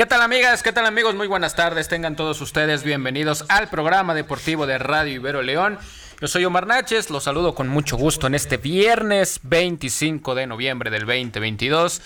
¿Qué 0.00 0.06
tal 0.06 0.22
amigas? 0.22 0.62
¿Qué 0.62 0.72
tal 0.72 0.86
amigos? 0.86 1.14
Muy 1.14 1.26
buenas 1.26 1.54
tardes. 1.54 1.88
Tengan 1.88 2.16
todos 2.16 2.40
ustedes 2.40 2.84
bienvenidos 2.84 3.44
al 3.50 3.68
programa 3.68 4.14
deportivo 4.14 4.66
de 4.66 4.78
Radio 4.78 5.12
Ibero 5.12 5.42
León. 5.42 5.78
Yo 6.22 6.26
soy 6.26 6.42
Omar 6.46 6.66
Naches, 6.66 7.10
los 7.10 7.24
saludo 7.24 7.54
con 7.54 7.68
mucho 7.68 7.98
gusto 7.98 8.26
en 8.26 8.34
este 8.34 8.56
viernes 8.56 9.40
25 9.42 10.34
de 10.34 10.46
noviembre 10.46 10.90
del 10.90 11.04
2022. 11.04 12.00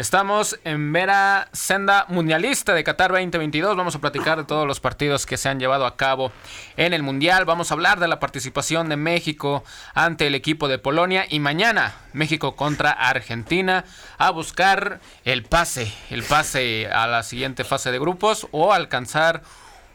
Estamos 0.00 0.58
en 0.64 0.80
mera 0.90 1.50
senda 1.52 2.06
mundialista 2.08 2.72
de 2.72 2.84
Qatar 2.84 3.10
2022. 3.10 3.76
Vamos 3.76 3.94
a 3.94 3.98
platicar 3.98 4.38
de 4.38 4.44
todos 4.44 4.66
los 4.66 4.80
partidos 4.80 5.26
que 5.26 5.36
se 5.36 5.50
han 5.50 5.60
llevado 5.60 5.84
a 5.84 5.98
cabo 5.98 6.32
en 6.78 6.94
el 6.94 7.02
Mundial. 7.02 7.44
Vamos 7.44 7.70
a 7.70 7.74
hablar 7.74 8.00
de 8.00 8.08
la 8.08 8.18
participación 8.18 8.88
de 8.88 8.96
México 8.96 9.62
ante 9.92 10.26
el 10.26 10.34
equipo 10.34 10.68
de 10.68 10.78
Polonia. 10.78 11.26
Y 11.28 11.38
mañana, 11.38 11.96
México 12.14 12.56
contra 12.56 12.92
Argentina 12.92 13.84
a 14.16 14.30
buscar 14.30 15.00
el 15.26 15.42
pase, 15.42 15.92
el 16.08 16.22
pase 16.22 16.88
a 16.90 17.06
la 17.06 17.22
siguiente 17.22 17.64
fase 17.64 17.92
de 17.92 17.98
grupos 17.98 18.48
o 18.52 18.72
alcanzar 18.72 19.42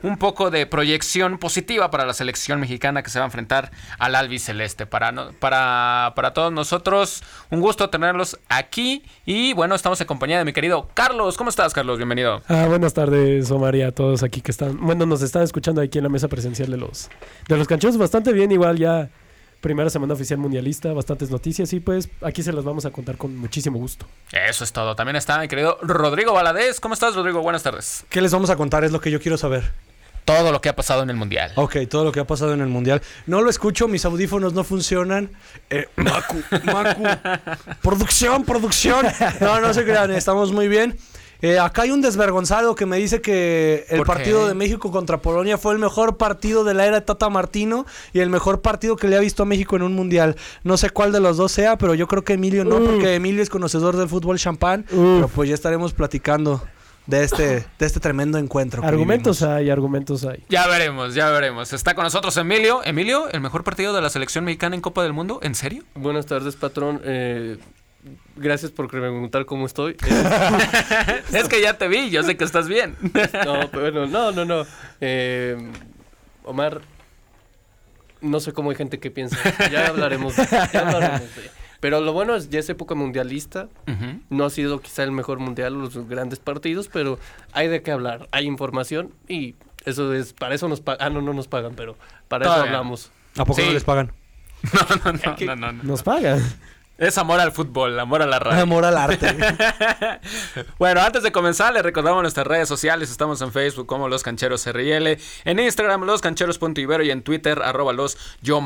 un 0.06 0.18
poco 0.18 0.52
de 0.52 0.68
proyección 0.68 1.40
positiva 1.40 1.90
para 1.90 2.06
la 2.06 2.14
selección 2.14 2.60
mexicana 2.60 3.02
que 3.02 3.10
se 3.10 3.18
va 3.18 3.26
a 3.26 3.28
enfrentar 3.28 3.72
al 3.98 4.14
albiceleste. 4.14 4.86
Para, 4.86 5.32
para, 5.40 6.14
para 6.16 6.34
todos 6.34 6.54
nosotros, 6.54 7.24
un 7.50 7.60
gusto 7.60 7.90
tenerlos 7.90 8.38
aquí. 8.48 9.04
Y 9.26 9.54
bueno, 9.54 9.74
estamos 9.74 10.00
en 10.00 10.08
compañía 10.08 10.38
de 10.38 10.46
mi 10.46 10.54
querido 10.54 10.90
Carlos. 10.94 11.38
¿Cómo 11.38 11.50
estás, 11.50 11.74
Carlos? 11.74 11.98
Bienvenido. 11.98 12.44
Ah, 12.48 12.66
buenas 12.68 12.94
tardes, 12.94 13.50
Omar, 13.50 13.76
y 13.76 13.82
a 13.82 13.92
todos 13.92 14.22
aquí 14.22 14.42
que 14.42 14.52
están. 14.52 14.80
Bueno, 14.80 15.08
nos 15.08 15.24
están 15.24 15.42
escuchando 15.42 15.82
aquí 15.82 15.98
en 15.98 16.04
la 16.04 16.10
mesa 16.10 16.28
presencial 16.28 16.70
de 16.70 16.78
los, 16.78 17.10
de 17.48 17.58
los 17.58 17.68
canchos. 17.68 17.98
Bastante 17.98 18.32
bien, 18.32 18.52
igual 18.52 18.78
ya. 18.78 19.10
Primera 19.62 19.90
semana 19.90 20.14
oficial 20.14 20.38
mundialista, 20.38 20.94
bastantes 20.94 21.32
noticias 21.32 21.74
y 21.74 21.80
pues 21.80 22.08
aquí 22.22 22.44
se 22.44 22.54
las 22.54 22.64
vamos 22.64 22.86
a 22.86 22.92
contar 22.92 23.18
con 23.18 23.36
muchísimo 23.36 23.80
gusto. 23.80 24.06
Eso 24.32 24.64
es 24.64 24.72
todo. 24.72 24.96
También 24.96 25.16
está 25.16 25.40
mi 25.40 25.48
querido 25.48 25.80
Rodrigo 25.82 26.34
Valadez. 26.34 26.80
¿Cómo 26.80 26.94
estás, 26.94 27.16
Rodrigo? 27.16 27.42
Buenas 27.42 27.64
tardes. 27.64 28.06
¿Qué 28.10 28.22
les 28.22 28.32
vamos 28.32 28.52
a 28.52 28.58
contar? 28.58 28.84
Es 28.84 28.92
lo 28.92 29.02
que 29.02 29.10
yo 29.10 29.20
quiero 29.20 29.40
saber 29.40 29.74
todo 30.26 30.52
lo 30.52 30.60
que 30.60 30.70
ha 30.70 30.76
pasado 30.76 31.04
en 31.04 31.10
el 31.10 31.16
mundial. 31.16 31.52
Ok, 31.56 31.78
todo 31.90 32.04
lo 32.04 32.12
que 32.12 32.20
ha 32.20 32.28
pasado 32.28 32.54
en 32.54 32.62
el 32.62 32.68
mundial. 32.68 33.02
No 33.28 33.42
lo 33.42 33.50
escucho, 33.50 33.88
mis 33.88 34.04
audífonos 34.06 34.54
no 34.54 34.64
funcionan. 34.64 35.30
Eh, 35.70 35.88
Macu, 35.96 36.42
Macu. 36.64 37.04
producción, 37.82 38.44
producción. 38.44 39.06
No, 39.40 39.62
no 39.62 39.74
se 39.74 39.84
crean, 39.84 40.12
estamos 40.12 40.52
muy 40.52 40.68
bien. 40.68 40.98
Eh, 41.42 41.60
acá 41.60 41.84
hay 41.84 41.92
un 41.92 42.02
desvergonzado 42.02 42.74
que 42.76 42.86
me 42.86 42.98
dice 42.98 43.22
que 43.22 43.86
el 43.90 44.02
partido 44.04 44.48
de 44.48 44.56
México 44.56 44.92
contra 44.92 45.22
Polonia 45.22 45.58
fue 45.58 45.74
el 45.74 45.80
mejor 45.80 46.18
partido 46.18 46.64
de 46.64 46.74
la 46.74 46.88
era 46.88 47.02
de 47.02 47.06
Tata 47.06 47.30
Martino 47.30 47.86
y 48.14 48.20
el 48.20 48.30
mejor 48.30 48.62
partido 48.62 48.96
que 48.96 49.08
le 49.08 49.18
ha 49.18 49.20
visto 49.20 49.44
a 49.44 49.46
México 49.46 49.76
en 49.76 49.84
un 49.84 49.94
mundial. 49.94 50.38
No 50.64 50.78
sé 50.78 50.90
cuál 50.90 51.12
de 51.12 51.20
los 51.20 51.38
dos 51.38 51.52
sea, 51.52 51.78
pero 51.78 51.94
yo 51.94 52.08
creo 52.08 52.24
que 52.24 52.34
Emilio 52.34 52.66
no, 52.66 52.78
uh. 52.78 52.86
porque 52.86 53.16
Emilio 53.16 53.44
es 53.44 53.50
conocedor 53.50 53.96
del 53.98 54.10
fútbol 54.10 54.40
champán. 54.40 54.86
Uh. 54.92 55.18
Pero 55.18 55.28
pues 55.28 55.50
ya 55.50 55.56
estaremos 55.56 55.94
platicando 55.94 56.64
de 57.08 57.24
este, 57.24 57.66
de 57.78 57.86
este 57.86 58.00
tremendo 58.00 58.38
encuentro. 58.38 58.84
Argumentos 58.84 59.42
hay, 59.44 59.70
argumentos 59.70 60.26
hay. 60.26 60.44
Ya 60.50 60.68
veremos, 60.68 61.14
ya 61.14 61.30
veremos. 61.30 61.72
Está 61.74 61.94
con 61.94 62.04
nosotros 62.04 62.36
Emilio. 62.38 62.84
Emilio, 62.84 63.30
el 63.30 63.42
mejor 63.42 63.64
partido 63.64 63.94
de 63.94 64.02
la 64.02 64.10
selección 64.10 64.46
mexicana 64.46 64.76
en 64.76 64.82
Copa 64.82 65.04
del 65.04 65.14
Mundo, 65.14 65.40
¿en 65.44 65.56
serio? 65.56 65.84
Buenas 65.94 66.26
tardes, 66.26 66.56
patrón. 66.56 67.02
Eh, 67.04 67.58
gracias 68.36 68.72
por 68.72 68.90
preguntar 68.90 69.46
cómo 69.46 69.66
estoy. 69.66 69.96
es 71.34 71.48
que 71.48 71.62
ya 71.62 71.78
te 71.78 71.88
vi, 71.88 72.10
yo 72.10 72.24
sé 72.24 72.38
que 72.38 72.44
estás 72.44 72.68
bien. 72.68 72.96
no, 73.46 73.68
bueno, 73.70 74.08
no, 74.08 74.32
no, 74.32 74.46
no. 74.46 74.66
Eh, 75.02 75.58
Omar, 76.44 76.82
no 78.22 78.40
sé 78.40 78.54
cómo 78.54 78.72
hay 78.72 78.76
gente 78.76 79.00
que 79.00 79.12
piensa. 79.12 79.38
Ya 79.72 79.88
hablaremos, 79.88 80.36
ya 80.36 80.80
hablaremos 80.80 81.22
de 81.22 81.65
pero 81.80 82.02
lo 82.02 82.14
bueno 82.14 82.36
es, 82.36 82.50
ya 82.50 82.60
es 82.60 82.70
época 82.70 82.96
mundialista. 82.96 83.68
No 84.30 84.46
ha 84.46 84.50
sido 84.50 84.80
quizá 84.80 85.04
el 85.04 85.12
mejor 85.12 85.40
mundial, 85.40 85.74
los 85.74 86.08
grandes 86.08 86.40
partidos, 86.40 86.90
pero 86.92 87.20
hay 87.54 87.68
de 87.68 87.82
qué 87.82 87.92
hablar. 87.92 88.28
Hay 88.32 88.46
información 88.46 89.14
y 89.28 89.56
eso 89.86 90.14
es, 90.14 90.34
para 90.34 90.56
eso 90.56 90.68
nos 90.68 90.82
pagan. 90.82 91.08
Ah, 91.08 91.10
no, 91.10 91.22
no 91.22 91.34
nos 91.34 91.48
pagan, 91.48 91.74
pero 91.76 91.96
para 92.28 92.46
eso 92.46 92.54
hablamos. 92.54 93.12
¿A 93.38 93.46
poco 93.46 93.62
no 93.62 93.72
les 93.72 93.84
pagan? 93.84 94.12
No, 94.74 95.12
no, 95.12 95.20
no, 95.46 95.56
no, 95.56 95.72
no, 95.72 95.84
Nos 95.84 96.02
pagan. 96.02 96.42
Es 96.98 97.18
amor 97.18 97.42
al 97.42 97.52
fútbol, 97.52 98.00
amor 98.00 98.22
a 98.22 98.26
la 98.26 98.40
radio. 98.40 98.64
Amor 98.64 98.86
al 98.86 98.98
arte. 98.98 99.36
bueno, 100.80 101.02
antes 101.02 101.24
de 101.24 101.34
comenzar, 101.34 101.74
les 101.74 101.84
recordamos 101.84 102.22
nuestras 102.22 102.48
redes 102.48 102.70
sociales. 102.70 103.12
Estamos 103.12 103.42
en 103.42 103.52
Facebook 103.52 103.86
como 103.86 104.08
Los 104.08 104.24
Cancheros 104.24 104.66
RL, 104.66 105.18
en 105.44 105.60
Instagram 105.60 106.06
loscancheros.ibero 106.06 107.04
y 107.04 107.12
en 107.12 107.22
Twitter 107.22 107.62
arroba 107.62 107.92
los 107.92 108.18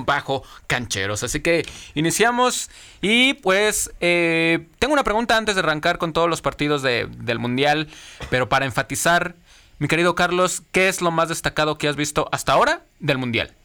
bajo 0.06 0.44
cancheros. 0.68 1.24
Así 1.24 1.40
que 1.40 1.66
iniciamos 1.96 2.70
y 3.02 3.34
pues 3.34 3.92
eh, 4.00 4.68
tengo 4.78 4.94
una 4.94 5.04
pregunta 5.04 5.36
antes 5.36 5.56
de 5.56 5.62
arrancar 5.62 5.98
con 5.98 6.14
todos 6.14 6.30
los 6.30 6.44
partidos 6.44 6.84
del 6.84 7.40
Mundial, 7.40 7.88
pero 8.30 8.48
para 8.48 8.66
enfatizar, 8.66 9.34
mi 9.80 9.88
querido 9.88 10.14
Carlos, 10.14 10.62
¿qué 10.72 10.88
es 10.88 11.02
lo 11.02 11.10
más 11.10 11.30
destacado 11.30 11.80
que 11.80 11.88
has 11.88 11.96
visto 11.96 12.30
hasta 12.32 12.54
ahora 12.54 12.84
del 13.00 13.18
Mundial? 13.18 13.56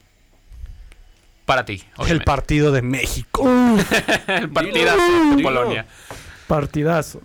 Para 1.45 1.65
ti. 1.65 1.83
El 2.09 2.23
partido 2.23 2.73
de 2.73 2.83
México. 2.83 3.45
el 4.27 4.51
partidazo 4.51 5.37
de 5.37 5.43
Polonia. 5.43 5.87
Partidazo. 6.47 7.21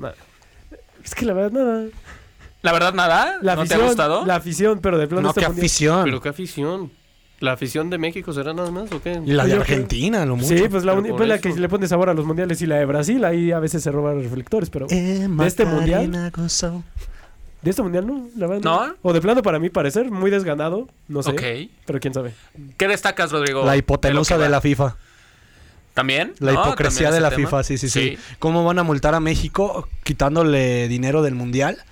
Es 1.04 1.16
que 1.16 1.26
la 1.26 1.34
verdad 1.34 1.52
nada. 1.52 1.88
¿La 2.62 2.74
verdad 2.74 2.94
nada? 2.94 3.38
La 3.42 3.56
¿No 3.56 3.62
afición, 3.62 3.80
te 3.80 3.86
ha 3.86 3.88
gustado? 3.88 4.26
La 4.26 4.36
afición, 4.36 4.80
pero 4.82 4.98
de 4.98 5.08
plano 5.08 5.30
No, 5.30 5.34
qué 5.34 5.46
afición. 5.46 6.04
Pero 6.04 6.22
qué 6.22 6.30
afición. 6.30 6.92
¿La 7.40 7.54
afición 7.54 7.90
de 7.90 7.98
México 7.98 8.34
será 8.34 8.54
nada 8.54 8.70
más 8.70 8.92
o 8.92 9.02
qué? 9.02 9.22
Y 9.26 9.32
la 9.32 9.46
de 9.46 9.54
Argentina, 9.54 10.26
lo 10.26 10.36
mucho. 10.36 10.58
Sí, 10.58 10.68
pues 10.70 10.84
la, 10.84 10.94
pues 10.96 11.30
la 11.30 11.40
que 11.40 11.54
le 11.54 11.70
pone 11.70 11.88
sabor 11.88 12.10
a 12.10 12.14
los 12.14 12.26
mundiales 12.26 12.62
y 12.62 12.66
la 12.66 12.76
de 12.76 12.86
Brasil, 12.86 13.24
ahí 13.24 13.54
a 13.54 13.60
veces 13.60 13.82
se 13.82 13.92
roban 13.92 14.22
reflectores, 14.22 14.70
pero 14.70 14.88
de 14.88 15.30
este 15.46 15.66
mundial 15.66 16.32
de 17.62 17.70
este 17.70 17.82
mundial 17.82 18.08
no, 18.08 18.28
la 18.38 18.48
verdad. 18.48 18.64
¿No? 18.64 18.96
O 19.02 19.14
de 19.14 19.22
plano, 19.22 19.42
para 19.42 19.60
mí 19.60 19.70
parecer, 19.70 20.10
muy 20.10 20.32
desganado. 20.32 20.88
No 21.08 21.24
sé. 21.24 21.32
Ok. 21.32 21.72
Pero 21.86 22.00
quién 22.00 22.14
sabe. 22.14 22.34
¿Qué 22.78 22.88
destacas, 22.88 23.32
Rodrigo? 23.32 23.66
La 23.66 23.76
hipotenusa 23.76 24.38
de, 24.38 24.50
la 24.50 24.62
FIFA. 24.62 24.96
¿También? 25.94 26.34
La 26.40 26.54
hipocresía 26.54 27.12
de 27.12 27.20
la 27.20 27.32
FIFA, 27.32 27.64
sí, 27.64 27.78
sí, 27.78 27.90
sí, 27.90 28.18
¿Cómo 28.38 28.64
van 28.64 28.80
a 28.80 28.84
multar 28.84 29.16
a 29.16 29.20
México 29.20 29.88
quitándole 30.04 30.88
dinero 30.88 31.22
del 31.22 31.36
mundial? 31.36 31.84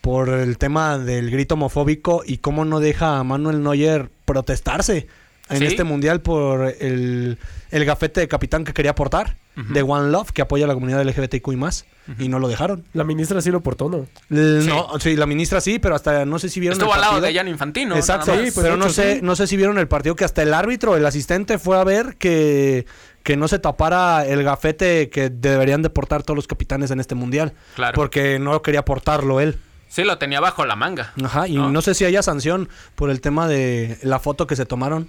Por 0.00 0.30
el 0.30 0.58
tema 0.58 0.98
del 0.98 1.30
grito 1.30 1.54
homofóbico 1.54 2.22
y 2.26 2.38
cómo 2.38 2.64
no 2.64 2.80
deja 2.80 3.18
a 3.18 3.24
Manuel 3.24 3.62
Neuer 3.62 4.10
protestarse 4.24 5.06
en 5.50 5.62
este 5.62 5.84
mundial 5.84 6.20
por 6.20 6.74
el, 6.80 7.38
el 7.70 7.84
gafete 7.84 8.20
de 8.20 8.28
capitán 8.28 8.64
que 8.64 8.72
quería 8.72 8.92
aportar 8.92 9.36
de 9.54 9.82
One 9.82 10.10
Love, 10.10 10.32
que 10.32 10.42
apoya 10.42 10.64
a 10.64 10.68
la 10.68 10.74
comunidad 10.74 11.04
LGBTQ 11.04 11.52
y 11.52 11.56
más, 11.56 11.84
y 12.18 12.28
no 12.28 12.38
lo 12.38 12.48
dejaron. 12.48 12.84
La 12.92 13.04
ministra 13.04 13.40
sí 13.40 13.50
lo 13.50 13.60
portó, 13.60 13.88
¿no? 13.88 14.06
No, 14.28 14.98
sí, 14.98 15.16
la 15.16 15.26
ministra 15.26 15.60
sí, 15.60 15.78
pero 15.78 15.94
hasta 15.94 16.24
no 16.24 16.38
sé 16.38 16.48
si 16.48 16.60
vieron 16.60 16.78
Estuvo 16.78 16.94
al 16.94 17.00
lado 17.00 17.20
de 17.20 17.34
Jan 17.34 17.48
Infantino. 17.48 17.96
Exacto, 17.96 18.34
sí, 18.34 18.50
pero 18.54 18.76
no 18.76 18.88
sé, 18.88 19.20
no 19.22 19.36
sé 19.36 19.46
si 19.46 19.56
vieron 19.56 19.78
el 19.78 19.88
partido 19.88 20.16
que 20.16 20.24
hasta 20.24 20.42
el 20.42 20.54
árbitro, 20.54 20.96
el 20.96 21.06
asistente 21.06 21.58
fue 21.58 21.78
a 21.78 21.84
ver 21.84 22.16
que 22.16 22.86
que 23.22 23.36
no 23.36 23.46
se 23.48 23.58
tapara 23.58 24.26
el 24.26 24.42
gafete 24.42 25.08
que 25.08 25.30
deberían 25.30 25.82
de 25.82 25.90
portar 25.90 26.22
todos 26.22 26.36
los 26.36 26.48
capitanes 26.48 26.90
en 26.90 27.00
este 27.00 27.14
mundial. 27.14 27.52
Claro. 27.76 27.94
Porque 27.94 28.38
no 28.38 28.60
quería 28.62 28.84
portarlo 28.84 29.40
él. 29.40 29.58
Sí, 29.88 30.04
lo 30.04 30.18
tenía 30.18 30.40
bajo 30.40 30.64
la 30.64 30.74
manga. 30.74 31.12
Ajá, 31.22 31.46
y 31.46 31.56
no 31.56 31.82
sé 31.82 31.94
si 31.94 32.04
haya 32.04 32.22
sanción 32.22 32.68
por 32.94 33.10
el 33.10 33.20
tema 33.20 33.46
de 33.46 33.98
la 34.02 34.18
foto 34.18 34.46
que 34.46 34.56
se 34.56 34.66
tomaron 34.66 35.08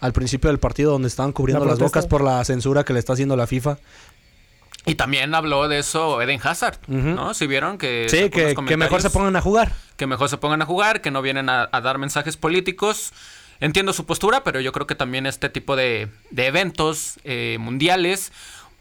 al 0.00 0.12
principio 0.12 0.48
del 0.48 0.58
partido 0.58 0.90
donde 0.90 1.08
estaban 1.08 1.32
cubriendo 1.32 1.64
las 1.64 1.78
bocas 1.78 2.06
por 2.06 2.24
la 2.24 2.44
censura 2.44 2.82
que 2.84 2.92
le 2.92 2.98
está 2.98 3.12
haciendo 3.12 3.36
la 3.36 3.46
FIFA. 3.46 3.76
Y 4.84 4.96
también 4.96 5.34
habló 5.34 5.68
de 5.68 5.78
eso 5.78 6.20
Eden 6.20 6.40
Hazard, 6.42 6.78
¿no? 6.88 7.34
Si 7.34 7.46
vieron 7.46 7.78
que... 7.78 8.06
Sí, 8.08 8.30
que, 8.30 8.76
mejor 8.76 9.00
se 9.00 9.10
pongan 9.10 9.36
a 9.36 9.40
jugar. 9.40 9.72
Que 9.96 10.06
mejor 10.06 10.28
se 10.28 10.38
pongan 10.38 10.60
a 10.60 10.66
jugar, 10.66 11.00
que 11.00 11.10
no 11.10 11.22
vienen 11.22 11.48
a, 11.48 11.68
dar 11.68 11.98
mensajes 11.98 12.36
políticos. 12.36 13.12
Entiendo 13.60 13.92
su 13.92 14.06
postura, 14.06 14.42
pero 14.42 14.58
yo 14.60 14.72
creo 14.72 14.88
que 14.88 14.96
también 14.96 15.26
este 15.26 15.48
tipo 15.48 15.76
de, 15.76 16.08
eventos 16.36 17.20
eh, 17.22 17.58
mundiales 17.60 18.32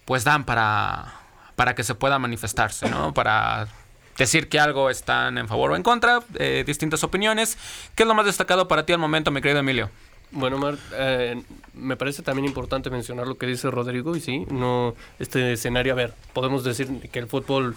pues 0.06 0.24
dan 0.24 0.44
para, 0.44 1.14
para 1.56 1.76
que 1.76 1.84
se 1.84 1.94
pueda 1.94 2.18
manifestarse, 2.18 2.90
¿no? 2.90 3.14
Para 3.14 3.68
decir 4.18 4.50
que 4.50 4.60
algo 4.60 4.90
están 4.90 5.38
en 5.38 5.48
favor 5.48 5.72
o 5.72 5.76
en 5.76 5.84
contra, 5.84 6.22
eh, 6.36 6.64
distintas 6.66 7.04
opiniones. 7.04 7.58
¿Qué 7.96 8.04
es 8.04 8.08
lo 8.08 8.16
más 8.16 8.26
destacado 8.26 8.68
para 8.68 8.86
ti 8.86 8.94
al 8.94 9.00
momento, 9.00 9.30
mi 9.30 9.42
querido 9.42 9.60
Emilio? 9.60 9.90
Bueno, 10.32 10.58
Mar, 10.58 10.78
eh, 10.94 11.42
me 11.74 11.98
parece 11.98 12.24
también 12.24 12.46
importante 12.46 12.90
mencionar 12.90 13.28
lo 13.28 13.38
que 13.38 13.46
dice 13.46 13.70
Rodrigo 13.70 14.16
y 14.16 14.22
sí, 14.22 14.46
no 14.50 14.96
este 15.20 15.54
escenario, 15.54 15.94
a 15.94 15.96
ver, 15.96 16.14
podemos 16.34 16.64
decir 16.64 16.88
que 17.12 17.20
el 17.20 17.28
fútbol 17.28 17.76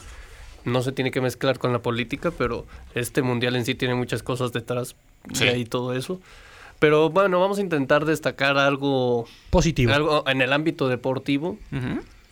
no 0.64 0.82
se 0.82 0.92
tiene 0.92 1.10
que 1.10 1.20
mezclar 1.20 1.58
con 1.58 1.72
la 1.72 1.80
política, 1.80 2.30
pero 2.30 2.66
este 2.94 3.22
mundial 3.22 3.56
en 3.56 3.64
sí 3.64 3.74
tiene 3.74 3.94
muchas 3.94 4.22
cosas 4.22 4.52
detrás 4.52 4.94
sí. 5.32 5.46
y 5.46 5.64
todo 5.64 5.94
eso. 5.94 6.20
Pero 6.78 7.10
bueno, 7.10 7.40
vamos 7.40 7.58
a 7.58 7.60
intentar 7.60 8.04
destacar 8.04 8.58
algo 8.58 9.26
positivo, 9.50 9.92
algo 9.92 10.24
en 10.28 10.42
el 10.42 10.52
ámbito 10.52 10.88
deportivo. 10.88 11.58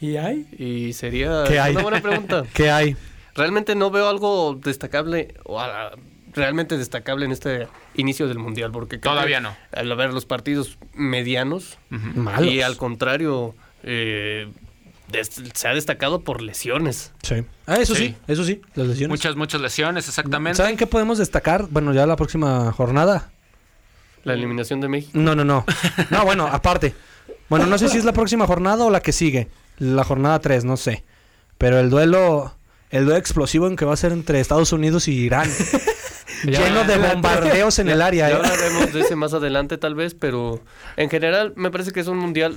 ¿Y 0.01 0.17
hay? 0.17 0.47
Y 0.59 0.93
sería 0.95 1.45
una 1.45 1.83
buena 1.83 2.01
pregunta. 2.01 2.45
¿Qué 2.55 2.71
hay? 2.71 2.97
Realmente 3.35 3.75
no 3.75 3.91
veo 3.91 4.09
algo 4.09 4.59
destacable 4.63 5.35
o 5.45 5.61
realmente 6.35 6.79
destacable 6.79 7.25
en 7.25 7.33
este 7.33 7.69
inicio 7.95 8.29
del 8.29 8.39
mundial 8.39 8.71
porque 8.73 8.99
todavía 8.99 9.41
no 9.41 9.55
al 9.73 9.95
ver 9.97 10.13
los 10.13 10.25
partidos 10.25 10.79
medianos 10.95 11.79
y 12.41 12.61
al 12.61 12.77
contrario 12.77 13.55
eh, 13.83 14.49
se 15.55 15.69
ha 15.69 15.75
destacado 15.75 16.23
por 16.23 16.41
lesiones. 16.41 17.13
Sí. 17.23 17.45
Ah, 17.67 17.77
eso 17.77 17.95
sí. 17.95 18.09
Sí. 18.09 18.17
eso 18.29 18.45
sí, 18.45 18.63
las 18.75 18.87
lesiones. 18.87 19.11
Muchas, 19.11 19.37
muchas 19.37 19.61
lesiones, 19.61 20.09
exactamente. 20.09 20.57
¿Saben 20.57 20.77
qué 20.77 20.87
podemos 20.87 21.19
destacar? 21.19 21.67
Bueno, 21.71 21.93
ya 21.93 22.07
la 22.07 22.17
próxima 22.17 22.73
jornada. 22.73 23.31
La 24.25 24.35
eliminación 24.35 24.81
de 24.81 24.89
México. 24.89 25.13
No, 25.15 25.35
no, 25.35 25.45
no. 25.45 25.65
No, 26.11 26.25
bueno, 26.25 26.47
aparte. 26.47 26.95
Bueno, 27.49 27.67
no 27.67 27.77
sé 27.77 27.89
si 27.89 27.99
es 27.99 28.05
la 28.05 28.13
próxima 28.13 28.47
jornada 28.47 28.85
o 28.85 28.91
la 28.91 29.01
que 29.01 29.13
sigue. 29.13 29.49
La 29.79 30.05
jornada 30.05 30.39
3, 30.39 30.65
no 30.65 30.77
sé. 30.77 31.05
Pero 31.59 31.79
el 31.81 31.91
duelo, 31.91 32.55
el 32.91 33.05
duelo 33.05 33.19
explosivo 33.19 33.67
en 33.67 33.77
que 33.77 33.85
va 33.85 33.95
a 33.95 33.97
ser 33.97 34.13
entre 34.13 34.41
Estados 34.41 34.73
Unidos 34.73 35.09
y 35.09 35.13
Irán. 35.13 35.51
Lleno 36.45 36.85
de 36.85 36.99
bombardeos 36.99 37.79
en 37.79 37.89
el 37.89 38.03
área. 38.03 38.29
Ya 38.31 38.37
¿eh? 38.37 38.39
hablaremos 38.43 38.93
de 38.93 39.01
ese 39.01 39.17
más 39.17 39.35
adelante 39.35 39.79
tal 39.79 39.95
vez, 39.95 40.15
pero 40.15 40.61
en 40.97 41.11
general 41.11 41.53
me 41.57 41.71
parece 41.71 41.93
que 41.93 42.01
es 42.01 42.07
un 42.09 42.19
mundial, 42.19 42.57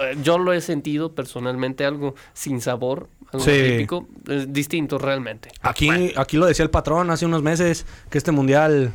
eh, 0.00 0.16
yo 0.22 0.38
lo 0.38 0.52
he 0.52 0.60
sentido 0.60 1.14
personalmente 1.14 1.84
algo 1.84 2.14
sin 2.32 2.60
sabor, 2.60 3.08
algo 3.32 3.44
Sí. 3.44 3.50
típico, 3.52 4.08
distinto 4.46 4.98
realmente. 4.98 5.50
Aquí, 5.62 6.12
aquí 6.16 6.36
lo 6.36 6.46
decía 6.46 6.62
el 6.62 6.70
patrón 6.70 7.10
hace 7.10 7.26
unos 7.26 7.42
meses, 7.42 7.86
que 8.10 8.18
este 8.18 8.32
mundial 8.32 8.92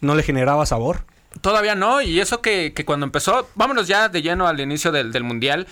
no 0.00 0.14
le 0.14 0.22
generaba 0.22 0.66
sabor. 0.66 1.04
Todavía 1.40 1.74
no, 1.74 2.00
y 2.00 2.20
eso 2.20 2.40
que, 2.40 2.72
que 2.72 2.84
cuando 2.84 3.04
empezó, 3.06 3.48
vámonos 3.56 3.88
ya 3.88 4.08
de 4.08 4.22
lleno 4.22 4.46
al 4.46 4.60
inicio 4.60 4.92
del, 4.92 5.10
del 5.10 5.24
Mundial, 5.24 5.66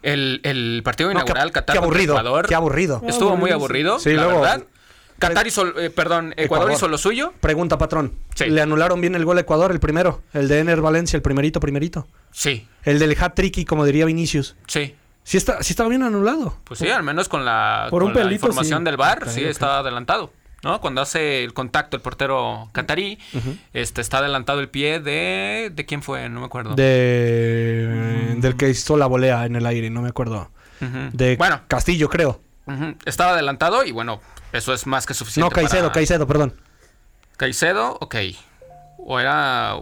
el, 0.00 0.40
el 0.42 0.80
partido 0.82 1.10
No, 1.10 1.16
inaugural 1.20 1.48
qué, 1.48 1.52
Qatar 1.52 1.74
qué 1.74 1.80
contra 1.80 1.84
aburrido. 1.98 2.14
Ecuador 2.18 2.46
Qué 2.48 2.54
aburrido. 2.54 3.02
estuvo 3.06 3.36
muy 3.36 3.50
Aburrido. 3.50 3.98
Sí, 3.98 4.14
la 4.14 4.22
luego- 4.24 4.40
verdad. 4.40 4.62
Qatar 5.28 5.46
hizo, 5.46 5.78
eh, 5.80 5.90
perdón, 5.90 6.32
Ecuador, 6.32 6.44
Ecuador. 6.44 6.72
hizo 6.72 6.88
lo 6.88 6.98
suyo. 6.98 7.32
Pregunta, 7.40 7.78
patrón. 7.78 8.12
Sí. 8.34 8.46
¿Le 8.46 8.60
anularon 8.60 9.00
bien 9.00 9.14
el 9.14 9.24
gol 9.24 9.38
a 9.38 9.40
Ecuador, 9.42 9.70
el 9.72 9.80
primero? 9.80 10.22
El 10.32 10.48
de 10.48 10.58
Ener 10.60 10.80
Valencia, 10.80 11.16
el 11.16 11.22
primerito, 11.22 11.60
primerito. 11.60 12.06
Sí, 12.30 12.66
El 12.84 12.98
del 12.98 13.12
hat-tricky, 13.16 13.64
como 13.64 13.84
diría 13.84 14.04
Vinicius. 14.04 14.56
sí. 14.66 14.96
Sí, 15.24 15.36
está, 15.36 15.62
sí 15.62 15.72
estaba 15.72 15.88
bien 15.88 16.02
anulado. 16.02 16.56
Pues 16.64 16.80
sí, 16.80 16.88
al 16.90 17.04
menos 17.04 17.28
con 17.28 17.44
la, 17.44 17.86
Por 17.90 18.02
un 18.02 18.08
con 18.10 18.18
la 18.18 18.24
pelito, 18.24 18.46
información 18.46 18.80
sí. 18.80 18.84
del 18.86 18.96
VAR, 18.96 19.28
sí, 19.30 19.44
ok. 19.44 19.50
está 19.50 19.78
adelantado. 19.78 20.32
¿no? 20.64 20.80
Cuando 20.80 21.00
hace 21.00 21.44
el 21.44 21.52
contacto 21.54 21.96
el 21.96 22.02
portero 22.02 22.68
catarí, 22.72 23.20
este, 23.72 24.00
está 24.00 24.18
adelantado 24.18 24.58
el 24.58 24.68
pie 24.68 24.98
de... 24.98 25.70
¿De 25.72 25.86
quién 25.86 26.02
fue? 26.02 26.28
No 26.28 26.40
me 26.40 26.46
acuerdo. 26.46 26.74
De, 26.74 28.34
Del 28.38 28.56
que 28.56 28.68
hizo 28.70 28.96
la 28.96 29.06
volea 29.06 29.46
en 29.46 29.54
el 29.56 29.64
aire, 29.66 29.90
no 29.90 30.02
me 30.02 30.08
acuerdo. 30.08 30.50
De 31.12 31.36
Bueno, 31.36 31.60
Castillo, 31.68 32.08
creo. 32.08 32.40
estaba 33.04 33.34
adelantado 33.34 33.84
y 33.84 33.92
bueno, 33.92 34.20
eso 34.52 34.72
es 34.74 34.86
más 34.86 35.06
que 35.06 35.14
suficiente. 35.14 35.48
No, 35.48 35.54
Caicedo, 35.54 35.82
para- 35.84 35.92
Caicedo, 35.94 36.26
perdón. 36.26 36.54
Caicedo, 37.36 37.96
ok. 38.00 38.16
O 38.98 39.18
era. 39.18 39.76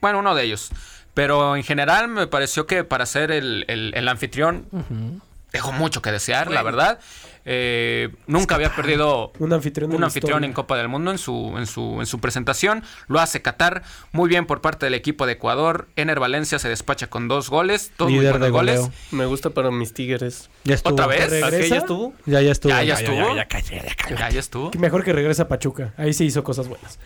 Bueno, 0.00 0.18
uno 0.18 0.34
de 0.34 0.44
ellos. 0.44 0.70
Pero 1.14 1.56
en 1.56 1.62
general 1.62 2.08
me 2.08 2.26
pareció 2.26 2.66
que 2.66 2.84
para 2.84 3.06
ser 3.06 3.30
el, 3.30 3.64
el- 3.68 3.92
el 3.94 4.08
anfitrión 4.08 4.66
dejó 5.52 5.72
mucho 5.72 6.00
que 6.02 6.10
desear, 6.10 6.50
la 6.50 6.62
verdad. 6.62 6.98
Eh, 7.44 8.10
nunca 8.26 8.54
había 8.54 8.74
perdido 8.74 9.32
Un 9.40 9.52
anfitrión 9.52 9.92
un 9.92 10.04
anfitrión 10.04 10.44
en 10.44 10.52
Copa 10.52 10.76
del 10.76 10.88
Mundo 10.88 11.10
en 11.10 11.18
su, 11.18 11.54
en 11.58 11.66
su, 11.66 11.98
en 12.00 12.06
su 12.06 12.20
presentación. 12.20 12.82
Lo 13.08 13.20
hace 13.20 13.42
Qatar. 13.42 13.82
Muy 14.12 14.28
bien 14.28 14.46
por 14.46 14.60
parte 14.60 14.86
del 14.86 14.94
equipo 14.94 15.26
de 15.26 15.32
Ecuador. 15.32 15.88
Ener 15.96 16.20
Valencia 16.20 16.58
se 16.58 16.68
despacha 16.68 17.08
con 17.08 17.26
dos 17.28 17.50
goles. 17.50 17.92
Dos 17.98 18.08
muy 18.10 18.18
Líder 18.20 18.32
buenos 18.34 18.46
de 18.46 18.50
goles. 18.50 18.80
goleo. 18.80 18.92
Me 19.10 19.26
gusta 19.26 19.50
para 19.50 19.70
mis 19.70 19.92
tigres. 19.92 20.50
Ya 20.64 20.74
estuvo. 20.74 20.92
¿Otra 20.94 21.06
vez? 21.08 21.42
¿Aquella 21.42 21.78
estuvo? 21.78 22.14
Ya, 22.26 22.40
ya 22.42 22.52
estuvo. 22.52 22.70
Ya, 22.72 22.82
ya 22.84 22.94
estuvo. 22.94 23.16
Ya, 23.16 23.34
ya, 23.34 23.48
cállate, 23.48 23.74
ya, 23.76 23.94
cállate. 23.96 24.14
Ya, 24.22 24.30
ya 24.30 24.40
estuvo. 24.40 24.70
Mejor 24.78 25.02
que 25.04 25.12
regresa 25.12 25.44
a 25.44 25.48
Pachuca. 25.48 25.94
Ahí 25.96 26.12
sí 26.12 26.24
hizo 26.24 26.44
cosas 26.44 26.68
buenas. 26.68 26.98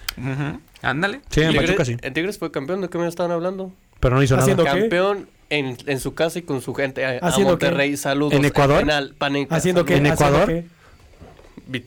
Ándale. 0.83 1.21
Sí, 1.31 1.41
en 1.43 1.53
Tigre- 1.53 1.67
Pachuca 1.67 1.85
sí. 1.85 1.97
En 2.03 2.13
Tigres 2.15 2.39
fue 2.39 2.51
campeón, 2.51 2.81
¿de 2.83 2.89
qué 2.89 2.99
me 2.99 3.09
estaban 3.09 3.33
hablando? 3.33 3.73
Pero 4.01 4.17
no 4.17 4.23
hizo 4.23 4.37
nada. 4.37 4.55
Campeón 4.65 5.29
en, 5.51 5.77
en 5.87 6.01
su 6.01 6.15
casa 6.15 6.39
y 6.39 6.43
con 6.43 6.61
su 6.61 6.75
gente 6.75 7.05
a, 7.05 7.11
a 7.25 7.29
¿Haciendo 7.29 7.59
qué? 7.59 7.67
Monterrey. 7.67 7.97
Saludos. 7.97 8.35
¿En 8.35 8.45
Ecuador? 8.45 8.81
Penal, 8.81 9.15
Paneca, 9.17 9.57
¿Haciendo 9.57 9.85
qué? 9.85 9.97
¿En 9.97 10.17
saludos. 10.17 10.21
¿Haciendo 10.21 10.43
Ecuador? 10.45 10.65
qué? 10.65 10.77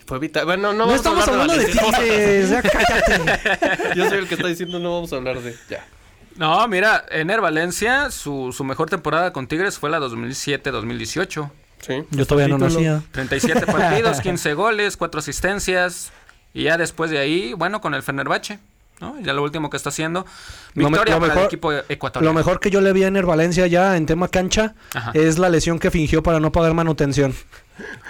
Fue 0.05 0.19
vital. 0.19 0.45
Bueno, 0.45 0.73
no, 0.73 0.85
No, 0.85 0.87
vamos 0.87 0.93
a 0.93 0.97
estamos 0.97 1.27
hablar 1.27 1.41
hablando 1.49 1.63
de. 1.63 1.71
Tigres. 1.71 2.49
Ya 2.49 2.61
cállate. 2.61 3.95
Yo 3.95 4.09
soy 4.09 4.17
el 4.19 4.27
que 4.27 4.35
está 4.35 4.47
diciendo 4.47 4.79
no 4.79 4.93
vamos 4.93 5.13
a 5.13 5.15
hablar 5.15 5.39
de... 5.41 5.55
Ya. 5.69 5.85
No, 6.35 6.67
mira, 6.67 7.05
Ener 7.11 7.41
Valencia, 7.41 8.11
su, 8.11 8.53
su 8.55 8.63
mejor 8.63 8.89
temporada 8.89 9.33
con 9.33 9.47
Tigres 9.47 9.77
fue 9.77 9.89
la 9.89 9.99
2007-2018. 9.99 11.49
Sí. 11.81 12.03
Yo 12.11 12.25
todavía 12.25 12.47
no 12.49 12.57
nacía. 12.57 13.01
37 13.11 13.65
partidos, 13.71 14.19
15 14.21 14.53
goles, 14.53 14.97
4 14.97 15.19
asistencias. 15.19 16.11
Y 16.53 16.63
ya 16.63 16.77
después 16.77 17.11
de 17.11 17.19
ahí, 17.19 17.53
bueno, 17.53 17.79
con 17.81 17.93
el 17.93 18.03
Fenerbahce, 18.03 18.59
¿no? 19.01 19.19
Ya 19.21 19.33
lo 19.33 19.43
último 19.43 19.69
que 19.69 19.77
está 19.77 19.89
haciendo. 19.89 20.25
Lo 20.75 20.83
me- 20.83 20.89
Victoria 20.89 21.15
lo 21.15 21.19
para 21.21 21.31
el 21.33 21.37
mejor- 21.37 21.47
equipo 21.47 21.71
ecuatoriano. 21.89 22.33
Lo 22.33 22.37
mejor 22.37 22.59
que 22.59 22.69
yo 22.69 22.81
le 22.81 22.93
vi 22.93 23.03
a 23.03 23.07
Ener 23.07 23.25
Valencia 23.25 23.67
ya 23.67 23.95
en 23.97 24.05
tema 24.05 24.27
cancha 24.27 24.75
Ajá. 24.93 25.11
es 25.13 25.37
la 25.39 25.49
lesión 25.49 25.79
que 25.79 25.91
fingió 25.91 26.21
para 26.23 26.39
no 26.39 26.51
pagar 26.51 26.73
manutención. 26.73 27.33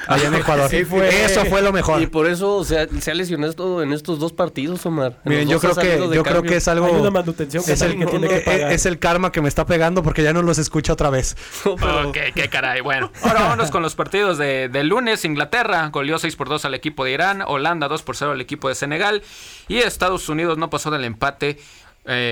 Allá 0.08 0.28
en 0.28 0.36
Ecuador. 0.36 0.70
Sí 0.70 0.84
fue. 0.86 1.26
Eso 1.26 1.46
fue 1.46 1.62
lo 1.62 1.72
mejor. 1.72 2.02
Y 2.02 2.08
por 2.08 2.28
eso 2.28 2.56
o 2.58 2.64
sea, 2.64 2.88
se 3.00 3.12
ha 3.12 3.14
lesionado 3.14 3.82
en 3.84 3.94
estos 3.94 4.20
dos 4.20 4.34
partidos, 4.34 4.86
Omar. 4.86 5.18
En 5.26 5.30
Miren, 5.32 5.48
yo 5.50 5.60
creo 5.60 5.74
ha 5.74 5.82
que 5.82 5.88
de 5.88 5.98
yo 6.16 6.24
creo 6.24 6.24
cambio. 6.24 6.44
que 6.52 6.58
es 6.58 6.68
algo 6.68 6.86
Hay 6.88 6.94
una 6.94 7.12
manutención 7.12 7.64
que 7.64 7.74
es 7.74 7.82
el, 7.82 7.92
tiene 7.92 8.06
que 8.06 8.12
tiene 8.12 8.28
que 8.28 8.36
eh, 8.36 8.40
eh, 8.40 8.44
pagar. 8.46 8.72
es 8.74 8.86
el 8.86 9.00
karma 9.00 9.32
que 9.32 9.42
me 9.42 9.50
está 9.50 9.66
pegando 9.66 10.02
porque 10.04 10.24
ya 10.24 10.34
no 10.34 10.42
los 10.42 10.58
escucho 10.58 10.94
otra 10.94 11.10
vez. 11.10 11.36
Pero- 11.64 12.10
Ok, 12.10 12.18
qué 12.34 12.50
caray. 12.50 12.82
Bueno, 12.82 13.12
ahora 13.22 13.42
vámonos 13.42 13.72
con 13.72 13.82
los 13.84 13.96
partidos 13.96 14.38
de, 14.38 14.70
del 14.70 14.88
lunes. 14.88 15.26
Inglaterra 15.26 15.90
goleó 15.92 16.18
6 16.20 16.36
por 16.36 16.50
2 16.50 16.66
al 16.66 16.74
equipo 16.74 17.06
de 17.06 17.12
Irán. 17.12 17.44
Holanda 17.46 17.88
2 17.88 18.02
por 18.04 18.16
0 18.16 18.32
al 18.32 18.42
equipo 18.42 18.70
de 18.70 18.76
Senegal. 18.76 19.22
Y 19.68 19.78
Estados 19.78 20.30
Unidos 20.30 20.58
no 20.58 20.70
pasó 20.70 20.90
del 20.92 21.04
empate 21.06 21.60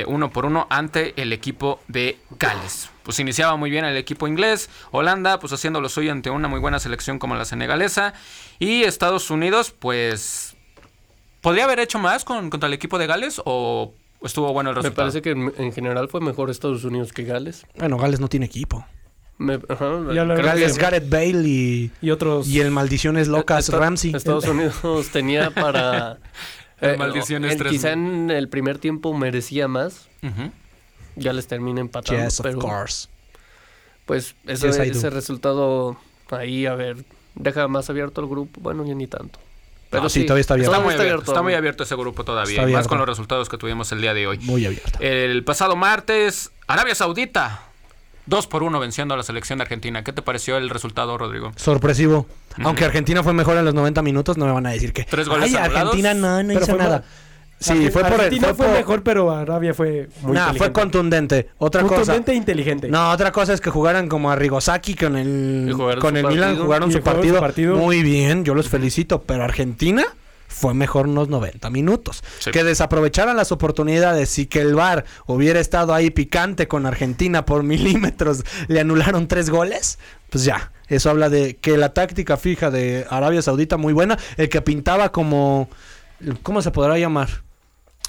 1 0.08 0.30
por 0.32 0.46
1 0.46 0.68
ante 0.72 1.14
el 1.22 1.32
equipo 1.34 1.80
de 1.88 2.18
Gales. 2.40 2.90
Pues 3.08 3.22
iniciaba 3.22 3.56
muy 3.56 3.70
bien 3.70 3.86
el 3.86 3.96
equipo 3.96 4.28
inglés. 4.28 4.70
Holanda, 4.92 5.40
pues 5.40 5.54
haciendo 5.54 5.80
lo 5.80 5.88
suyo 5.88 6.12
ante 6.12 6.30
una 6.30 6.50
muy 6.50 6.60
buena 6.60 6.78
selección 6.78 7.20
como 7.20 7.36
la 7.36 7.46
senegalesa. 7.46 8.14
Y 8.60 8.84
Estados 8.84 9.30
Unidos, 9.32 9.72
pues. 9.72 10.58
¿Podría 11.40 11.64
haber 11.64 11.80
hecho 11.80 12.00
más 12.00 12.26
con, 12.26 12.50
contra 12.50 12.68
el 12.68 12.74
equipo 12.74 12.98
de 13.00 13.08
Gales? 13.08 13.42
¿O 13.46 13.94
estuvo 14.22 14.52
bueno 14.52 14.72
el 14.72 14.76
Me 14.76 14.82
resultado? 14.82 15.06
parece 15.08 15.22
que 15.22 15.30
en, 15.32 15.54
en 15.58 15.72
general 15.72 16.10
fue 16.10 16.20
mejor 16.20 16.50
Estados 16.50 16.84
Unidos 16.84 17.14
que 17.14 17.24
Gales. 17.24 17.66
Bueno, 17.78 17.98
Gales 17.98 18.20
no 18.20 18.28
tiene 18.28 18.46
equipo. 18.48 18.86
Me- 19.38 19.54
ajá, 19.70 19.86
Ya 20.14 20.26
lo- 20.26 20.34
creo 20.34 20.36
que- 20.36 20.42
Gales, 20.42 20.78
Gareth 20.78 21.10
Bale 21.10 21.48
y, 21.48 21.92
Y 22.02 22.10
otros. 22.12 22.46
y 22.50 22.60
el 22.60 22.72
maldiciones 22.72 23.30
locas 23.30 23.70
Esta- 23.70 23.80
Ramsey. 23.80 24.14
Estados 24.14 24.46
Unidos 24.50 25.08
tenía 25.14 25.50
para... 25.52 26.18
El 26.82 26.90
eh, 26.96 26.98
maldiciones 26.98 27.54
en- 27.54 27.58
tres- 27.58 27.72
quizá 27.72 27.94
en 27.94 28.30
el 28.32 28.50
primer 28.50 28.80
tiempo 28.80 29.14
merecía 29.18 29.70
más. 29.70 30.10
Ujú. 30.22 30.52
Ya 31.18 31.34
les 31.34 31.48
termina 31.48 31.82
empatando. 31.82 32.24
Yes, 32.24 32.40
of 32.40 32.44
pero 32.46 32.60
course. 32.60 33.08
pues 34.06 34.36
ese, 34.46 34.68
Yes, 34.68 34.78
ese 34.80 35.10
resultado 35.10 35.98
ahí, 36.32 36.66
a 36.66 36.76
ver, 36.76 36.98
deja 37.36 37.68
más 37.68 37.90
abierto 37.90 38.22
el 38.22 38.28
grupo. 38.28 38.60
Bueno, 38.62 38.86
ya 38.86 38.94
ni 38.96 39.08
tanto. 39.08 39.40
Pero 39.90 40.04
No, 40.04 40.10
sí, 40.10 40.24
todavía 40.26 40.42
está 40.42 40.54
abierto. 40.56 40.72
Está 40.74 40.84
muy, 40.84 40.92
está 40.92 41.02
abierto, 41.04 41.16
abierto. 41.22 41.32
está 41.32 41.42
muy 41.44 41.54
abierto 41.54 41.84
ese 41.84 41.96
grupo 41.96 42.24
todavía. 42.24 42.58
Más 42.58 42.64
abierto. 42.66 42.90
con 42.90 42.98
los 43.00 43.08
resultados 43.08 43.50
que 43.50 43.58
tuvimos 43.58 43.92
el 43.92 44.02
día 44.02 44.14
de 44.14 44.28
hoy. 44.28 44.38
Muy 44.40 44.66
abierta. 44.66 45.00
El 45.00 45.44
pasado 45.44 45.76
martes, 45.76 46.52
Arabia 46.68 46.94
Saudita. 46.96 47.64
2 48.26 48.48
por 48.48 48.62
1 48.64 48.78
venciendo 48.82 49.14
a 49.14 49.18
la 49.18 49.24
selección 49.24 49.60
de 49.60 49.64
Argentina. 49.64 50.04
¿Qué 50.04 50.12
te 50.12 50.22
pareció 50.22 50.58
el 50.58 50.70
resultado, 50.70 51.18
Rodrigo? 51.18 51.54
Sorpresivo. 51.56 52.28
Aunque 52.62 52.84
Argentina 52.84 53.24
fue 53.24 53.32
mejor 53.32 53.56
en 53.56 53.64
los 53.64 53.74
90 53.74 54.02
minutos, 54.02 54.38
no 54.38 54.46
me 54.46 54.52
van 54.52 54.66
a 54.66 54.72
decir 54.72 54.92
que. 54.92 55.06
Tres 55.06 55.30
goles 55.30 55.50
Ay, 55.52 55.56
anulados. 55.56 55.78
Argentina 55.78 56.14
no, 56.14 56.44
no 56.44 56.54
hizo 56.54 56.76
nada. 56.76 57.06
Sí, 57.60 57.90
fue 57.90 58.04
por 58.04 58.14
el. 58.14 58.20
Argentina 58.22 58.54
fue, 58.54 58.68
por- 58.68 58.76
mejor, 58.76 59.04
pero 59.04 59.32
Arabia 59.32 59.74
fue 59.74 60.10
muy 60.22 60.34
Nah, 60.34 60.54
fue 60.54 60.72
contundente. 60.72 61.50
Otra 61.58 61.82
Contundente 61.82 62.22
cosa. 62.26 62.32
e 62.34 62.36
inteligente. 62.36 62.88
No, 62.88 63.10
otra 63.12 63.32
cosa 63.32 63.54
es 63.54 63.62
que 63.62 63.72
jugaran 63.72 64.08
como 64.10 64.30
a 64.30 64.36
Rigosaki 64.36 64.94
con 64.94 65.16
el 65.18 65.74
con 66.00 66.18
el 66.18 66.28
Milan 66.28 66.58
jugaron 66.60 66.92
su 66.92 67.02
partido, 67.02 67.40
partido. 67.40 67.76
muy 67.76 68.04
bien, 68.04 68.46
yo 68.46 68.54
los 68.54 68.70
felicito, 68.70 69.24
pero 69.24 69.44
Argentina 69.44 70.06
fue 70.48 70.74
mejor 70.76 71.08
unos 71.08 71.30
90 71.30 71.70
minutos. 71.72 72.24
Sí. 72.40 72.52
Que 72.52 72.64
desaprovecharan 72.64 73.36
las 73.36 73.52
oportunidades 73.52 74.38
y 74.40 74.46
que 74.46 74.62
el 74.62 74.76
VAR 74.76 75.04
hubiera 75.26 75.60
estado 75.60 75.94
ahí 75.96 76.10
picante 76.12 76.68
con 76.68 76.86
Argentina 76.86 77.44
por 77.46 77.64
milímetros, 77.64 78.44
le 78.68 78.80
anularon 78.82 79.28
tres 79.28 79.50
goles, 79.50 79.98
pues 80.30 80.44
ya, 80.46 80.72
eso 80.90 81.10
habla 81.10 81.30
de 81.30 81.58
que 81.58 81.76
la 81.76 81.94
táctica 81.94 82.38
fija 82.38 82.70
de 82.70 83.06
Arabia 83.10 83.42
Saudita 83.42 83.78
muy 83.78 83.94
buena, 83.94 84.18
el 84.38 84.48
que 84.48 84.62
pintaba 84.62 85.12
como 85.12 85.70
¿cómo 86.44 86.62
se 86.62 86.72
podrá 86.72 86.98
llamar? 86.98 87.30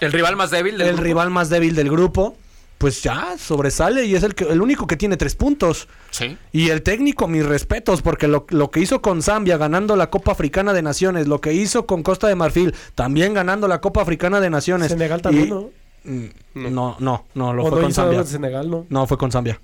El 0.00 0.12
rival 0.12 0.36
más 0.36 0.50
débil 0.50 0.78
del 0.78 0.86
el 0.88 0.92
grupo. 0.94 1.04
rival 1.04 1.30
más 1.30 1.48
débil 1.50 1.74
del 1.74 1.90
grupo, 1.90 2.36
pues 2.78 3.02
ya 3.02 3.36
sobresale 3.38 4.04
y 4.04 4.14
es 4.14 4.22
el, 4.22 4.34
que, 4.36 4.44
el 4.44 4.60
único 4.62 4.86
que 4.86 4.96
tiene 4.96 5.16
tres 5.16 5.34
puntos. 5.34 5.88
Sí. 6.10 6.36
Y 6.52 6.70
el 6.70 6.82
técnico, 6.82 7.26
mis 7.26 7.44
respetos, 7.44 8.02
porque 8.02 8.28
lo, 8.28 8.46
lo 8.50 8.70
que 8.70 8.80
hizo 8.80 9.02
con 9.02 9.22
Zambia 9.22 9.56
ganando 9.56 9.96
la 9.96 10.10
Copa 10.10 10.32
Africana 10.32 10.72
de 10.72 10.82
Naciones, 10.82 11.26
lo 11.26 11.40
que 11.40 11.52
hizo 11.52 11.86
con 11.86 12.02
Costa 12.04 12.28
de 12.28 12.36
Marfil, 12.36 12.74
también 12.94 13.34
ganando 13.34 13.66
la 13.66 13.80
Copa 13.80 14.02
Africana 14.02 14.40
de 14.40 14.50
Naciones. 14.50 14.88
Senegal 14.92 15.20
también, 15.22 15.46
Y- 15.46 15.50
¿no? 15.50 15.70
Mm, 16.04 16.26
No, 16.74 16.96
no, 17.00 17.24
no, 17.34 17.52
lo 17.52 17.64
o 17.64 17.68
fue 17.68 17.76
no 17.78 17.82
con 17.82 17.92
Zambia. 17.92 18.24
Senegal, 18.24 18.70
¿no? 18.70 18.86
No, 18.88 19.06
fue 19.08 19.18
con 19.18 19.32
Zambia. 19.32 19.60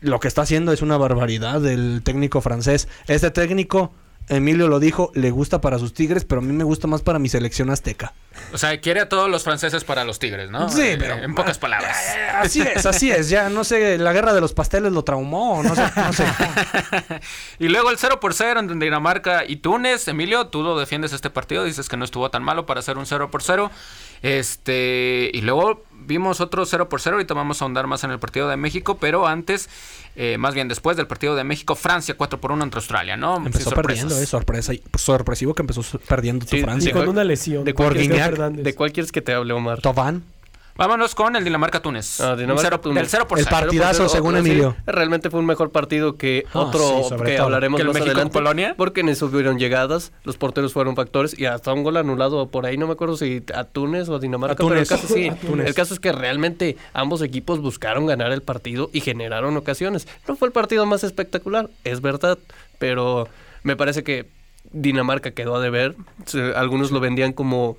Lo 0.00 0.18
que 0.18 0.28
está 0.28 0.42
haciendo 0.42 0.72
es 0.72 0.80
una 0.80 0.96
barbaridad 0.96 1.64
el 1.66 2.00
técnico 2.02 2.40
francés. 2.40 2.88
Este 3.06 3.30
técnico, 3.30 3.92
Emilio 4.28 4.66
lo 4.68 4.80
dijo, 4.80 5.12
le 5.14 5.30
gusta 5.30 5.60
para 5.60 5.78
sus 5.78 5.92
tigres, 5.92 6.24
pero 6.24 6.40
a 6.40 6.44
mí 6.44 6.52
me 6.54 6.64
gusta 6.64 6.86
más 6.86 7.02
para 7.02 7.18
mi 7.18 7.28
selección 7.28 7.68
azteca. 7.68 8.14
O 8.52 8.58
sea, 8.58 8.80
quiere 8.80 9.00
a 9.00 9.08
todos 9.08 9.28
los 9.28 9.42
franceses 9.44 9.84
para 9.84 10.04
los 10.04 10.18
tigres, 10.18 10.50
¿no? 10.50 10.68
Sí, 10.68 10.82
Eh, 10.82 10.96
pero- 10.98 11.14
En 11.16 11.34
pocas 11.34 11.58
palabras. 11.58 11.96
Así 12.36 12.60
es, 12.62 12.86
así 12.86 13.10
es. 13.10 13.28
Ya 13.28 13.48
no 13.48 13.64
sé, 13.64 13.98
la 13.98 14.12
guerra 14.12 14.32
de 14.32 14.40
los 14.40 14.52
pasteles 14.54 14.92
lo 14.92 15.02
traumó, 15.04 15.62
no 15.62 15.74
sé, 15.74 15.82
no 15.96 16.12
sé. 16.12 16.24
Y 17.58 17.68
luego 17.68 17.90
el 17.90 17.98
0 17.98 18.20
por 18.20 18.32
0 18.34 18.60
entre 18.60 18.76
Dinamarca 18.78 19.44
y 19.46 19.56
Túnez. 19.56 20.06
Emilio, 20.08 20.46
tú 20.46 20.62
lo 20.62 20.78
defiendes 20.78 21.12
este 21.12 21.28
partido, 21.30 21.64
dices 21.64 21.88
que 21.88 21.96
no 21.96 22.04
estuvo 22.04 22.30
tan 22.30 22.42
malo 22.42 22.66
para 22.66 22.80
hacer 22.80 22.98
un 22.98 23.06
0 23.06 23.30
por 23.30 23.42
0. 23.42 23.70
Este, 24.22 25.30
y 25.32 25.40
luego 25.42 25.84
vimos 25.92 26.40
otro 26.40 26.64
0 26.64 26.88
por 26.88 27.00
0. 27.00 27.16
Ahorita 27.16 27.34
vamos 27.34 27.60
a 27.60 27.64
ahondar 27.64 27.86
más 27.86 28.04
en 28.04 28.10
el 28.10 28.18
partido 28.18 28.48
de 28.48 28.56
México, 28.56 28.98
pero 28.98 29.26
antes, 29.26 29.68
eh, 30.16 30.36
más 30.38 30.54
bien 30.54 30.68
después 30.68 30.96
del 30.96 31.06
partido 31.06 31.36
de 31.36 31.44
México, 31.44 31.74
Francia 31.74 32.14
4 32.16 32.40
por 32.40 32.52
1 32.52 32.64
entre 32.64 32.78
Australia, 32.78 33.16
¿no? 33.16 33.36
Empezó 33.36 33.70
perdiendo, 33.70 34.18
eh, 34.18 34.26
sorpresa, 34.26 34.72
sorpresivo 34.96 35.54
que 35.54 35.62
empezó 35.62 35.82
perdiendo 36.00 36.46
tu 36.46 36.56
Sí, 36.56 36.62
Francia. 36.62 36.90
sí. 36.92 36.98
con 36.98 37.08
una 37.08 37.24
lesión. 37.24 37.64
de 37.64 37.74
Fernández. 38.26 38.64
¿De 38.64 38.74
cuál 38.74 38.92
quieres 38.92 39.12
que 39.12 39.22
te 39.22 39.32
hable, 39.32 39.52
Omar? 39.52 39.80
Toban. 39.80 40.22
Vámonos 40.76 41.14
con 41.14 41.36
el 41.36 41.44
Dinamarca-Túnez. 41.44 42.20
Ah, 42.22 42.36
Dinamarca, 42.36 42.52
Un 42.52 42.64
cero- 42.64 42.80
Túnez. 42.80 43.02
Del 43.02 43.10
0 43.10 43.28
por 43.28 43.38
El 43.38 43.44
0. 43.44 43.54
par- 43.54 43.64
Partidazo, 43.64 44.08
según 44.08 44.32
sí, 44.34 44.38
Emilio. 44.40 44.76
realmente 44.86 45.28
fue 45.28 45.40
un 45.40 45.44
mejor 45.44 45.70
partido 45.72 46.16
que 46.16 46.44
Ah, 46.54 46.60
otro 46.60 47.02
sí, 47.06 47.14
que 47.22 47.32
todo. 47.36 47.44
hablaremos 47.46 47.76
¿Que 47.76 47.82
el 47.82 47.88
más 47.88 47.96
adelante. 47.96 48.18
México-Polonia? 48.20 48.74
Porque 48.78 49.00
en 49.02 49.10
eso 49.10 49.26
hubieron 49.26 49.58
llegadas, 49.58 50.10
los 50.24 50.38
porteros 50.38 50.72
fueron 50.72 50.96
factores 50.96 51.38
y 51.38 51.44
hasta 51.44 51.74
un 51.74 51.82
gol 51.82 51.98
anulado 51.98 52.46
por 52.48 52.64
ahí, 52.64 52.78
no 52.78 52.86
me 52.86 52.94
acuerdo 52.94 53.18
si 53.18 53.42
a 53.54 53.64
Túnez 53.64 54.08
o 54.08 54.14
a 54.14 54.18
Dinamarca, 54.20 54.54
A 54.54 54.56
Túnez. 54.56 54.88
pero 54.88 55.00
el 55.00 55.02
caso 55.02 55.14
sí. 55.14 55.28
A 55.28 55.34
Túnez. 55.36 55.66
El 55.66 55.74
caso 55.74 55.92
es 55.92 56.00
que 56.00 56.12
realmente 56.12 56.78
ambos 56.94 57.20
equipos 57.20 57.60
buscaron 57.60 58.06
ganar 58.06 58.32
el 58.32 58.40
partido 58.40 58.88
y 58.94 59.00
generaron 59.02 59.54
ocasiones. 59.58 60.08
No 60.26 60.34
fue 60.36 60.48
el 60.48 60.52
partido 60.52 60.86
más 60.86 61.04
espectacular, 61.04 61.68
es 61.84 62.00
verdad, 62.00 62.38
pero 62.78 63.28
me 63.64 63.76
parece 63.76 64.02
que 64.02 64.28
Dinamarca 64.72 65.32
quedó 65.32 65.56
a 65.56 65.60
deber. 65.60 65.94
Algunos 66.56 66.90
lo 66.90 67.00
vendían 67.00 67.34
como 67.34 67.76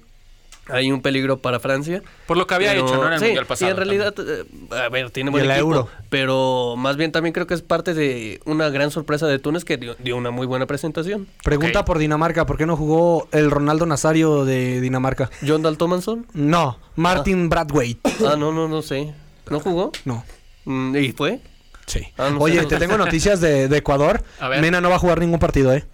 hay 0.68 0.92
un 0.92 1.02
peligro 1.02 1.40
para 1.40 1.60
Francia. 1.60 2.02
Por 2.28 2.38
lo 2.38 2.48
que 2.48 2.54
había 2.56 2.72
Pero- 2.72 2.86
hecho, 2.86 2.96
¿no? 2.98 3.08
En 3.08 3.14
el 3.14 3.20
sí, 3.20 3.26
Mundial 3.26 3.46
pasado. 3.46 3.70
Y 3.70 3.72
en 3.72 3.78
realidad, 3.78 4.14
eh, 4.20 4.46
a 4.76 4.90
ver, 4.90 5.10
tiene 5.12 5.30
Y 5.30 5.32
buen 5.32 5.44
el 5.46 5.52
equipo, 5.52 5.68
Euro. 5.68 5.90
pero 6.10 6.76
más 6.78 6.98
bien 6.98 7.12
también 7.12 7.34
creo 7.34 7.48
que 7.48 7.54
es 7.54 7.62
parte 7.62 7.94
de 7.94 8.40
una 8.46 8.70
gran 8.70 8.92
sorpresa 8.92 9.28
de 9.28 9.40
Túnez 9.40 9.66
que 9.66 9.78
dio, 9.78 9.96
dio 10.00 10.16
una 10.18 10.32
muy 10.32 10.46
buena 10.48 10.66
presentación. 10.68 11.28
Pregunta 11.44 11.84
por 11.86 11.98
Dinamarca, 11.98 12.46
¿por 12.46 12.58
qué 12.58 12.66
no 12.66 12.78
jugó 12.78 13.28
el 13.32 13.52
Ronaldo 13.52 13.86
Nazario 13.86 14.46
de 14.46 14.80
Dinamarca? 14.82 15.30
John 15.46 15.62
Daltomanson. 15.62 16.26
No, 16.34 16.78
Martin 16.96 17.50
Bradwaite. 17.50 18.10
Ah, 18.26 18.36
no, 18.38 18.52
no, 18.52 18.68
no 18.68 18.82
sé. 18.82 19.14
¿No 19.50 19.60
jugó? 19.60 19.92
No. 20.06 20.24
Mm, 20.66 20.96
¿Y 20.96 21.12
fue? 21.12 21.42
Sí. 21.88 22.08
Ah, 22.18 22.30
no 22.30 22.38
sé, 22.38 22.44
Oye, 22.44 22.62
no 22.62 22.68
te 22.68 22.76
sé. 22.76 22.80
tengo 22.80 22.98
noticias 22.98 23.42
de, 23.42 23.68
de 23.68 23.78
Ecuador. 23.78 24.24
A 24.40 24.48
ver. 24.48 24.62
Mena 24.62 24.80
no 24.80 24.90
va 24.90 24.96
a 24.96 25.00
jugar 25.00 25.20
ningún 25.20 25.40
partido, 25.40 25.74
¿eh? 25.74 25.86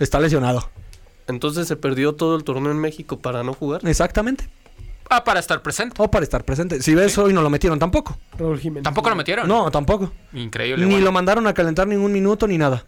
Está 0.00 0.18
lesionado. 0.18 0.68
Entonces 1.28 1.68
se 1.68 1.76
perdió 1.76 2.14
todo 2.14 2.36
el 2.36 2.44
torneo 2.44 2.72
en 2.72 2.78
México 2.78 3.18
para 3.18 3.42
no 3.42 3.54
jugar. 3.54 3.86
Exactamente. 3.86 4.48
Ah, 5.10 5.24
para 5.24 5.40
estar 5.40 5.62
presente. 5.62 5.94
O 6.02 6.10
para 6.10 6.24
estar 6.24 6.44
presente. 6.44 6.82
Si 6.82 6.94
ves, 6.94 7.16
hoy 7.16 7.32
no 7.32 7.40
lo 7.42 7.48
metieron 7.50 7.78
tampoco. 7.78 8.18
Raúl 8.38 8.58
Jiménez. 8.58 8.82
Tampoco 8.84 9.08
lo 9.08 9.16
metieron. 9.16 9.48
No, 9.48 9.70
tampoco. 9.70 10.12
Increíble. 10.34 10.84
Ni 10.84 10.90
bueno. 10.92 11.04
lo 11.06 11.12
mandaron 11.12 11.46
a 11.46 11.54
calentar 11.54 11.86
ningún 11.86 12.12
minuto 12.12 12.46
ni 12.46 12.58
nada. 12.58 12.84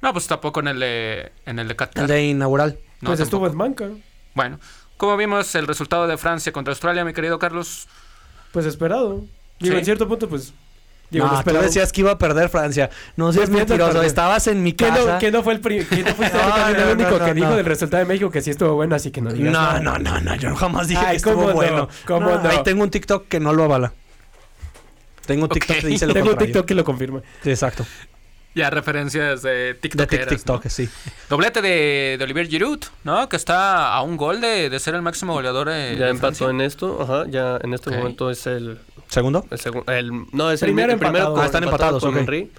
No, 0.00 0.12
pues 0.12 0.26
tampoco 0.26 0.60
en 0.60 0.68
el 0.68 0.80
de, 0.80 1.32
en 1.44 1.58
el 1.58 1.68
de 1.68 1.76
Qatar. 1.76 2.04
El 2.04 2.08
de 2.08 2.26
inaugural. 2.28 2.78
No, 3.00 3.08
Pues 3.10 3.20
estuvo 3.20 3.46
en 3.46 3.58
banca. 3.58 3.88
Bueno, 4.34 4.58
como 4.96 5.16
vimos 5.16 5.54
el 5.56 5.66
resultado 5.66 6.06
de 6.06 6.16
Francia 6.16 6.52
contra 6.52 6.72
Australia, 6.72 7.04
mi 7.04 7.12
querido 7.12 7.38
Carlos. 7.38 7.86
Pues 8.52 8.64
esperado. 8.64 9.24
Digo, 9.60 9.74
Sí. 9.74 9.78
en 9.78 9.84
cierto 9.84 10.08
punto, 10.08 10.28
pues. 10.28 10.54
Digo, 11.10 11.26
no, 11.26 11.42
tú 11.42 11.52
decías 11.52 11.90
que 11.90 12.02
iba 12.02 12.10
a 12.12 12.18
perder 12.18 12.50
Francia. 12.50 12.90
No 13.16 13.32
seas 13.32 13.48
Pues 13.48 13.58
mentiroso. 13.60 14.02
Estabas 14.02 14.46
en 14.46 14.62
mi 14.62 14.74
¿Quién 14.74 14.90
casa. 14.90 15.14
no, 15.14 15.18
quién 15.18 15.32
no 15.32 15.42
fue 15.42 15.54
el, 15.54 15.60
pri- 15.60 15.86
no 15.90 16.48
No, 16.48 16.68
el 16.68 16.96
único 16.98 17.18
que 17.24 17.32
dijo 17.34 17.56
del 17.56 17.64
resultado 17.64 18.02
de 18.02 18.06
México 18.08 18.30
que 18.30 18.42
sí 18.42 18.50
estuvo 18.50 18.74
bueno, 18.74 18.94
así 18.94 19.10
que 19.10 19.22
no 19.22 19.32
digas 19.32 19.52
No, 19.52 19.80
no, 19.80 19.98
no, 19.98 20.20
no. 20.20 20.34
Yo 20.36 20.54
jamás 20.54 20.86
dije 20.88 21.00
Ay, 21.02 21.12
que 21.12 21.16
estuvo 21.16 21.52
bueno. 21.52 21.88
Ahí 22.50 22.62
tengo 22.62 22.82
un 22.82 22.90
TikTok 22.90 23.26
que 23.28 23.40
no 23.40 23.52
lo 23.54 23.64
avala. 23.64 23.92
Tengo 25.26 25.44
un 25.44 25.48
TikTok 25.50 25.76
Ok. 25.76 25.80
que 25.82 25.86
dice 25.88 26.06
lo 26.06 26.12
Tengo 26.14 26.30
un. 26.32 26.36
TikTok 26.38 26.66
que 26.66 26.74
lo 26.74 26.84
confirma. 26.84 27.20
Sí, 27.42 27.50
exacto. 27.50 27.86
Ya 28.54 28.70
referencias 28.70 29.42
de 29.42 29.50
De 29.50 29.74
TikTok. 29.74 30.10
tic- 30.10 30.28
TikTok, 30.28 30.66
sí. 30.68 30.88
Doblete 31.28 31.60
de, 31.62 32.16
de 32.18 32.24
Olivier 32.24 32.48
Giroud, 32.48 32.80
¿no? 33.04 33.28
Que 33.28 33.36
está 33.36 33.92
a 33.94 34.02
un 34.02 34.16
gol 34.16 34.40
de, 34.40 34.68
de 34.70 34.80
ser 34.80 34.94
el 34.94 35.02
máximo 35.02 35.34
goleador 35.34 35.68
de, 35.68 35.96
ya 35.96 36.06
de 36.06 36.10
empató 36.10 36.34
Francia. 36.34 36.50
en 36.50 36.60
esto, 36.62 36.98
ajá, 37.02 37.24
ya 37.28 37.58
en 37.62 37.74
este 37.74 37.90
momento 37.90 38.30
es 38.30 38.46
el, 38.46 38.78
¿Segundo? 39.08 39.46
el 39.50 39.60
segundo, 39.60 39.92
el, 39.92 40.10
no, 40.32 40.50
es 40.50 40.60
Primero 40.60 40.88
el, 40.92 40.94
el 40.94 40.98
primero 40.98 41.32
con- 41.34 41.42
Ah, 41.42 41.46
están 41.46 41.62
empatados, 41.64 42.02
con. 42.02 42.16
Henry. 42.18 42.50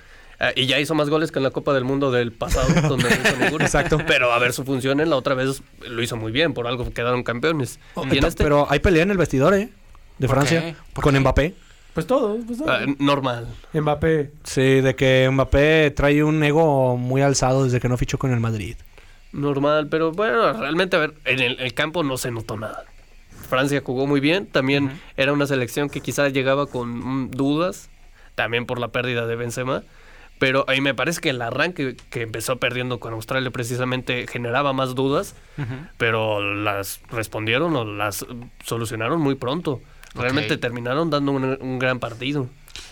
Eh, 0.42 0.54
y 0.56 0.68
ya 0.68 0.80
hizo 0.80 0.96
más 0.96 1.10
goles 1.10 1.34
que 1.34 1.40
en 1.40 1.44
la 1.44 1.52
Copa 1.52 1.74
del 1.74 1.84
Mundo 1.84 2.12
del 2.12 2.32
pasado, 2.32 2.70
donde 2.88 3.10
no 3.10 3.16
hizo 3.16 3.38
ninguno. 3.38 3.66
Exacto. 3.66 3.98
Pero 4.08 4.32
a 4.32 4.40
ver 4.40 4.54
su 4.54 4.64
función 4.64 5.02
en 5.02 5.10
la 5.10 5.18
otra 5.18 5.36
vez 5.36 5.62
lo 5.86 6.02
hizo 6.02 6.16
muy 6.16 6.32
bien, 6.32 6.54
por 6.54 6.66
algo 6.68 6.90
quedaron 6.94 7.24
campeones. 7.24 7.78
y 8.10 8.18
en 8.20 8.24
este, 8.26 8.42
Pero 8.46 8.66
hay 8.70 8.80
pelea 8.80 9.04
en 9.04 9.12
el 9.12 9.18
vestidor, 9.18 9.54
¿eh? 9.54 9.70
De 10.18 10.28
¿Por 10.28 10.38
Francia. 10.38 10.62
qué? 10.62 10.76
¿Por 10.94 11.04
Con 11.04 11.14
qué? 11.14 11.20
Mbappé. 11.20 11.56
Pues 11.94 12.08
todo. 12.08 12.38
Pues 12.46 12.60
todo. 12.60 12.72
ah, 12.72 12.82
normal. 13.00 13.48
Mbappé. 13.74 14.32
Sí, 14.44 14.82
de 14.82 14.96
que 14.96 15.30
Mbappé 15.32 15.92
trae 15.92 16.24
un 16.24 16.42
ego 16.44 16.98
muy 16.98 17.22
alzado 17.22 17.64
desde 17.64 17.80
que 17.80 17.90
no 17.90 17.98
fichó 17.98 18.18
con 18.18 18.32
el 18.32 18.40
Madrid. 18.40 18.76
Normal, 19.32 19.88
pero 19.90 20.12
bueno, 20.12 20.54
realmente, 20.54 20.96
a 20.96 21.00
ver, 21.00 21.14
en 21.26 21.40
el, 21.40 21.60
el 21.60 21.74
campo 21.74 22.04
no 22.04 22.18
se 22.18 22.32
notó 22.32 22.58
nada. 22.58 22.86
Francia 23.48 23.82
jugó 23.84 24.06
muy 24.08 24.20
bien, 24.20 24.46
también 24.46 25.00
era 25.18 25.34
una 25.34 25.48
selección 25.48 25.90
que 25.90 26.02
quizás 26.02 26.34
llegaba 26.34 26.68
con 26.68 26.90
mm, 27.26 27.32
dudas, 27.32 27.90
también 28.36 28.66
por 28.66 28.80
la 28.80 28.90
pérdida 28.90 29.26
de 29.26 29.36
Benzema, 29.36 29.84
pero 30.40 30.64
ahí 30.68 30.80
me 30.80 30.94
parece 30.94 31.20
que 31.20 31.32
el 31.32 31.42
arranque 31.42 31.98
que 32.10 32.22
empezó 32.22 32.58
perdiendo 32.58 33.00
con 33.00 33.14
Australia 33.14 33.52
precisamente 33.52 34.26
generaba 34.28 34.72
más 34.72 34.96
dudas, 34.96 35.36
pero 35.98 36.42
las 36.56 37.02
respondieron 37.12 37.76
o 37.76 37.84
las 37.84 38.26
solucionaron 38.64 39.20
muy 39.20 39.36
pronto. 39.36 39.82
Realmente 40.16 40.58
terminaron 40.58 41.10
dando 41.10 41.32
un, 41.32 41.58
un 41.60 41.80
gran 41.80 42.00
partido. 42.00 42.50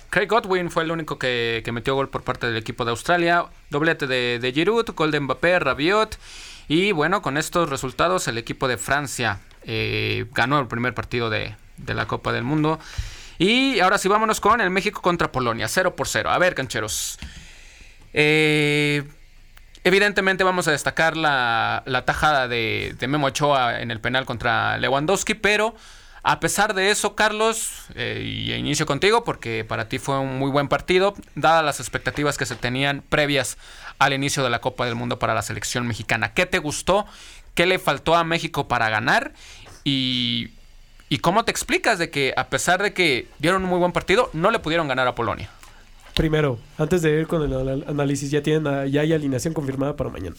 Craig 0.10 0.28
Godwin 0.28 0.72
fue 0.72 0.84
el 0.84 0.92
único 0.92 1.20
que, 1.20 1.62
que 1.66 1.72
metió 1.72 1.96
gol 1.96 2.10
por 2.10 2.24
parte 2.24 2.48
del 2.48 2.58
equipo 2.58 2.86
de 2.86 2.92
Australia. 2.92 3.46
Doblete 3.70 4.08
de, 4.08 4.40
de 4.40 4.52
Giroud, 4.54 4.86
gol 4.96 5.12
de 5.12 5.20
Mbappé, 5.20 5.60
Rabiot. 5.60 6.18
Y 6.68 6.92
bueno, 6.92 7.22
con 7.22 7.38
estos 7.38 7.70
resultados 7.70 8.28
el 8.28 8.38
equipo 8.38 8.68
de 8.68 8.78
Francia 8.78 9.40
eh, 9.64 10.26
ganó 10.34 10.60
el 10.60 10.68
primer 10.68 10.94
partido 10.94 11.30
de, 11.30 11.56
de 11.78 11.94
la 11.94 12.08
Copa 12.08 12.32
del 12.32 12.44
Mundo. 12.44 12.80
Y 13.38 13.80
ahora 13.80 13.98
sí, 13.98 14.08
vámonos 14.08 14.40
con 14.40 14.62
el 14.62 14.70
México 14.70 15.02
contra 15.02 15.32
Polonia, 15.32 15.68
0 15.68 15.96
por 15.96 16.08
0. 16.08 16.30
A 16.30 16.38
ver, 16.38 16.56
cancheros. 16.56 17.20
Eh, 18.14 19.04
evidentemente 19.84 20.44
vamos 20.44 20.68
a 20.68 20.72
destacar 20.72 21.18
la, 21.18 21.84
la 21.86 22.06
tajada 22.06 22.48
de, 22.48 22.96
de 22.98 23.08
Memo 23.08 23.28
Ochoa 23.28 23.80
en 23.82 23.92
el 23.92 24.00
penal 24.00 24.26
contra 24.26 24.78
Lewandowski, 24.78 25.36
pero 25.36 25.76
a 26.24 26.40
pesar 26.40 26.74
de 26.74 26.92
eso, 26.92 27.16
Carlos, 27.16 27.86
eh, 27.96 28.22
y 28.24 28.54
inicio 28.54 28.86
contigo 28.86 29.24
porque 29.24 29.64
para 29.64 29.88
ti 29.88 30.00
fue 30.00 30.20
un 30.20 30.40
muy 30.40 30.52
buen 30.52 30.68
partido, 30.68 31.14
dadas 31.36 31.64
las 31.64 31.80
expectativas 31.80 32.38
que 32.38 32.46
se 32.46 32.56
tenían 32.56 33.04
previas 33.08 33.58
al 34.00 34.14
inicio 34.14 34.44
de 34.44 34.50
la 34.50 34.60
Copa 34.60 34.86
del 34.86 34.96
Mundo 34.96 35.20
para 35.20 35.34
la 35.34 35.42
selección 35.42 35.88
mexicana. 35.88 36.34
¿Qué 36.34 36.46
te 36.46 36.60
gustó? 36.60 37.06
¿Qué 37.54 37.66
le 37.66 37.80
faltó 37.80 38.16
a 38.16 38.24
México 38.24 38.68
para 38.68 38.90
ganar? 38.90 39.34
Y, 39.84 40.50
¿Y 41.10 41.20
cómo 41.20 41.46
te 41.46 41.52
explicas 41.52 41.98
de 42.00 42.10
que 42.10 42.34
a 42.36 42.50
pesar 42.50 42.84
de 42.84 42.94
que 42.94 43.28
dieron 43.40 43.64
un 43.64 43.70
muy 43.70 43.80
buen 43.80 43.94
partido, 43.94 44.30
no 44.34 44.52
le 44.52 44.60
pudieron 44.60 44.88
ganar 44.88 45.08
a 45.08 45.16
Polonia? 45.16 45.50
Primero, 46.14 46.60
antes 46.78 47.02
de 47.04 47.22
ir 47.22 47.28
con 47.28 47.44
el 47.44 47.84
análisis, 47.88 48.32
ya 48.32 48.42
tienen 48.42 48.92
ya 48.92 49.02
hay 49.02 49.14
alineación 49.14 49.54
confirmada 49.54 49.96
para 49.96 50.10
mañana. 50.10 50.36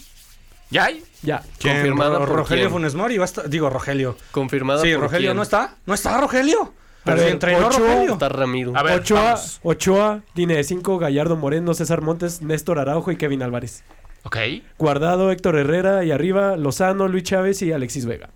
¿Ya 0.70 0.84
hay? 0.84 1.02
Ya. 1.22 1.42
Confirmada 1.62 2.18
Ro- 2.18 2.26
por 2.26 2.36
Rogelio 2.36 2.64
quién? 2.64 2.72
Funes 2.72 2.94
Mori 2.94 3.16
va 3.18 3.24
a 3.24 3.26
estar- 3.26 3.48
Digo, 3.48 3.70
Rogelio. 3.70 4.16
Confirmada 4.30 4.82
Sí, 4.82 4.92
por 4.92 5.02
Rogelio 5.04 5.28
quién? 5.30 5.36
no 5.36 5.42
está. 5.42 5.74
¿No 5.86 5.94
está 5.94 6.20
Rogelio? 6.20 6.74
Pero 7.04 7.16
ver, 7.16 7.26
si 7.26 7.32
entrenó 7.32 7.68
Ochoa- 7.68 7.78
Rogelio. 7.78 8.12
Está 8.12 8.28
Ramiro. 8.28 8.72
A 8.76 8.82
ver, 8.82 9.00
Ochoa, 9.00 9.22
vamos. 9.22 9.60
Ochoa, 9.62 10.20
línea 10.34 10.56
de 10.58 10.64
5, 10.64 10.98
Gallardo 10.98 11.36
Moreno, 11.36 11.72
César 11.74 12.02
Montes, 12.02 12.42
Néstor 12.42 12.78
Araujo 12.78 13.10
y 13.10 13.16
Kevin 13.16 13.42
Álvarez. 13.42 13.82
Ok. 14.24 14.36
Guardado, 14.78 15.30
Héctor 15.30 15.56
Herrera 15.56 16.04
y 16.04 16.10
arriba 16.10 16.56
Lozano, 16.56 17.08
Luis 17.08 17.22
Chávez 17.24 17.62
y 17.62 17.72
Alexis 17.72 18.04
Vega. 18.04 18.28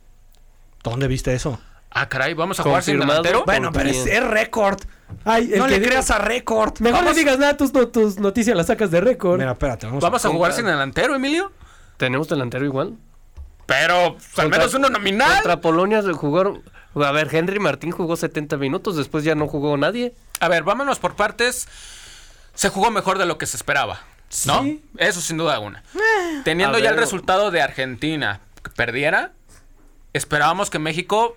¿Dónde 0.82 1.08
viste 1.08 1.34
eso? 1.34 1.60
Ah, 1.90 2.08
caray, 2.08 2.32
vamos 2.32 2.58
a 2.58 2.62
jugar 2.62 2.82
sin 2.82 2.94
Confirmado. 2.94 3.22
delantero. 3.22 3.44
Bueno, 3.44 3.70
pero 3.72 3.90
es, 3.90 4.24
récord. 4.24 4.80
Ay, 5.26 5.52
No 5.56 5.66
le 5.66 5.78
diga- 5.78 5.88
creas 5.88 6.10
a 6.10 6.16
récord. 6.18 6.72
Mejor 6.80 7.00
Vamos- 7.00 7.12
no 7.12 7.18
digas 7.18 7.38
nada, 7.38 7.56
tus, 7.58 7.74
no- 7.74 7.88
tus 7.88 8.18
noticias 8.18 8.56
las 8.56 8.68
sacas 8.68 8.90
de 8.90 9.02
récord. 9.02 9.38
Mira, 9.38 9.52
espérate. 9.52 9.84
Vamos, 9.86 10.02
Vamos 10.02 10.24
a 10.24 10.30
jugar 10.30 10.52
sin 10.54 10.64
delantero, 10.64 11.14
Emilio. 11.14 11.52
¿Tenemos 11.96 12.28
delantero 12.28 12.64
igual? 12.64 12.96
Pero 13.66 14.14
pues, 14.14 14.38
al 14.38 14.50
menos 14.50 14.74
uno 14.74 14.88
nominal. 14.88 15.34
Contra 15.34 15.60
Polonia 15.60 16.02
se 16.02 16.12
jugaron. 16.12 16.62
A 16.94 17.12
ver, 17.12 17.34
Henry 17.34 17.58
Martín 17.58 17.90
jugó 17.90 18.16
70 18.16 18.56
minutos, 18.58 18.96
después 18.96 19.24
ya 19.24 19.34
no 19.34 19.48
jugó 19.48 19.76
nadie. 19.76 20.14
A 20.40 20.48
ver, 20.48 20.62
vámonos 20.62 20.98
por 20.98 21.16
partes. 21.16 21.68
Se 22.54 22.68
jugó 22.68 22.90
mejor 22.90 23.18
de 23.18 23.26
lo 23.26 23.38
que 23.38 23.46
se 23.46 23.56
esperaba. 23.56 24.00
¿No? 24.46 24.62
Sí. 24.62 24.84
Eso 24.98 25.20
sin 25.20 25.36
duda 25.36 25.54
alguna. 25.54 25.82
Teniendo 26.44 26.78
a 26.78 26.80
ya 26.80 26.90
el 26.90 26.96
resultado 26.96 27.50
de 27.50 27.62
Argentina 27.62 28.40
que 28.62 28.70
perdiera, 28.70 29.32
esperábamos 30.12 30.70
que 30.70 30.78
México 30.78 31.36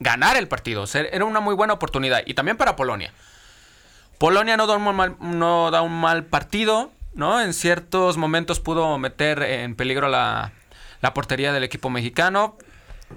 ganara 0.00 0.38
el 0.38 0.48
partido. 0.48 0.82
O 0.82 0.86
sea, 0.86 1.02
era 1.02 1.24
una 1.24 1.40
muy 1.40 1.54
buena 1.54 1.74
oportunidad. 1.74 2.22
Y 2.26 2.34
también 2.34 2.56
para 2.56 2.76
Polonia. 2.76 3.12
Polonia 4.18 4.56
no 4.56 4.66
da 4.66 4.76
un 4.76 4.94
mal, 4.94 5.16
no 5.20 5.70
da 5.70 5.82
un 5.82 6.00
mal 6.00 6.24
partido, 6.24 6.92
¿no? 7.14 7.40
En 7.40 7.52
ciertos 7.52 8.16
momentos 8.16 8.60
pudo 8.60 8.98
meter 8.98 9.42
en 9.42 9.74
peligro 9.74 10.08
la, 10.08 10.52
la 11.00 11.14
portería 11.14 11.52
del 11.52 11.64
equipo 11.64 11.90
mexicano. 11.90 12.56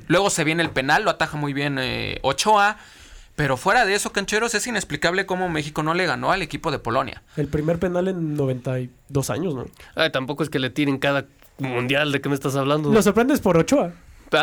Luego 0.07 0.29
se 0.29 0.43
viene 0.43 0.63
el 0.63 0.69
penal, 0.71 1.03
lo 1.03 1.11
ataja 1.11 1.37
muy 1.37 1.53
bien 1.53 1.77
eh, 1.79 2.19
Ochoa. 2.21 2.77
Pero 3.35 3.57
fuera 3.57 3.85
de 3.85 3.95
eso, 3.95 4.13
cancheros, 4.13 4.55
es 4.55 4.65
inexplicable 4.65 5.25
cómo 5.25 5.49
México 5.49 5.83
no 5.83 5.93
le 5.93 6.05
ganó 6.05 6.31
al 6.31 6.41
equipo 6.41 6.71
de 6.71 6.79
Polonia. 6.79 7.21
El 7.35 7.47
primer 7.47 7.79
penal 7.79 8.07
en 8.07 8.35
92 8.35 9.29
años, 9.29 9.53
¿no? 9.55 9.65
Ay, 9.95 10.09
tampoco 10.11 10.41
es 10.43 10.49
que 10.49 10.57
le 10.57 10.69
tiren 10.69 10.99
cada 10.99 11.25
mundial. 11.57 12.13
¿De 12.13 12.21
qué 12.21 12.29
me 12.29 12.35
estás 12.35 12.55
hablando? 12.55 12.93
Lo 12.93 13.01
sorprendes 13.01 13.41
por 13.41 13.57
Ochoa. 13.57 13.91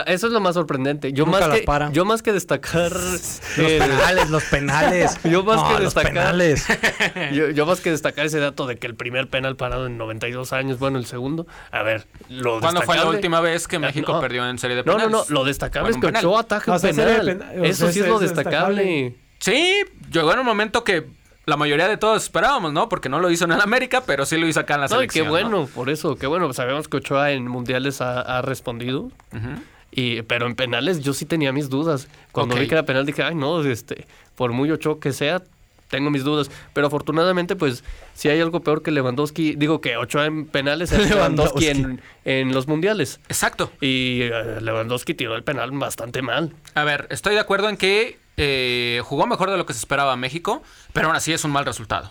Eso 0.07 0.27
es 0.29 0.33
lo 0.33 0.41
más 0.41 0.55
sorprendente. 0.55 1.12
Yo 1.12 1.27
Nunca 1.27 1.41
más 1.41 1.49
las 1.49 1.59
que 1.61 1.65
para. 1.65 1.91
yo 1.93 2.05
más 2.05 2.23
que 2.23 2.33
destacar 2.33 2.93
Los 2.93 3.41
penales, 3.57 4.31
los 4.31 4.45
penales. 4.45 5.19
Yo 5.25 5.43
más 5.45 5.57
No, 5.57 5.69
que 5.77 5.83
los 5.83 5.95
destacar- 5.95 6.09
penales. 6.12 6.67
yo, 7.33 7.51
yo 7.51 7.67
más 7.67 7.81
que 7.81 7.91
destacar 7.91 8.27
ese 8.27 8.39
dato 8.39 8.67
de 8.67 8.77
que 8.77 8.87
el 8.87 8.95
primer 8.95 9.29
penal 9.29 9.57
parado 9.57 9.87
en 9.87 9.99
92 9.99 10.53
años, 10.53 10.79
bueno, 10.79 10.99
el 10.99 11.07
segundo, 11.07 11.47
a 11.71 11.83
ver, 11.83 12.07
lo 12.31 12.61
¿Cuándo 12.61 12.83
fue 12.83 12.97
la 12.97 13.07
última 13.07 13.41
vez 13.41 13.69
que 13.69 13.79
México 13.79 14.12
no. 14.15 14.21
perdió 14.21 14.49
en 14.49 14.59
serie 14.59 14.77
de 14.77 14.85
No, 14.85 14.93
no, 14.93 14.99
penales? 15.07 15.29
no, 15.31 15.35
lo 15.35 15.45
destacable 15.45 15.91
es 15.91 15.97
que 15.97 16.07
un 16.07 16.12
penal. 16.12 16.25
Ochoa 16.25 16.41
ataja 16.41 16.73
un 16.73 16.81
penal. 16.81 17.43
Eso 17.62 17.91
sí 17.93 17.99
es 18.01 18.05
es- 18.05 18.09
lo 18.09 18.15
es 18.17 18.21
destacable. 18.21 19.17
Sí, 19.41 19.81
llegó 20.11 20.33
en 20.33 20.39
un 20.39 20.47
momento 20.47 20.85
que 20.85 21.07
la 21.45 21.57
mayoría 21.57 21.89
de 21.89 21.97
todos 21.97 22.23
esperábamos, 22.23 22.73
¿no? 22.73 22.89
Porque 22.89 23.09
no 23.09 23.19
lo 23.19 23.29
hizo 23.31 23.45
en 23.47 23.53
el 23.53 23.61
América, 23.61 24.05
pero 24.07 24.25
sí 24.25 24.37
lo 24.39 24.47
hizo 24.47 24.61
acá 24.61 24.75
en 24.75 24.83
la 24.83 24.87
No, 24.87 24.95
selección. 24.95 25.25
qué 25.27 25.31
bueno, 25.31 25.67
por 25.75 25.91
eso, 25.91 26.15
qué 26.17 26.29
bueno. 26.29 26.53
Sabemos 26.53 26.87
que 26.87 26.99
Ochoa 26.99 27.33
en 27.33 27.49
mundiales 27.49 28.01
ha, 28.01 28.21
ha 28.21 28.43
respondido. 28.43 29.11
¿no? 29.33 29.39
Ujú. 29.39 29.62
Y, 29.95 30.23
pero 30.23 30.47
en 30.47 30.57
penales 30.57 31.01
yo 31.01 31.13
sí 31.13 31.27
tenía 31.27 31.53
mis 31.53 31.69
dudas. 31.69 32.09
Cuando 32.33 32.57
vi 32.57 32.67
que 32.67 32.75
era 32.75 32.85
penal 32.85 33.05
dije, 33.05 33.23
ay 33.23 33.35
no, 33.35 33.63
este, 33.63 34.07
por 34.35 34.53
muy 34.53 34.71
Ochoa 34.71 34.99
que 34.99 35.13
sea, 35.13 35.43
tengo 35.89 36.11
mis 36.11 36.25
dudas. 36.25 36.51
Pero 36.73 36.87
afortunadamente, 36.87 37.55
pues, 37.55 37.85
si 38.15 38.31
hay 38.31 38.41
algo 38.41 38.61
peor 38.61 38.83
que 38.83 38.91
Lewandowski, 38.91 39.55
digo 39.55 39.81
que 39.83 39.99
Ochoa 39.99 40.25
en 40.25 40.47
penales 40.47 40.91
es 40.91 41.11
Lewandowski 41.11 41.69
en, 41.69 42.01
en 42.25 42.55
los 42.55 42.67
mundiales. 42.67 43.21
Exacto. 43.29 43.71
Y 43.81 44.23
eh, 44.23 44.61
Lewandowski 44.63 45.15
tiró 45.15 45.37
el 45.37 45.45
penal 45.45 45.71
bastante 45.73 46.23
mal. 46.23 46.55
A 46.75 46.85
ver, 46.85 47.07
estoy 47.11 47.35
de 47.35 47.41
acuerdo 47.41 47.69
en 47.69 47.77
que 47.77 48.19
eh, 48.39 49.03
jugó 49.05 49.27
mejor 49.27 49.51
de 49.51 49.59
lo 49.59 49.67
que 49.67 49.75
se 49.75 49.79
esperaba 49.79 50.17
México, 50.17 50.63
pero 50.95 51.09
aún 51.09 51.17
así 51.17 51.33
es 51.33 51.45
un 51.45 51.53
mal 51.53 51.67
resultado. 51.67 52.11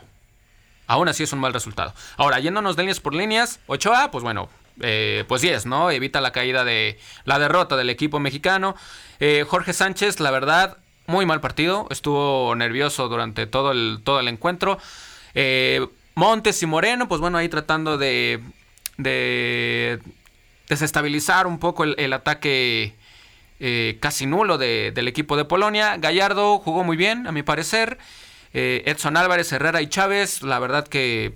Aún 0.88 1.08
así 1.08 1.24
es 1.24 1.34
un 1.34 1.40
mal 1.40 1.54
resultado. 1.54 1.94
Ahora, 2.18 2.40
yéndonos 2.40 2.76
de 2.76 2.84
líneas 2.84 3.00
por 3.00 3.16
líneas, 3.16 3.60
Ochoa, 3.66 4.12
pues 4.12 4.24
bueno, 4.24 4.50
eh, 4.80 5.26
pues 5.28 5.42
10, 5.42 5.66
¿no? 5.66 5.92
Evita 5.92 6.22
la 6.22 6.32
caída 6.32 6.64
de 6.64 6.98
la 7.26 7.40
derrota 7.40 7.76
del 7.76 7.90
equipo 7.90 8.20
mexicano. 8.20 8.76
Eh, 9.20 9.46
Jorge 9.48 9.74
Sánchez, 9.74 10.20
la 10.20 10.32
verdad, 10.32 10.78
muy 11.08 11.26
mal 11.26 11.42
partido. 11.42 11.88
Estuvo 11.90 12.56
nervioso 12.56 13.08
durante 13.10 13.48
todo 13.48 13.72
el, 13.72 14.00
todo 14.04 14.20
el 14.20 14.28
encuentro. 14.28 14.78
Eh, 15.34 15.86
Montes 16.16 16.62
y 16.64 16.66
Moreno, 16.66 17.08
pues 17.08 17.22
bueno, 17.22 17.38
ahí 17.38 17.50
tratando 17.50 17.98
de, 17.98 18.42
de 18.98 20.00
desestabilizar 20.70 21.48
un 21.48 21.60
poco 21.60 21.84
el, 21.84 22.14
ataque 22.14 22.96
casi 24.00 24.26
nulo 24.26 24.58
de- 24.58 24.92
del 24.94 25.08
equipo 25.08 25.38
de 25.38 25.46
Polonia. 25.46 25.98
Gallardo 25.98 26.58
jugó 26.60 26.84
muy 26.84 26.98
bien, 26.98 27.28
a 27.28 27.32
mi 27.32 27.44
parecer. 27.44 27.98
Edson 28.54 29.16
Álvarez, 29.18 29.52
Herrera 29.54 29.82
y 29.82 29.88
Chávez, 29.88 30.42
la 30.42 30.60
verdad 30.60 30.86
que 30.88 31.34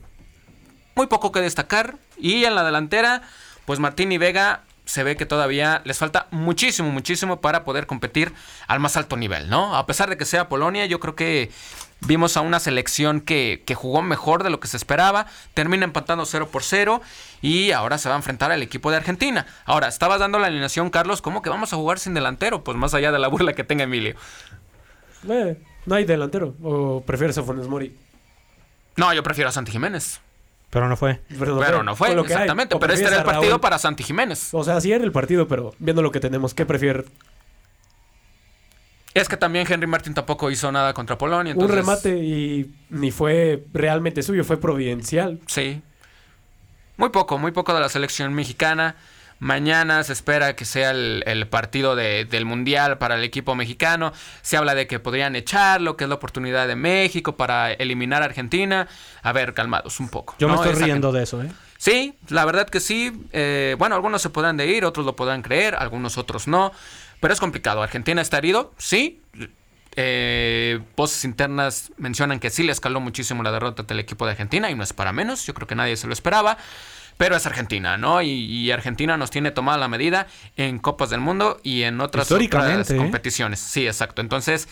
muy 0.96 1.08
poco 1.08 1.32
que 1.32 1.40
destacar. 1.42 1.98
Y 2.18 2.46
en 2.46 2.56
la 2.56 2.64
delantera, 2.64 3.22
pues 3.66 3.80
Martín 3.80 4.12
y 4.12 4.18
Vega 4.18 4.64
se 4.86 5.04
ve 5.04 5.18
que 5.18 5.26
todavía 5.26 5.82
les 5.84 5.98
falta 5.98 6.28
muchísimo, 6.32 6.92
muchísimo 6.92 7.42
para 7.42 7.66
poder 7.66 7.88
competir 7.88 8.34
al 8.68 8.80
más 8.80 8.98
alto 8.98 9.18
nivel, 9.18 9.50
¿no? 9.50 9.76
A 9.76 9.86
pesar 9.86 10.10
de 10.10 10.18
que 10.18 10.26
sea 10.26 10.48
Polonia, 10.48 10.86
yo 10.86 11.00
creo 11.00 11.16
que 11.16 11.52
vimos 12.02 12.38
a 12.38 12.42
una 12.42 12.60
selección 12.60 13.22
que, 13.22 13.64
que 13.66 13.74
jugó 13.74 14.02
mejor 14.02 14.44
de 14.44 14.50
lo 14.50 14.60
que 14.60 14.68
se 14.68 14.78
esperaba, 14.78 15.26
termina 15.54 15.86
empatando 15.86 16.26
0 16.26 16.50
por 16.52 16.64
0 16.64 17.02
y 17.42 17.72
ahora 17.72 17.98
se 17.98 18.10
va 18.10 18.16
a 18.16 18.18
enfrentar 18.18 18.52
al 18.52 18.62
equipo 18.62 18.92
de 18.92 18.98
Argentina. 18.98 19.48
Ahora, 19.66 19.88
estabas 19.88 20.20
dando 20.20 20.38
la 20.38 20.48
alineación, 20.48 20.90
Carlos, 20.90 21.22
¿cómo 21.22 21.42
que 21.42 21.50
vamos 21.50 21.74
a 21.74 21.78
jugar 21.78 21.98
sin 21.98 22.14
delantero? 22.14 22.64
Pues 22.64 22.78
más 22.78 22.94
allá 22.94 23.12
de 23.12 23.20
la 23.20 23.28
burla 23.28 23.54
que 23.54 23.64
tenga 23.64 23.86
Emilio. 23.86 24.16
Eh, 25.28 25.60
no 25.86 25.96
hay 25.96 26.06
delantero. 26.06 26.56
¿O 26.62 27.02
prefieres 27.06 27.38
a 27.38 27.44
Funes 27.44 27.68
Mori? 27.68 27.96
No, 28.98 29.14
yo 29.14 29.24
prefiero 29.24 29.50
a 29.50 29.52
Santi 29.52 29.72
Jiménez. 29.72 30.22
Pero 30.76 30.90
no 30.90 30.98
fue. 30.98 31.22
Pero, 31.40 31.58
Pero 31.58 31.84
no 31.84 31.96
fue, 31.96 32.14
lo 32.14 32.24
hay. 32.24 32.28
exactamente. 32.28 32.76
¿O 32.76 32.80
Pero 32.82 32.92
este 32.92 33.06
era 33.06 33.20
el 33.20 33.24
partido 33.24 33.52
Raúl? 33.52 33.62
para 33.62 33.78
Santi 33.80 34.04
Jiménez. 34.04 34.50
O 34.54 34.62
sea, 34.62 34.82
sí 34.82 34.92
era 34.92 35.06
el 35.06 35.14
partido, 35.14 35.48
pero 35.48 35.74
viendo 35.80 36.02
lo 36.02 36.12
que 36.12 36.20
tenemos, 36.20 36.54
¿qué 36.54 36.66
prefiere? 36.66 37.06
Es 39.14 39.30
que 39.30 39.38
también 39.38 39.66
Henry 39.72 39.88
Martin 39.88 40.14
tampoco 40.14 40.52
hizo 40.52 40.70
nada 40.74 40.94
contra 40.94 41.18
Polonia. 41.18 41.54
Un 41.56 41.70
remate 41.70 42.18
y 42.18 42.76
ni 42.90 43.12
fue 43.12 43.64
realmente 43.72 44.22
suyo, 44.22 44.44
fue 44.44 44.58
providencial. 44.58 45.40
Sí. 45.48 45.82
Muy 46.98 47.08
poco, 47.08 47.38
muy 47.38 47.54
poco 47.54 47.74
de 47.74 47.80
la 47.80 47.88
selección 47.88 48.34
mexicana. 48.34 48.98
Mañana 49.40 50.04
se 50.04 50.14
espera 50.14 50.56
que 50.56 50.66
sea 50.66 50.92
el, 50.92 51.24
el 51.28 51.48
partido 51.48 51.96
de- 51.96 52.26
del 52.26 52.46
Mundial 52.46 52.98
para 52.98 53.16
el 53.16 53.24
equipo 53.24 53.54
mexicano. 53.56 54.14
Se 54.42 54.56
habla 54.58 54.76
de 54.76 54.88
que 54.88 55.00
podrían 55.00 55.36
echarlo, 55.36 55.98
que 55.98 56.06
es 56.06 56.10
la 56.10 56.16
oportunidad 56.16 56.68
de 56.68 56.76
México 56.76 57.36
para 57.36 57.72
eliminar 57.74 58.22
a 58.22 58.26
Argentina. 58.26 58.88
A 59.22 59.32
ver, 59.34 59.54
calmados 59.54 60.00
un 60.00 60.10
poco. 60.10 60.36
Yo 60.40 60.48
me 60.48 60.56
¿no? 60.56 60.64
estoy 60.64 60.76
Esa 60.78 60.86
riendo 60.86 61.12
de 61.12 61.24
eso, 61.24 61.42
¿eh? 61.44 61.52
Sí, 61.78 62.14
la 62.30 62.46
verdad 62.46 62.68
que 62.70 62.80
sí. 62.80 63.12
Eh, 63.34 63.76
bueno, 63.78 63.96
algunos 63.96 64.22
se 64.22 64.30
podrán 64.30 64.56
de 64.58 64.68
ir, 64.68 64.86
otros 64.86 65.06
lo 65.06 65.16
podrán 65.16 65.42
creer, 65.42 65.76
algunos 65.76 66.18
otros 66.18 66.48
no. 66.48 66.72
Pero 67.20 67.34
es 67.34 67.40
complicado. 67.40 67.84
Argentina 67.84 68.22
está 68.22 68.38
herido, 68.38 68.74
sí. 68.78 69.22
Eh, 69.98 70.82
voces 70.98 71.24
internas 71.24 71.92
mencionan 71.98 72.40
que 72.40 72.50
sí 72.50 72.64
le 72.64 72.72
escaló 72.74 73.00
muchísimo 73.00 73.44
la 73.44 73.52
derrota 73.52 73.84
del 73.84 74.00
equipo 74.00 74.26
de 74.26 74.32
Argentina 74.32 74.70
y 74.70 74.76
no 74.76 74.84
es 74.84 74.94
para 74.94 75.14
menos. 75.14 75.46
Yo 75.46 75.54
creo 75.54 75.68
que 75.68 75.76
nadie 75.76 75.96
se 75.96 76.08
lo 76.08 76.14
esperaba. 76.14 76.58
Pero 77.18 77.36
es 77.36 77.46
Argentina, 77.46 77.98
¿no? 77.98 78.22
Y, 78.22 78.30
y 78.30 78.72
Argentina 78.72 79.18
nos 79.18 79.32
tiene 79.32 79.52
tomada 79.52 79.78
la 79.78 79.88
medida 79.88 80.28
en 80.58 80.80
Copas 80.80 81.10
del 81.10 81.22
Mundo 81.22 81.60
y 81.64 81.84
en 81.84 82.02
otras, 82.02 82.30
otras 82.32 82.92
¿eh? 82.92 82.98
competiciones. 82.98 83.60
Sí, 83.60 83.88
exacto. 83.88 84.22
Entonces, 84.22 84.68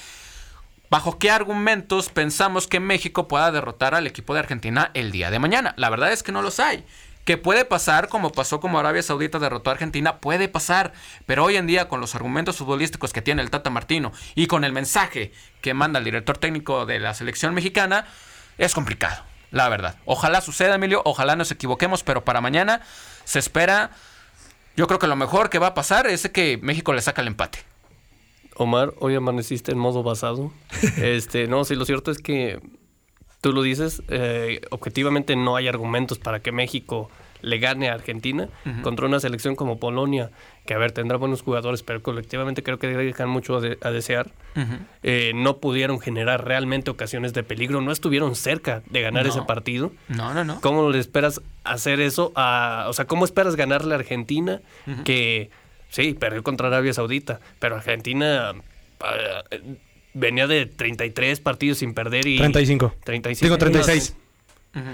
¿Bajo 0.93 1.17
qué 1.17 1.31
argumentos 1.31 2.09
pensamos 2.09 2.67
que 2.67 2.79
México 2.79 3.27
pueda 3.27 3.51
derrotar 3.51 3.95
al 3.95 4.05
equipo 4.05 4.35
de 4.35 4.41
Argentina 4.41 4.91
el 4.93 5.11
día 5.11 5.31
de 5.31 5.39
mañana? 5.39 5.73
La 5.75 5.89
verdad 5.89 6.11
es 6.11 6.21
que 6.21 6.31
no 6.31 6.43
los 6.43 6.59
hay. 6.59 6.85
Que 7.25 7.35
puede 7.35 7.65
pasar, 7.65 8.09
como 8.09 8.31
pasó 8.31 8.59
como 8.59 8.77
Arabia 8.77 9.01
Saudita 9.01 9.39
derrotó 9.39 9.71
a 9.71 9.73
Argentina, 9.73 10.19
puede 10.19 10.49
pasar. 10.49 10.93
Pero 11.25 11.45
hoy 11.45 11.55
en 11.55 11.65
día, 11.65 11.87
con 11.87 11.99
los 11.99 12.13
argumentos 12.13 12.57
futbolísticos 12.57 13.11
que 13.11 13.23
tiene 13.23 13.41
el 13.41 13.49
Tata 13.49 13.71
Martino 13.71 14.11
y 14.35 14.45
con 14.45 14.63
el 14.63 14.71
mensaje 14.71 15.31
que 15.61 15.73
manda 15.73 15.97
el 15.97 16.05
director 16.05 16.37
técnico 16.37 16.85
de 16.85 16.99
la 16.99 17.15
selección 17.15 17.55
mexicana, 17.55 18.05
es 18.59 18.75
complicado, 18.75 19.23
la 19.53 19.69
verdad. 19.69 19.95
Ojalá 20.05 20.41
suceda, 20.41 20.75
Emilio, 20.75 21.03
ojalá 21.05 21.35
nos 21.35 21.51
equivoquemos, 21.51 22.03
pero 22.03 22.25
para 22.25 22.41
mañana 22.41 22.81
se 23.23 23.37
espera. 23.37 23.91
Yo 24.75 24.87
creo 24.87 24.99
que 24.99 25.05
lo 25.05 25.15
mejor 25.15 25.51
que 25.51 25.59
va 25.59 25.67
a 25.67 25.73
pasar 25.75 26.07
es 26.07 26.27
que 26.29 26.57
México 26.61 26.91
le 26.91 27.01
saca 27.01 27.21
el 27.21 27.27
empate. 27.27 27.59
Omar, 28.55 28.93
hoy 28.99 29.13
amaneciste 29.13 29.71
en 29.71 29.77
modo 29.77 30.01
basado. 30.01 30.51
este, 30.97 31.47
no, 31.47 31.65
sí, 31.65 31.75
lo 31.75 31.85
cierto 31.85 32.09
es 32.09 32.17
que 32.17 32.59
tú 33.41 33.53
lo 33.53 33.61
dices, 33.61 34.01
eh, 34.07 34.61
objetivamente 34.71 35.35
no 35.35 35.55
hay 35.55 35.67
argumentos 35.67 36.17
para 36.17 36.39
que 36.39 36.51
México 36.51 37.11
le 37.41 37.59
gane 37.59 37.89
a 37.89 37.93
Argentina 37.93 38.49
contra 38.81 39.05
una 39.05 39.19
selección 39.19 39.55
como 39.55 39.77
Polonia, 39.77 40.31
que 40.65 40.73
a 40.73 40.77
ver, 40.77 40.93
tendrá 40.93 41.17
buenos 41.17 41.41
jugadores, 41.41 41.83
pero 41.83 42.01
colectivamente 42.01 42.63
creo 42.63 42.79
que 42.79 42.87
dejan 42.87 43.27
mucho 43.29 43.57
a, 43.57 43.61
de- 43.61 43.77
a 43.81 43.91
desear. 43.91 44.31
Eh, 45.03 45.31
no 45.35 45.57
pudieron 45.57 45.99
generar 45.99 46.45
realmente 46.45 46.89
ocasiones 46.91 47.33
de 47.33 47.43
peligro, 47.43 47.81
no 47.81 47.91
estuvieron 47.91 48.35
cerca 48.35 48.81
de 48.89 49.01
ganar 49.01 49.23
No. 49.25 49.29
ese 49.31 49.41
partido. 49.41 49.91
No, 50.07 50.33
no, 50.33 50.43
no. 50.45 50.61
¿Cómo 50.61 50.89
le 50.89 50.99
esperas 50.99 51.41
hacer 51.63 51.99
eso? 51.99 52.31
A, 52.35 52.85
o 52.87 52.93
sea, 52.93 53.05
¿cómo 53.05 53.25
esperas 53.25 53.55
ganarle 53.55 53.93
a 53.93 53.97
Argentina? 53.97 54.61
Que 55.03 55.49
sí, 55.89 56.13
perdió 56.13 56.43
contra 56.43 56.67
Arabia 56.67 56.93
Saudita, 56.93 57.39
pero 57.59 57.75
Argentina 57.75 58.53
ah, 59.01 59.43
eh, 59.51 59.61
venía 60.13 60.47
de 60.47 60.65
33 60.67 61.39
partidos 61.41 61.79
sin 61.79 61.93
perder 61.93 62.25
y... 62.27 62.37
35. 62.37 62.93
35. 63.03 63.45
Digo 63.45 63.57
36. 63.57 64.15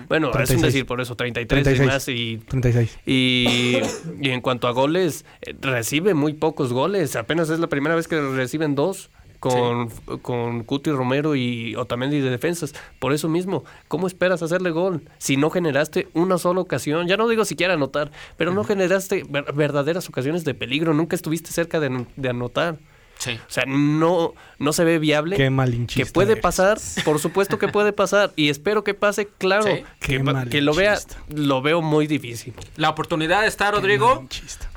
Bueno, 0.07 0.27
es 0.27 0.31
un 0.31 0.37
36. 0.45 0.61
decir 0.61 0.85
por 0.85 0.99
eso, 1.01 1.15
33 1.15 1.61
y 1.61 1.63
36. 1.63 1.87
más 1.87 2.07
y 2.09 2.37
36. 2.47 2.99
y, 3.05 3.77
y 4.21 4.29
en 4.29 4.41
cuanto 4.41 4.67
a 4.67 4.71
goles, 4.71 5.25
eh, 5.41 5.55
recibe 5.61 6.13
muy 6.13 6.33
pocos 6.33 6.73
goles. 6.73 7.15
Apenas 7.15 7.49
es 7.49 7.59
la 7.59 7.67
primera 7.67 7.95
vez 7.95 8.07
que 8.07 8.19
reciben 8.19 8.75
dos 8.75 9.09
con, 9.39 9.87
con 10.21 10.63
Cuti 10.65 10.91
Romero 10.91 11.33
y 11.33 11.73
Otamendi 11.75 12.19
de 12.19 12.29
defensas. 12.29 12.73
Por 12.99 13.13
eso 13.13 13.29
mismo, 13.29 13.63
¿cómo 13.87 14.05
esperas 14.07 14.41
hacerle 14.43 14.71
gol? 14.71 15.03
Si 15.17 15.37
no 15.37 15.49
generaste 15.49 16.09
una 16.13 16.37
sola 16.37 16.59
ocasión, 16.59 17.07
ya 17.07 17.15
no 17.15 17.29
digo 17.29 17.45
siquiera 17.45 17.75
anotar, 17.75 18.11
pero 18.35 18.53
no 18.53 18.65
generaste 18.65 19.23
ver- 19.29 19.53
verdaderas 19.53 20.09
ocasiones 20.09 20.43
de 20.43 20.55
peligro, 20.55 20.93
nunca 20.93 21.15
estuviste 21.15 21.51
cerca 21.53 21.79
de, 21.79 22.05
de 22.17 22.29
anotar. 22.29 22.79
Sí. 23.19 23.39
O 23.47 23.51
sea, 23.51 23.65
no, 23.67 24.33
no 24.57 24.73
se 24.73 24.83
ve 24.85 24.97
viable. 24.97 25.35
Qué 25.35 25.49
malinchista 25.49 26.05
Que 26.07 26.11
puede 26.11 26.31
eres. 26.31 26.41
pasar, 26.41 26.79
por 27.05 27.19
supuesto 27.19 27.59
que 27.59 27.67
puede 27.67 27.93
pasar. 27.93 28.31
Y 28.35 28.49
espero 28.49 28.83
que 28.83 28.93
pase, 28.95 29.27
claro. 29.37 29.65
Sí. 29.65 29.83
Que, 29.99 30.61
lo 30.61 30.73
vea, 30.73 30.97
lo 31.27 31.61
veo 31.61 31.81
muy 31.81 32.07
difícil. 32.07 32.53
La 32.77 32.89
oportunidad 32.89 33.45
está, 33.45 33.69
Rodrigo, 33.71 34.25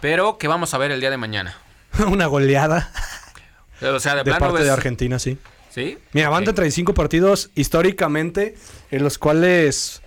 pero 0.01 0.37
que 0.39 0.49
vamos 0.49 0.75
a 0.75 0.79
ver 0.79 0.91
el 0.91 1.01
día 1.01 1.11
de 1.11 1.17
mañana. 1.17 1.57
Una 2.07 2.27
goleada 2.27 2.91
O 3.81 4.01
sea, 4.01 4.13
de, 4.13 4.19
de 4.19 4.25
plano 4.25 4.41
parte 4.41 4.55
ves- 4.59 4.65
de 4.67 4.71
Argentina, 4.73 5.19
sí. 5.19 5.39
¿Sí? 5.71 5.97
Mira, 6.13 6.29
van 6.29 6.43
Ok. 6.43 6.55
35 6.55 6.93
partidos 6.93 7.51
históricamente 7.55 8.57
en 8.91 9.03
los 9.03 9.17
cuales 9.19 10.02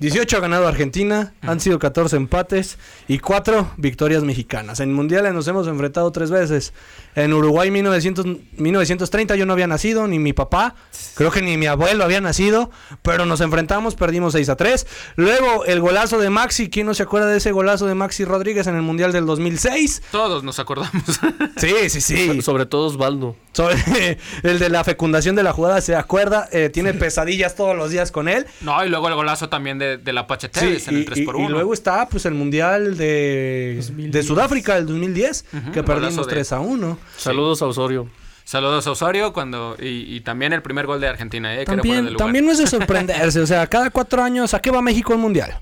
18 0.00 0.38
ha 0.38 0.40
ganado 0.40 0.66
Argentina, 0.66 1.34
han 1.42 1.60
sido 1.60 1.78
14 1.78 2.16
empates 2.16 2.78
y 3.06 3.18
4 3.18 3.72
victorias 3.76 4.22
mexicanas. 4.22 4.80
En 4.80 4.94
mundiales 4.94 5.34
nos 5.34 5.46
hemos 5.46 5.68
enfrentado 5.68 6.10
tres 6.10 6.30
veces. 6.30 6.72
En 7.14 7.34
Uruguay 7.34 7.70
1900, 7.70 8.24
1930 8.56 9.36
yo 9.36 9.44
no 9.44 9.52
había 9.52 9.66
nacido, 9.66 10.06
ni 10.06 10.18
mi 10.18 10.32
papá, 10.32 10.74
creo 11.16 11.30
que 11.30 11.42
ni 11.42 11.58
mi 11.58 11.66
abuelo 11.66 12.02
había 12.02 12.22
nacido, 12.22 12.70
pero 13.02 13.26
nos 13.26 13.42
enfrentamos, 13.42 13.94
perdimos 13.94 14.32
6 14.32 14.48
a 14.48 14.56
3. 14.56 14.86
Luego 15.16 15.66
el 15.66 15.80
golazo 15.80 16.18
de 16.18 16.30
Maxi, 16.30 16.70
¿quién 16.70 16.86
no 16.86 16.94
se 16.94 17.02
acuerda 17.02 17.26
de 17.26 17.36
ese 17.36 17.52
golazo 17.52 17.86
de 17.86 17.94
Maxi 17.94 18.24
Rodríguez 18.24 18.68
en 18.68 18.76
el 18.76 18.82
Mundial 18.82 19.12
del 19.12 19.26
2006? 19.26 20.02
Todos 20.10 20.42
nos 20.44 20.58
acordamos. 20.58 20.90
Sí, 21.56 21.90
sí, 21.90 22.00
sí. 22.00 22.40
Sobre 22.40 22.64
todo 22.64 22.86
Osvaldo. 22.86 23.36
Sobre 23.52 24.18
el 24.42 24.58
de 24.58 24.70
la 24.70 24.82
fecundación 24.82 25.36
de 25.36 25.42
la 25.42 25.52
jugada, 25.52 25.80
¿se 25.82 25.94
acuerda? 25.94 26.48
Eh, 26.52 26.70
tiene 26.70 26.94
pesadillas 26.94 27.54
todos 27.54 27.76
los 27.76 27.90
días 27.90 28.10
con 28.10 28.28
él. 28.28 28.46
no, 28.62 28.82
y 28.84 28.88
luego 28.88 29.08
el 29.08 29.14
golazo 29.14 29.50
también 29.50 29.78
de, 29.78 29.89
de 29.98 30.12
la 30.12 30.26
Pache 30.26 30.48
Sí, 30.52 30.66
en 30.88 30.94
el 30.96 31.02
y, 31.02 31.04
3 31.04 31.18
y- 31.18 31.22
y 31.22 31.26
1 31.26 31.48
luego 31.48 31.72
está 31.74 32.08
pues 32.08 32.26
el 32.26 32.34
Mundial 32.34 32.96
de, 32.96 33.74
2010. 33.78 34.12
de 34.12 34.22
Sudáfrica, 34.22 34.76
el 34.76 34.86
2010, 34.86 35.42
que 35.42 35.56
golazo 35.58 35.84
perdimos 35.84 36.26
de- 36.26 36.32
3 36.32 36.52
a 36.52 36.60
1. 36.60 36.98
Saludos 37.16 37.62
a 37.62 37.66
Osorio. 37.66 38.08
Saludos 38.44 38.86
a 38.86 38.90
Osorio 38.90 39.32
cuando 39.32 39.76
y, 39.80 40.16
y 40.16 40.20
también 40.22 40.52
el 40.52 40.62
primer 40.62 40.86
gol 40.86 41.00
de 41.00 41.06
Argentina, 41.08 41.54
eh, 41.54 41.64
que 41.64 41.72
era 41.72 41.82
fuera 41.82 41.82
de 41.82 41.82
También, 41.82 42.04
lugar. 42.14 42.16
también 42.26 42.44
no 42.46 42.52
es 42.52 42.58
de 42.58 42.66
sorprenderse, 42.66 43.40
o 43.40 43.46
sea, 43.46 43.66
cada 43.68 43.90
cuatro 43.90 44.22
años, 44.22 44.54
¿a 44.54 44.60
qué 44.60 44.70
va 44.72 44.82
México 44.82 45.14
en 45.14 45.20
Mundial? 45.20 45.60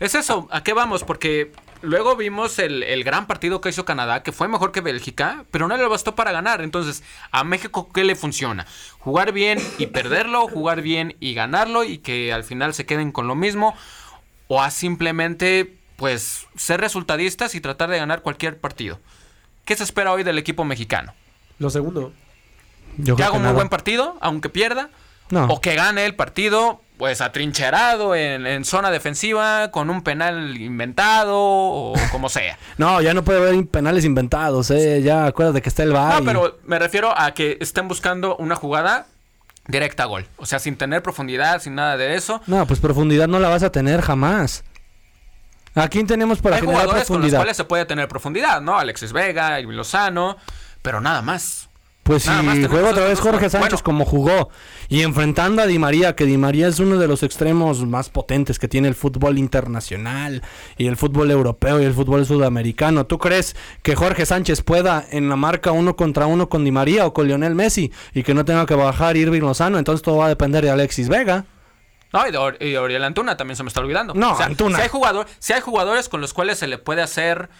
Es 0.00 0.14
eso, 0.14 0.46
¿a 0.52 0.62
qué 0.62 0.74
vamos? 0.74 1.02
Porque 1.02 1.52
luego 1.82 2.14
vimos 2.14 2.58
el, 2.60 2.84
el 2.84 3.02
gran 3.02 3.26
partido 3.26 3.60
que 3.60 3.70
hizo 3.70 3.84
Canadá, 3.84 4.22
que 4.22 4.30
fue 4.30 4.46
mejor 4.46 4.70
que 4.70 4.80
Bélgica, 4.80 5.44
pero 5.50 5.66
no 5.66 5.76
le 5.76 5.86
bastó 5.88 6.14
para 6.14 6.30
ganar. 6.30 6.60
Entonces, 6.60 7.02
¿a 7.32 7.42
México 7.42 7.90
qué 7.92 8.04
le 8.04 8.14
funciona? 8.14 8.66
¿Jugar 8.98 9.32
bien 9.32 9.58
y 9.76 9.86
perderlo? 9.86 10.46
¿Jugar 10.46 10.82
bien 10.82 11.16
y 11.18 11.34
ganarlo? 11.34 11.82
Y 11.82 11.98
que 11.98 12.32
al 12.32 12.44
final 12.44 12.74
se 12.74 12.86
queden 12.86 13.10
con 13.10 13.26
lo 13.26 13.34
mismo. 13.34 13.74
¿O 14.46 14.62
a 14.62 14.70
simplemente, 14.70 15.76
pues, 15.96 16.46
ser 16.56 16.80
resultadistas 16.80 17.54
y 17.56 17.60
tratar 17.60 17.90
de 17.90 17.98
ganar 17.98 18.22
cualquier 18.22 18.58
partido? 18.58 19.00
¿Qué 19.64 19.76
se 19.76 19.82
espera 19.82 20.12
hoy 20.12 20.22
del 20.22 20.38
equipo 20.38 20.64
mexicano? 20.64 21.12
Lo 21.58 21.70
segundo. 21.70 22.12
Yo 22.96 23.16
¿Que 23.16 23.24
haga 23.24 23.36
un 23.36 23.42
muy 23.42 23.52
buen 23.52 23.68
partido, 23.68 24.16
aunque 24.20 24.48
pierda? 24.48 24.90
No. 25.30 25.46
¿O 25.46 25.60
que 25.60 25.74
gane 25.74 26.06
el 26.06 26.14
partido, 26.14 26.80
pues, 26.98 27.20
atrincherado 27.20 28.14
en, 28.14 28.46
en 28.46 28.64
zona 28.64 28.90
defensiva, 28.90 29.70
con 29.70 29.88
un 29.88 30.02
penal 30.02 30.56
inventado, 30.56 31.36
o 31.38 31.94
como 32.12 32.28
sea? 32.28 32.58
No, 32.76 33.00
ya 33.00 33.14
no 33.14 33.24
puede 33.24 33.38
haber 33.38 33.66
penales 33.68 34.04
inventados, 34.04 34.70
eh, 34.70 35.00
ya 35.02 35.26
acuérdate 35.26 35.62
que 35.62 35.68
está 35.68 35.82
el 35.84 35.92
VAR. 35.92 36.14
No, 36.14 36.20
y- 36.22 36.26
pero 36.26 36.58
me 36.64 36.78
refiero 36.78 37.16
a 37.18 37.32
que 37.32 37.56
estén 37.60 37.88
buscando 37.88 38.36
una 38.36 38.56
jugada 38.56 39.06
directa 39.66 40.02
a 40.04 40.06
gol. 40.06 40.26
O 40.36 40.46
sea, 40.46 40.58
sin 40.58 40.76
tener 40.76 41.02
profundidad, 41.02 41.60
sin 41.62 41.74
nada 41.74 41.96
de 41.96 42.14
eso. 42.14 42.40
No, 42.46 42.66
pues 42.66 42.80
profundidad 42.80 43.28
no 43.28 43.38
la 43.38 43.48
vas 43.48 43.62
a 43.62 43.70
tener 43.70 44.00
jamás. 44.00 44.64
¿A 45.74 45.88
quién 45.88 46.06
tenemos 46.06 46.40
para 46.40 46.56
Hay 46.56 46.62
generar 46.62 46.82
jugadores 46.82 47.06
con 47.06 47.14
los 47.14 47.18
profundidad? 47.20 47.38
cuales 47.38 47.56
se 47.56 47.64
puede 47.64 47.84
tener 47.84 48.08
profundidad, 48.08 48.60
¿no? 48.60 48.78
Alexis 48.78 49.12
Vega, 49.12 49.60
Lozano, 49.60 50.36
pero 50.82 51.00
nada 51.00 51.22
más. 51.22 51.67
Pues 52.08 52.22
si 52.22 52.30
Nada 52.30 52.40
tenemos 52.40 52.70
juega 52.70 52.88
otra 52.90 53.04
vez 53.04 53.20
Jorge. 53.20 53.50
Sánchez 53.50 53.70
Bueno. 53.70 53.84
como 53.84 54.04
jugó 54.06 54.48
y 54.88 55.02
enfrentando 55.02 55.60
a 55.60 55.66
Di 55.66 55.78
María, 55.78 56.16
que 56.16 56.24
Di 56.24 56.38
María 56.38 56.66
es 56.68 56.78
uno 56.78 56.96
de 56.96 57.06
los 57.06 57.22
extremos 57.22 57.84
más 57.84 58.08
potentes 58.08 58.58
que 58.58 58.66
tiene 58.66 58.88
el 58.88 58.94
fútbol 58.94 59.36
internacional 59.36 60.42
y 60.78 60.86
el 60.86 60.96
fútbol 60.96 61.30
europeo 61.30 61.82
y 61.82 61.84
el 61.84 61.92
fútbol 61.92 62.24
sudamericano. 62.24 63.04
¿Tú 63.04 63.18
crees 63.18 63.56
que 63.82 63.94
Jorge 63.94 64.24
Sánchez 64.24 64.62
pueda 64.62 65.04
en 65.10 65.28
la 65.28 65.36
marca 65.36 65.70
uno 65.72 65.96
contra 65.96 66.24
uno 66.24 66.48
con 66.48 66.64
Di 66.64 66.70
María 66.72 67.04
o 67.04 67.12
con 67.12 67.26
Lionel 67.28 67.54
Messi 67.54 67.92
y 68.14 68.22
que 68.22 68.32
no 68.32 68.46
tenga 68.46 68.64
que 68.64 68.74
bajar 68.74 69.18
Irving 69.18 69.42
Lozano? 69.42 69.76
Entonces 69.76 70.00
todo 70.02 70.16
va 70.16 70.24
a 70.24 70.30
depender 70.30 70.64
de 70.64 70.70
Alexis 70.70 71.10
Vega. 71.10 71.44
No, 72.14 72.26
y 72.26 72.30
de, 72.32 72.38
Or- 72.38 72.56
y 72.58 72.70
de 72.70 72.78
Oriel 72.78 73.04
Antuna 73.04 73.36
también 73.36 73.56
se 73.56 73.62
me 73.64 73.68
está 73.68 73.80
olvidando. 73.80 74.14
No, 74.14 74.32
O 74.32 74.36
sea, 74.38 74.46
Antuna. 74.46 74.76
Si 74.78 74.82
hay, 74.84 74.88
jugador, 74.88 75.26
si 75.40 75.52
hay 75.52 75.60
jugadores 75.60 76.08
con 76.08 76.22
los 76.22 76.32
cuales 76.32 76.58
se 76.58 76.68
le 76.68 76.78
puede 76.78 77.02
hacer, 77.02 77.50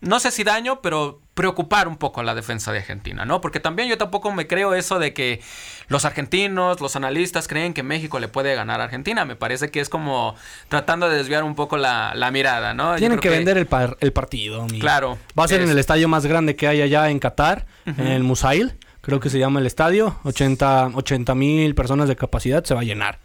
no 0.00 0.20
sé 0.20 0.30
si 0.30 0.44
daño, 0.44 0.80
pero 0.80 1.20
preocupar 1.40 1.88
un 1.88 1.96
poco 1.96 2.20
a 2.20 2.22
la 2.24 2.34
defensa 2.34 2.70
de 2.70 2.80
Argentina, 2.80 3.24
¿no? 3.24 3.40
Porque 3.40 3.60
también 3.60 3.88
yo 3.88 3.96
tampoco 3.96 4.30
me 4.30 4.46
creo 4.46 4.74
eso 4.74 4.98
de 4.98 5.14
que 5.14 5.40
los 5.88 6.04
argentinos, 6.04 6.82
los 6.82 6.96
analistas 6.96 7.48
creen 7.48 7.72
que 7.72 7.82
México 7.82 8.20
le 8.20 8.28
puede 8.28 8.54
ganar 8.54 8.82
a 8.82 8.84
Argentina. 8.84 9.24
Me 9.24 9.36
parece 9.36 9.70
que 9.70 9.80
es 9.80 9.88
como 9.88 10.34
tratando 10.68 11.08
de 11.08 11.16
desviar 11.16 11.42
un 11.42 11.54
poco 11.54 11.78
la, 11.78 12.12
la 12.14 12.30
mirada, 12.30 12.74
¿no? 12.74 12.94
Tienen 12.96 13.18
que, 13.20 13.30
vender 13.30 13.56
el, 13.56 13.66
par- 13.66 13.96
el 14.00 14.12
partido. 14.12 14.66
mi- 14.66 14.80
Claro. 14.80 15.16
Va 15.38 15.44
a 15.44 15.48
ser 15.48 15.62
en 15.62 15.70
el 15.70 15.78
estadio 15.78 16.08
más 16.08 16.26
grande 16.26 16.56
que 16.56 16.68
hay 16.68 16.82
allá 16.82 17.08
en 17.08 17.18
Qatar, 17.18 17.64
en 17.86 18.06
el 18.06 18.22
Musail. 18.22 18.74
Creo 19.00 19.18
que 19.18 19.30
se 19.30 19.38
llama 19.38 19.60
el 19.60 19.66
estadio. 19.66 20.18
80 20.24 21.34
mil 21.34 21.74
personas 21.74 22.06
de 22.06 22.16
capacidad 22.16 22.62
se 22.64 22.74
va 22.74 22.80
a 22.80 22.84
llenar. 22.84 23.18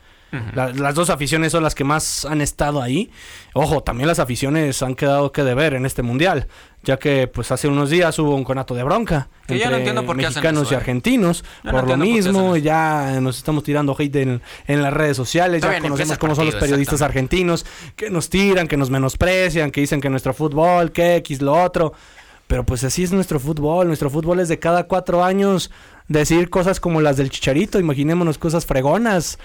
La- 0.53 0.71
las 0.73 0.95
dos 0.95 1.09
aficiones 1.09 1.51
son 1.51 1.63
las 1.63 1.75
que 1.75 1.83
más 1.83 2.25
han 2.25 2.41
estado 2.41 2.81
ahí. 2.81 3.09
Ojo, 3.53 3.81
también 3.83 4.07
las 4.07 4.19
aficiones 4.19 4.81
han 4.83 4.95
quedado 4.95 5.31
que 5.31 5.43
deber 5.43 5.73
en 5.73 5.85
este 5.85 6.01
mundial, 6.01 6.47
ya 6.83 6.97
que 6.97 7.27
pues 7.27 7.51
hace 7.51 7.67
unos 7.67 7.89
días 7.89 8.17
hubo 8.19 8.35
un 8.35 8.43
conato 8.43 8.75
de 8.75 8.83
bronca 8.83 9.27
Que 9.47 9.57
yo 9.57 9.69
no 9.69 9.77
entiendo 9.77 10.05
por 10.05 10.15
qué 10.17 10.23
mexicanos 10.27 10.63
eso, 10.63 10.71
y 10.71 10.75
eh. 10.75 10.77
argentinos 10.77 11.43
Yo 11.63 11.71
no 11.71 11.71
por 11.71 11.81
lo 11.83 11.87
por 11.89 11.97
mismo. 11.97 12.57
Ya 12.57 13.19
nos 13.21 13.37
estamos 13.37 13.63
tirando 13.63 13.95
hate 13.97 14.15
en, 14.17 14.41
en 14.67 14.81
las 14.81 14.93
redes 14.93 15.15
sociales, 15.17 15.61
Todavía 15.61 15.79
ya 15.79 15.83
conocemos 15.83 16.17
cómo 16.17 16.35
son 16.35 16.45
los 16.47 16.55
periodistas 16.55 17.01
argentinos 17.01 17.65
que 17.95 18.09
nos 18.09 18.29
tiran, 18.29 18.67
que 18.67 18.77
nos 18.77 18.89
menosprecian, 18.89 19.71
que 19.71 19.81
dicen 19.81 20.01
que 20.01 20.09
nuestro 20.09 20.33
fútbol, 20.33 20.91
que 20.91 21.15
X, 21.17 21.41
lo 21.41 21.53
otro. 21.61 21.93
Pero 22.47 22.63
pues 22.63 22.83
así 22.83 23.03
es 23.03 23.11
nuestro 23.11 23.39
fútbol. 23.39 23.87
Nuestro 23.87 24.11
fútbol 24.11 24.39
es 24.39 24.47
de 24.49 24.59
cada 24.59 24.83
cuatro 24.83 25.23
años 25.23 25.71
decir 26.07 26.49
cosas 26.49 26.79
como 26.79 27.01
las 27.01 27.17
del 27.17 27.29
chicharito. 27.29 27.79
Imaginémonos 27.79 28.37
cosas 28.37 28.65
fregonas 28.65 29.39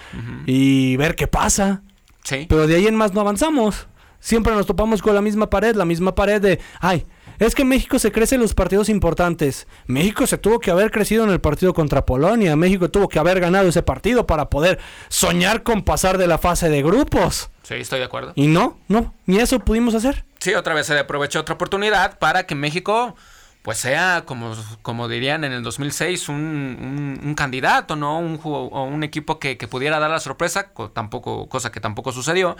y 0.45 0.95
ver 0.97 1.15
qué 1.15 1.27
pasa. 1.27 1.81
Sí. 2.23 2.45
Pero 2.47 2.67
de 2.67 2.75
ahí 2.75 2.87
en 2.87 2.95
más 2.95 3.13
no 3.13 3.21
avanzamos. 3.21 3.87
Siempre 4.19 4.53
nos 4.53 4.67
topamos 4.67 5.01
con 5.01 5.15
la 5.15 5.21
misma 5.21 5.49
pared, 5.49 5.75
la 5.75 5.85
misma 5.85 6.13
pared 6.13 6.39
de, 6.39 6.59
ay, 6.79 7.07
es 7.39 7.55
que 7.55 7.65
México 7.65 7.97
se 7.97 8.11
crece 8.11 8.35
en 8.35 8.41
los 8.41 8.53
partidos 8.53 8.87
importantes. 8.87 9.65
México 9.87 10.27
se 10.27 10.37
tuvo 10.37 10.59
que 10.59 10.69
haber 10.69 10.91
crecido 10.91 11.23
en 11.23 11.31
el 11.31 11.41
partido 11.41 11.73
contra 11.73 12.05
Polonia. 12.05 12.55
México 12.55 12.91
tuvo 12.91 13.09
que 13.09 13.17
haber 13.17 13.39
ganado 13.39 13.67
ese 13.67 13.81
partido 13.81 14.27
para 14.27 14.51
poder 14.51 14.77
soñar 15.09 15.63
con 15.63 15.81
pasar 15.81 16.19
de 16.19 16.27
la 16.27 16.37
fase 16.37 16.69
de 16.69 16.83
grupos. 16.83 17.49
Sí, 17.63 17.73
estoy 17.73 17.97
de 17.97 18.05
acuerdo. 18.05 18.33
Y 18.35 18.45
no, 18.45 18.77
no, 18.87 19.15
ni 19.25 19.39
eso 19.39 19.59
pudimos 19.59 19.95
hacer. 19.95 20.23
Sí, 20.39 20.53
otra 20.53 20.75
vez 20.75 20.85
se 20.85 20.99
aprovechó 20.99 21.39
otra 21.39 21.55
oportunidad 21.55 22.19
para 22.19 22.45
que 22.45 22.53
México 22.53 23.15
pues 23.63 23.77
sea, 23.77 24.23
como, 24.25 24.55
como 24.81 25.07
dirían 25.07 25.43
en 25.43 25.51
el 25.51 25.63
2006, 25.63 26.29
un, 26.29 26.35
un- 26.37 27.19
un 27.23 27.35
candidato, 27.35 27.95
¿no? 27.95 28.19
Un, 28.19 28.39
o 28.43 28.83
un 28.85 29.03
equipo 29.03 29.39
que, 29.39 29.57
que 29.57 29.67
pudiera 29.67 29.99
dar 29.99 30.09
la 30.11 30.19
sorpresa, 30.19 30.69
co- 30.73 30.89
tampoco, 30.91 31.47
cosa 31.49 31.71
que 31.71 31.79
tampoco 31.79 32.11
sucedió. 32.11 32.57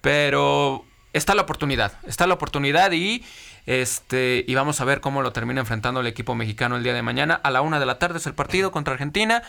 Pero 0.00 0.84
está 1.12 1.34
la 1.34 1.42
oportunidad, 1.42 1.92
está 2.06 2.26
la 2.26 2.34
oportunidad 2.34 2.92
y 2.92 3.24
este 3.66 4.44
y 4.46 4.54
vamos 4.54 4.80
a 4.80 4.84
ver 4.84 5.00
cómo 5.00 5.22
lo 5.22 5.32
termina 5.32 5.60
enfrentando 5.60 6.00
el 6.00 6.06
equipo 6.06 6.34
mexicano 6.34 6.76
el 6.76 6.82
día 6.84 6.94
de 6.94 7.02
mañana. 7.02 7.34
A 7.42 7.50
la 7.50 7.60
una 7.62 7.80
de 7.80 7.86
la 7.86 7.98
tarde 7.98 8.18
es 8.18 8.26
el 8.26 8.34
partido 8.34 8.70
contra 8.72 8.94
Argentina. 8.94 9.42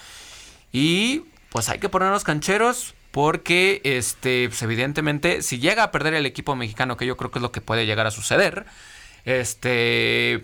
Y 0.71 1.23
pues 1.49 1.69
hay 1.69 1.79
que 1.79 1.89
ponernos 1.89 2.23
cancheros 2.23 2.95
porque, 3.11 3.81
este, 3.83 4.47
pues, 4.49 4.61
evidentemente, 4.61 5.41
si 5.41 5.59
llega 5.59 5.83
a 5.83 5.91
perder 5.91 6.13
el 6.13 6.25
equipo 6.27 6.55
mexicano, 6.55 6.95
que 6.97 7.05
yo 7.07 7.17
creo 7.17 7.31
que 7.31 7.39
es 7.39 7.43
lo 7.43 7.51
que 7.51 7.61
puede 7.61 7.85
llegar 7.87 8.05
a 8.05 8.11
suceder, 8.11 8.65
este, 9.25 10.43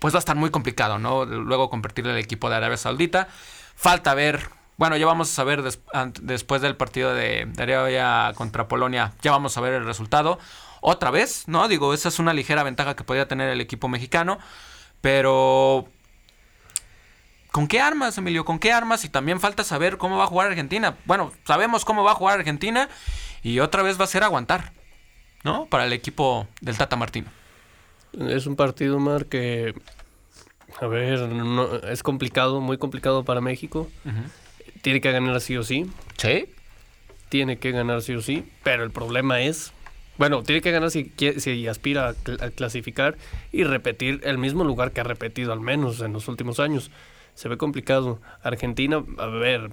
pues 0.00 0.14
va 0.14 0.18
a 0.18 0.20
estar 0.20 0.36
muy 0.36 0.50
complicado, 0.50 0.98
¿no? 0.98 1.24
Luego 1.24 1.70
convertirle 1.70 2.12
al 2.12 2.18
equipo 2.18 2.50
de 2.50 2.56
Arabia 2.56 2.76
Saudita. 2.76 3.28
Falta 3.76 4.14
ver, 4.14 4.48
bueno, 4.76 4.96
ya 4.96 5.06
vamos 5.06 5.30
a 5.30 5.34
saber 5.34 5.62
después 6.22 6.62
del 6.62 6.76
partido 6.76 7.14
de, 7.14 7.46
de 7.46 7.62
Arabia 7.62 8.32
contra 8.34 8.66
Polonia, 8.68 9.12
ya 9.22 9.30
vamos 9.30 9.56
a 9.56 9.60
ver 9.60 9.74
el 9.74 9.84
resultado. 9.84 10.38
Otra 10.80 11.10
vez, 11.10 11.44
¿no? 11.46 11.68
Digo, 11.68 11.92
esa 11.92 12.08
es 12.08 12.18
una 12.18 12.32
ligera 12.32 12.62
ventaja 12.62 12.96
que 12.96 13.04
podría 13.04 13.28
tener 13.28 13.50
el 13.50 13.60
equipo 13.60 13.88
mexicano, 13.88 14.38
pero 15.00 15.86
¿Con 17.50 17.66
qué 17.66 17.80
armas, 17.80 18.16
Emilio? 18.16 18.44
¿Con 18.44 18.60
qué 18.60 18.72
armas? 18.72 19.04
Y 19.04 19.08
también 19.08 19.40
falta 19.40 19.64
saber 19.64 19.98
cómo 19.98 20.16
va 20.16 20.24
a 20.24 20.28
jugar 20.28 20.48
Argentina. 20.48 20.96
Bueno, 21.04 21.32
sabemos 21.44 21.84
cómo 21.84 22.04
va 22.04 22.12
a 22.12 22.14
jugar 22.14 22.38
Argentina 22.38 22.88
y 23.42 23.58
otra 23.58 23.82
vez 23.82 23.98
va 23.98 24.04
a 24.04 24.08
ser 24.08 24.22
aguantar, 24.22 24.72
¿no? 25.42 25.66
Para 25.66 25.84
el 25.84 25.92
equipo 25.92 26.46
del 26.60 26.78
Tata 26.78 26.94
Martino. 26.94 27.28
Es 28.18 28.46
un 28.46 28.56
partido, 28.56 28.98
Mar, 28.98 29.26
que, 29.26 29.74
a 30.80 30.86
ver, 30.86 31.20
no- 31.28 31.74
es 31.76 32.02
complicado, 32.02 32.60
muy 32.60 32.76
complicado 32.78 33.24
para 33.24 33.40
México. 33.40 33.88
Tiene 34.82 35.00
que 35.00 35.12
ganar 35.12 35.40
sí 35.40 35.56
o 35.56 35.62
sí. 35.62 35.86
¿Sí? 36.16 36.46
Tiene 37.28 37.58
que 37.58 37.70
ganar 37.70 38.02
sí 38.02 38.14
o 38.14 38.20
sí. 38.22 38.44
Pero 38.64 38.82
el 38.82 38.90
problema 38.90 39.40
es, 39.42 39.72
bueno, 40.18 40.42
tiene 40.42 40.60
que 40.62 40.70
ganar 40.72 40.90
si, 40.90 41.12
si 41.38 41.68
aspira 41.68 42.08
a, 42.08 42.14
cl- 42.14 42.42
a 42.42 42.50
clasificar 42.50 43.16
y 43.52 43.64
repetir 43.64 44.20
el 44.24 44.38
mismo 44.38 44.64
lugar 44.64 44.92
que 44.92 45.00
ha 45.00 45.04
repetido 45.04 45.52
al 45.52 45.60
menos 45.60 46.00
en 46.00 46.12
los 46.12 46.26
últimos 46.28 46.58
años. 46.60 46.90
Se 47.34 47.48
ve 47.48 47.56
complicado. 47.56 48.20
Argentina, 48.42 49.04
a 49.18 49.26
ver, 49.26 49.70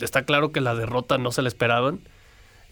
está 0.00 0.24
claro 0.24 0.52
que 0.52 0.60
la 0.60 0.74
derrota 0.74 1.16
no 1.16 1.32
se 1.32 1.42
la 1.42 1.48
esperaban. 1.48 2.00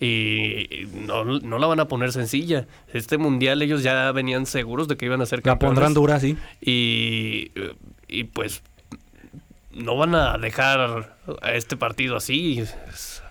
Y 0.04 0.88
no, 0.94 1.24
no 1.24 1.58
la 1.58 1.66
van 1.68 1.78
a 1.80 1.86
poner 1.86 2.10
sencilla. 2.12 2.66
Este 2.92 3.18
mundial 3.18 3.62
ellos 3.62 3.82
ya 3.84 4.10
venían 4.10 4.46
seguros 4.46 4.88
de 4.88 4.96
que 4.96 5.06
iban 5.06 5.20
a 5.22 5.26
ser 5.26 5.38
La 5.38 5.42
campeones. 5.52 5.74
pondrán 5.76 5.94
dura, 5.94 6.18
sí. 6.18 6.36
Y, 6.60 7.52
y 8.08 8.24
pues 8.24 8.62
no 9.70 9.96
van 9.96 10.14
a 10.16 10.38
dejar 10.38 11.16
a 11.40 11.52
este 11.52 11.76
partido 11.76 12.16
así. 12.16 12.58
Es- 12.60 13.22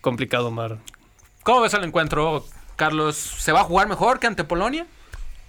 complicado, 0.00 0.48
Omar. 0.48 0.78
¿Cómo 1.42 1.60
ves 1.60 1.74
el 1.74 1.84
encuentro, 1.84 2.44
Carlos? 2.76 3.16
¿Se 3.16 3.52
va 3.52 3.60
a 3.60 3.64
jugar 3.64 3.88
mejor 3.88 4.20
que 4.20 4.26
ante 4.28 4.44
Polonia? 4.44 4.86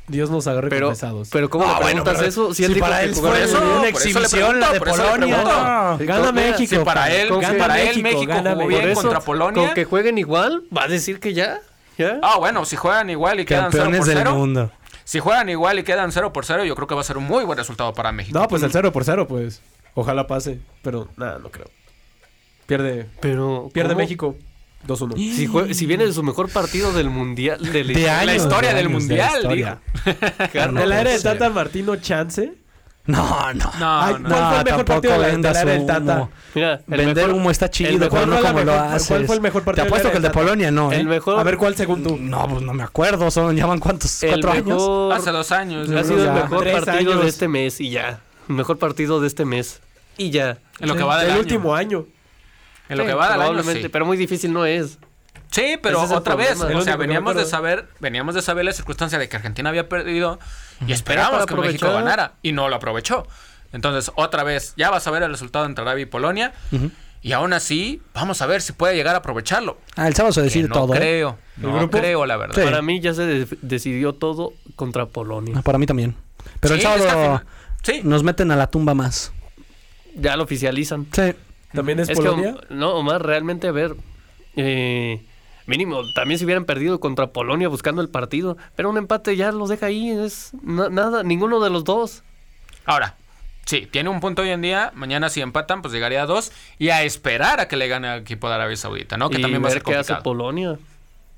Dios 0.08 0.30
nos 0.30 0.48
agarre 0.48 0.70
Pero, 0.70 0.88
confesados. 0.88 1.30
pero 1.32 1.50
¿cómo 1.50 1.64
Ah, 1.66 1.76
le 1.78 1.84
bueno, 1.84 2.04
preguntas 2.04 2.16
pero 2.18 2.28
eso? 2.28 2.54
si 2.54 2.66
él 2.66 2.74
dijo 2.74 2.86
para 2.86 3.00
que 3.00 3.06
él 3.06 3.16
fue 3.16 3.44
eso, 3.44 3.58
una 3.58 3.76
eso 3.78 3.86
exhibición 3.88 4.30
pregunto, 4.32 4.60
la 4.60 4.72
de 4.72 4.78
eso 4.78 4.86
Polonia. 4.86 5.44
No. 5.44 5.98
Gana 6.06 6.32
México. 6.34 6.76
si 6.80 6.86
para 6.86 7.12
él- 7.14 7.30
Gana 7.30 7.50
si 7.50 7.56
para 7.56 7.82
él 7.82 8.04
México, 8.04 8.26
gana 8.28 8.54
jugó 8.56 8.68
bien 8.68 8.82
Por 8.82 8.94
contra 8.96 9.18
eso, 9.20 9.26
Polonia. 9.26 9.66
Con 9.68 9.74
que 9.76 9.86
jueguen 9.86 10.18
igual, 10.18 10.64
va 10.76 10.84
a 10.84 10.88
decir 10.88 11.20
que 11.22 11.34
ya. 11.34 11.60
¿Ya? 11.98 12.20
Ah, 12.22 12.38
bueno, 12.38 12.66
si 12.66 12.76
juegan 12.76 13.10
igual 13.12 13.40
y 13.40 13.46
quedan 13.46 13.72
0 13.72 13.84
Campeones 13.84 14.00
por 14.00 14.08
del 14.10 14.18
0. 14.18 14.36
mundo. 14.36 14.72
Si 15.06 15.20
juegan 15.20 15.48
igual 15.50 15.80
y 15.80 15.84
quedan 15.84 16.12
0 16.12 16.34
por 16.34 16.46
0, 16.46 16.66
yo 16.66 16.76
creo 16.76 16.88
que 16.88 16.96
va 16.96 17.02
a 17.02 17.04
ser 17.06 17.18
un 17.18 17.24
muy 17.26 17.44
buen 17.46 17.58
resultado 17.58 17.94
para 17.94 18.12
México. 18.12 18.38
No, 18.38 18.48
pues 18.48 18.62
el 18.64 18.72
0 18.72 18.92
por 18.92 19.06
0, 19.06 19.28
pues. 19.28 19.62
Ojalá 19.94 20.28
pase. 20.28 20.60
Pero 20.82 21.08
nada, 21.18 21.40
no 21.40 21.50
creo. 21.50 21.68
Pierde, 22.66 23.08
Pero. 23.20 23.70
pierde 23.74 23.90
¿cómo? 23.94 24.00
México 24.02 24.36
2-1. 24.88 25.16
Si, 25.16 25.48
jue- 25.48 25.74
si 25.74 25.86
viene 25.86 26.06
de 26.06 26.14
su 26.14 26.24
mejor 26.24 26.50
partido 26.50 26.92
del 26.94 27.10
mundial. 27.10 27.60
De 27.60 27.68
la 27.68 27.72
De 27.74 27.80
historia. 27.82 28.20
años, 28.20 28.26
la 28.26 28.36
historia 28.36 28.70
de 28.70 28.76
del 28.76 28.86
años, 28.88 29.08
de 29.08 29.08
mundial, 29.08 29.36
historia. 29.42 29.80
Carlos. 30.52 30.84
En 30.84 30.90
la 30.90 31.02
era 31.02 31.12
de. 31.12 31.20
Tata 31.20 31.50
Martino, 31.50 31.96
chance. 31.98 32.54
No, 33.06 33.52
no. 33.54 33.70
No, 33.80 34.02
Ay, 34.02 34.16
no. 34.18 34.30
¿Cuál 34.30 34.46
fue 34.48 34.58
el 34.60 34.64
mejor 34.64 34.66
tampoco 34.66 34.86
partido 34.86 35.14
de 35.14 35.20
la- 35.20 35.26
de 35.28 35.42
la 35.42 35.50
era 35.62 35.72
del 35.72 35.78
humo. 35.80 35.88
Tata? 35.88 36.30
Mira, 36.56 36.74
el 36.76 36.84
Vender 36.88 37.16
mejor- 37.28 37.34
humo 37.34 37.52
está 37.52 37.66
el 37.66 37.72
chido, 37.72 37.92
mejor- 38.00 38.10
pero 38.12 38.26
no 38.26 38.32
¿cuál 38.32 38.42
fue 38.44 38.52
como 38.54 38.60
la 38.60 38.66
lo 38.66 38.72
mejor- 38.82 38.96
haces. 38.96 39.08
cuál 39.10 39.26
fue 39.26 39.36
el 39.36 39.42
mejor 39.42 39.62
Te 39.62 39.66
partido 39.66 39.84
de 39.84 39.88
apuesto 39.90 40.08
la 40.08 40.12
que 40.12 40.18
el 40.18 40.24
de? 40.24 40.30
Polonia 40.30 40.72
no, 40.72 40.92
¿eh? 40.94 40.96
El 41.02 41.08
mejor. 41.08 41.40
A 41.40 41.44
ver, 41.44 41.58
¿cuál 41.58 41.76
según 41.76 42.02
tú? 42.04 42.18
No, 42.18 42.48
pues 42.48 42.62
no 42.62 42.74
me 42.74 42.84
acuerdo. 42.84 43.30
Son, 43.30 43.54
¿Llevan 43.56 43.80
cuántos? 43.80 44.24
el 44.24 44.30
¿Cuatro 44.30 44.52
años? 44.52 44.66
mejor- 44.68 45.14
Hace 45.14 45.32
dos 45.32 45.52
años. 45.52 45.90
Ha 45.90 46.04
sido 46.06 46.20
el 46.20 46.26
Ya. 46.28 46.34
mejor 46.34 46.60
Tres 46.62 46.76
partido 46.86 47.12
años. 47.12 47.24
de 47.24 47.30
este 47.30 47.48
mes 47.50 47.82
y 47.82 47.90
ya. 47.90 48.22
Mejor 48.48 48.78
partido 48.78 49.20
de 49.20 49.28
este 49.28 49.44
mes. 49.44 49.82
Y 50.18 50.30
ya. 50.30 50.60
En 50.80 50.88
lo 50.88 50.96
que 50.96 51.04
va 51.04 51.18
del 51.18 51.26
el 51.26 51.32
año. 51.34 51.42
último 51.42 51.76
año. 51.76 52.06
En 52.94 52.98
lo 53.00 53.06
que 53.06 53.14
va 53.14 53.26
año, 53.28 53.36
probablemente, 53.36 53.84
sí. 53.84 53.90
pero 53.90 54.06
muy 54.06 54.18
difícil 54.18 54.52
no 54.54 54.66
es. 54.66 54.98
Sí, 55.52 55.78
pero 55.82 56.04
es 56.04 56.12
otra 56.12 56.34
vez, 56.36 56.60
o 56.60 56.82
sea, 56.82 56.96
veníamos 56.96 57.36
de 57.36 57.46
saber, 57.46 57.88
veníamos 58.00 58.34
de 58.34 58.42
saber 58.42 58.66
la 58.66 58.74
circunstancia 58.74 59.20
de 59.20 59.30
que 59.30 59.36
Argentina 59.36 59.70
había 59.70 59.88
perdido 59.88 60.40
y 60.88 60.92
esperábamos 60.94 61.46
que 61.46 61.56
México 61.56 61.92
ganara 61.94 62.34
y 62.42 62.54
no 62.54 62.70
lo 62.70 62.76
aprovechó. 62.76 63.28
Entonces, 63.72 64.12
otra 64.16 64.44
vez, 64.44 64.74
ya 64.78 64.90
vas 64.90 65.06
a 65.08 65.12
ver 65.12 65.22
el 65.24 65.30
resultado 65.30 65.66
entre 65.66 65.84
Arabia 65.84 66.04
y 66.04 66.06
Polonia 66.08 66.54
y 67.22 67.32
aún 67.34 67.54
así, 67.54 68.02
vamos 68.14 68.42
a 68.42 68.48
ver 68.48 68.62
si 68.62 68.74
puede 68.74 68.96
llegar 68.96 69.14
a 69.16 69.20
aprovecharlo. 69.20 69.78
Ah, 69.96 70.08
el 70.08 70.16
sábado 70.16 70.34
se 70.34 70.42
decide 70.42 70.68
no 70.68 70.74
todo. 70.74 70.94
¿eh? 70.96 70.98
creo, 70.98 71.38
no 71.58 71.78
grupo? 71.78 71.98
creo 72.00 72.26
la 72.26 72.36
verdad. 72.38 72.56
Sí. 72.56 72.62
Para 72.64 72.82
mí 72.82 73.00
ya 73.00 73.14
se 73.14 73.22
de- 73.26 73.58
decidió 73.62 74.14
todo 74.14 74.54
contra 74.76 75.06
Polonia. 75.06 75.54
Ah, 75.58 75.62
Para 75.62 75.78
mí 75.78 75.86
también. 75.86 76.16
Pero 76.60 76.76
Sí, 76.76 76.82
el 76.82 76.88
es 76.88 76.96
que 76.98 77.04
al 77.04 77.10
sábado 77.10 77.44
sí, 77.84 78.02
nos 78.04 78.24
meten 78.24 78.50
a 78.52 78.56
la 78.56 78.68
tumba 78.68 78.94
más. 78.96 79.32
Ya 80.16 80.36
lo 80.36 80.44
oficializan. 80.44 81.08
Sí. 81.12 81.34
También 81.74 82.00
es, 82.00 82.10
Polonia. 82.12 82.56
No, 82.70 82.92
Omar, 82.96 83.26
realmente, 83.26 83.68
a 83.68 83.72
ver, 83.72 83.96
eh, 84.56 85.24
mínimo, 85.66 86.02
también 86.14 86.38
si 86.40 86.46
hubieran 86.46 86.66
perdido 86.66 87.00
contra 87.00 87.28
Polonia 87.28 87.68
buscando 87.68 88.02
el 88.02 88.10
partido, 88.10 88.58
pero 88.76 88.90
un 88.90 88.98
empate 88.98 89.36
ya 89.36 89.52
los 89.52 89.70
deja 89.70 89.88
ahí, 89.88 90.10
es 90.10 90.52
na- 90.62 90.90
nada, 90.90 91.24
ninguno 91.24 91.60
de 91.60 91.70
los 91.70 91.84
dos. 91.84 92.24
Ahora, 92.86 93.16
sí, 93.66 93.88
tiene 93.90 94.10
un 94.10 94.20
punto 94.20 94.42
hoy 94.42 94.50
en 94.50 94.62
día. 94.62 94.92
Mañana 94.94 95.30
si 95.30 95.42
empatan, 95.42 95.82
pues 95.82 95.94
llegaría 95.94 96.24
a 96.24 96.26
dos. 96.26 96.52
Y 96.78 96.90
a 96.90 97.04
esperar 97.04 97.60
a 97.60 97.68
que 97.68 97.78
le 97.78 97.88
gane 97.88 98.08
al 98.10 98.20
equipo 98.22 98.48
de 98.50 98.56
Arabia 98.56 98.76
Saudita, 98.76 99.18
¿no? 99.18 99.30
Que 99.30 99.40
y 99.40 99.42
también 99.42 99.64
va 99.64 99.68
a 99.68 99.70
ver 99.70 99.78
ser 99.80 99.84
qué 99.84 99.92
hace 99.96 100.14
complicado. 100.14 100.24
Polonia. 100.24 100.78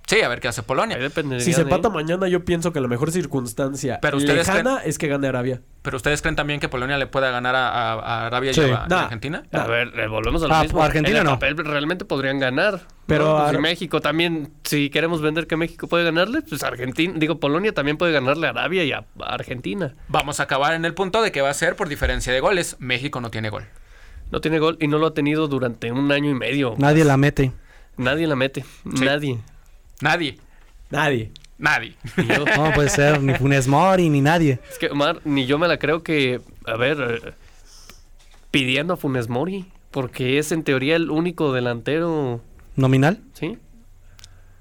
Sí, 0.08 0.22
a 0.22 0.28
ver 0.30 0.40
qué 0.40 0.48
hace 0.48 0.62
Polonia. 0.62 0.98
Si 1.40 1.52
se 1.54 1.62
empata 1.62 1.90
mañana, 1.90 2.28
yo 2.28 2.46
pienso 2.46 2.72
que 2.72 2.80
la 2.80 2.88
mejor 2.88 3.12
circunstancia 3.12 3.98
Pero 4.02 4.18
ustedes 4.18 4.48
lejana 4.48 4.80
es 4.86 5.00
que 5.00 5.08
gane 5.08 5.28
Arabia. 5.28 5.62
Pero 5.82 5.98
ustedes 5.98 6.22
creen 6.22 6.36
también 6.36 6.60
que 6.60 6.70
Polonia 6.70 6.98
le 7.00 7.08
pueda 7.08 7.32
ganar 7.32 7.56
a, 7.56 7.70
a- 7.70 7.94
a 8.00 8.26
Arabia 8.28 8.54
Sí. 8.54 8.62
y 8.62 8.64
a, 8.66 8.68
y 8.68 8.72
a 8.74 8.86
Nah. 8.88 9.04
Argentina? 9.06 9.44
A 9.52 9.66
ver, 9.66 9.92
eh, 10.00 10.08
volvemos 10.08 10.44
a 10.44 10.48
lo 10.48 10.54
Ah, 10.54 10.62
mismo. 10.64 10.84
Argentina 10.84 11.18
en 11.20 11.26
el 11.26 11.32
no. 11.32 11.40
papel 11.40 11.58
realmente 11.58 12.06
podrían 12.06 12.38
ganar. 12.40 12.82
Pero 13.08 13.38
Ar- 13.38 13.60
México 13.60 14.00
también, 14.00 14.52
si 14.64 14.90
queremos 14.92 15.22
vender 15.22 15.48
que 15.48 15.58
México 15.58 15.88
puede 15.88 16.04
ganarle, 16.04 16.42
pues 16.44 16.64
Argentina, 16.64 17.14
digo, 17.18 17.40
Polonia 17.40 17.74
también 17.74 17.98
puede 17.98 18.12
ganarle 18.14 18.46
a 18.48 18.52
Arabia 18.52 18.84
y 18.84 18.92
a 18.92 19.06
a 19.20 19.34
Argentina. 19.34 19.96
Vamos 20.08 20.40
a 20.40 20.44
acabar 20.44 20.74
en 20.76 20.86
el 20.86 20.94
punto 20.94 21.22
de 21.24 21.32
que 21.32 21.42
va 21.42 21.50
a 21.50 21.54
ser 21.56 21.76
por 21.76 21.90
diferencia 21.90 22.32
de 22.32 22.40
goles. 22.42 22.76
México 22.80 23.22
no 23.22 23.32
tiene 23.32 23.50
gol. 23.50 23.64
No 24.32 24.40
tiene 24.42 24.60
gol 24.60 24.78
y 24.80 24.88
no 24.88 24.98
lo 25.00 25.08
ha 25.08 25.14
tenido 25.16 25.48
durante 25.48 25.92
un 25.92 26.12
año 26.12 26.30
y 26.30 26.36
medio. 26.36 26.76
Nadie 26.78 27.06
la 27.06 27.18
mete. 27.18 27.52
Nadie 27.98 28.28
la 28.28 28.36
mete. 28.36 28.66
Nadie. 28.84 29.40
Nadie. 30.02 30.38
Nadie. 30.90 31.32
Nadie. 31.58 31.96
Yo- 32.18 32.46
No 32.58 32.74
puede 32.74 32.90
ser 32.90 33.22
ni 33.22 33.34
Funes 33.36 33.68
Mori 33.68 34.10
ni 34.10 34.22
nadie. 34.22 34.60
Es 34.70 34.78
que, 34.78 34.88
Omar, 34.88 35.22
ni 35.26 35.46
yo 35.46 35.58
me 35.58 35.68
la 35.68 35.78
creo 35.80 36.04
que, 36.04 36.42
a 36.66 36.76
ver, 36.76 36.98
eh, 37.24 37.34
pidiendo 38.52 38.94
a 38.94 38.98
Funes 38.98 39.30
Mori, 39.30 39.66
porque 39.92 40.38
es 40.38 40.52
en 40.52 40.64
teoría 40.64 40.96
el 40.96 41.10
único 41.10 41.54
delantero, 41.54 42.42
¿Nominal? 42.76 43.22
¿sí? 43.34 43.58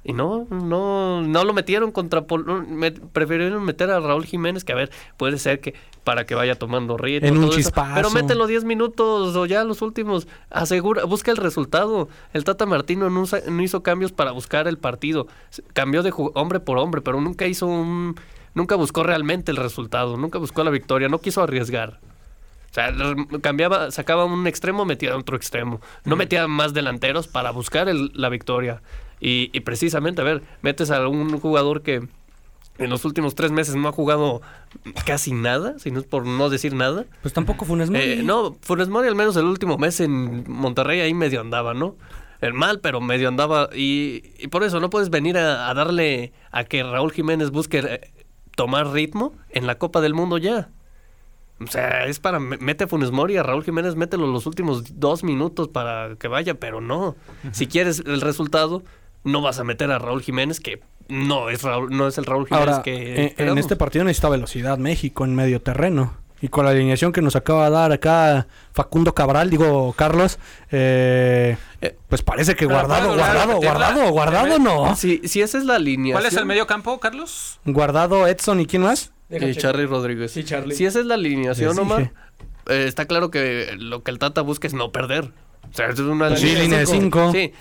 Y 0.07 0.13
no, 0.13 0.47
no, 0.51 1.23
no 1.23 1.45
lo 1.45 1.55
metieron 1.55 1.91
contra 1.91 2.25
me- 2.69 2.93
prefirieron 2.93 3.65
meter 3.65 3.91
a 3.91 4.01
Raúl 4.01 4.27
Jiménez, 4.27 4.63
que 4.63 4.73
a 4.73 4.77
ver, 4.77 4.91
puede 5.17 5.39
ser 5.39 5.61
que 5.61 5.73
para 6.05 6.27
que 6.27 6.35
vaya 6.35 6.57
tomando 6.57 6.99
ritmo. 6.99 7.27
En 7.27 7.35
un 7.39 7.41
todo 7.45 7.51
eso, 7.53 7.59
chispazo. 7.61 7.95
pero 7.95 8.11
mételo 8.11 8.47
10 8.47 8.65
minutos 8.65 9.35
o 9.35 9.47
ya 9.47 9.65
los 9.65 9.81
últimos. 9.81 10.29
Asegura, 10.51 11.05
busca 11.05 11.31
el 11.31 11.39
resultado. 11.39 12.11
El 12.35 12.45
Tata 12.45 12.67
Martino 12.67 13.09
no, 13.09 13.25
hizo 13.63 13.83
cambios 13.83 14.13
para 14.13 14.31
buscar 14.33 14.69
el 14.69 14.77
partido. 14.77 15.27
Cambió 15.73 16.03
de 16.03 16.13
hombre 16.35 16.61
por 16.61 16.77
hombre, 16.77 17.01
pero 17.01 17.19
nunca 17.23 17.47
hizo 17.47 17.67
un. 17.67 18.15
Nunca 18.53 18.77
buscó 18.77 19.03
realmente 19.05 19.51
el 19.53 19.57
resultado. 19.57 20.19
Nunca 20.19 20.39
buscó 20.39 20.63
la 20.65 20.71
victoria. 20.71 21.09
No 21.09 21.19
quiso 21.19 21.43
arriesgar. 21.43 21.99
O 22.71 22.75
sea, 22.75 22.93
cambiaba, 23.41 23.91
sacaba 23.91 24.25
un 24.27 24.47
extremo, 24.47 24.85
metía 24.85 25.17
otro 25.17 25.37
extremo. 25.37 25.81
No 26.05 26.17
metía 26.17 26.47
más 26.47 26.75
delanteros 26.75 27.27
para 27.29 27.51
buscar 27.53 27.89
el- 27.89 28.11
la 28.15 28.29
victoria. 28.29 28.83
Y, 29.27 29.49
y 29.53 29.61
precisamente, 29.61 30.21
a 30.21 30.25
ver, 30.25 30.43
metes 30.61 30.91
a 30.91 31.09
un 31.09 31.39
jugador 31.41 31.81
que 31.83 32.07
en 32.77 32.91
los 32.91 33.05
últimos 33.05 33.35
tres 33.35 33.53
meses 33.53 33.75
no 33.77 33.89
ha 33.89 33.93
jugado 33.93 34.43
casi 35.07 35.33
nada, 35.33 35.79
si 35.79 35.91
no 35.91 36.01
es 36.01 36.07
por 36.07 36.27
no 36.27 36.51
decir 36.51 36.75
nada. 36.75 37.07
Pues 37.23 37.33
tampoco 37.33 37.65
Funes 37.65 37.89
Mori. 37.89 38.03
Eh, 38.05 38.23
no, 38.23 38.57
Funes 38.61 38.89
Mori 38.89 39.09
al 39.09 39.15
menos 39.15 39.37
el 39.37 39.45
último 39.47 39.79
mes 39.79 40.01
en 40.01 40.45
Monterrey 40.51 41.01
ahí 41.01 41.15
medio 41.15 41.41
andaba, 41.41 41.73
¿no? 41.73 41.97
El 42.41 42.53
mal, 42.53 42.81
pero 42.81 43.01
medio 43.01 43.29
andaba. 43.29 43.71
Y, 43.75 44.33
y 44.39 44.49
por 44.49 44.63
eso 44.65 44.79
no 44.81 44.91
puedes 44.91 45.09
venir 45.09 45.39
a, 45.39 45.71
a 45.71 45.75
darle 45.75 46.33
a 46.51 46.65
que 46.65 46.83
Raúl 46.83 47.13
Jiménez 47.13 47.51
busque 47.51 47.79
eh, 47.79 48.01
tomar 48.57 48.89
ritmo 48.93 49.33
en 49.51 49.67
la 49.67 49.77
Copa 49.79 50.01
del 50.03 50.13
Mundo 50.13 50.37
ya. 50.37 50.69
O 51.61 51.69
sea, 51.69 52.07
es 52.07 52.19
para 52.19 52.41
me- 52.41 52.59
mete 52.59 52.85
a 52.85 52.89
Funes 52.89 53.13
Mori, 53.13 53.37
a 53.37 53.43
Raúl 53.45 53.63
Jiménez, 53.65 53.95
mételo 53.95 54.27
los 54.27 54.45
últimos 54.47 54.99
dos 55.01 55.23
minutos 55.23 55.69
para 55.69 56.17
que 56.17 56.27
vaya, 56.29 56.55
pero 56.55 56.81
no. 56.81 57.15
Si 57.53 57.69
quieres 57.69 58.01
el 58.05 58.21
resultado, 58.21 58.83
no 59.25 59.41
vas 59.43 59.59
a 59.59 59.65
meter 59.65 59.91
a 59.91 59.99
Raúl 59.99 60.23
Jiménez, 60.23 60.61
que 60.61 60.81
no 61.09 61.51
es 61.51 61.63
Raúl, 61.63 61.91
no 61.97 62.07
es 62.09 62.17
el 62.19 62.25
Raúl 62.25 62.47
Jiménez 62.47 62.69
Ahora, 62.69 62.83
que 62.83 63.35
en- 63.39 63.49
en, 63.49 63.59
este 63.59 63.77
partido 63.77 64.05
necesita 64.05 64.29
velocidad 64.29 64.79
México 64.79 65.25
en 65.25 65.35
medio 65.35 65.61
terreno. 65.61 66.15
Y 66.41 66.49
con 66.49 66.67
la 66.67 66.73
alineación 66.73 67.13
que 67.13 67.23
nos 67.23 67.37
acaba 67.37 67.65
de 67.67 67.71
dar 67.71 67.93
acá 67.93 68.47
Facundo 68.73 69.15
Cabral, 69.15 69.49
digo 69.49 69.95
Carlos, 69.95 70.39
eh, 70.71 71.57
Eh, 71.81 71.97
pues 72.09 72.23
parece 72.23 72.55
que 72.55 72.67
guardado, 72.67 73.09
¿puedes 73.15 73.23
volver 73.25 73.25
a 73.25 73.47
guardado, 73.47 73.61
guardado, 73.61 74.11
guardado 74.11 74.59
no. 74.59 74.95
Si, 74.97 75.21
si 75.27 75.41
esa 75.41 75.57
es 75.59 75.65
la 75.65 75.79
línea. 75.79 76.15
¿Cuál 76.15 76.27
es 76.27 76.35
el 76.37 76.45
medio 76.47 76.67
campo, 76.67 76.99
Carlos? 77.01 77.61
Guardado 77.65 78.27
Edson 78.27 78.61
y 78.61 78.67
quién 78.67 78.83
más? 78.83 79.13
Y. 79.31 79.55
Charlie 79.55 79.87
Rodríguez. 79.87 80.33
Sí, 80.33 80.45
Charlie. 80.45 80.75
Si 80.75 80.85
esa 80.85 81.01
es 81.01 81.07
la 81.07 81.15
alineación, 81.15 81.79
Omar, 81.79 82.13
eh, 82.69 82.85
está 82.87 83.07
claro 83.07 83.31
que 83.31 83.75
lo 83.79 84.03
que 84.03 84.11
el 84.11 84.19
Tata 84.19 84.43
busca 84.43 84.67
es 84.67 84.75
no 84.75 84.93
perder. 84.93 85.31
O 85.75 85.77
sea, 85.77 85.89
es 85.89 85.99
una 85.99 86.29
Pues 86.29 86.41
Sí, 86.41 86.55
línea 86.55 86.79
de 86.79 86.87
cinco. 86.87 87.33
cinco. 87.33 87.33
Sí, 87.33 87.53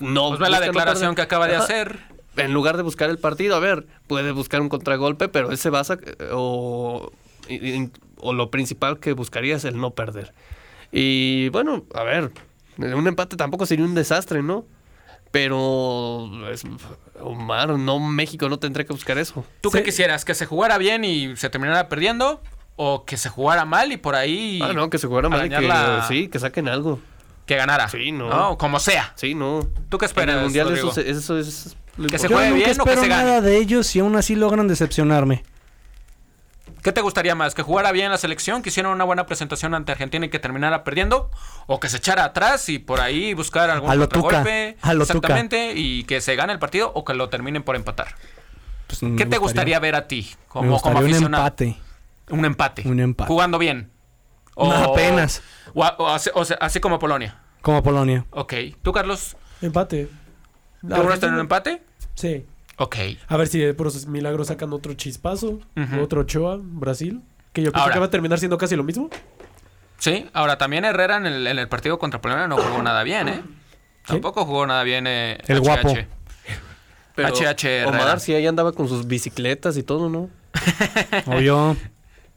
no. 0.00 0.28
Pues 0.28 0.40
ve 0.40 0.50
la 0.50 0.60
no 0.60 0.66
declaración 0.66 1.14
que 1.14 1.22
acaba 1.22 1.48
de 1.48 1.54
Ajá. 1.56 1.64
hacer. 1.64 1.98
En 2.36 2.52
lugar 2.52 2.76
de 2.76 2.82
buscar 2.82 3.08
el 3.10 3.18
partido, 3.18 3.56
a 3.56 3.60
ver, 3.60 3.86
puede 4.06 4.30
buscar 4.32 4.60
un 4.60 4.68
contragolpe, 4.68 5.28
pero 5.28 5.52
ese 5.52 5.68
basa 5.70 5.98
eh, 6.04 6.28
o, 6.32 7.10
o 8.18 8.32
lo 8.32 8.50
principal 8.50 8.98
que 9.00 9.12
buscaría 9.14 9.56
es 9.56 9.64
el 9.64 9.78
no 9.78 9.90
perder. 9.90 10.32
Y 10.92 11.48
bueno, 11.50 11.84
a 11.94 12.02
ver, 12.04 12.30
un 12.78 13.06
empate 13.08 13.36
tampoco 13.36 13.64
sería 13.66 13.84
un 13.84 13.94
desastre, 13.94 14.42
¿no? 14.42 14.66
Pero 15.30 16.28
es- 16.50 16.64
Omar, 17.20 17.70
no 17.70 17.98
México 17.98 18.48
no 18.48 18.58
tendría 18.58 18.86
que 18.86 18.92
buscar 18.92 19.16
eso. 19.18 19.44
¿Tú 19.62 19.70
Sí. 19.70 19.78
qué 19.78 19.84
quisieras? 19.84 20.24
¿Que 20.24 20.34
se 20.34 20.44
jugara 20.46 20.76
bien 20.78 21.04
y 21.04 21.36
se 21.36 21.48
terminara 21.50 21.88
perdiendo? 21.88 22.42
¿O 22.76 23.04
que 23.04 23.16
se 23.16 23.28
jugara 23.28 23.64
mal 23.64 23.92
y 23.92 23.96
por 23.96 24.14
ahí 24.14 24.60
Ah, 24.62 24.72
no, 24.72 24.88
que 24.90 24.98
se 24.98 25.06
jugara 25.06 25.28
mal 25.28 25.46
y 25.46 25.50
que, 25.50 25.70
sí, 26.08 26.28
que 26.28 26.38
saquen 26.38 26.68
algo. 26.68 26.98
Que 27.52 27.58
ganara? 27.58 27.88
Sí, 27.88 28.12
no. 28.12 28.56
Como 28.58 28.80
sea. 28.80 29.12
Sí, 29.16 29.34
no. 29.34 29.68
¿Tú 29.88 29.98
qué 29.98 30.06
En 30.06 30.08
esperas, 30.10 30.36
el 30.36 30.42
mundial 30.42 30.72
eso, 30.72 31.00
eso 31.00 31.38
es 31.38 31.76
Que 32.10 32.18
se. 32.18 32.28
Yo 32.28 32.36
juegue 32.36 32.50
nunca 32.50 32.64
bien 32.66 32.80
o 32.80 32.84
que 32.84 32.90
espero 32.90 33.02
se 33.02 33.08
gane. 33.08 33.24
nada 33.24 33.40
de 33.40 33.56
ellos 33.58 33.94
y 33.96 34.00
aún 34.00 34.16
así 34.16 34.34
logran 34.34 34.68
decepcionarme. 34.68 35.44
¿Qué 36.82 36.90
te 36.90 37.00
gustaría 37.00 37.36
más? 37.36 37.54
¿Que 37.54 37.62
jugara 37.62 37.92
bien 37.92 38.10
la 38.10 38.18
selección, 38.18 38.60
que 38.62 38.70
hiciera 38.70 38.88
una 38.88 39.04
buena 39.04 39.24
presentación 39.26 39.72
ante 39.74 39.92
Argentina 39.92 40.26
y 40.26 40.30
que 40.30 40.40
terminara 40.40 40.82
perdiendo? 40.82 41.30
¿O 41.68 41.78
que 41.78 41.88
se 41.88 41.98
echara 41.98 42.24
atrás 42.24 42.68
y 42.68 42.80
por 42.80 43.00
ahí 43.00 43.34
buscar 43.34 43.70
algún 43.70 43.88
A 43.88 43.94
lo 43.94 44.08
Tuca, 44.08 44.22
contragolpe? 44.22 44.76
a 44.82 44.94
lo 44.94 45.06
Tuca. 45.06 45.18
Exactamente. 45.18 45.74
Y 45.76 46.02
que 46.04 46.20
se 46.20 46.34
gane 46.34 46.52
el 46.52 46.58
partido 46.58 46.90
o 46.94 47.04
que 47.04 47.14
lo 47.14 47.28
terminen 47.28 47.62
por 47.62 47.76
empatar. 47.76 48.08
Pues, 48.88 49.00
¿Qué 49.16 49.26
te 49.26 49.38
gustaría 49.38 49.78
ver 49.78 49.94
a 49.94 50.08
ti 50.08 50.28
Me 50.32 50.36
como, 50.48 50.62
como 50.62 50.72
gustaría 50.72 50.98
un 51.00 51.06
aficionado? 51.06 51.44
empate. 51.44 51.76
Un 52.30 52.44
empate. 52.44 52.88
Un 52.88 53.00
empate. 53.00 53.28
Jugando 53.28 53.58
bien. 53.58 53.90
No, 54.56 54.72
apenas. 54.72 55.40
O, 55.74 55.82
o 55.84 56.08
así, 56.08 56.30
o 56.34 56.44
sea, 56.44 56.56
así 56.60 56.80
como 56.80 56.98
Polonia. 56.98 57.38
Como 57.62 57.82
Polonia. 57.82 58.26
Ok. 58.30 58.54
¿Tú, 58.82 58.92
Carlos? 58.92 59.36
Empate. 59.62 60.08
¿Tú 60.82 60.88
vas 60.88 61.16
a 61.16 61.20
tener 61.20 61.34
un 61.34 61.40
empate? 61.40 61.82
Sí. 62.14 62.44
Ok. 62.76 62.96
A 63.28 63.36
ver 63.36 63.46
si 63.48 63.58
de 63.60 63.72
por 63.74 63.86
esos 63.86 64.06
milagros 64.06 64.48
sacan 64.48 64.72
otro 64.72 64.92
chispazo. 64.94 65.60
Otro 66.00 66.22
Ochoa, 66.22 66.58
Brasil. 66.60 67.22
Que 67.52 67.62
yo 67.62 67.70
pienso 67.70 67.82
Ahora. 67.82 67.94
que 67.94 68.00
va 68.00 68.06
a 68.06 68.10
terminar 68.10 68.38
siendo 68.38 68.58
casi 68.58 68.76
lo 68.76 68.82
mismo. 68.82 69.08
Sí, 69.98 70.28
ahora 70.32 70.58
también 70.58 70.84
Herrera 70.84 71.16
en 71.18 71.26
el, 71.26 71.46
en 71.46 71.58
el 71.58 71.68
partido 71.68 71.98
contra 71.98 72.20
Polonia 72.20 72.48
no 72.48 72.56
jugó 72.56 72.82
nada 72.82 73.04
bien, 73.04 73.28
¿eh? 73.28 73.42
Tampoco 74.06 74.44
jugó 74.44 74.66
nada 74.66 74.82
bien 74.82 75.06
eh, 75.06 75.38
El 75.46 75.58
HH. 75.58 75.60
guapo. 75.60 75.94
Pero 77.14 77.28
HH 77.28 77.64
Herrera. 77.68 77.88
Omar 78.04 78.18
sí 78.20 78.34
ahí 78.34 78.46
andaba 78.46 78.72
con 78.72 78.88
sus 78.88 79.06
bicicletas 79.06 79.76
y 79.76 79.82
todo, 79.84 80.08
¿no? 80.08 80.28
Obvio. 81.26 81.76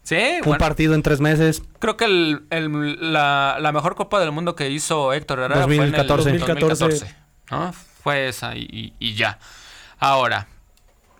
Sí, 0.06 0.14
Un 0.38 0.42
bueno, 0.44 0.58
partido 0.58 0.94
en 0.94 1.02
tres 1.02 1.20
meses. 1.20 1.62
creo 1.80 1.96
que 1.96 2.04
el- 2.04 2.42
el- 2.50 3.12
la, 3.12 3.58
la 3.60 3.72
mejor 3.72 3.96
Copa 3.96 4.20
del 4.20 4.30
Mundo 4.30 4.54
que 4.54 4.70
hizo 4.70 5.12
Héctor 5.12 5.40
Herrera 5.40 5.64
fue 5.64 5.74
en 5.76 5.82
el 5.82 5.92
2014. 5.92 6.30
2014. 6.30 7.16
¿no? 7.50 7.72
Fue 7.72 8.28
esa 8.28 8.54
y, 8.54 8.60
y- 8.70 8.92
y 9.00 9.14
ya. 9.14 9.40
Ahora, 9.98 10.46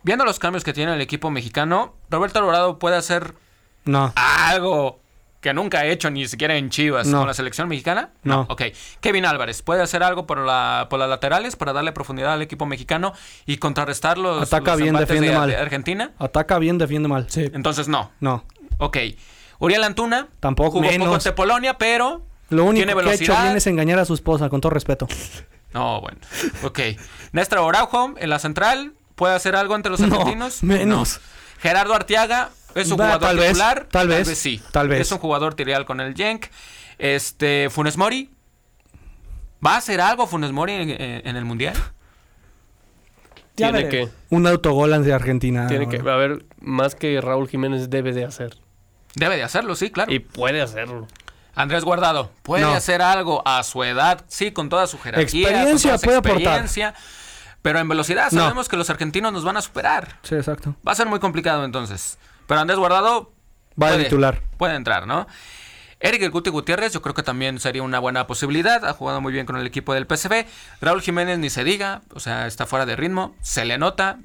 viendo 0.05 0.25
los 0.25 0.39
cambios 0.39 0.63
que 0.63 0.73
tiene 0.73 0.95
el 0.95 1.01
equipo 1.01 1.31
mexicano, 1.33 1.97
Roberto 2.11 2.39
Alvarado 2.39 2.79
puede 2.79 2.95
hacer 2.97 3.35
No. 3.85 4.13
algo 4.15 5.01
que 5.41 5.53
nunca 5.55 5.79
ha 5.81 5.87
hecho 5.87 6.11
ni 6.11 6.27
siquiera 6.27 6.57
en 6.57 6.71
Chivas 6.71 7.07
No. 7.07 7.19
con 7.19 7.27
la 7.29 7.35
selección 7.35 7.69
mexicana? 7.69 8.11
No. 8.25 8.47
Ok. 8.49 8.63
Kevin 9.01 9.27
Álvarez, 9.27 9.63
¿puede 9.63 9.81
hacer 9.83 10.03
algo 10.03 10.27
por, 10.27 10.39
la, 10.39 10.87
por 10.91 10.99
las 10.99 11.09
laterales 11.09 11.55
para 11.55 11.73
darle 11.73 11.93
profundidad 11.93 12.33
al 12.33 12.43
equipo 12.43 12.67
mexicano 12.67 13.13
y 13.47 13.59
contrarrestar 13.59 14.19
los, 14.19 14.43
Ataca 14.43 14.73
los 14.73 14.81
bien, 14.83 14.97
defiende 14.97 15.29
de, 15.31 15.37
mal. 15.37 15.49
de 15.49 15.57
Argentina? 15.57 16.11
Ataca 16.19 16.59
bien, 16.59 16.79
defiende 16.79 17.09
mal. 17.09 17.27
Sí. 17.31 17.49
Entonces 17.53 17.87
no. 17.87 18.11
No. 18.19 18.45
Ok. 18.79 18.99
Uriel 19.59 19.85
Antuna 19.85 20.29
Tampoco, 20.41 20.71
jugó 20.73 20.83
poco 20.83 20.93
menos. 20.93 21.15
ante 21.15 21.33
Polonia, 21.33 21.79
pero 21.79 22.23
Lo 22.51 22.65
único 22.65 22.85
tiene 22.87 23.03
que 23.03 23.09
ha 23.11 23.15
hecho 23.15 23.43
bien 23.43 23.57
es 23.57 23.67
engañar 23.67 23.99
a 23.99 24.05
su 24.05 24.15
esposa, 24.15 24.49
con 24.49 24.61
todo 24.61 24.71
respeto. 24.71 25.09
No, 25.73 26.01
bueno. 26.01 26.19
Ok. 26.63 26.81
Néstor 27.33 27.59
Araujo 27.59 28.15
en 28.19 28.31
la 28.31 28.39
central. 28.39 28.93
¿Puede 29.15 29.35
hacer 29.35 29.57
algo 29.57 29.75
entre 29.77 29.91
los 29.91 30.01
No, 30.01 30.15
argentinos? 30.17 30.63
menos. 30.63 31.21
No. 31.23 31.61
Gerardo 31.61 31.95
Arteaga 31.95 32.51
es 32.75 32.89
un 32.91 32.99
jugador 32.99 33.21
tal 33.21 33.37
vez, 33.39 33.49
titular. 33.49 33.87
tal 33.91 34.09
vez, 34.09 34.39
sí. 34.39 34.61
tal 34.73 34.89
vez. 34.89 35.01
Es 35.01 35.13
un 35.13 35.19
jugador 35.19 35.55
tirial 35.55 35.87
con 35.87 36.01
el 36.01 36.15
Genk. 36.15 36.47
Este, 36.99 37.69
Funes 37.71 37.97
Mori. 37.97 38.31
¿Va 39.67 39.75
a 39.75 39.77
hacer 39.79 40.01
algo 40.03 40.27
Funes 40.27 40.53
Mori 40.53 40.73
en, 40.75 41.37
el 41.37 41.45
Mundial? 41.47 41.75
Ya 43.57 43.73
tiene 43.73 43.85
veremos. 43.85 44.11
que, 44.11 44.35
Un 44.35 44.47
autogol 44.47 44.93
ante 44.93 45.13
Argentina. 45.15 45.67
tiene 45.67 45.89
que, 45.89 45.97
ahora. 45.99 46.13
a 46.15 46.17
ver, 46.17 46.45
más 46.61 46.95
que 46.95 47.19
Raúl 47.23 47.49
Jiménez 47.49 47.89
debe 47.89 48.13
de 48.13 48.25
hacer. 48.27 48.59
Debe 49.17 49.37
de 49.37 49.43
hacerlo, 49.43 49.75
sí, 49.75 49.91
claro. 49.91 50.13
Y 50.13 50.21
puede 50.21 50.63
hacerlo. 50.63 51.09
Andrés 51.57 51.85
Guardado, 51.85 52.31
¿puede 52.43 52.63
No. 52.65 52.73
hacer 52.75 53.01
algo 53.03 53.43
a 53.47 53.63
su 53.65 53.83
edad? 53.83 54.25
Sí, 54.29 54.53
con 54.53 54.69
toda 54.69 54.87
su 54.87 54.99
jerarquía. 55.01 55.49
Experiencia 55.49 55.73
con 55.73 55.81
toda 55.83 55.99
su 55.99 56.05
puede 56.05 56.19
aportar. 56.19 56.95
Pero 57.63 57.79
en 57.81 57.89
velocidad 57.89 58.31
No. 58.31 58.43
sabemos 58.43 58.69
que 58.69 58.77
los 58.77 58.91
argentinos 58.91 59.33
nos 59.33 59.43
van 59.43 59.57
a 59.57 59.63
superar. 59.63 60.19
Sí, 60.23 60.35
exacto. 60.37 60.77
Va 60.87 60.93
a 60.93 60.95
ser 60.95 61.07
muy 61.07 61.19
complicado 61.19 61.65
entonces. 61.65 62.19
Pero 62.47 62.61
Andrés 62.61 62.79
Guardado 62.79 63.33
Va 63.83 63.89
de 63.89 63.93
puede, 63.95 64.05
titular. 64.05 64.43
puede 64.59 64.75
entrar, 64.77 65.07
¿no? 65.07 65.27
Eric 65.99 66.23
El 66.23 66.31
Guti 66.31 66.51
Gutiérrez, 66.51 66.93
yo 66.93 67.01
creo 67.01 67.15
que 67.15 67.23
también 67.23 67.59
sería 67.59 67.83
una 67.83 67.99
buena 67.99 68.27
posibilidad. 68.27 68.85
Ha 68.85 68.93
jugado 68.93 69.23
muy 69.23 69.33
bien 69.33 69.47
con 69.47 69.57
el 69.57 69.67
equipo 69.67 69.95
del 69.95 70.05
PSV. 70.07 70.45
Raúl 70.83 71.01
Jiménez 71.01 71.39
ni 71.39 71.49
se 71.49 71.65
diga, 71.65 72.03
o 72.15 72.21
sea, 72.21 72.47
está 72.47 72.67
fuera 72.67 72.85
de 72.85 72.97
ritmo, 72.97 73.35
se 73.41 73.65
le 73.65 73.79
nota. 73.79 74.19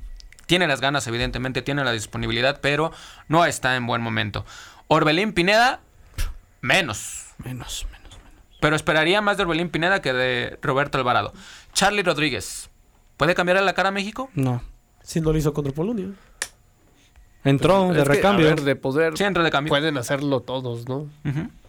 Tiene 0.47 0.67
las 0.67 0.81
ganas, 0.81 1.07
evidentemente, 1.07 1.61
tiene 1.61 1.85
la 1.85 1.93
disponibilidad, 1.93 2.59
pero 2.61 2.91
no 3.29 3.45
está 3.45 3.77
en 3.77 3.87
buen 3.87 4.01
momento. 4.01 4.45
Orbelín 4.93 5.31
Pineda, 5.31 5.79
menos. 6.59 7.27
Menos, 7.37 7.87
menos. 7.93 8.19
Pero 8.59 8.75
esperaría 8.75 9.21
más 9.21 9.37
de 9.37 9.43
Orbelín 9.43 9.69
Pineda 9.69 10.01
que 10.01 10.11
de 10.11 10.59
Roberto 10.61 10.97
Alvarado. 10.97 11.31
Charlie 11.71 12.03
Rodríguez, 12.03 12.69
¿puede 13.15 13.33
cambiar 13.33 13.63
la 13.63 13.71
cara 13.71 13.87
a 13.87 13.91
México? 13.93 14.29
No. 14.35 14.61
Si 15.01 15.21
no 15.21 15.31
lo 15.31 15.37
hizo 15.37 15.53
contra 15.53 15.71
Polonia. 15.71 16.09
Entró 17.45 17.93
de 17.93 17.99
que, 17.99 18.03
recambio. 18.03 18.47
ver, 18.47 18.63
de 18.63 18.75
poder. 18.75 19.17
Sí, 19.17 19.23
entra 19.23 19.45
de 19.45 19.49
cambio. 19.49 19.69
Pueden 19.69 19.97
hacerlo 19.97 20.41
todos, 20.41 20.85
¿no? 20.89 21.07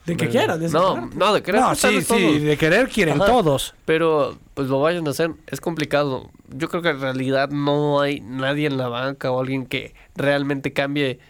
De 0.04 0.16
que 0.16 0.28
quieran. 0.28 0.60
es 0.60 0.72
No, 0.72 1.08
no, 1.14 1.32
de 1.32 1.44
querer 1.44 1.60
no, 1.60 1.76
sí, 1.76 2.02
sí, 2.02 2.40
de 2.40 2.56
querer 2.56 2.88
quieren 2.88 3.22
Ajá. 3.22 3.26
todos. 3.30 3.76
Pero 3.84 4.36
pues 4.54 4.66
lo 4.66 4.80
vayan 4.80 5.06
a 5.06 5.10
hacer, 5.10 5.30
es 5.46 5.60
complicado. 5.60 6.28
Yo 6.48 6.68
creo 6.68 6.82
que 6.82 6.88
en 6.88 7.00
realidad 7.00 7.50
no 7.50 8.00
hay 8.00 8.18
nadie 8.18 8.66
en 8.66 8.78
la 8.78 8.88
banca 8.88 9.30
o 9.30 9.40
alguien 9.40 9.64
que 9.64 9.94
realmente 10.16 10.72
cambie 10.72 11.20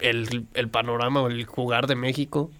el, 0.00 0.46
el 0.54 0.68
panorama 0.68 1.22
o 1.22 1.28
el 1.28 1.44
jugar 1.46 1.86
de 1.86 1.94
México. 1.96 2.50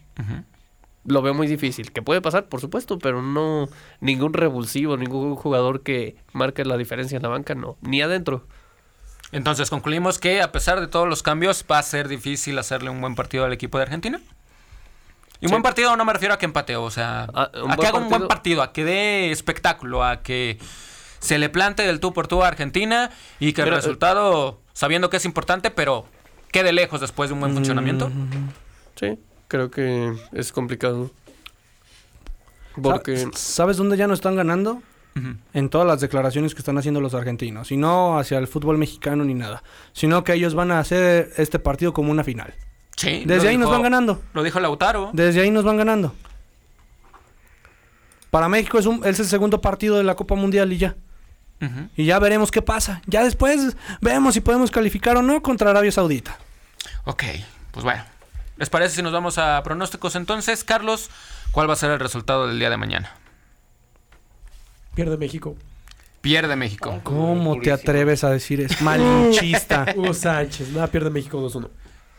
Lo 1.04 1.22
veo 1.22 1.32
muy 1.32 1.46
difícil. 1.46 1.92
Que 1.92 2.02
puede 2.02 2.20
pasar, 2.20 2.46
por 2.48 2.60
supuesto, 2.60 2.98
pero 2.98 3.22
no 3.22 3.68
ningún 4.00 4.34
revulsivo, 4.34 4.96
ningún 4.98 5.34
jugador 5.34 5.82
que 5.82 6.16
marque 6.32 6.64
la 6.64 6.76
diferencia 6.76 7.16
en 7.16 7.22
la 7.22 7.28
banca, 7.30 7.54
no. 7.54 7.76
Ni 7.80 8.02
adentro. 8.02 8.46
Entonces 9.32 9.70
concluimos 9.70 10.18
que 10.18 10.42
a 10.42 10.52
pesar 10.52 10.80
de 10.80 10.88
todos 10.88 11.08
los 11.08 11.22
cambios 11.22 11.64
va 11.70 11.78
a 11.78 11.82
ser 11.82 12.08
difícil 12.08 12.58
hacerle 12.58 12.90
un 12.90 13.00
buen 13.00 13.14
partido 13.14 13.44
al 13.44 13.52
equipo 13.52 13.78
de 13.78 13.84
Argentina. 13.84 14.20
Y 15.40 15.46
un 15.46 15.48
Sí. 15.48 15.52
buen 15.52 15.62
partido 15.62 15.96
no 15.96 16.04
me 16.04 16.12
refiero 16.12 16.34
a 16.34 16.38
que 16.38 16.44
empate, 16.44 16.76
o 16.76 16.90
sea, 16.90 17.26
Ah, 17.32 17.50
a 17.68 17.76
que 17.76 17.86
haga 17.86 17.98
un 17.98 18.10
buen 18.10 18.28
partido. 18.28 18.60
a 18.62 18.72
que 18.72 18.84
dé 18.84 19.30
espectáculo, 19.30 20.04
a 20.04 20.20
que 20.22 20.58
se 21.20 21.38
le 21.38 21.48
plante 21.48 21.82
del 21.84 21.98
tú 22.00 22.12
por 22.12 22.26
tú 22.28 22.42
a 22.42 22.48
Argentina 22.48 23.10
y 23.38 23.54
que 23.54 23.62
el 23.62 23.68
eh, 23.68 23.70
resultado, 23.70 24.60
sabiendo 24.74 25.08
que 25.08 25.16
es 25.16 25.24
importante, 25.24 25.70
pero 25.70 26.04
quede 26.52 26.72
lejos 26.72 27.00
después 27.00 27.30
de 27.30 27.34
un 27.34 27.40
buen 27.40 27.54
funcionamiento. 27.54 28.10
Sí, 28.96 29.18
creo 29.48 29.70
que 29.70 30.14
es 30.32 30.52
complicado. 30.52 31.10
Porque 32.80 33.16
Sa- 33.16 33.30
¿Sabes 33.34 33.76
dónde 33.76 33.96
ya 33.96 34.06
no 34.06 34.14
están 34.14 34.36
ganando? 34.36 34.82
En 35.52 35.68
todas 35.68 35.86
las 35.86 36.00
declaraciones 36.00 36.54
que 36.54 36.60
están 36.60 36.78
haciendo 36.78 37.00
los 37.00 37.14
argentinos. 37.14 37.72
Y 37.72 37.76
no 37.76 38.18
hacia 38.18 38.38
el 38.38 38.46
fútbol 38.46 38.78
mexicano 38.78 39.24
ni 39.24 39.34
nada. 39.34 39.62
Sino 39.92 40.22
que 40.24 40.32
ellos 40.34 40.54
van 40.54 40.70
a 40.70 40.78
hacer 40.78 41.32
este 41.36 41.58
partido 41.58 41.92
como 41.92 42.10
una 42.10 42.24
final. 42.24 42.54
Sí, 42.96 43.24
Desde 43.26 43.48
ahí 43.48 43.56
nos 43.58 43.70
van 43.70 43.82
ganando. 43.82 44.22
Lo 44.34 44.42
dijo 44.42 44.60
Lautaro. 44.60 45.10
Desde 45.12 45.40
ahí 45.42 45.50
nos 45.50 45.64
van 45.64 45.76
ganando. 45.78 46.14
Para 48.30 48.48
México 48.48 48.78
es, 48.78 48.86
un, 48.86 49.04
es 49.04 49.18
el 49.18 49.26
segundo 49.26 49.60
partido 49.60 49.96
de 49.96 50.04
la 50.04 50.14
Copa 50.14 50.36
Mundial 50.36 50.72
y 50.72 50.78
ya. 50.78 50.94
Y 51.96 52.06
ya 52.06 52.18
veremos 52.18 52.50
qué 52.50 52.62
pasa. 52.62 53.02
Ya 53.06 53.22
después 53.22 53.76
vemos 54.00 54.34
si 54.34 54.40
podemos 54.40 54.70
calificar 54.70 55.16
o 55.16 55.22
no 55.22 55.42
contra 55.42 55.70
Arabia 55.70 55.92
Saudita. 55.92 56.38
Ok, 57.04 57.24
pues 57.72 57.84
bueno. 57.84 58.02
¿Les 58.56 58.68
parece 58.68 58.96
si 58.96 59.02
nos 59.02 59.12
vamos 59.12 59.38
a 59.38 59.62
pronósticos 59.62 60.16
entonces? 60.16 60.64
Carlos, 60.64 61.10
¿cuál 61.50 61.68
va 61.68 61.72
a 61.72 61.76
ser 61.76 61.90
el 61.90 61.98
resultado 61.98 62.46
del 62.46 62.58
día 62.58 62.68
de 62.70 62.76
mañana? 62.76 63.14
Pierde 64.94 65.16
México. 65.16 65.56
Pierde 66.20 66.56
México. 66.56 67.00
¿Cómo 67.02 67.58
te 67.60 67.72
atreves 67.72 68.24
a 68.24 68.30
decir 68.30 68.60
eso? 68.60 68.76
Malinchista. 68.84 69.94
Hugo 69.96 70.12
Sánchez. 70.12 70.68
Nada, 70.70 70.88
pierde 70.88 71.08
México 71.10 71.40
2-1. 71.40 71.70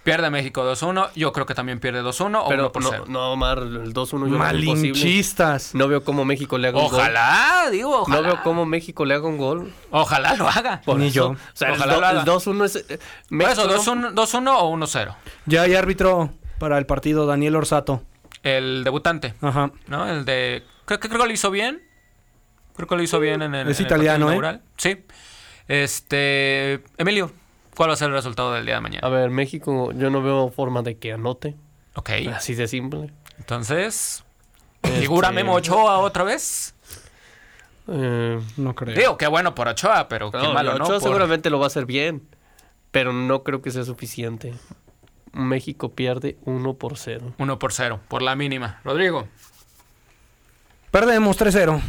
Pierde 0.04 0.32
México 0.32 0.64
2-1. 0.64 1.12
Yo 1.16 1.32
creo 1.32 1.46
que 1.46 1.54
también 1.54 1.80
pierde 1.80 2.02
2-1 2.02 2.42
o 2.44 2.48
pero 2.48 2.64
1 2.64 2.72
por 2.72 2.82
no, 2.84 2.90
0. 2.90 3.06
no, 3.08 3.32
Omar, 3.34 3.60
el 3.60 3.94
2-1 3.94 4.30
yo. 4.32 4.38
Malinchistas. 4.38 5.76
No 5.76 5.88
veo 5.88 6.04
cómo 6.04 6.26
México 6.26 6.58
le 6.58 6.70
haga 6.70 6.80
un 6.80 6.90
gol. 6.90 7.00
Ojalá, 7.00 7.70
digo, 7.72 8.02
ojalá. 8.02 8.22
No 8.22 8.28
veo 8.28 8.40
cómo 8.44 8.66
México 8.66 9.06
le 9.06 9.14
haga 9.14 9.28
un 9.28 9.38
gol. 9.38 9.72
Ojalá 9.92 10.36
lo 10.36 10.48
haga. 10.50 10.82
Por 10.84 10.98
Ni 10.98 11.08
eso, 11.08 11.16
yo. 11.16 11.28
O 11.32 11.36
sea, 11.54 11.70
el 11.70 11.76
Ojalá 11.76 12.12
el 12.12 12.18
2-1 12.20 12.66
es... 12.66 12.76
eh, 12.78 12.84
Por 12.98 13.38
México 13.38 13.62
eso, 13.76 13.96
no- 13.96 14.12
2-1 14.12 14.14
2-1 14.16 14.56
o 14.60 14.76
1-0. 14.78 15.16
Ya 15.46 15.62
hay 15.62 15.76
árbitro 15.76 16.32
para 16.58 16.78
el 16.80 16.86
partido 16.88 17.26
Daniel 17.28 17.56
Orsato. 17.56 18.02
El 18.42 18.84
debutante, 18.84 19.36
Ajá. 19.42 19.72
¿no? 19.88 20.10
El 20.10 20.26
de... 20.26 20.64
Creo 20.86 21.00
que, 21.00 21.10
creo 21.10 21.22
que 21.22 21.28
lo 21.28 21.34
hizo 21.34 21.52
bien. 21.52 21.84
Creo 22.76 22.88
que 22.88 22.96
lo 22.96 23.04
hizo 23.04 23.20
bien 23.20 23.44
en 23.44 23.54
el 23.54 23.68
Es 23.70 23.80
en 23.80 23.86
el 23.86 23.92
italiano, 23.92 24.26
partido 24.26 24.32
¿eh? 24.32 24.36
inaugural. 24.50 24.62
Sí. 24.78 25.06
Este... 25.68 26.84
Emilio, 26.98 27.32
¿cuál 27.76 27.90
va 27.90 27.94
a 27.94 27.98
ser 27.98 28.10
el 28.10 28.14
resultado 28.16 28.54
del 28.54 28.66
día 28.66 28.76
de 28.76 28.82
mañana? 28.82 29.06
A 29.08 29.10
ver, 29.10 29.30
México, 29.30 29.92
yo 29.94 30.10
no 30.10 30.22
veo 30.22 30.50
forma 30.50 30.82
de 30.82 30.98
que 30.98 31.14
anote. 31.14 31.56
Ok. 31.96 32.10
Así 32.34 32.56
de 32.56 32.68
simple. 32.68 33.12
Entonces... 33.38 34.24
Este- 34.84 35.00
¿Figura 35.00 35.32
Memo 35.32 35.54
Ochoa 35.54 36.00
otra 36.00 36.24
vez? 36.24 36.74
Eh, 37.88 38.40
No 38.58 38.74
creo. 38.76 38.96
Digo, 38.96 39.18
qué 39.18 39.28
bueno 39.28 39.54
por 39.54 39.68
Ochoa, 39.68 40.08
pero 40.08 40.32
qué 40.32 40.38
no, 40.38 40.54
malo, 40.54 40.72
¿no? 40.78 40.86
Ochoa 40.86 41.00
Por- 41.00 41.04
seguramente 41.04 41.50
lo 41.50 41.60
va 41.60 41.66
a 41.66 41.68
hacer 41.68 41.86
bien. 41.86 42.28
Pero 42.92 43.14
no 43.14 43.44
creo 43.44 43.62
que 43.62 43.72
sea 43.72 43.84
suficiente. 43.84 44.54
México 45.34 45.92
pierde 45.94 46.38
1 46.46 46.74
por 46.74 46.98
0. 46.98 47.34
1 47.38 47.60
por 47.60 47.72
0, 47.74 48.00
por 48.10 48.22
la 48.22 48.36
mínima. 48.36 48.82
Rodrigo, 48.84 49.28
Perdemos 50.92 51.38
3-0. 51.40 51.82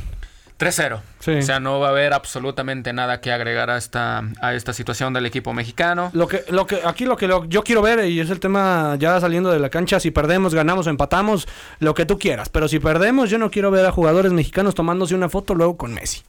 3-0. 0.59 1.01
Sí. 1.19 1.31
O 1.33 1.43
sea, 1.43 1.61
no 1.61 1.81
va 1.81 1.89
a 1.89 1.91
haber 1.91 2.13
absolutamente 2.13 2.93
nada 2.93 3.21
que 3.21 3.33
agregar 3.33 3.71
a 3.71 3.77
esta, 3.77 4.23
a 4.41 4.55
esta 4.55 4.73
situación 4.73 5.13
del 5.13 5.27
equipo 5.27 5.53
mexicano. 5.53 6.11
Lo 6.15 6.29
que, 6.29 6.45
lo 6.51 6.67
que, 6.67 6.81
aquí 6.85 7.05
lo 7.05 7.17
que 7.17 7.27
lo- 7.29 7.45
yo 7.47 7.63
quiero 7.63 7.83
ver, 7.83 8.05
y 8.07 8.21
es 8.21 8.31
el 8.31 8.41
tema 8.41 8.97
ya 8.99 9.21
saliendo 9.21 9.51
de 9.51 9.59
la 9.59 9.71
cancha, 9.71 9.99
si 10.01 10.11
perdemos, 10.11 10.55
ganamos, 10.55 10.87
empatamos, 10.87 11.49
lo 11.81 11.95
que 11.95 12.07
tú 12.07 12.19
quieras. 12.19 12.49
Pero 12.49 12.69
si 12.69 12.79
perdemos, 12.79 13.31
yo 13.31 13.39
no 13.39 13.51
quiero 13.51 13.71
ver 13.71 13.87
a 13.87 13.93
jugadores 13.93 14.33
mexicanos 14.33 14.75
tomándose 14.75 15.15
una 15.15 15.29
foto 15.29 15.55
luego 15.55 15.77
con 15.77 15.93
Messi. 15.95 16.23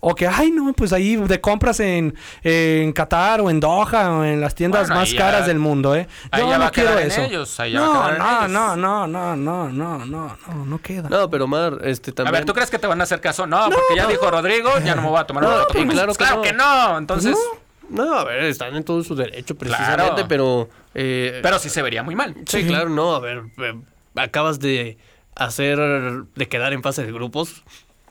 O 0.00 0.14
que, 0.14 0.26
ay, 0.28 0.50
no, 0.50 0.72
pues 0.74 0.92
ahí 0.92 1.16
de 1.16 1.40
compras 1.40 1.80
en, 1.80 2.14
en 2.42 2.92
Qatar 2.92 3.40
o 3.40 3.50
en 3.50 3.58
Doha 3.60 4.10
o 4.12 4.24
en 4.24 4.40
las 4.40 4.54
tiendas 4.54 4.82
Bueno, 4.88 5.00
más 5.00 5.10
ya- 5.10 5.18
caras 5.18 5.46
del 5.46 5.58
mundo, 5.58 5.94
¿eh? 5.96 6.06
ahí 6.30 6.42
no, 6.42 6.58
no 6.58 6.64
a 6.66 6.70
quiero 6.70 6.98
en 6.98 7.06
eso. 7.08 7.22
ellos, 7.22 7.58
ahí 7.60 7.72
ya 7.72 7.80
va 7.80 8.06
a 8.08 8.12
no, 8.12 8.18
no, 8.18 8.38
ellos. 8.38 8.50
no, 8.50 8.76
no, 8.76 9.06
no, 9.06 9.36
no, 9.36 9.68
no, 9.68 9.98
no, 10.04 10.36
no, 10.46 10.64
no, 10.66 10.78
queda. 10.82 11.08
No, 11.08 11.28
pero 11.30 11.44
Omar, 11.46 11.78
este 11.84 12.10
A 12.10 12.14
también. 12.14 12.32
ver, 12.34 12.44
¿tú 12.44 12.52
crees 12.52 12.70
que 12.70 12.78
te 12.78 12.86
van 12.86 13.00
a 13.00 13.04
hacer 13.04 13.20
caso? 13.20 13.46
No, 13.46 13.64
porque 13.70 13.96
ya 13.96 14.06
dijo 14.06 14.30
Rodrigo, 14.30 14.70
ya 14.84 14.94
no 14.94 15.02
me 15.02 15.08
voy 15.08 15.18
a 15.20 15.24
tomar 15.24 15.42
No, 15.44 15.48
una 15.50 15.58
foto. 15.64 15.72
claro 15.88 16.12
que 16.12 16.18
claro 16.18 16.36
no. 16.36 16.42
que 16.42 16.52
no. 16.52 16.98
Entonces, 16.98 17.36
No, 17.88 18.14
a 18.18 18.24
ver, 18.24 18.42
están 18.44 18.74
en 18.76 18.84
todo 18.84 19.02
su 19.04 19.14
derecho 19.14 19.54
precisamente, 19.54 20.12
Claro. 20.12 20.28
pero. 20.28 20.68
eh, 20.94 21.40
pero 21.42 21.58
sí 21.58 21.68
se 21.70 21.82
vería 21.82 22.02
muy 22.02 22.14
mal. 22.14 22.34
sí, 22.46 22.64
claro, 22.66 22.88
no, 22.90 23.14
a 23.14 23.20
ver, 23.20 23.42
eh, 23.58 23.74
acabas 24.16 24.58
de 24.60 24.98
hacer. 25.36 25.78
de 26.34 26.48
quedar 26.48 26.72
en 26.72 26.82
fase 26.82 27.04
de 27.04 27.12
grupos. 27.12 27.62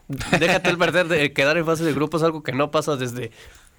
Déjate 0.40 0.70
el 0.70 0.78
perder 0.78 1.08
de 1.08 1.34
quedar 1.34 1.58
en 1.58 1.66
fase 1.66 1.84
de 1.84 1.94
grupos, 1.94 2.24
algo 2.24 2.44
que 2.44 2.52
no 2.52 2.72
pasa 2.72 2.96
desde 2.96 3.32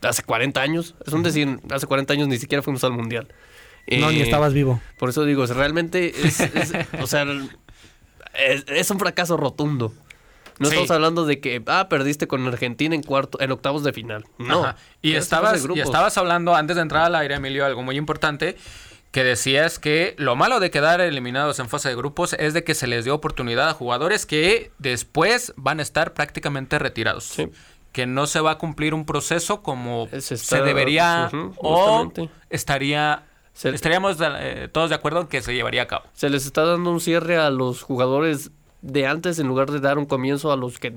hace 0.03 0.23
40 0.23 0.61
años. 0.61 0.95
Es 1.07 1.13
un 1.13 1.23
decir, 1.23 1.61
hace 1.71 1.87
40 1.87 2.13
años 2.13 2.29
ni 2.29 2.39
siquiera 2.39 2.63
fuimos 2.63 2.83
al 2.85 2.93
mundial. 2.93 3.29
No, 3.89 4.11
ni 4.11 4.19
Eh, 4.21 4.23
estabas 4.25 4.53
vivo. 4.53 4.81
Por 4.99 5.09
eso 5.11 5.25
digo, 5.25 5.47
realmente 5.47 6.13
es, 6.27 6.41
es- 6.41 6.73
o 7.01 7.07
sea, 7.07 7.25
es, 8.35 8.65
es 8.69 8.91
un 8.91 8.99
fracaso 8.99 9.37
rotundo. 9.37 9.93
No 10.59 10.69
Sí. 10.69 10.73
estamos 10.75 10.91
hablando 10.91 11.27
de 11.27 11.39
que, 11.39 11.63
ah, 11.67 11.89
perdiste 11.91 12.27
con 12.27 12.47
Argentina 12.49 12.95
en 12.95 13.03
cuarto, 13.03 13.39
en 13.41 13.53
octavos 13.53 13.85
de 13.85 13.93
final. 13.93 14.25
No. 14.39 14.65
Ajá. 14.65 14.77
Y 15.03 15.15
estabas, 15.15 15.65
y 15.75 15.81
estabas 15.81 16.17
hablando 16.17 16.55
antes 16.55 16.77
de 16.77 16.83
entrar 16.83 17.05
al 17.05 17.15
aire, 17.15 17.35
Emilio, 17.35 17.65
algo 17.67 17.83
muy 17.83 17.97
importante, 17.99 18.57
que 19.17 19.25
decías 19.25 19.79
que 19.79 20.15
lo 20.19 20.37
malo 20.37 20.61
de 20.61 20.71
quedar 20.71 21.01
eliminados 21.01 21.59
en 21.59 21.71
fase 21.71 21.89
de 21.89 21.95
grupos 21.97 22.35
es 22.35 22.53
de 22.53 22.65
que 22.65 22.75
se 22.75 22.87
les 22.87 23.07
dio 23.07 23.15
oportunidad 23.15 23.71
a 23.71 23.73
jugadores 23.73 24.27
que 24.27 24.73
después 24.79 25.55
van 25.57 25.79
a 25.79 25.83
estar 25.83 26.13
prácticamente 26.13 26.79
retirados. 26.79 27.25
Sí. 27.25 27.49
Que 27.93 28.05
no 28.05 28.27
se 28.27 28.41
va 28.41 28.51
a 28.51 28.59
cumplir 28.59 28.93
un 28.93 29.07
proceso 29.07 29.63
como 29.63 30.07
Se 30.21 30.61
debería 30.61 31.31
o 31.57 32.13
estaría 32.51 33.25
Se- 33.55 33.71
estaríamos 33.71 34.19
eh, 34.21 34.69
todos 34.71 34.91
de 34.91 34.97
acuerdo 34.97 35.23
en 35.23 35.29
que 35.29 35.41
se 35.41 35.55
llevaría 35.55 35.85
a 35.85 35.87
cabo. 35.87 36.05
Se 36.13 36.29
les 36.29 36.45
está 36.45 36.67
dando 36.67 36.91
un 36.91 37.01
cierre 37.01 37.39
a 37.39 37.49
los 37.49 37.81
jugadores 37.81 38.51
de 38.83 39.07
antes 39.07 39.39
en 39.39 39.47
lugar 39.49 39.71
de 39.71 39.81
dar 39.81 39.97
un 39.97 40.05
comienzo 40.05 40.53
a 40.53 40.57
los 40.59 40.79
que 40.79 40.93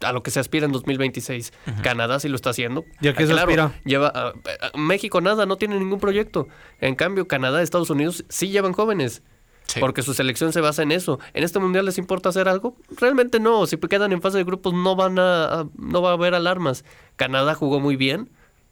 a 0.00 0.12
lo 0.12 0.22
que 0.22 0.30
se 0.30 0.40
aspira 0.40 0.66
en 0.66 0.72
2026. 0.72 1.52
Canadá 1.82 2.20
sí 2.20 2.28
lo 2.28 2.36
está 2.36 2.50
haciendo. 2.50 2.84
¿Y 3.00 3.08
a 3.08 3.14
qué 3.14 3.26
se 3.26 3.32
Claro, 3.32 3.48
aspira? 3.48 3.72
Lleva, 3.84 4.12
ah, 4.14 4.32
ah, 4.62 4.70
México 4.78 5.20
nada, 5.20 5.46
no 5.46 5.56
tiene 5.56 5.78
ningún 5.78 5.98
proyecto. 6.00 6.46
En 6.80 6.94
cambio, 6.94 7.26
Canadá, 7.28 7.62
Estados 7.62 7.90
Unidos 7.90 8.24
sí 8.28 8.48
llevan 8.48 8.72
jóvenes. 8.72 9.22
Sí. 9.66 9.80
Porque 9.80 10.00
su 10.02 10.14
selección 10.14 10.52
se 10.54 10.62
basa 10.62 10.82
en 10.82 10.92
eso. 10.92 11.18
¿En 11.34 11.44
este 11.44 11.58
mundial 11.58 11.84
les 11.84 11.98
importa 11.98 12.30
hacer 12.30 12.48
algo? 12.48 12.74
Realmente 12.96 13.38
no. 13.38 13.66
Si 13.66 13.76
quedan 13.76 14.12
en 14.12 14.22
fase 14.22 14.38
de 14.38 14.44
grupos 14.44 14.72
no 14.72 14.96
van 14.96 15.18
a, 15.18 15.44
a- 15.60 15.66
no 15.76 16.00
va 16.00 16.10
a 16.10 16.12
haber 16.14 16.34
alarmas. 16.34 16.84
Canadá 17.16 17.54
jugó 17.54 17.78
muy 17.78 17.96
bien 17.96 18.30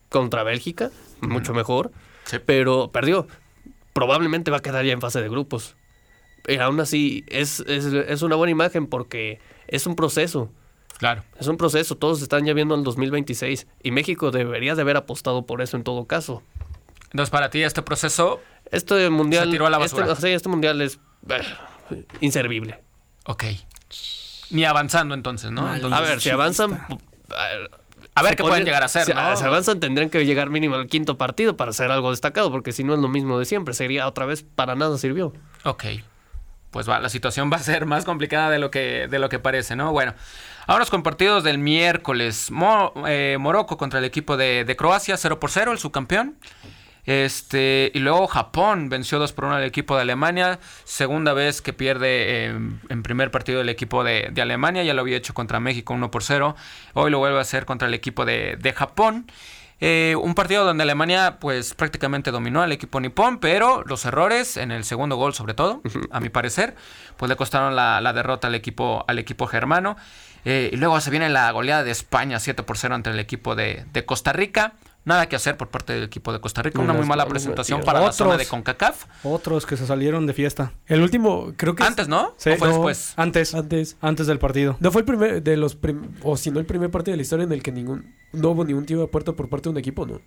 contra 0.08 0.42
Bélgica, 0.42 0.90
mucho 1.20 1.52
mejor, 1.52 1.92
Sí. 2.24 2.38
pero 2.46 2.90
perdió. 2.92 3.26
Probablemente 3.92 4.50
va 4.50 4.58
a 4.58 4.62
quedar 4.62 4.84
ya 4.84 4.92
en 4.92 5.00
fase 5.00 5.20
de 5.20 5.28
grupos. 5.28 5.76
Y 6.48 6.56
aún 6.58 6.78
así 6.80 7.24
es, 7.28 7.60
es, 7.66 7.84
es 7.86 8.22
una 8.22 8.36
buena 8.36 8.52
imagen 8.52 8.86
porque 8.86 9.38
es 9.68 9.86
un 9.86 9.96
proceso. 9.96 10.50
Claro. 10.98 11.22
Es 11.38 11.46
un 11.46 11.56
proceso. 11.56 11.96
Todos 11.96 12.22
están 12.22 12.44
ya 12.46 12.54
viendo 12.54 12.74
el 12.74 12.82
2026 12.84 13.66
y 13.82 13.90
México 13.90 14.30
debería 14.30 14.74
de 14.74 14.82
haber 14.82 14.96
apostado 14.96 15.44
por 15.46 15.60
eso 15.62 15.76
en 15.76 15.84
todo 15.84 16.06
caso. 16.06 16.42
Entonces, 17.10 17.30
para 17.30 17.50
ti 17.50 17.62
este 17.62 17.82
proceso, 17.82 18.40
Este 18.72 19.08
mundial, 19.10 19.44
Se 19.44 19.50
tiró 19.52 19.66
a 19.66 19.70
la 19.70 19.78
este- 19.84 20.00
basura. 20.00 20.16
sí, 20.16 20.28
este 20.34 20.48
mundial 20.48 20.80
es 20.82 20.98
eh, 21.28 22.04
inservible. 22.20 22.80
ok. 23.26 23.44
Ni 24.50 24.64
avanzando 24.64 25.14
entonces, 25.14 25.50
¿no? 25.50 25.72
Entonces, 25.74 25.98
A 25.98 26.02
ver, 26.02 26.20
si 26.20 26.30
avanzan. 26.30 26.84
a 28.14 28.22
ver 28.22 28.34
qué 28.36 28.42
pueden 28.42 28.64
llegar 28.64 28.82
a 28.82 28.86
hacer, 28.86 29.04
si, 29.04 29.12
¿no? 29.12 29.36
si 29.36 29.44
avanzan, 29.44 29.78
tendrían 29.80 30.08
que 30.10 30.24
llegar 30.24 30.50
mínimo 30.50 30.74
al 30.76 30.86
quinto 30.88 31.16
partido 31.18 31.56
para 31.56 31.70
hacer 31.70 31.90
algo 31.90 32.10
destacado, 32.10 32.50
porque 32.50 32.72
si 32.72 32.82
no 32.84 32.94
es 32.94 33.00
lo 33.00 33.08
mismo 33.08 33.38
de 33.38 33.44
siempre, 33.44 33.74
sería 33.74 34.06
otra 34.08 34.24
vez 34.26 34.42
para 34.44 34.74
nada 34.74 34.98
sirvió. 34.98 35.32
Ok. 35.64 35.84
Pues 36.70 36.88
va, 36.88 36.98
la 37.00 37.08
situación 37.08 37.50
va 37.52 37.56
a 37.56 37.60
ser 37.60 37.86
más 37.86 38.04
complicada 38.04 38.50
de 38.50 38.58
lo 38.58 38.70
que, 38.70 39.06
de 39.08 39.18
lo 39.18 39.28
que 39.28 39.38
parece, 39.38 39.76
¿no? 39.76 39.92
Bueno, 39.92 40.14
vámonos 40.66 40.90
con 40.90 41.02
partidos 41.02 41.44
del 41.44 41.58
miércoles. 41.58 42.50
Mo- 42.50 42.92
eh, 43.06 43.36
Morocco 43.38 43.76
contra 43.76 43.98
el 43.98 44.04
equipo 44.04 44.36
de, 44.36 44.64
de 44.64 44.76
Croacia, 44.76 45.16
0 45.16 45.38
por 45.40 45.50
0, 45.50 45.72
el 45.72 45.78
subcampeón. 45.78 46.36
Este, 47.04 47.92
y 47.94 48.00
luego 48.00 48.26
Japón 48.26 48.88
venció 48.88 49.20
2 49.20 49.32
por 49.32 49.44
1 49.44 49.54
al 49.56 49.62
equipo 49.64 49.94
de 49.94 50.02
Alemania. 50.02 50.58
Segunda 50.84 51.32
vez 51.34 51.62
que 51.62 51.72
pierde 51.72 52.46
eh, 52.46 52.58
en 52.88 53.02
primer 53.04 53.30
partido 53.30 53.60
el 53.60 53.68
equipo 53.68 54.02
de, 54.02 54.30
de 54.32 54.42
Alemania. 54.42 54.82
Ya 54.82 54.92
lo 54.92 55.02
había 55.02 55.16
hecho 55.16 55.32
contra 55.32 55.60
México 55.60 55.94
1 55.94 56.10
por 56.10 56.24
0. 56.24 56.56
Hoy 56.94 57.10
lo 57.12 57.18
vuelve 57.18 57.38
a 57.38 57.42
hacer 57.42 57.64
contra 57.64 57.86
el 57.86 57.94
equipo 57.94 58.24
de, 58.24 58.56
de 58.60 58.72
Japón. 58.72 59.30
Eh, 59.78 60.16
un 60.20 60.34
partido 60.34 60.64
donde 60.64 60.82
Alemania 60.84 61.36
pues 61.38 61.74
prácticamente 61.74 62.30
dominó 62.30 62.62
al 62.62 62.72
equipo 62.72 62.98
nipón, 62.98 63.38
pero 63.38 63.84
los 63.84 64.04
errores 64.06 64.56
en 64.56 64.70
el 64.72 64.84
segundo 64.84 65.16
gol 65.16 65.34
sobre 65.34 65.52
todo, 65.52 65.82
a 66.10 66.18
mi 66.18 66.30
parecer, 66.30 66.74
pues 67.18 67.28
le 67.28 67.36
costaron 67.36 67.76
la, 67.76 68.00
la 68.00 68.14
derrota 68.14 68.48
al 68.48 68.54
equipo, 68.54 69.04
al 69.06 69.18
equipo 69.18 69.46
germano. 69.46 69.96
Eh, 70.48 70.70
y 70.72 70.76
luego 70.76 71.00
se 71.00 71.10
viene 71.10 71.28
la 71.28 71.50
goleada 71.50 71.82
de 71.82 71.90
España 71.90 72.38
7 72.38 72.62
por 72.62 72.78
0 72.78 72.94
ante 72.94 73.10
el 73.10 73.18
equipo 73.18 73.56
de, 73.56 73.84
de 73.92 74.04
Costa 74.06 74.32
Rica. 74.32 74.74
Nada 75.04 75.28
que 75.28 75.34
hacer 75.36 75.56
por 75.56 75.68
parte 75.68 75.92
del 75.92 76.04
equipo 76.04 76.32
de 76.32 76.40
Costa 76.40 76.62
Rica. 76.62 76.80
Una 76.80 76.92
muy 76.92 77.04
mala 77.06 77.26
presentación 77.26 77.80
para 77.82 77.98
la 78.00 78.06
Otros. 78.06 78.16
zona 78.16 78.36
de 78.36 78.46
CONCACAF. 78.46 79.04
Otros 79.24 79.66
que 79.66 79.76
se 79.76 79.86
salieron 79.86 80.26
de 80.26 80.32
fiesta. 80.34 80.72
El 80.86 81.02
último, 81.02 81.52
creo 81.56 81.74
que 81.74 81.82
es- 81.82 81.88
Antes, 81.88 82.08
¿no? 82.08 82.34
Sí, 82.38 82.50
¿O 82.50 82.56
fue 82.56 82.68
no, 82.68 82.74
después? 82.74 83.12
Antes, 83.16 83.54
antes. 83.54 83.96
antes 84.00 84.26
del 84.28 84.38
partido. 84.38 84.76
No 84.80 84.90
fue 84.92 85.02
el 85.02 85.04
primer 85.06 85.42
de 85.42 85.56
los 85.56 85.74
prim- 85.76 86.10
o 86.22 86.36
si 86.36 86.50
no 86.52 86.58
el 86.60 86.66
primer 86.66 86.90
partido 86.90 87.12
de 87.12 87.16
la 87.18 87.22
historia 87.22 87.44
en 87.44 87.52
el 87.52 87.62
que 87.62 87.70
ningún 87.72 88.14
no 88.32 88.50
hubo 88.50 88.64
ni 88.64 88.72
un 88.72 88.84
tiro 88.86 89.02
a 89.04 89.10
puerta 89.10 89.32
por 89.32 89.48
parte 89.48 89.64
de 89.64 89.70
un 89.70 89.78
equipo, 89.78 90.06
¿no? 90.06 90.20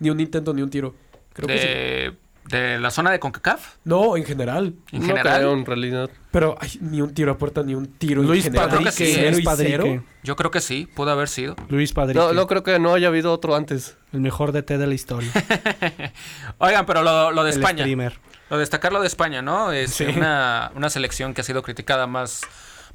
Ni 0.00 0.10
un 0.10 0.18
intento 0.20 0.52
ni 0.54 0.62
un 0.62 0.70
tiro. 0.70 0.94
Creo 1.32 1.46
que 1.48 2.10
sí. 2.12 2.18
De, 2.48 2.78
la 2.78 2.90
zona 2.90 3.10
de 3.10 3.18
CONCACAF, 3.20 3.76
No, 3.84 4.16
en 4.16 4.24
general. 4.24 4.74
en 4.92 5.00
no 5.00 5.06
general. 5.06 5.36
creo, 5.36 5.52
en 5.52 5.66
realidad. 5.66 6.10
Pero 6.30 6.56
ay, 6.60 6.78
ni 6.80 7.00
un 7.02 7.12
tiro 7.12 7.32
a 7.32 7.36
puerta 7.38 7.62
ni 7.62 7.74
un 7.74 7.86
tiro 7.86 8.22
Luis 8.22 8.46
en 8.46 8.52
general. 8.54 8.70
Creo 8.78 8.84
que 8.84 8.90
sí, 8.92 9.12
Cero 9.14 9.30
Luis 9.32 9.40
y 9.40 9.44
Padrique. 9.44 9.78
cero. 9.82 10.04
Yo 10.22 10.36
creo 10.36 10.50
que 10.50 10.60
sí, 10.60 10.88
pudo 10.94 11.10
haber 11.10 11.28
sido. 11.28 11.56
Luis 11.68 11.92
Padrique. 11.92 12.18
No, 12.18 12.32
no 12.32 12.46
creo 12.46 12.62
que 12.62 12.78
no 12.78 12.94
haya 12.94 13.08
habido 13.08 13.32
otro 13.32 13.54
antes. 13.54 13.96
El 14.12 14.20
mejor 14.20 14.52
DT 14.52 14.78
de 14.78 14.86
la 14.86 14.94
historia. 14.94 15.30
Oigan, 16.58 16.86
pero 16.86 17.02
lo, 17.02 17.30
lo 17.32 17.44
de 17.44 17.50
El 17.50 17.56
España. 17.58 17.84
streamer. 17.84 18.18
Lo 18.50 18.58
destacar 18.58 18.92
lo 18.92 19.00
de 19.00 19.06
España, 19.06 19.42
¿no? 19.42 19.72
Es 19.72 19.90
Sí. 19.94 20.04
una, 20.04 20.72
una 20.74 20.88
selección 20.90 21.34
que 21.34 21.42
ha 21.42 21.44
sido 21.44 21.62
criticada 21.62 22.06
más 22.06 22.40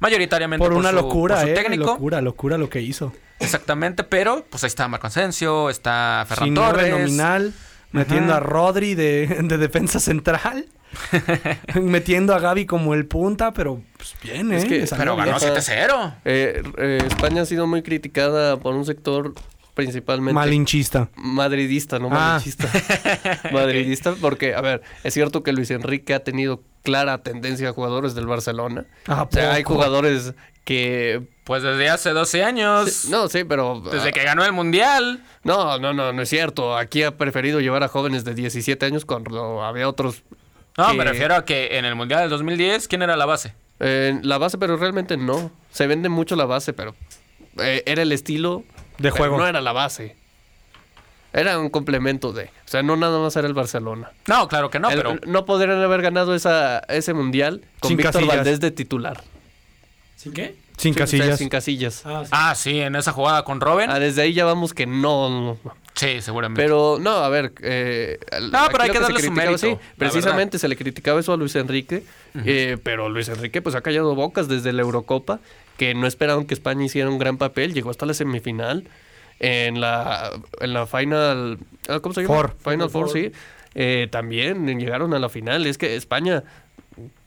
mayoritariamente 0.00 0.64
Por 0.64 0.72
una 0.76 0.90
su- 0.90 0.96
locura, 0.96 1.36
por 1.36 1.44
su 1.44 1.50
eh. 1.50 1.54
técnico. 1.54 1.84
Locura, 1.84 2.20
locura 2.20 2.58
lo 2.58 2.68
que 2.68 2.80
hizo. 2.80 3.12
Exactamente, 3.40 4.04
pero 4.04 4.44
pues 4.48 4.64
ahí 4.64 4.68
está 4.68 4.88
Marco 4.88 5.06
Asensio, 5.06 5.68
está 5.70 6.24
Ferran 6.28 6.46
Sin 6.46 6.54
Torres. 6.54 6.90
nominal, 6.90 7.52
metiendo 7.94 8.32
Ajá. 8.34 8.42
a 8.42 8.46
Rodri 8.46 8.94
de, 8.94 9.26
de 9.42 9.58
defensa 9.58 10.00
central. 10.00 10.66
metiendo 11.74 12.34
a 12.34 12.38
Gaby 12.38 12.66
como 12.66 12.94
el 12.94 13.06
punta, 13.06 13.52
pero 13.52 13.80
pues 13.96 14.14
bien, 14.22 14.52
¿eh? 14.52 14.56
Es 14.58 14.64
que- 14.64 14.84
Pero 14.96 15.16
ganó 15.16 15.38
bien. 15.38 15.52
7-0. 15.54 16.14
Eh, 16.24 16.62
eh, 16.78 16.98
España 17.06 17.42
ha 17.42 17.46
sido 17.46 17.66
muy 17.66 17.82
criticada 17.82 18.58
por 18.58 18.74
un 18.74 18.84
sector 18.84 19.34
principalmente 19.74 20.34
Malinchista. 20.34 21.08
madridista, 21.16 21.98
no 21.98 22.06
Ah. 22.12 22.38
malinchista. 22.38 22.68
madridista, 23.52 24.14
porque, 24.20 24.54
a 24.54 24.60
ver, 24.60 24.82
es 25.02 25.12
cierto 25.14 25.42
que 25.42 25.52
Luis 25.52 25.70
Enrique 25.72 26.14
ha 26.14 26.20
tenido 26.22 26.62
clara 26.84 27.18
tendencia 27.24 27.70
a 27.70 27.72
jugadores 27.72 28.14
del 28.14 28.26
Barcelona. 28.26 28.84
¿A 29.08 29.22
O 29.24 29.28
sea, 29.32 29.54
hay 29.54 29.64
jugadores 29.64 30.34
que... 30.64 31.22
Pues 31.44 31.62
desde 31.62 31.90
hace 31.90 32.10
12 32.10 32.42
años. 32.42 32.90
Sí, 32.90 33.10
no, 33.10 33.28
sí, 33.28 33.44
pero... 33.44 33.82
Desde 33.92 34.08
ah, 34.08 34.12
que 34.12 34.22
ganó 34.24 34.44
el 34.44 34.52
Mundial. 34.52 35.22
No, 35.42 35.78
no, 35.78 35.92
no, 35.92 36.12
no 36.12 36.22
es 36.22 36.28
cierto. 36.30 36.76
Aquí 36.76 37.02
ha 37.02 37.16
preferido 37.18 37.60
llevar 37.60 37.82
a 37.82 37.88
jóvenes 37.88 38.24
de 38.24 38.34
17 38.34 38.86
años 38.86 39.04
cuando 39.04 39.62
había 39.62 39.88
otros... 39.88 40.22
No, 40.78 40.88
que- 40.88 40.94
me 40.94 41.04
refiero 41.04 41.34
a 41.34 41.44
que 41.44 41.76
en 41.78 41.84
el 41.84 41.94
Mundial 41.94 42.20
del 42.22 42.30
2010, 42.30 42.88
¿quién 42.88 43.02
era 43.02 43.16
la 43.16 43.26
base? 43.26 43.54
eh, 43.80 44.18
la 44.22 44.38
base, 44.38 44.56
pero 44.56 44.76
realmente 44.76 45.16
no. 45.16 45.50
Se 45.70 45.86
vende 45.86 46.08
mucho 46.08 46.34
la 46.36 46.46
base, 46.46 46.72
pero 46.72 46.94
eh, 47.58 47.82
era 47.86 48.02
el 48.02 48.12
estilo 48.12 48.64
De 48.98 49.10
pero 49.10 49.16
juego. 49.16 49.38
No 49.38 49.46
era 49.46 49.60
la 49.60 49.72
base. 49.72 50.16
Era 51.32 51.58
un 51.58 51.68
complemento 51.68 52.32
de. 52.32 52.44
O 52.44 52.48
sea, 52.68 52.82
no 52.82 52.96
nada 52.96 53.18
más 53.18 53.34
era 53.36 53.48
el 53.48 53.54
Barcelona. 53.54 54.12
No, 54.28 54.46
claro 54.48 54.70
que 54.70 54.78
no, 54.78 54.88
El- 54.90 54.96
pero 54.96 55.16
no 55.26 55.44
podrían 55.44 55.82
haber 55.82 56.00
ganado 56.02 56.34
esa, 56.34 56.78
ese 56.88 57.12
mundial 57.12 57.62
con 57.80 57.88
Sin 57.88 57.96
Víctor 57.96 58.14
Casillas. 58.14 58.36
Valdés 58.36 58.60
de 58.60 58.70
titular. 58.70 59.22
¿Sin 60.16 60.32
qué? 60.32 60.54
Sin 60.76 60.92
Sí, 60.94 61.00
o 61.02 61.06
sea, 61.06 61.18
casillas. 61.18 61.38
sin 61.38 61.48
casillas. 61.48 62.02
Ah, 62.04 62.22
sí. 62.24 62.30
Ah, 62.32 62.54
sí, 62.54 62.80
en 62.80 62.96
esa 62.96 63.12
jugada 63.12 63.44
con 63.44 63.60
Robin. 63.60 63.88
Ah, 63.90 63.98
desde 63.98 64.22
ahí 64.22 64.32
ya 64.32 64.44
vamos 64.44 64.74
que 64.74 64.86
no. 64.86 65.30
no, 65.30 65.58
no. 65.64 65.74
Sí, 65.94 66.20
seguramente. 66.20 66.60
Pero 66.60 66.98
no, 67.00 67.10
a 67.10 67.28
ver. 67.28 67.52
eh, 67.62 68.18
No, 68.50 68.66
pero 68.72 68.82
hay 68.82 68.90
que 68.90 68.98
darle 68.98 69.22
su 69.22 69.30
mérito, 69.30 69.58
sí, 69.58 69.76
precisamente 69.96 70.58
se 70.58 70.66
le 70.66 70.76
criticaba 70.76 71.20
eso 71.20 71.32
a 71.32 71.36
Luis 71.36 71.54
Enrique. 71.54 72.02
eh, 72.44 72.76
pero 72.82 73.08
Luis 73.08 73.28
Enrique 73.28 73.62
pues 73.62 73.76
ha 73.76 73.80
callado 73.80 74.14
bocas 74.16 74.48
desde 74.48 74.72
la 74.72 74.82
Eurocopa. 74.82 75.38
Que 75.76 75.94
no 75.94 76.06
esperaron 76.06 76.46
que 76.46 76.54
España 76.54 76.84
hiciera 76.84 77.08
un 77.08 77.18
gran 77.18 77.36
papel. 77.36 77.72
Llegó 77.74 77.90
hasta 77.90 78.06
la 78.06 78.14
semifinal. 78.14 78.84
En 79.40 79.80
la, 79.80 80.30
en 80.60 80.72
la 80.72 80.86
final. 80.86 81.58
ah, 81.88 82.00
¿Cómo 82.00 82.14
se 82.14 82.22
llama? 82.22 82.34
Four. 82.34 82.56
Final 82.62 82.90
Four, 82.90 83.10
sí. 83.10 83.32
Eh, 83.76 84.06
también 84.10 84.66
llegaron 84.78 85.14
a 85.14 85.18
la 85.18 85.28
final. 85.28 85.66
Es 85.66 85.78
que 85.78 85.96
España. 85.96 86.42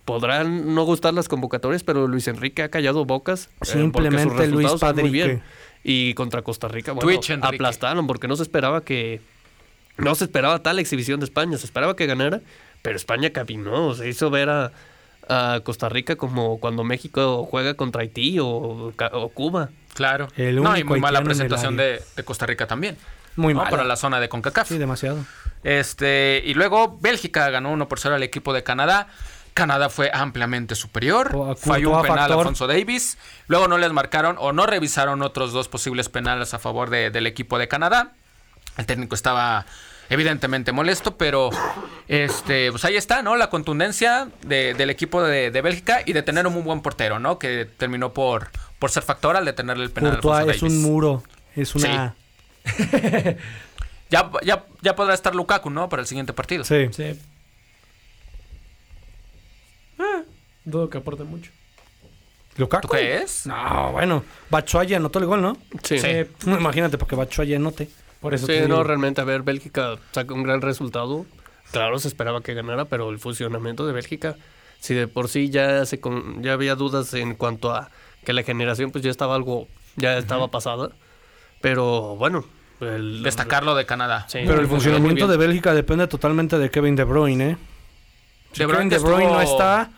Podrán 0.08 0.74
no 0.74 0.84
gustar 0.86 1.14
las 1.14 1.28
convocatorias, 1.28 1.84
pero 1.84 2.08
Luis 2.08 2.30
Enrique 2.30 2.64
ha 2.64 2.70
callado 2.70 3.04
bocas. 3.04 3.50
eh, 3.62 3.66
Simplemente 3.66 4.48
Luis 4.48 4.70
resultados 4.70 4.80
son 4.80 4.90
muy 4.96 5.04
Padrique. 5.04 5.26
bien. 5.28 5.44
Y 5.84 6.14
contra 6.14 6.42
Costa 6.44 6.70
Rica, 6.70 6.94
bueno, 6.94 7.20
aplastaron 7.42 8.08
porque 8.08 8.30
no 8.30 8.38
se 8.38 8.44
esperaba 8.44 8.86
que... 8.86 9.20
No 9.98 10.16
se 10.16 10.24
esperaba 10.24 10.64
tal 10.64 10.80
exhibición 10.80 11.20
de 11.20 11.26
España, 11.26 11.58
se 11.58 11.66
esperaba 11.66 11.98
que 11.98 12.06
ganara, 12.06 12.40
pero 12.84 12.96
España 12.96 13.32
caminó, 13.32 13.94
se 13.96 14.08
hizo 14.08 14.30
ver 14.30 14.50
a, 14.50 14.72
a 15.28 15.60
Costa 15.66 15.90
Rica 15.90 16.16
como 16.16 16.60
cuando 16.62 16.86
México 16.86 17.46
juega 17.50 17.74
contra 17.74 18.04
Haití 18.04 18.40
o, 18.40 18.48
o 18.48 19.30
Cuba. 19.34 19.72
Claro. 19.94 20.30
El 20.38 20.64
no, 20.64 20.78
y 20.78 20.86
muy 20.86 21.02
mala 21.02 21.22
presentación 21.22 21.76
de, 21.76 22.02
de 22.16 22.24
Costa 22.24 22.46
Rica 22.46 22.66
también. 22.66 22.96
Muy 23.36 23.54
¿no? 23.54 23.62
mal. 23.62 23.70
Para 23.70 23.84
la 23.84 23.98
zona 23.98 24.22
de 24.22 24.30
CONCACAF. 24.30 24.70
Sí, 24.70 24.78
demasiado. 24.78 25.18
Este, 25.64 26.42
y 26.46 26.54
luego 26.54 26.98
Bélgica 27.02 27.50
ganó 27.50 27.72
1 27.72 27.88
por 27.90 28.00
0 28.00 28.16
al 28.16 28.24
equipo 28.24 28.54
de 28.54 28.64
Canadá. 28.64 29.08
Canadá 29.58 29.90
fue 29.90 30.10
ampliamente 30.14 30.76
superior. 30.76 31.32
Por- 31.32 31.58
Falló 31.58 31.92
un 31.92 32.02
penal 32.04 32.18
a 32.18 32.22
factor. 32.22 32.38
Alfonso 32.40 32.68
Davis. 32.68 33.18
Luego 33.48 33.68
no 33.68 33.78
les 33.78 33.92
marcaron 33.92 34.36
o 34.40 34.54
no 34.54 34.66
revisaron 34.66 35.22
otros 35.22 35.52
dos 35.52 35.68
posibles 35.68 36.08
penales 36.10 36.54
a 36.54 36.60
favor 36.60 36.90
de- 36.90 37.10
del 37.10 37.28
equipo 37.28 37.58
de 37.60 37.68
Canadá. 37.68 38.12
El 38.78 38.86
técnico 38.86 39.16
estaba 39.16 39.66
evidentemente 40.10 40.72
molesto, 40.72 41.18
pero 41.18 41.50
este, 42.08 42.72
pues 42.72 42.86
ahí 42.86 42.96
está, 42.96 43.22
¿no? 43.24 43.36
La 43.36 43.50
contundencia 43.50 44.30
de- 44.46 44.74
del 44.76 44.90
equipo 44.90 45.22
de, 45.24 45.52
de 45.52 45.62
Bélgica 45.62 46.02
y 46.06 46.14
de 46.14 46.22
tener 46.24 46.46
un 46.48 46.54
muy 46.54 46.62
buen 46.62 46.82
portero, 46.82 47.20
¿no? 47.20 47.40
Que 47.40 47.66
terminó 47.66 48.14
por, 48.14 48.50
por 48.80 48.90
ser 48.92 49.04
factor 49.04 49.36
al 49.36 49.44
detenerle 49.46 49.84
el 49.84 49.92
penal 49.92 50.14
a 50.14 50.20
Courtois 50.22 50.42
Alfonso 50.50 50.56
es 50.56 50.62
un 50.64 50.70
Davis. 50.70 50.84
muro. 50.86 51.24
Es 51.56 51.76
una. 51.76 52.16
Ya, 54.10 54.32
ya, 54.42 54.64
ya 54.82 54.96
podrá 54.96 55.14
estar 55.14 55.36
Lukaku, 55.36 55.70
¿no? 55.70 55.90
Para 55.90 56.02
el 56.02 56.08
siguiente 56.08 56.32
partido. 56.32 56.64
Sí. 56.64 56.88
Sí. 56.94 57.20
Ah, 60.00 60.22
dudo 60.70 60.90
que 60.90 60.98
aporte 60.98 61.24
mucho. 61.24 61.52
¿Lukaku? 62.58 62.88
¿Tú 62.88 62.88
crees? 62.90 63.46
No, 63.46 63.92
bueno. 63.92 64.24
Batshuayi 64.50 64.96
anotó 64.96 65.20
el 65.20 65.26
gol, 65.26 65.42
¿no? 65.42 65.58
Sí, 65.84 66.00
Sí. 66.00 66.08
No, 66.46 66.58
imagínate, 66.58 66.98
porque 66.98 67.16
Batshuayi 67.16 67.56
anote. 67.56 67.88
Por 68.20 68.34
eso 68.34 68.48
Sí, 68.48 68.54
no, 68.62 68.66
digo. 68.66 68.84
realmente, 68.84 69.22
a 69.22 69.26
ver, 69.26 69.44
Bélgica 69.44 69.96
sacó 70.12 70.34
un 70.34 70.44
gran 70.44 70.62
resultado. 70.62 71.26
Claro, 71.72 72.00
se 72.00 72.08
esperaba 72.08 72.42
que 72.42 72.54
ganara, 72.54 72.86
pero 72.86 73.10
el 73.12 73.20
funcionamiento 73.20 73.86
de 73.86 73.94
Bélgica, 73.94 74.36
si 74.80 74.96
de 74.96 75.08
por 75.08 75.28
sí 75.30 75.50
ya 75.50 75.86
se 75.86 76.00
con, 76.00 76.42
ya 76.42 76.54
había 76.54 76.76
dudas 76.76 77.14
en 77.14 77.36
cuanto 77.36 77.72
a 77.72 77.90
que 78.26 78.34
la 78.34 78.44
generación 78.44 78.92
pues 78.92 79.04
ya 79.04 79.12
estaba 79.12 79.36
algo, 79.36 79.68
ya 79.96 80.18
estaba 80.18 80.50
pasada. 80.50 80.90
Pero 81.62 82.16
bueno, 82.16 82.44
el, 82.80 83.22
Destacarlo 83.22 83.76
de 83.76 83.86
Canadá. 83.86 84.26
Sí, 84.30 84.40
Pero 84.46 84.60
el 84.62 84.68
funcionamiento 84.68 85.28
de 85.28 85.38
Bélgica 85.38 85.74
depende 85.74 86.08
totalmente 86.08 86.58
de 86.58 86.72
Kevin 86.72 86.96
De 86.96 87.04
Bruyne, 87.04 87.50
¿eh? 87.52 87.58
Si 88.54 88.60
De 88.60 88.66
Bruyne 88.66 88.90
Kevin 88.90 89.04
De 89.04 89.10
Bruyne 89.10 89.32
no 89.32 89.42
está, 89.42 89.92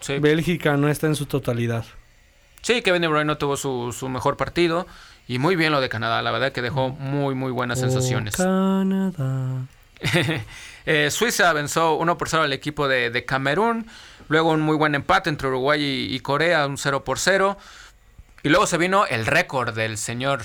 Sí. 0.00 0.18
Bélgica 0.18 0.76
no 0.76 0.88
está 0.88 1.06
en 1.06 1.16
su 1.16 1.26
totalidad. 1.26 1.84
Sí, 2.62 2.82
Kevin 2.82 3.02
De 3.02 3.08
Bruyne 3.08 3.24
no 3.24 3.38
tuvo 3.38 3.56
su, 3.56 3.94
su 3.96 4.08
mejor 4.08 4.36
partido. 4.36 4.86
Y 5.26 5.38
muy 5.38 5.56
bien 5.56 5.72
lo 5.72 5.80
de 5.80 5.88
Canadá. 5.88 6.22
La 6.22 6.30
verdad 6.30 6.52
que 6.52 6.62
dejó 6.62 6.90
muy, 6.90 7.34
muy 7.34 7.52
buenas 7.52 7.80
sensaciones. 7.80 8.34
Oh, 8.40 8.42
Canadá. 8.44 9.66
Eh, 10.90 11.10
Suiza 11.10 11.52
venció 11.52 11.96
1 11.96 12.16
por 12.16 12.30
0 12.30 12.44
al 12.44 12.52
equipo 12.54 12.88
de, 12.88 13.10
de 13.10 13.26
Camerún. 13.26 13.86
Luego 14.28 14.52
un 14.52 14.62
muy 14.62 14.74
buen 14.74 14.94
empate 14.94 15.28
entre 15.28 15.48
Uruguay 15.48 15.82
y, 15.82 16.14
y 16.14 16.20
Corea, 16.20 16.66
un 16.66 16.78
0 16.78 17.04
por 17.04 17.18
0. 17.18 17.58
Y 18.42 18.48
luego 18.48 18.66
se 18.66 18.78
vino 18.78 19.04
el 19.04 19.26
récord 19.26 19.74
del 19.74 19.98
señor 19.98 20.44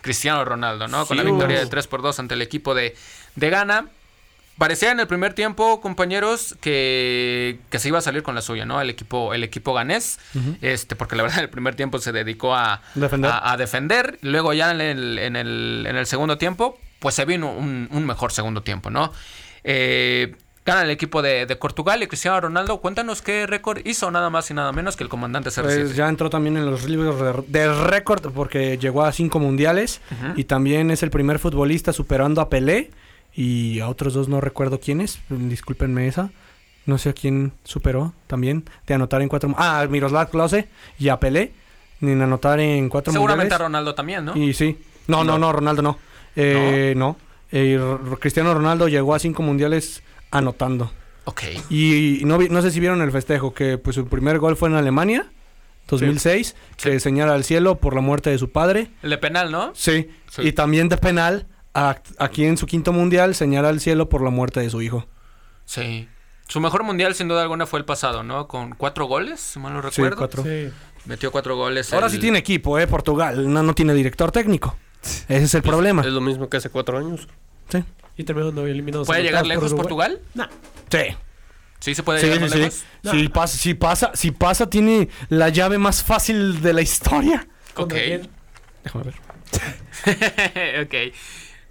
Cristiano 0.00 0.44
Ronaldo, 0.44 0.88
¿no? 0.88 1.06
Con 1.06 1.16
la 1.16 1.22
victoria 1.22 1.60
de 1.60 1.66
3 1.66 1.86
por 1.86 2.02
2 2.02 2.18
ante 2.18 2.34
el 2.34 2.42
equipo 2.42 2.74
de, 2.74 2.96
de 3.36 3.50
Ghana. 3.50 3.86
Parecía 4.58 4.92
en 4.92 5.00
el 5.00 5.06
primer 5.06 5.32
tiempo, 5.34 5.80
compañeros, 5.80 6.56
que, 6.60 7.58
que 7.70 7.78
se 7.78 7.88
iba 7.88 7.98
a 7.98 8.02
salir 8.02 8.22
con 8.22 8.34
la 8.34 8.42
suya, 8.42 8.64
¿no? 8.66 8.80
El 8.80 8.90
equipo, 8.90 9.34
el 9.34 9.42
equipo 9.44 9.72
ganés. 9.74 10.18
este, 10.60 10.94
porque 10.94 11.16
la 11.16 11.22
verdad 11.24 11.38
en 11.38 11.44
el 11.44 11.50
primer 11.50 11.74
tiempo 11.74 11.98
se 11.98 12.12
dedicó 12.12 12.54
a 12.54 12.82
Defender. 12.94 13.30
a, 13.30 13.52
a 13.52 13.56
defender. 13.56 14.18
Luego 14.22 14.52
ya 14.52 14.70
en 14.70 14.80
el, 14.80 15.18
en 15.18 15.36
el, 15.36 15.84
en 15.88 15.96
el 15.96 16.06
segundo 16.06 16.38
tiempo, 16.38 16.78
pues 17.00 17.14
se 17.14 17.24
vino 17.24 17.50
un, 17.52 17.88
un 17.90 18.06
mejor 18.06 18.30
segundo 18.32 18.62
tiempo, 18.62 18.90
¿no? 18.90 19.12
Eh, 19.64 20.36
gana 20.64 20.82
el 20.82 20.90
equipo 20.90 21.22
de, 21.22 21.46
de 21.46 21.56
Portugal 21.56 22.02
y 22.02 22.06
Cristiano 22.06 22.40
Ronaldo. 22.40 22.80
Cuéntanos 22.80 23.22
qué 23.22 23.46
récord 23.46 23.80
hizo 23.84 24.10
nada 24.10 24.30
más 24.30 24.50
y 24.50 24.54
nada 24.54 24.70
menos 24.72 24.96
que 24.96 25.02
el 25.02 25.08
comandante 25.08 25.50
CR7. 25.50 25.62
Pues 25.62 25.96
ya 25.96 26.08
entró 26.08 26.30
también 26.30 26.56
en 26.56 26.66
los 26.66 26.84
libros 26.88 27.18
de, 27.48 27.60
de 27.60 27.74
récord 27.74 28.30
porque 28.32 28.78
llegó 28.78 29.02
a 29.04 29.12
cinco 29.12 29.40
mundiales 29.40 30.00
y 30.36 30.44
también 30.44 30.90
es 30.92 31.02
el 31.02 31.10
primer 31.10 31.38
futbolista 31.40 31.92
superando 31.92 32.40
a 32.40 32.48
Pelé 32.48 32.90
y 33.34 33.80
a 33.80 33.88
otros 33.88 34.14
dos 34.14 34.28
no 34.28 34.40
recuerdo 34.40 34.80
quiénes, 34.80 35.20
discúlpenme 35.28 36.06
esa. 36.06 36.30
No 36.84 36.98
sé 36.98 37.10
a 37.10 37.12
quién 37.12 37.52
superó 37.64 38.12
también 38.26 38.64
de 38.86 38.94
anotar 38.94 39.22
en 39.22 39.28
cuatro. 39.28 39.54
Ah, 39.56 39.86
Miroslav 39.88 40.30
Klose 40.30 40.68
y 40.98 41.08
a 41.08 41.20
Pelé 41.20 41.52
en 42.00 42.20
anotar 42.20 42.58
en 42.58 42.88
cuatro 42.88 43.12
Seguramente 43.12 43.54
a. 43.54 43.58
Ronaldo 43.58 43.94
también, 43.94 44.24
¿no? 44.24 44.36
Y 44.36 44.52
sí. 44.52 44.78
No, 45.06 45.22
no, 45.22 45.38
no, 45.38 45.52
Ronaldo 45.52 45.82
no. 45.82 45.98
Eh, 46.34 46.94
no. 46.96 47.16
Eh, 47.52 47.78
Cristiano 48.18 48.52
Ronaldo 48.54 48.88
llegó 48.88 49.14
a 49.14 49.18
cinco 49.20 49.42
mundiales 49.42 50.02
anotando. 50.32 50.90
Ok. 51.24 51.42
Y 51.70 52.22
no, 52.24 52.36
vi- 52.38 52.48
no 52.48 52.62
sé 52.62 52.72
si 52.72 52.80
vieron 52.80 53.00
el 53.02 53.12
festejo, 53.12 53.54
que 53.54 53.78
pues 53.78 53.94
su 53.94 54.08
primer 54.08 54.40
gol 54.40 54.56
fue 54.56 54.68
en 54.68 54.74
Alemania, 54.74 55.26
2006, 55.88 56.56
que 56.76 56.98
señala 57.00 57.34
al 57.34 57.44
cielo 57.44 57.76
por 57.78 57.94
la 57.94 58.00
muerte 58.00 58.30
de 58.30 58.38
su 58.38 58.50
padre. 58.50 58.90
El 59.02 59.10
de 59.10 59.18
penal, 59.18 59.52
¿no? 59.52 59.70
Sí. 59.74 60.10
Sí. 60.30 60.42
Y 60.42 60.52
también 60.52 60.88
de 60.88 60.96
penal, 60.96 61.46
a- 61.74 62.00
aquí 62.18 62.44
en 62.44 62.56
su 62.56 62.66
quinto 62.66 62.92
mundial, 62.92 63.34
señala 63.34 63.68
al 63.68 63.80
cielo 63.80 64.08
por 64.08 64.22
la 64.22 64.30
muerte 64.30 64.60
de 64.60 64.70
su 64.70 64.82
hijo. 64.82 65.06
Sí. 65.64 66.08
Su 66.48 66.60
mejor 66.60 66.82
mundial, 66.82 67.14
sin 67.14 67.28
duda 67.28 67.42
alguna, 67.42 67.66
fue 67.66 67.78
el 67.78 67.84
pasado, 67.84 68.22
¿no? 68.22 68.46
Con 68.48 68.74
cuatro 68.74 69.06
goles, 69.06 69.40
si 69.40 69.58
mal 69.58 69.72
no 69.72 69.80
recuerdo. 69.80 70.16
cuatro. 70.16 70.42
Sí. 70.42 70.70
Metió 71.06 71.32
cuatro 71.32 71.56
goles. 71.56 71.92
Ahora 71.92 72.06
el- 72.06 72.12
sí 72.12 72.18
tiene 72.18 72.38
equipo, 72.38 72.78
¿eh? 72.78 72.86
Portugal. 72.86 73.50
No, 73.52 73.62
no 73.62 73.74
tiene 73.74 73.94
director 73.94 74.30
técnico. 74.30 74.76
Ese 75.28 75.44
es 75.44 75.54
el 75.54 75.62
problema. 75.62 76.02
Es 76.02 76.08
lo 76.12 76.20
mismo 76.20 76.48
que 76.48 76.58
hace 76.58 76.68
cuatro 76.68 76.98
años. 76.98 77.26
Sí. 77.70 77.82
Y 78.16 78.24
terminando 78.24 78.66
eliminados. 78.66 79.06
¿Puede 79.06 79.22
llegar 79.22 79.46
lejos 79.46 79.70
por. 79.70 79.78
Portugal? 79.80 80.20
Sí. 80.90 80.98
Sí, 81.80 81.94
se 81.96 82.02
puede 82.04 82.20
Sí, 82.20 82.26
llegar 82.26 82.38
sí, 82.38 82.42
más 82.44 82.52
sí. 82.52 82.58
lejos. 82.58 82.84
Si 83.10 83.28
pasa, 83.28 83.56
si 83.58 83.74
pasa, 83.74 84.10
si 84.14 84.30
pasa, 84.30 84.70
tiene 84.70 85.08
la 85.30 85.48
llave 85.48 85.78
más 85.78 86.04
fácil 86.04 86.60
de 86.60 86.72
la 86.74 86.82
historia. 86.82 87.48
¿Contra 87.74 87.98
Ok. 87.98 88.28
Déjame 88.84 89.04
ver. 89.04 89.14
ok. 90.84 91.14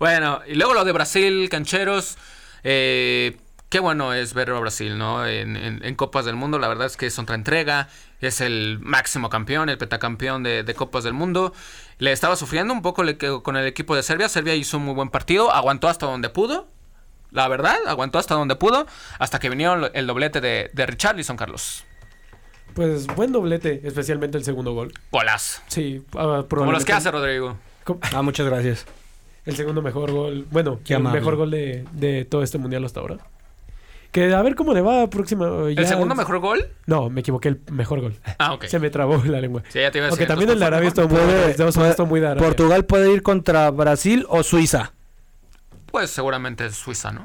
Bueno, 0.02 0.40
y 0.48 0.56
luego 0.56 0.74
lo 0.74 0.84
de 0.84 0.92
Brasil, 0.94 1.48
cancheros. 1.48 2.18
eh, 2.64 3.38
qué 3.70 3.80
bueno 3.80 4.16
es 4.16 4.34
ver 4.34 4.50
a 4.50 4.60
Brasil, 4.60 4.98
¿no? 4.98 5.28
En, 5.28 5.56
en- 5.56 5.86
en 5.86 5.94
Copas 5.96 6.26
del 6.26 6.36
Mundo. 6.36 6.58
La 6.58 6.68
verdad 6.68 6.88
es 6.88 6.98
que 6.98 7.06
es 7.06 7.20
otra 7.20 7.36
entrega. 7.36 7.88
Es 8.20 8.42
el 8.42 8.80
máximo 8.82 9.30
campeón, 9.30 9.70
el 9.70 9.78
petacampeón 9.78 10.42
de, 10.42 10.64
de 10.64 10.74
Copas 10.74 11.04
del 11.04 11.14
Mundo. 11.14 11.54
Le 12.00 12.12
estaba 12.12 12.36
sufriendo 12.36 12.74
un 12.74 12.82
poco 12.82 13.04
le- 13.04 13.16
con 13.20 13.56
el 13.58 13.68
equipo 13.68 13.96
de 13.96 14.02
Serbia. 14.02 14.28
Serbia 14.28 14.56
hizo 14.56 14.78
un 14.78 14.86
muy 14.86 14.96
buen 14.96 15.10
partido. 15.10 15.52
Aguantó 15.54 15.88
hasta 15.88 16.08
donde 16.08 16.30
pudo. 16.30 16.68
La 17.30 17.48
verdad, 17.48 17.78
aguantó 17.86 18.18
hasta 18.18 18.34
donde 18.34 18.56
pudo. 18.56 18.88
Hasta 19.20 19.38
que 19.38 19.50
vinieron 19.52 19.92
el 19.94 20.08
doblete 20.08 20.42
de, 20.42 20.72
de 20.74 20.86
Richarlison, 20.88 21.38
Carlos. 21.38 21.84
Pues 22.74 23.06
buen 23.06 23.32
doblete, 23.32 23.82
especialmente 23.84 24.36
el 24.36 24.44
segundo 24.46 24.74
gol. 24.74 24.92
Golazo. 25.12 25.62
Sí, 25.68 26.04
ah, 26.08 26.10
Como 26.14 26.32
los 26.38 26.46
probablemente 26.48 26.86
que 26.86 26.94
hace 26.94 27.12
Rodrigo. 27.12 27.60
Ah, 28.16 28.24
muchas 28.24 28.48
gracias. 28.48 28.88
El 29.46 29.56
segundo 29.56 29.82
mejor 29.82 30.12
gol. 30.12 30.46
Bueno, 30.52 30.80
Qué 30.84 30.94
el 30.94 31.00
amable. 31.02 31.20
mejor 31.20 31.36
gol 31.36 31.52
de, 31.52 31.86
de 31.94 32.26
todo 32.26 32.44
este 32.44 32.58
mundial 32.58 32.86
hasta 32.86 33.00
ahora. 33.00 33.18
Que 34.12 34.34
a 34.34 34.42
ver 34.42 34.56
cómo 34.56 34.74
le 34.74 34.82
va 34.82 35.10
próxima. 35.10 35.48
¿El 35.70 35.76
ya- 35.76 35.86
segundo 35.86 36.16
mejor 36.16 36.40
gol? 36.40 36.68
No, 36.86 37.10
me 37.10 37.22
equivoqué, 37.22 37.48
el 37.50 37.62
mejor 37.72 38.02
gol. 38.02 38.16
Ah, 38.40 38.54
ok. 38.54 38.66
Se 38.66 38.78
me 38.78 38.90
trabó 38.90 39.22
la 39.26 39.40
lengua. 39.40 39.64
Sí, 39.70 39.80
ya 39.80 39.90
te 39.90 40.00
iba 40.00 40.08
a 40.08 40.10
Aunque 40.10 40.26
también 40.26 40.50
el 40.50 40.60
de 40.60 40.66
Arabia 40.66 40.90
estuvo 40.90 41.08
muy, 41.08 41.18
Puede- 41.18 42.06
muy 42.06 42.20
de 42.20 42.28
Arabia. 42.28 42.46
Portugal 42.46 42.86
puede 42.86 43.14
ir 43.14 43.24
contra 43.24 43.72
Brasil 43.72 44.26
o 44.30 44.44
Suiza. 44.44 44.92
Pues 45.88 46.10
seguramente 46.10 46.66
es 46.66 46.76
Suiza, 46.76 47.12
¿no? 47.12 47.24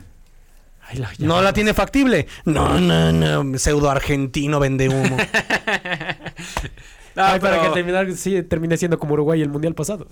Ay, 0.88 0.98
la- 0.98 1.10
No 1.18 1.42
la 1.42 1.52
tiene 1.52 1.74
factible. 1.74 2.28
No, 2.44 2.78
no, 2.80 3.10
no. 3.12 3.58
Pseudo 3.58 3.90
argentino 3.90 4.60
vende 4.60 4.88
humo. 4.88 5.16
Ay, 7.18 7.40
para 7.40 7.56
pero- 7.58 7.62
que 7.62 7.68
terminar, 7.74 8.12
sí, 8.12 8.42
termine 8.42 8.76
siendo 8.76 8.98
como 8.98 9.14
Uruguay 9.14 9.42
el 9.42 9.48
mundial 9.48 9.74
pasado. 9.74 10.06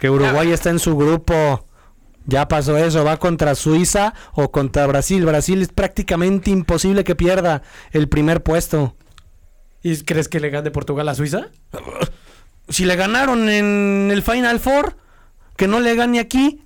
Que 0.00 0.10
Uruguay 0.10 0.50
está 0.50 0.70
en 0.70 0.78
su 0.78 0.96
grupo. 0.96 1.66
Ya 2.26 2.48
pasó 2.48 2.76
eso. 2.78 3.04
Va 3.04 3.18
contra 3.18 3.54
Suiza 3.54 4.14
o 4.32 4.50
contra 4.50 4.86
Brasil. 4.86 5.24
Brasil 5.26 5.62
es 5.62 5.68
prácticamente 5.68 6.50
imposible 6.50 7.04
que 7.04 7.14
pierda 7.14 7.62
el 7.92 8.08
primer 8.08 8.42
puesto. 8.42 8.96
¿Y 9.82 9.96
crees 10.02 10.28
que 10.28 10.40
le 10.40 10.50
gane 10.50 10.70
Portugal 10.70 11.08
a 11.08 11.14
Suiza? 11.14 11.48
Si 12.68 12.84
le 12.84 12.94
ganaron 12.94 13.48
en 13.48 14.10
el 14.12 14.22
Final 14.22 14.60
Four, 14.60 14.96
que 15.56 15.66
no 15.66 15.80
le 15.80 15.96
gane 15.96 16.20
aquí. 16.20 16.62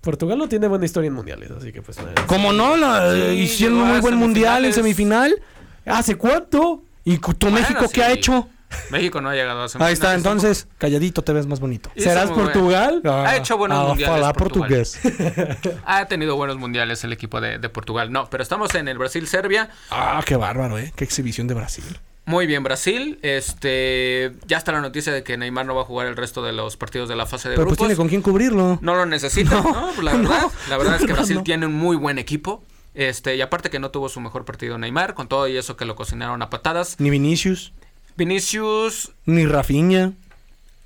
Portugal 0.00 0.36
no 0.36 0.48
tiene 0.48 0.66
buena 0.66 0.84
historia 0.84 1.06
en 1.06 1.14
mundiales, 1.14 1.52
así 1.52 1.70
que 1.70 1.80
pues. 1.80 1.96
nada. 1.98 2.26
Como 2.26 2.52
no, 2.52 2.76
la, 2.76 3.12
Sí, 3.12 3.20
hicieron 3.34 3.78
un 3.78 3.88
muy 3.88 4.00
buen 4.00 4.16
mundial 4.16 4.64
en 4.64 4.72
semifinal. 4.72 5.40
¿Hace 5.86 6.16
cuánto? 6.16 6.82
¿Y 7.04 7.18
tu 7.18 7.32
Bueno, 7.42 7.60
México 7.60 7.82
qué 7.88 8.00
sí. 8.00 8.00
ha 8.00 8.10
hecho? 8.10 8.48
México 8.90 9.20
no 9.20 9.30
ha 9.30 9.34
llegado 9.34 9.60
a 9.60 9.62
Ahí 9.62 9.66
está, 9.66 9.78
semifinales 10.12 10.16
entonces, 10.18 10.68
calladito 10.78 11.22
te 11.22 11.32
ves 11.32 11.46
más 11.46 11.60
bonito. 11.60 11.90
¿Serás 11.96 12.30
Portugal? 12.30 13.00
Ha 13.04 13.36
hecho 13.36 13.56
buenos 13.58 13.78
Ah, 13.78 13.88
mundiales 13.88 14.32
Portugal. 14.32 14.68
portugués. 14.68 14.98
Ha 15.84 16.06
tenido 16.06 16.36
buenos 16.36 16.56
mundiales 16.58 17.02
el 17.04 17.12
equipo 17.12 17.40
de, 17.40 17.58
de 17.58 17.68
Portugal. 17.68 18.12
No, 18.12 18.28
pero 18.30 18.42
estamos 18.42 18.74
en 18.74 18.88
el 18.88 18.98
Brasil-Serbia. 18.98 19.70
Ah, 19.90 20.22
qué 20.24 20.36
bárbaro, 20.36 20.78
¿eh? 20.78 20.92
Qué 20.96 21.04
exhibición 21.04 21.46
de 21.48 21.54
Brasil. 21.54 21.84
Muy 22.26 22.46
bien, 22.46 22.62
Brasil. 22.62 23.18
Este, 23.22 24.32
ya 24.46 24.58
está 24.58 24.72
la 24.72 24.80
noticia 24.82 25.12
de 25.12 25.22
que 25.22 25.36
Neymar 25.38 25.64
no 25.64 25.74
va 25.74 25.82
a 25.82 25.84
jugar 25.84 26.06
el 26.06 26.16
resto 26.16 26.42
de 26.42 26.52
los 26.52 26.76
partidos 26.76 27.08
de 27.08 27.16
la 27.16 27.24
fase 27.26 27.48
de 27.48 27.54
Pero 27.56 27.66
pues 27.68 27.78
grupos. 27.78 27.86
tiene 27.86 27.96
con 27.96 28.08
quién 28.08 28.20
cubrirlo. 28.22 28.78
No 28.82 28.94
lo 28.94 29.06
necesita, 29.06 29.60
¿no? 29.62 29.90
Pues 29.94 30.04
la 30.04 30.12
verdad, 30.16 30.42
no, 30.42 30.52
la 30.68 30.76
verdad 30.76 30.96
es 30.96 31.06
que 31.06 31.12
Brasil 31.14 31.36
no. 31.36 31.42
tiene 31.42 31.66
un 31.66 31.74
muy 31.74 31.96
buen 31.96 32.18
equipo. 32.18 32.62
Este, 32.94 33.36
y 33.36 33.40
aparte 33.40 33.70
que 33.70 33.78
no 33.78 33.90
tuvo 33.90 34.08
su 34.08 34.20
mejor 34.20 34.44
partido 34.44 34.76
Neymar, 34.76 35.14
con 35.14 35.28
todo 35.28 35.46
y 35.48 35.56
eso 35.56 35.76
que 35.76 35.84
lo 35.84 35.94
cocinaron 35.96 36.42
a 36.42 36.50
patadas. 36.50 36.96
Ni 36.98 37.10
Vinicius, 37.10 37.72
Vinicius, 38.18 39.12
ni 39.26 39.46
Rafinha. 39.46 40.12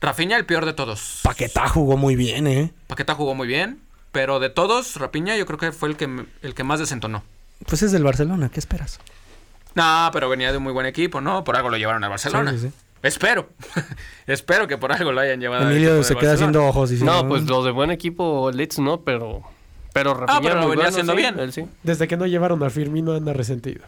Rafinha 0.03 0.37
el 0.37 0.45
peor 0.45 0.67
de 0.67 0.75
todos. 0.75 1.21
Paquetá 1.23 1.67
jugó 1.67 1.97
muy 1.97 2.15
bien, 2.15 2.47
¿eh? 2.47 2.73
Paqueta 2.89 3.15
jugó 3.15 3.35
muy 3.35 3.49
bien, 3.49 3.81
pero 4.13 4.39
de 4.39 4.51
todos, 4.51 4.97
Rafinha 4.97 5.35
yo 5.39 5.47
creo 5.47 5.59
que 5.59 5.73
fue 5.73 5.89
el 5.89 5.97
que 5.97 6.27
el 6.43 6.55
que 6.55 6.63
más 6.63 6.79
desentonó. 6.79 7.23
Pues 7.67 7.83
es 7.83 7.91
del 7.91 8.05
Barcelona, 8.05 8.51
¿qué 8.53 8.61
esperas? 8.61 9.01
No, 9.75 10.11
pero 10.13 10.29
venía 10.29 10.51
de 10.53 10.59
un 10.59 10.63
muy 10.65 10.75
buen 10.75 10.85
equipo, 10.85 11.23
¿no? 11.23 11.43
Por 11.43 11.57
algo 11.57 11.71
lo 11.71 11.79
llevaron 11.79 12.05
al 12.05 12.11
Barcelona. 12.11 12.51
Sí, 12.53 12.59
sí, 12.59 12.69
sí. 12.69 12.75
Espero. 13.03 13.49
Espero 14.27 14.69
que 14.69 14.77
por 14.77 14.93
algo 14.93 15.11
lo 15.11 15.21
hayan 15.23 15.41
llevado. 15.41 15.71
Emilio 15.71 16.03
se 16.05 16.15
queda 16.17 16.35
haciendo 16.35 16.67
ojos 16.67 16.93
y 16.93 16.97
No, 17.03 17.27
pues 17.27 17.45
los 17.45 17.65
de 17.65 17.71
buen 17.71 17.91
equipo, 17.91 18.51
Leeds 18.53 18.79
no, 18.79 19.01
pero. 19.01 19.43
Pero 19.95 20.13
Rafinha 20.13 20.37
Ah, 20.37 20.41
pero 20.43 20.53
era 20.53 20.61
lo 20.61 20.69
venía 20.69 20.85
bueno, 20.85 20.89
haciendo 20.91 21.13
sí, 21.13 21.19
bien. 21.19 21.39
él 21.39 21.53
sí. 21.55 21.65
Desde 21.83 22.07
que 22.09 22.19
no 22.19 22.27
llevaron 22.27 22.63
a 22.63 22.69
Firmino 22.69 23.15
anda 23.15 23.33
resentido. 23.33 23.85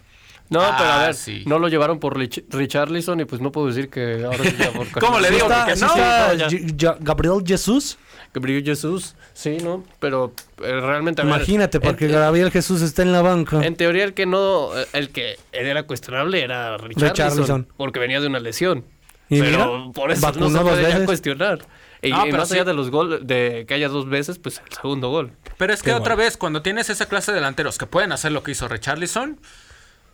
No, 0.51 0.61
Ah, 0.61 0.75
pero 0.79 0.91
a 0.91 1.07
ver, 1.07 1.15
sí. 1.15 1.43
no 1.47 1.59
lo 1.59 1.69
llevaron 1.69 1.99
por 1.99 2.17
Rich- 2.19 2.45
Richarlison 2.51 3.19
y 3.21 3.25
pues 3.25 3.41
no 3.41 3.51
puedo 3.51 3.67
decir 3.69 3.89
que 3.89 4.25
ahora 4.25 4.45
sí 4.45 4.55
por 4.75 4.89
¿Cómo 5.01 5.19
le 5.19 5.31
digo? 5.31 5.45
está, 5.47 5.75
sí 5.75 5.81
no, 5.83 5.87
está 5.89 6.97
Gabriel 7.01 7.43
Jesús. 7.47 7.99
Gabriel 8.35 8.65
Jesús, 8.65 9.15
sí, 9.33 9.59
¿no? 9.63 9.85
Pero 10.01 10.35
eh, 10.63 10.81
realmente 10.81 11.23
a 11.23 11.25
ver, 11.25 11.35
Imagínate, 11.37 11.81
porque 11.81 12.07
en, 12.07 12.13
Gabriel 12.13 12.51
Jesús 12.51 12.83
está 12.83 13.03
en 13.03 13.13
la 13.13 13.23
banca. 13.23 13.65
en 13.65 13.77
teoría 13.77 14.05
el 14.05 14.13
que 14.13 14.27
no, 14.27 14.71
el 14.93 15.11
que 15.11 15.39
era 15.53 15.85
cuestionable 15.85 16.43
era 16.43 16.77
Richarlison, 16.77 17.11
Richarlison. 17.11 17.69
porque 17.77 18.01
venía 18.01 18.21
de 18.21 18.27
una 18.27 18.41
lesión. 18.41 18.85
Y 19.31 19.41
pero 19.41 19.79
mira, 19.79 19.93
por 19.95 20.11
eso 20.11 20.33
no 20.33 20.51
se 20.51 20.63
veces. 20.83 21.05
cuestionar. 21.07 21.61
Y, 22.03 22.11
No, 22.11 22.23
y 22.27 22.31
pero 22.31 22.39
más 22.39 22.49
sí. 22.49 22.55
allá 22.57 22.65
de 22.65 22.75
los 22.75 22.91
goles, 22.91 23.21
de 23.27 23.65
que 23.67 23.73
haya 23.75 23.89
dos 23.89 24.07
veces, 24.09 24.39
pues 24.39 24.61
el 24.69 24.73
segundo 24.77 25.09
gol. 25.09 25.33
Pero 25.57 25.73
es 25.73 25.81
que 25.83 25.91
Qué 25.91 25.95
otra 25.97 26.15
bueno. 26.15 26.27
vez, 26.29 26.37
cuando 26.37 26.61
tienes 26.61 26.91
esa 26.91 27.07
clase 27.07 27.31
de 27.33 27.37
delanteros 27.37 27.79
que 27.79 27.87
pueden 27.87 28.13
hacer 28.13 28.33
lo 28.33 28.43
que 28.43 28.51
hizo 28.51 28.69
Richarlison, 28.69 29.39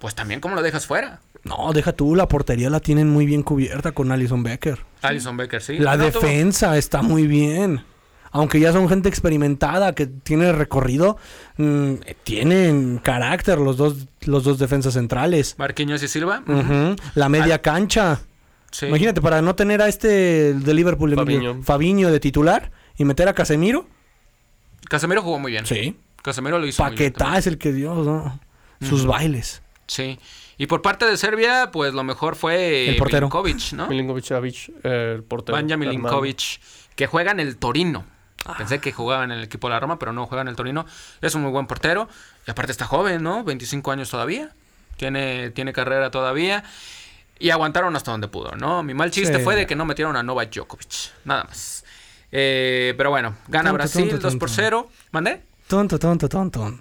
pues 0.00 0.14
también 0.14 0.40
cómo 0.40 0.54
lo 0.54 0.62
dejas 0.62 0.86
fuera. 0.86 1.20
No, 1.44 1.72
deja 1.72 1.92
tú, 1.92 2.14
la 2.16 2.26
portería 2.28 2.70
la 2.70 2.80
tienen 2.80 3.08
muy 3.08 3.26
bien 3.26 3.42
cubierta 3.42 3.92
con 3.92 4.10
Alison 4.10 4.42
Becker. 4.42 4.78
Alison 5.02 5.36
Becker, 5.36 5.62
sí. 5.62 5.78
La 5.78 5.96
No, 5.96 6.04
defensa 6.04 6.76
está 6.76 7.02
muy 7.02 7.26
bien. 7.26 7.84
Aunque 8.32 8.60
ya 8.60 8.72
son 8.72 8.88
gente 8.88 9.08
experimentada 9.08 9.94
que 9.94 10.06
tiene 10.06 10.52
recorrido, 10.52 11.16
mm, 11.56 11.94
tienen 12.22 12.98
carácter 13.02 13.58
los 13.58 13.76
dos, 13.76 14.06
los 14.22 14.44
dos 14.44 14.58
defensas 14.58 14.94
centrales. 14.94 15.56
Marquinhos 15.58 16.02
y 16.02 16.08
Silva. 16.08 16.42
La 17.14 17.28
media 17.28 17.60
cancha. 17.60 18.20
Sí. 18.70 18.86
Imagínate, 18.86 19.20
para 19.20 19.42
no 19.42 19.56
tener 19.56 19.82
a 19.82 19.88
este 19.88 20.54
de 20.54 20.74
Liverpool, 20.74 21.12
Emilio, 21.12 21.40
Fabinho. 21.40 21.62
Fabinho 21.64 22.10
de 22.12 22.20
titular 22.20 22.70
y 22.96 23.04
meter 23.04 23.28
a 23.28 23.34
Casemiro. 23.34 23.88
Casemiro 24.88 25.22
jugó 25.22 25.40
muy 25.40 25.50
bien. 25.50 25.66
Sí. 25.66 25.96
Casemiro 26.22 26.58
lo 26.58 26.66
hizo 26.66 26.82
muy 26.84 26.94
bien. 26.96 27.12
Paquetá 27.12 27.36
es 27.38 27.48
el 27.48 27.58
que 27.58 27.72
dio 27.72 27.94
¿no? 27.94 28.38
sus 28.80 29.06
bailes. 29.06 29.62
Sí. 29.90 30.20
Y 30.56 30.66
por 30.68 30.82
parte 30.82 31.04
de 31.04 31.16
Serbia, 31.16 31.70
pues 31.72 31.94
lo 31.94 32.04
mejor 32.04 32.36
fue 32.36 32.88
El 32.88 32.96
portero. 32.96 33.26
Milinkovic, 33.26 33.72
¿no? 33.72 33.88
Milinkovic 33.88 34.30
eh, 34.84 35.14
el 35.16 35.24
portero. 35.24 35.56
Vanja 35.56 35.72
hermano. 35.74 35.90
Milinkovic, 35.90 36.60
que 36.94 37.08
juega 37.08 37.32
en 37.32 37.40
el 37.40 37.56
Torino. 37.56 38.04
Ah. 38.46 38.54
Pensé 38.56 38.78
que 38.78 38.92
jugaba 38.92 39.24
en 39.24 39.32
el 39.32 39.42
equipo 39.42 39.66
de 39.66 39.74
la 39.74 39.80
Roma, 39.80 39.98
pero 39.98 40.12
no 40.12 40.26
juega 40.26 40.42
en 40.42 40.48
el 40.48 40.54
Torino. 40.54 40.86
Es 41.20 41.34
un 41.34 41.42
muy 41.42 41.50
buen 41.50 41.66
portero. 41.66 42.08
Y 42.46 42.50
aparte 42.52 42.70
está 42.70 42.86
joven, 42.86 43.20
¿no? 43.22 43.42
25 43.42 43.90
años 43.90 44.08
todavía. 44.10 44.50
Tiene, 44.96 45.50
tiene 45.50 45.72
carrera 45.72 46.12
todavía. 46.12 46.62
Y 47.40 47.50
aguantaron 47.50 47.96
hasta 47.96 48.12
donde 48.12 48.28
pudo, 48.28 48.52
¿no? 48.54 48.84
Mi 48.84 48.94
mal 48.94 49.10
chiste 49.10 49.38
Sí. 49.38 49.42
fue 49.42 49.56
de 49.56 49.66
que 49.66 49.74
no 49.74 49.86
metieron 49.86 50.14
a 50.16 50.22
Novak 50.22 50.54
Djokovic. 50.54 51.10
Nada 51.24 51.44
más. 51.44 51.84
Eh, 52.30 52.94
pero 52.96 53.10
bueno, 53.10 53.34
gana 53.48 53.72
Brasil 53.72 54.08
tonto, 54.08 54.28
2 54.28 54.36
por 54.36 54.48
tonto. 54.50 54.62
0. 54.62 54.90
¿Mandé? 55.10 55.42
Tonto, 55.70 56.00
tonto, 56.00 56.28
tonto. 56.28 56.80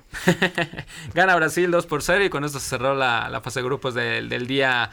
Gana 1.13 1.35
Brasil 1.35 1.69
2 1.69 1.85
por 1.85 2.01
0 2.01 2.25
y 2.25 2.29
con 2.31 2.43
esto 2.43 2.59
se 2.59 2.69
cerró 2.69 2.95
la, 2.95 3.29
la 3.29 3.39
fase 3.39 3.59
de 3.59 3.65
grupos 3.65 3.93
del, 3.93 4.29
del 4.29 4.47
día 4.47 4.89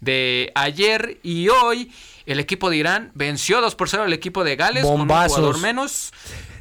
de 0.00 0.50
ayer. 0.56 1.20
Y 1.22 1.48
hoy 1.48 1.92
el 2.26 2.40
equipo 2.40 2.68
de 2.68 2.78
Irán 2.78 3.12
venció 3.14 3.60
2 3.60 3.76
por 3.76 3.88
0 3.88 4.02
al 4.02 4.12
equipo 4.12 4.42
de 4.42 4.56
Gales 4.56 4.82
Bombazos. 4.82 5.34
con 5.36 5.44
un 5.44 5.52
jugador 5.52 5.62
menos. 5.62 6.12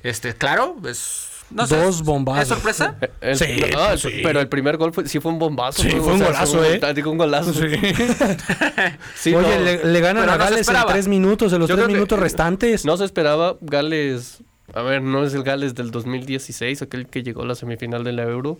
Este, 0.04 0.36
claro, 0.36 0.76
es... 0.88 1.24
No 1.50 1.66
sé, 1.66 1.78
Dos 1.82 1.96
¿es- 1.96 2.02
bombazos. 2.04 2.42
¿Es 2.44 2.48
sorpresa? 2.50 2.96
Eh, 3.02 3.10
el- 3.22 3.38
Sí, 3.40 3.60
no, 3.74 3.90
el- 3.94 3.98
sí. 4.00 4.20
pero 4.22 4.40
el 4.40 4.48
primer 4.50 4.78
gol 4.78 4.94
fue, 4.94 5.08
sí 5.08 5.20
fue 5.20 5.32
un 5.32 5.40
bombazo. 5.40 5.82
Sí, 5.82 5.90
¿no? 5.96 6.04
fue 6.04 6.14
un 6.14 6.20
golazo, 6.20 6.58
fue 6.58 6.76
¿eh? 6.76 6.80
un- 7.02 7.08
un 7.08 7.18
golazo. 7.18 7.54
Sí, 9.16 9.34
Oye, 9.34 9.58
no, 9.58 9.64
le, 9.64 9.84
le 9.86 10.00
ganan 10.02 10.24
pero 10.24 10.34
a 10.34 10.38
Gales 10.38 10.68
en 10.68 10.76
tres 10.88 11.08
minutos, 11.08 11.52
en 11.54 11.60
los 11.60 11.70
Yo 11.70 11.76
tres 11.76 11.88
minutos 11.88 12.20
restantes. 12.20 12.86
no 12.86 12.98
se 12.98 13.06
esperaba 13.06 13.56
Gales. 13.62 14.44
A 14.74 14.82
ver, 14.82 15.02
no 15.02 15.24
es 15.24 15.34
el 15.34 15.44
Gales 15.44 15.76
del 15.76 15.92
2016, 15.92 16.82
aquel 16.82 17.08
que 17.08 17.24
llegó 17.24 17.44
a 17.44 17.46
la 17.46 17.56
semifinal 17.56 18.04
de 18.04 18.12
la 18.12 18.24
Euro. 18.24 18.58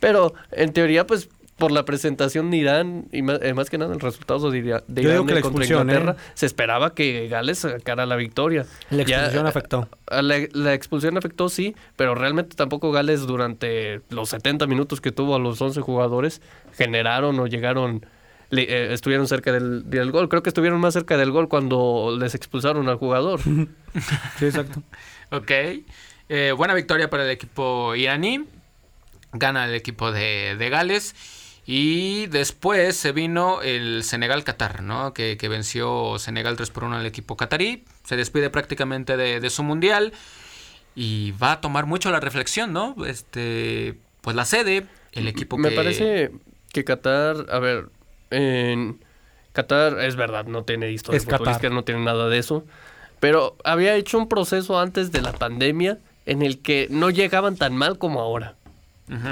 Pero 0.00 0.34
en 0.52 0.72
teoría, 0.72 1.06
pues 1.06 1.28
por 1.56 1.70
la 1.70 1.84
presentación 1.84 2.50
de 2.50 2.56
Irán 2.56 3.06
y 3.12 3.22
más, 3.22 3.38
eh, 3.40 3.54
más 3.54 3.70
que 3.70 3.78
nada 3.78 3.94
el 3.94 4.00
resultado 4.00 4.50
de, 4.50 4.60
de 4.60 4.68
Irán 4.70 4.82
digo 5.12 5.26
que 5.26 5.34
la 5.34 5.40
contra 5.40 5.64
Inglaterra, 5.64 6.16
¿eh? 6.18 6.22
se 6.34 6.46
esperaba 6.46 6.94
que 6.94 7.28
Gales 7.28 7.58
sacara 7.58 8.06
la 8.06 8.16
victoria. 8.16 8.66
La 8.90 9.02
expulsión 9.02 9.46
eh, 9.46 9.48
afectó. 9.48 9.88
a 10.08 10.20
La, 10.20 10.36
la 10.52 10.74
expulsión 10.74 11.16
afectó, 11.16 11.48
sí, 11.48 11.76
pero 11.94 12.16
realmente 12.16 12.56
tampoco 12.56 12.90
Gales 12.90 13.20
durante 13.28 14.00
los 14.10 14.30
70 14.30 14.66
minutos 14.66 15.00
que 15.00 15.12
tuvo 15.12 15.36
a 15.36 15.38
los 15.38 15.62
11 15.62 15.80
jugadores 15.80 16.42
generaron 16.72 17.38
o 17.38 17.46
llegaron, 17.46 18.04
le- 18.50 18.62
eh, 18.64 18.92
estuvieron 18.92 19.28
cerca 19.28 19.52
del, 19.52 19.88
del 19.88 20.10
gol. 20.10 20.28
Creo 20.28 20.42
que 20.42 20.50
estuvieron 20.50 20.80
más 20.80 20.94
cerca 20.94 21.16
del 21.16 21.30
gol 21.30 21.48
cuando 21.48 22.16
les 22.18 22.34
expulsaron 22.34 22.88
al 22.88 22.96
jugador. 22.96 23.38
Sí, 24.40 24.46
exacto. 24.46 24.82
Ok. 25.30 25.50
Eh, 26.28 26.52
buena 26.56 26.74
victoria 26.74 27.10
para 27.10 27.24
el 27.24 27.30
equipo 27.30 27.94
iraní. 27.94 28.44
Gana 29.32 29.66
el 29.66 29.74
equipo 29.74 30.12
de, 30.12 30.56
de 30.58 30.68
Gales. 30.70 31.14
Y 31.66 32.26
después 32.26 32.94
se 32.96 33.12
vino 33.12 33.62
el 33.62 34.04
Senegal-Qatar, 34.04 34.82
¿no? 34.82 35.14
Que, 35.14 35.36
que 35.38 35.48
venció 35.48 36.18
Senegal 36.18 36.56
3 36.56 36.70
por 36.70 36.84
1 36.84 36.96
al 36.96 37.06
equipo 37.06 37.36
qatarí. 37.36 37.84
Se 38.04 38.16
despide 38.16 38.50
prácticamente 38.50 39.16
de, 39.16 39.40
de 39.40 39.50
su 39.50 39.62
mundial. 39.62 40.12
Y 40.94 41.32
va 41.32 41.52
a 41.52 41.60
tomar 41.60 41.86
mucho 41.86 42.10
la 42.10 42.20
reflexión, 42.20 42.72
¿no? 42.72 42.94
Este, 43.06 43.94
pues 44.20 44.36
la 44.36 44.44
sede, 44.44 44.86
el 45.12 45.26
equipo 45.26 45.56
Me 45.56 45.70
que... 45.70 45.74
parece 45.76 46.30
que 46.72 46.84
Qatar, 46.84 47.46
a 47.50 47.58
ver, 47.58 47.88
en 48.30 49.00
Qatar 49.52 49.98
es 50.00 50.16
verdad, 50.16 50.44
no 50.44 50.64
tiene 50.64 50.90
historia 50.92 51.16
Es 51.16 51.24
Qatar. 51.24 51.38
futbolística, 51.38 51.70
no 51.70 51.82
tiene 51.82 52.04
nada 52.04 52.28
de 52.28 52.38
eso. 52.38 52.64
Pero 53.20 53.56
había 53.64 53.94
hecho 53.94 54.18
un 54.18 54.28
proceso 54.28 54.78
antes 54.78 55.12
de 55.12 55.22
la 55.22 55.32
pandemia 55.32 55.98
en 56.26 56.42
el 56.42 56.58
que 56.58 56.88
no 56.90 57.10
llegaban 57.10 57.56
tan 57.56 57.76
mal 57.76 57.98
como 57.98 58.20
ahora. 58.20 58.54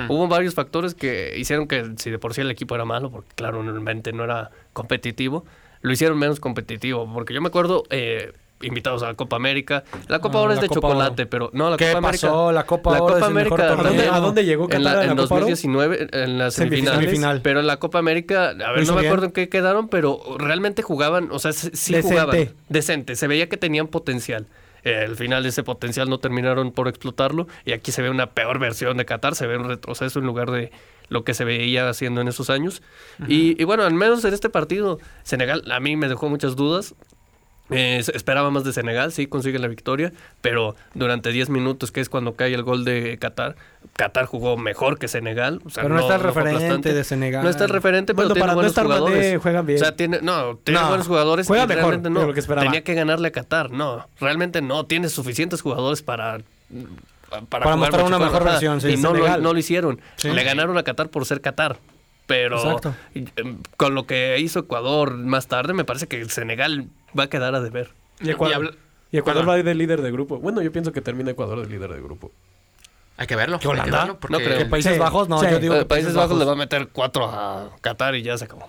Hubo 0.09 0.29
varios 0.29 0.55
factores 0.55 0.95
que 0.95 1.35
hicieron 1.39 1.67
que 1.67 1.93
si 1.97 2.11
de 2.11 2.19
por 2.19 2.35
sí 2.35 2.43
el 2.43 2.51
equipo 2.51 2.75
era 2.75 2.85
malo, 2.85 3.11
porque 3.11 3.31
claro, 3.35 3.63
realmente 3.63 4.13
no 4.13 4.25
era 4.25 4.51
competitivo, 4.75 5.47
lo 5.81 5.93
hicieron 5.93 6.19
menos 6.19 6.41
competitivo. 6.41 7.11
Porque 7.13 7.33
yo 7.33 7.41
me 7.41 7.49
acuerdo, 7.49 7.85
eh, 7.89 8.33
invitados 8.63 9.03
a 9.03 9.09
la 9.09 9.15
Copa 9.15 9.37
América, 9.37 9.85
la 10.09 10.21
Copa 10.21 10.39
Ah, 10.39 10.41
ahora 10.43 10.55
es 10.55 10.61
de 10.61 10.69
Copa 10.69 10.81
chocolate, 10.89 11.23
Oro. 11.23 11.31
pero 11.31 11.51
no, 11.53 11.71
la 11.71 11.77
¿Qué 11.77 11.87
Copa 11.87 11.99
América. 11.99 12.27
pasó? 12.29 12.53
La 12.53 12.65
Copa 12.67 12.93
la 12.93 13.03
Oro 13.03 13.15
Copa 13.15 13.27
América 13.27 13.57
torneo. 13.69 13.85
también, 13.85 14.09
¿A 14.13 14.21
dónde 14.21 14.45
llegó 14.45 14.65
en, 14.65 14.69
Qatar 14.71 14.83
la, 14.83 14.91
a 14.93 14.95
la 14.97 15.03
en 15.05 15.17
Copa 15.17 15.35
Oro? 15.35 15.47
2019, 15.47 16.09
en 16.13 16.39
la 16.39 16.51
semifinal. 16.51 16.95
Semifinal. 17.01 17.41
Pero 17.43 17.61
en 17.61 17.67
la 17.67 17.79
Copa 17.79 17.99
América, 17.99 18.51
a 18.51 18.73
ver, 18.73 18.87
no 18.87 18.95
me 18.95 19.07
acuerdo 19.07 19.27
en 19.27 19.33
qué 19.33 19.49
quedaron, 19.49 19.89
pero 19.89 20.21
realmente 20.39 20.83
jugaban, 20.83 21.29
o 21.33 21.39
sea, 21.39 21.53
sí 21.53 21.71
sí 21.73 21.93
Decente. 21.95 22.03
jugaban. 22.15 22.49
Decente. 22.69 23.17
Se 23.17 23.27
veía 23.27 23.49
que 23.49 23.57
tenían 23.57 23.89
potencial. 23.89 24.47
Eh, 24.85 25.05
al 25.07 25.15
final 25.15 25.47
ese 25.47 25.63
potencial 25.63 26.11
no 26.11 26.19
terminaron 26.19 26.73
por 26.73 26.89
explotarlo 26.89 27.47
y 27.65 27.71
aquí 27.71 27.93
se 27.93 28.03
ve 28.03 28.11
una 28.11 28.31
peor 28.33 28.59
versión 28.59 28.97
de 28.97 29.05
Qatar, 29.05 29.37
se 29.37 29.47
ve 29.47 29.57
un 29.57 29.69
retroceso 29.69 30.19
en 30.19 30.27
lugar 30.27 30.51
de 30.51 30.73
lo 31.09 31.23
que 31.23 31.35
se 31.35 31.45
veía 31.45 31.89
haciendo 31.89 32.21
en 32.21 32.27
esos 32.27 32.51
años. 32.51 32.83
y, 33.29 33.61
y 33.61 33.65
bueno, 33.65 33.85
al 33.85 33.95
menos 33.95 34.25
en 34.25 34.35
este 34.35 34.49
partido, 34.49 34.99
Senegal 35.23 35.63
a 35.71 35.79
mí 35.79 35.95
me 35.95 36.09
dejó 36.09 36.29
muchas 36.29 36.57
dudas. 36.57 36.97
Eh, 37.73 37.99
esperaba 38.15 38.51
más 38.51 38.65
de 38.65 38.73
Senegal, 38.73 39.13
sí, 39.13 39.27
consigue 39.27 39.59
la 39.59 39.69
victoria, 39.69 40.13
pero 40.41 40.77
durante 40.95 41.31
10 41.31 41.49
minutos, 41.51 41.93
que 41.93 42.01
es 42.01 42.09
cuando 42.09 42.35
cae 42.35 42.55
el 42.55 42.63
gol 42.63 42.85
de 42.85 43.19
Qatar, 43.19 43.57
Qatar 43.95 44.27
jugó 44.27 44.57
mejor 44.57 44.99
que 44.99 45.09
Senegal. 45.09 45.61
o 45.65 45.71
sea, 45.71 45.83
Pero 45.83 45.95
no 45.95 46.01
está 46.01 46.17
el 46.17 46.21
referente 46.23 46.95
de 46.95 47.05
Senegal. 47.05 47.45
No 47.45 47.51
está 47.51 47.65
el 47.65 47.71
referente, 47.71 48.15
pero 48.15 48.29
Bueno, 48.29 48.35
tiene 48.35 48.41
para 48.41 48.53
no 48.53 48.57
buenos 48.57 48.71
estar 48.71 48.85
jugadores. 48.85 49.43
Juegan 49.43 49.67
bien. 49.67 49.77
O 49.81 49.85
sea, 49.85 49.97
tiene, 49.97 50.21
no, 50.23 50.57
tiene 50.57 50.81
No, 50.81 50.89
buenos 50.89 51.07
jugadores. 51.07 51.47
juega 51.47 51.67
mejor 51.67 52.01
no. 52.11 52.27
lo 52.27 52.35
que 52.35 52.41
esperaba. 52.41 52.67
Tenía 52.67 52.83
que 52.85 52.95
ganarle 52.95 53.29
a 53.29 53.33
Qatar. 53.33 53.71
No, 53.71 54.07
realmente 54.21 54.63
no. 54.63 54.85
Tiene 54.87 55.09
suficientes 55.09 55.61
jugadores 55.63 56.03
para... 56.03 56.41
Para, 57.49 57.77
mostrar 57.77 58.05
una 58.05 58.19
mejor 58.19 58.45
versión, 58.45 58.81
sí. 58.81 58.91
Y 58.91 58.97
no 58.99 59.15
lo, 59.15 59.39
no 59.39 59.57
hicieron. 59.57 60.01
Sí. 60.17 60.29
Le 60.31 60.45
ganaron 60.45 60.77
a 60.77 60.83
Qatar 60.83 61.09
por 61.09 61.25
ser 61.25 61.41
Qatar. 61.41 61.79
Pero 62.27 62.57
Exacto. 62.57 62.95
em, 63.15 63.59
con 63.77 63.95
lo 63.95 64.07
que 64.07 64.39
hizo 64.39 64.61
Ecuador 64.61 65.17
más 65.17 65.49
tarde, 65.49 65.73
me 65.73 65.85
parece 65.85 66.07
que 66.07 66.21
el 66.21 66.31
Senegal 66.31 66.87
va 67.19 67.25
a 67.25 67.27
quedar 67.29 67.55
a 67.55 67.61
deber. 67.61 67.91
Y 68.21 68.31
Ecuador, 68.31 68.53
Y 68.53 68.55
habla- 68.55 68.71
y 69.11 69.19
Ecuador 69.19 69.49
va 69.49 69.57
de 69.57 69.75
líder 69.75 70.01
de 70.03 70.11
grupo. 70.11 70.39
Bueno, 70.39 70.63
yo 70.63 70.73
pienso 70.73 70.93
que 70.93 71.01
termina 71.01 71.31
Ecuador 71.33 71.61
de 71.61 71.69
líder 71.73 71.93
de 71.93 72.01
grupo. 72.03 72.31
Hay 73.19 73.27
que 73.27 73.37
verlo. 73.37 73.59
¿Qué, 73.59 73.69
hay 73.69 73.75
que 73.75 73.81
Holanda? 73.81 73.99
verlo 73.99 74.19
porque- 74.21 74.33
No 74.39 74.45
creo. 74.45 74.59
¿Que 74.59 74.65
Países 74.67 74.95
Sí, 74.95 74.99
Bajos? 74.99 75.29
No, 75.29 75.39
sí. 75.39 75.47
yo 75.51 75.59
digo 75.59 75.75
Eh, 75.75 75.81
que 75.81 75.85
Países 75.85 76.15
Bajos 76.15 76.39
le 76.39 76.45
va 76.45 76.53
a 76.53 76.57
meter 76.57 76.89
cuatro 76.93 77.27
a 77.27 77.71
Qatar 77.81 78.15
y 78.15 78.23
ya 78.23 78.37
se 78.39 78.45
acabó. 78.47 78.69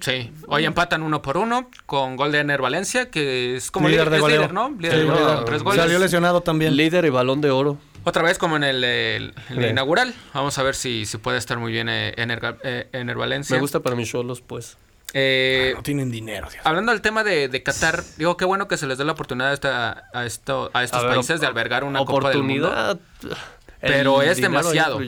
Sí. 0.00 0.32
Hoy 0.48 0.64
empatan 0.64 1.02
uno 1.04 1.22
por 1.22 1.36
uno 1.36 1.70
con 1.86 2.16
gol 2.16 2.32
de 2.32 2.40
Ener 2.40 2.60
Valencia, 2.60 3.08
que 3.10 3.54
es 3.54 3.70
como 3.70 3.88
Líder 3.88 4.06
líder, 4.06 4.14
de 4.14 4.20
goleo. 4.20 4.36
líder, 4.40 4.52
¿no? 4.52 4.70
Líder 4.70 4.90
Sí, 4.92 4.98
de 4.98 5.04
goleo 5.04 5.20
líder. 5.20 5.36
con 5.36 5.44
tres 5.44 5.62
goles. 5.62 5.80
Salió 5.80 5.98
lesionado 6.00 6.40
también. 6.40 6.76
Líder 6.76 7.04
y 7.04 7.10
balón 7.10 7.40
de 7.40 7.50
oro. 7.52 7.78
Otra 8.02 8.22
vez 8.24 8.38
como 8.38 8.56
en 8.56 8.64
el, 8.64 8.82
el- 8.82 9.34
el 9.50 9.58
Sí. 9.62 9.66
inaugural. 9.66 10.12
Vamos 10.34 10.58
a 10.58 10.62
ver 10.64 10.74
si, 10.74 11.06
si 11.06 11.18
puede 11.18 11.38
estar 11.38 11.58
muy 11.58 11.70
bien 11.72 11.88
eh, 11.88 12.14
Ener, 12.16 12.40
eh, 12.64 12.88
Ener 12.92 13.16
Valencia. 13.16 13.54
Me 13.54 13.60
gusta 13.60 13.78
para 13.80 13.94
mis 13.94 14.08
cholos, 14.10 14.40
pues. 14.40 14.76
Eh, 15.18 15.72
No 15.76 15.82
tienen 15.82 16.10
dinero. 16.10 16.46
Dios. 16.50 16.60
Hablando 16.66 16.92
del 16.92 17.00
tema 17.00 17.24
de, 17.24 17.48
de 17.48 17.62
Qatar, 17.62 18.02
digo, 18.18 18.36
qué 18.36 18.44
bueno 18.44 18.68
que 18.68 18.76
se 18.76 18.86
les 18.86 18.98
dé 18.98 19.04
la 19.06 19.12
oportunidad 19.12 19.50
a, 19.50 19.54
esta- 19.54 20.04
a, 20.12 20.26
esto, 20.26 20.70
a 20.74 20.84
estos 20.84 21.00
A 21.00 21.06
ver, 21.06 21.14
países 21.14 21.40
de 21.40 21.46
albergar 21.46 21.84
una 21.84 22.00
Copa 22.04 22.28
del 22.28 22.42
Mundo. 22.42 22.68
Oportunidad. 22.68 22.98
Pero 23.80 24.20
El 24.22 24.28
es 24.28 24.40
demasiado. 24.40 24.98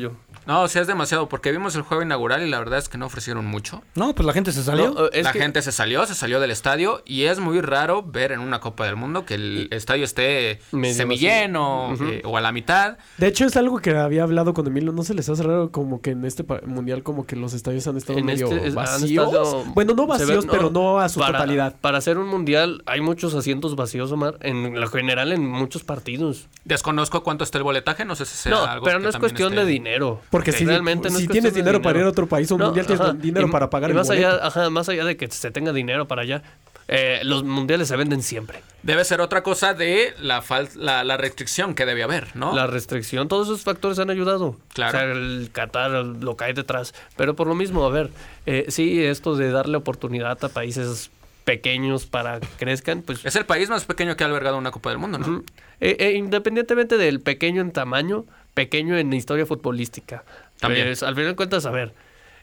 No, 0.48 0.62
o 0.62 0.68
sea, 0.68 0.82
es 0.82 0.88
demasiado, 0.88 1.28
porque 1.28 1.52
vimos 1.52 1.76
el 1.76 1.82
juego 1.82 2.02
inaugural 2.02 2.42
y 2.44 2.48
la 2.50 2.58
verdad 2.58 2.78
es 2.80 2.88
que 2.88 2.98
no 2.98 3.06
ofrecieron 3.06 3.46
mucho. 3.46 3.82
No, 3.94 4.14
pues 4.14 4.26
la 4.26 4.32
gente 4.32 4.50
se 4.50 4.64
salió. 4.64 4.92
No, 4.94 5.02
la 5.12 5.32
que- 5.32 5.38
gente 5.38 5.62
se 5.62 5.70
salió, 5.70 6.04
se 6.06 6.14
salió 6.14 6.40
del 6.40 6.50
estadio 6.50 7.02
y 7.04 7.24
es 7.24 7.38
muy 7.38 7.60
raro 7.60 8.02
ver 8.02 8.32
en 8.32 8.40
una 8.40 8.58
Copa 8.58 8.86
del 8.86 8.96
Mundo 8.96 9.24
que 9.26 9.34
el 9.34 9.68
estadio 9.70 10.04
esté 10.04 10.58
Medio 10.72 10.94
semilleno 10.94 11.94
eh, 12.00 12.22
o 12.24 12.36
a 12.36 12.40
la 12.40 12.50
mitad. 12.52 12.96
De 13.18 13.26
hecho, 13.26 13.44
es 13.44 13.56
algo 13.56 13.78
que 13.78 13.90
había 13.96 14.22
hablado 14.22 14.54
con 14.54 14.66
Emilio. 14.66 14.92
¿No 14.92 15.02
se 15.02 15.14
les 15.14 15.28
hace 15.28 15.42
raro 15.42 15.70
como 15.70 16.00
que 16.00 16.10
en 16.10 16.24
este 16.24 16.44
mundial 16.66 17.02
como 17.02 17.26
que 17.26 17.36
los 17.36 17.52
estadios 17.52 17.86
han 17.86 17.96
estado 17.98 18.18
En 18.18 18.24
medio 18.26 18.46
este 18.50 18.70
vacíos? 18.70 19.26
estado- 19.28 19.64
bueno, 19.74 19.94
no 19.94 20.06
vacíos, 20.06 20.46
ve- 20.46 20.50
pero 20.50 20.70
no 20.70 20.98
a 20.98 21.08
su 21.08 21.20
para, 21.20 21.32
totalidad. 21.38 21.76
Para 21.80 21.98
hacer 21.98 22.16
un 22.18 22.26
mundial 22.28 22.82
hay 22.86 23.00
muchos 23.02 23.34
asientos 23.34 23.76
vacíos, 23.76 24.10
Omar. 24.12 24.38
En 24.40 24.80
lo 24.80 24.88
general, 24.88 25.32
en 25.32 25.46
muchos 25.46 25.84
partidos. 25.84 26.48
Desconozco 26.64 27.22
cuánto 27.22 27.44
está 27.44 27.58
el 27.58 27.64
boletaje, 27.64 28.04
no 28.04 28.14
sé 28.16 28.24
si 28.24 28.36
sea 28.36 28.52
No, 28.52 28.64
algo 28.64 28.84
pero 28.84 28.98
que 28.98 29.02
no 29.04 29.10
es 29.10 29.16
cuestión 29.18 29.52
esté- 29.52 29.60
de 29.64 29.70
dinero. 29.70 30.20
Porque 30.38 30.52
si, 30.52 30.64
realmente 30.64 31.10
no 31.10 31.18
si 31.18 31.28
tienes 31.28 31.54
dinero, 31.54 31.80
para 31.82 31.98
ir 31.98 32.04
a 32.04 32.08
otro 32.08 32.26
país, 32.26 32.50
un 32.50 32.58
No, 32.58 32.66
mundial 32.66 32.86
tienes 32.86 33.00
ajá. 33.00 33.12
dinero 33.12 33.46
Y- 33.48 33.50
para 33.50 33.70
pagar 33.70 33.90
y 33.90 33.92
el 33.92 33.96
más 33.98 34.06
boleto. 34.08 34.28
allá, 34.28 34.46
ajá, 34.46 34.70
más 34.70 34.88
allá 34.88 35.04
de 35.04 35.16
que 35.16 35.30
se 35.30 35.50
tenga 35.50 35.72
dinero 35.72 36.06
para 36.08 36.22
allá, 36.22 36.42
eh, 36.90 37.20
los 37.22 37.44
mundiales 37.44 37.88
se 37.88 37.96
venden 37.96 38.22
siempre. 38.22 38.60
Debe 38.82 39.04
ser 39.04 39.20
otra 39.20 39.42
cosa 39.42 39.74
de 39.74 40.14
la, 40.20 40.40
fal- 40.42 40.72
la, 40.74 41.04
la 41.04 41.16
restricción 41.18 41.74
que 41.74 41.84
debe 41.84 42.02
haber, 42.02 42.34
¿no? 42.34 42.54
La 42.54 42.66
restricción, 42.66 43.28
todos 43.28 43.48
esos 43.48 43.62
factores 43.62 43.98
han 43.98 44.08
ayudado. 44.08 44.56
Claro. 44.72 44.96
O 44.96 45.00
sea, 45.02 45.10
el 45.12 45.50
Qatar 45.52 45.90
lo 45.90 46.36
cae 46.36 46.54
detrás. 46.54 46.94
Pero 47.16 47.34
por 47.36 47.46
lo 47.46 47.54
mismo, 47.54 47.84
a 47.84 47.90
ver, 47.90 48.08
eh, 48.46 48.64
sí, 48.68 49.04
esto 49.04 49.36
de 49.36 49.50
darle 49.50 49.76
oportunidad 49.76 50.42
a 50.42 50.48
países 50.48 51.10
pequeños 51.48 52.04
para 52.04 52.40
que 52.40 52.46
crezcan, 52.58 53.00
pues 53.00 53.24
Es 53.24 53.34
el 53.34 53.46
país 53.46 53.70
más 53.70 53.86
pequeño 53.86 54.16
que 54.16 54.22
ha 54.22 54.26
albergado 54.26 54.58
una 54.58 54.70
Copa 54.70 54.90
del 54.90 54.98
Mundo, 54.98 55.16
¿no? 55.18 55.42
Eh, 55.80 55.96
eh, 55.98 56.12
independientemente 56.12 56.98
del 56.98 57.20
pequeño 57.20 57.62
en 57.62 57.72
tamaño, 57.72 58.26
pequeño 58.52 58.98
en 58.98 59.10
historia 59.14 59.46
futbolística. 59.46 60.24
También. 60.60 60.88
Pues, 60.88 61.02
al 61.02 61.14
final 61.14 61.30
de 61.30 61.36
cuentas, 61.36 61.64
a 61.64 61.70
ver, 61.70 61.94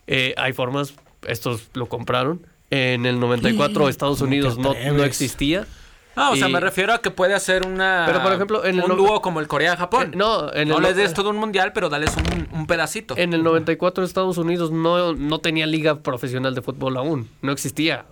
eh, 0.07 0.33
hay 0.37 0.53
formas, 0.53 0.95
estos 1.27 1.67
lo 1.75 1.85
compraron. 1.85 2.47
En 2.71 3.05
el 3.05 3.19
94 3.19 3.89
Estados 3.89 4.17
¿Cómo 4.17 4.29
te 4.31 4.35
Unidos 4.37 4.57
no, 4.57 4.73
no 4.73 5.03
existía. 5.03 5.67
No, 6.15 6.31
o 6.31 6.35
sea, 6.35 6.47
Y- 6.47 6.51
me 6.53 6.59
refiero 6.59 6.93
a 6.93 7.01
que 7.01 7.11
puede 7.11 7.35
hacer 7.35 7.67
una. 7.67 8.05
Pero, 8.07 8.23
por 8.23 8.31
ejemplo, 8.33 8.65
en 8.65 8.79
el 8.79 8.89
un 8.89 8.97
dúo 8.97 9.21
como 9.21 9.39
el 9.39 9.47
Corea-Japón. 9.47 10.13
Eh, 10.13 10.17
no, 10.17 10.51
en 10.53 10.69
no 10.69 10.77
el 10.77 10.83
les 10.83 10.95
no- 10.95 11.01
des 11.03 11.13
todo 11.13 11.29
un 11.29 11.35
mundial, 11.37 11.73
pero 11.73 11.89
dales 11.89 12.11
un, 12.17 12.47
un 12.57 12.65
pedacito. 12.67 13.15
En 13.17 13.33
el 13.33 13.43
94 13.43 14.03
Estados 14.03 14.37
Unidos 14.39 14.71
no, 14.71 15.13
no 15.13 15.39
tenía 15.39 15.67
liga 15.67 15.99
profesional 15.99 16.55
de 16.55 16.61
fútbol 16.63 16.97
aún. 16.97 17.29
No 17.43 17.51
existía 17.51 18.05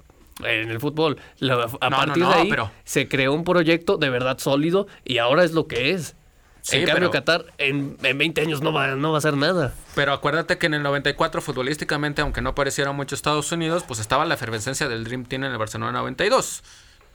en 0.44 0.70
el 0.72 0.80
fútbol. 0.80 1.18
La- 1.40 1.68
a 1.80 1.90
No, 1.90 1.98
partir 1.98 2.24
no, 2.24 2.30
de 2.30 2.36
ahí 2.36 2.50
pero- 2.50 2.72
se 2.84 3.08
creó 3.08 3.34
un 3.34 3.44
proyecto 3.44 3.98
de 3.98 4.10
verdad 4.10 4.38
sólido 4.40 4.88
y 5.06 5.18
ahora 5.20 5.44
es 5.44 5.52
lo 5.54 5.68
que 5.68 5.92
es. 5.92 6.16
Sí, 6.62 6.78
en 6.78 6.86
cambio, 6.86 7.12
pero- 7.12 7.26
Qatar 7.26 7.46
en, 7.58 7.98
en 8.04 8.18
20 8.18 8.40
años 8.42 8.62
no 8.62 8.72
va, 8.72 8.96
no 8.96 9.12
va 9.12 9.18
a 9.18 9.20
hacer 9.20 9.36
nada. 9.36 9.74
Pero 9.96 10.14
acuérdate 10.14 10.58
que 10.58 10.66
en 10.68 10.74
el 10.76 10.82
94, 10.84 11.42
futbolísticamente, 11.42 12.22
aunque 12.22 12.42
no 12.42 12.56
pareciera 12.56 12.94
mucho 12.94 13.16
Estados 13.16 13.52
Unidos, 13.52 13.84
pues 13.86 14.00
estaba 14.00 14.24
la 14.26 14.36
efervescencia 14.36 14.88
del 14.88 15.04
Dream 15.04 15.26
Team 15.26 15.44
en 15.44 15.52
el 15.52 15.58
Barcelona 15.58 15.92
92. 15.92 16.64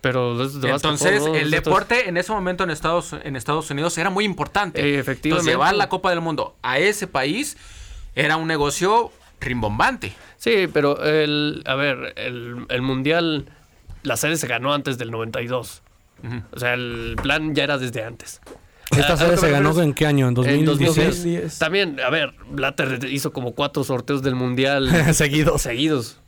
Pero 0.00 0.40
Entonces, 0.40 1.22
el 1.34 1.50
deporte 1.50 2.08
en 2.08 2.18
ese 2.18 2.30
momento 2.30 2.62
en 2.62 2.70
Estados, 2.70 3.14
en 3.24 3.34
Estados 3.36 3.68
Unidos 3.70 3.96
era 3.98 4.10
muy 4.10 4.24
importante. 4.24 4.80
Eh, 4.80 4.98
efectivamente. 5.00 5.28
Entonces, 5.28 5.52
llevar 5.54 5.74
la 5.74 5.88
Copa 5.88 6.10
del 6.10 6.20
Mundo 6.20 6.54
a 6.62 6.78
ese 6.78 7.06
país 7.08 7.56
era 8.14 8.36
un 8.36 8.46
negocio 8.46 9.10
rimbombante. 9.40 10.12
Sí, 10.36 10.68
pero 10.72 11.02
el, 11.04 11.62
a 11.66 11.74
ver, 11.74 12.12
el, 12.16 12.66
el 12.68 12.82
mundial, 12.82 13.46
la 14.02 14.16
sede 14.16 14.36
se 14.36 14.46
ganó 14.46 14.72
antes 14.74 14.98
del 14.98 15.10
92. 15.10 15.82
Ujú. 16.24 16.42
O 16.52 16.58
sea, 16.58 16.74
el 16.74 17.16
plan 17.22 17.54
ya 17.54 17.64
era 17.64 17.78
desde 17.78 18.02
antes. 18.04 18.40
¿Esta 18.90 19.12
A- 19.12 19.14
a 19.14 19.16
sede 19.18 19.28
lo 19.28 19.34
que 19.34 19.40
se 19.40 19.50
ganó 19.50 19.80
en 19.82 19.92
qué 19.94 20.06
año? 20.06 20.26
¿En 20.26 20.30
En 20.30 20.34
2016? 20.64 21.06
2010. 21.16 21.58
También, 21.58 22.00
a 22.00 22.10
ver, 22.10 22.34
Blatter 22.50 23.00
hizo 23.10 23.32
como 23.32 23.54
cuatro 23.54 23.84
sorteos 23.84 24.22
del 24.22 24.34
mundial 24.34 24.90
Seguidos. 25.14 25.62
seguidos. 25.62 26.20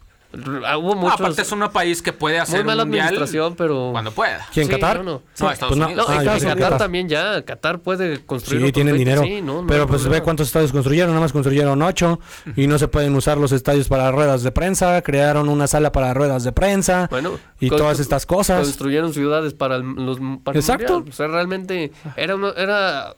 Ah, 0.64 0.78
Hubo 0.78 0.94
No, 0.94 1.00
muchos. 1.00 1.20
aparte 1.20 1.42
es 1.42 1.50
un 1.50 1.68
país 1.72 2.00
que 2.02 2.12
puede 2.12 2.38
hacer 2.38 2.60
muy 2.60 2.66
mala 2.68 2.84
un 2.84 2.88
mundial 2.90 3.06
administración, 3.08 3.56
pero. 3.56 3.88
cuando 3.90 4.12
pueda. 4.12 4.46
¿Quién, 4.52 4.66
Sí, 4.66 4.72
Qatar? 4.72 4.98
no, 4.98 5.02
no. 5.02 5.22
No, 5.40 5.50
Estados 5.50 5.58
pues 5.70 5.78
no. 5.78 5.86
Unidos. 5.86 6.08
No, 6.08 6.14
Ah, 6.14 6.22
yo 6.38 6.48
Qatar, 6.48 6.78
también 6.78 7.08
ya. 7.08 7.42
Qatar 7.44 7.80
puede 7.80 8.24
construir. 8.24 8.66
Sí, 8.66 8.72
tienen 8.72 8.94
20, 8.94 9.10
dinero. 9.10 9.22
sí, 9.24 9.64
pero 9.66 9.86
pues 9.88 10.06
ve 10.06 10.22
cuántos 10.22 10.46
estadios 10.46 10.70
construyeron. 10.70 11.10
Nada 11.10 11.20
más 11.20 11.32
construyeron 11.32 11.82
ocho. 11.82 12.20
Y 12.54 12.68
no 12.68 12.78
se 12.78 12.86
pueden 12.86 13.14
usar 13.16 13.38
los 13.38 13.50
estadios 13.50 13.88
para 13.88 14.10
ruedas 14.12 14.44
de 14.44 14.52
prensa. 14.52 15.02
Crearon 15.02 15.48
una 15.48 15.66
sala 15.66 15.90
para 15.90 16.14
ruedas 16.14 16.44
de 16.44 16.52
prensa. 16.52 17.08
Bueno, 17.10 17.32
y 17.58 17.68
todas 17.68 17.98
estas 17.98 18.24
cosas. 18.24 18.62
Construyeron 18.66 19.12
ciudades 19.12 19.52
para 19.54 19.76
el, 19.76 19.82
los 19.82 20.18
para 20.44 20.58
Exacto. 20.58 20.92
mundial. 20.94 21.12
O 21.12 21.16
sea, 21.16 21.26
realmente 21.26 21.90
era, 22.16 22.36
una- 22.36 22.50
era 22.56 23.14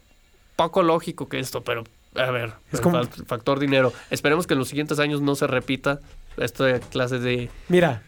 poco 0.57 0.83
lógico 0.83 1.29
que 1.29 1.39
esto, 1.41 1.63
pero 1.63 1.85
a 2.15 2.31
ver, 2.31 2.53
Es 2.73 2.81
como- 2.81 3.03
fa- 3.05 3.25
factor 3.27 3.59
dinero. 3.59 3.93
Esperemos 4.11 4.47
que 4.47 4.55
en 4.55 4.59
los 4.59 4.69
siguientes 4.69 4.99
años 4.99 5.21
no 5.21 5.35
se 5.35 5.47
repita 5.47 6.01
esta 6.37 6.81
clase 6.81 7.19
de... 7.19 7.51
Mira, 7.69 8.03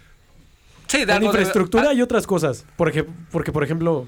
Sí, 0.86 1.04
de 1.04 1.12
en 1.12 1.24
infraestructura 1.24 1.84
ah, 1.88 1.90
hay 1.90 2.02
otras 2.02 2.26
cosas. 2.26 2.66
Porque, 2.76 3.04
porque, 3.32 3.50
por 3.52 3.64
ejemplo, 3.64 4.06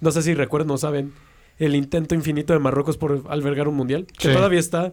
no 0.00 0.10
sé 0.10 0.22
si 0.22 0.34
recuerdan 0.34 0.70
o 0.72 0.78
saben, 0.78 1.12
el 1.58 1.74
intento 1.76 2.14
infinito 2.14 2.52
de 2.52 2.58
Marruecos 2.58 2.96
por 2.96 3.22
albergar 3.28 3.68
un 3.68 3.76
mundial, 3.76 4.06
que 4.18 4.28
Sí. 4.28 4.34
todavía 4.34 4.58
está, 4.58 4.92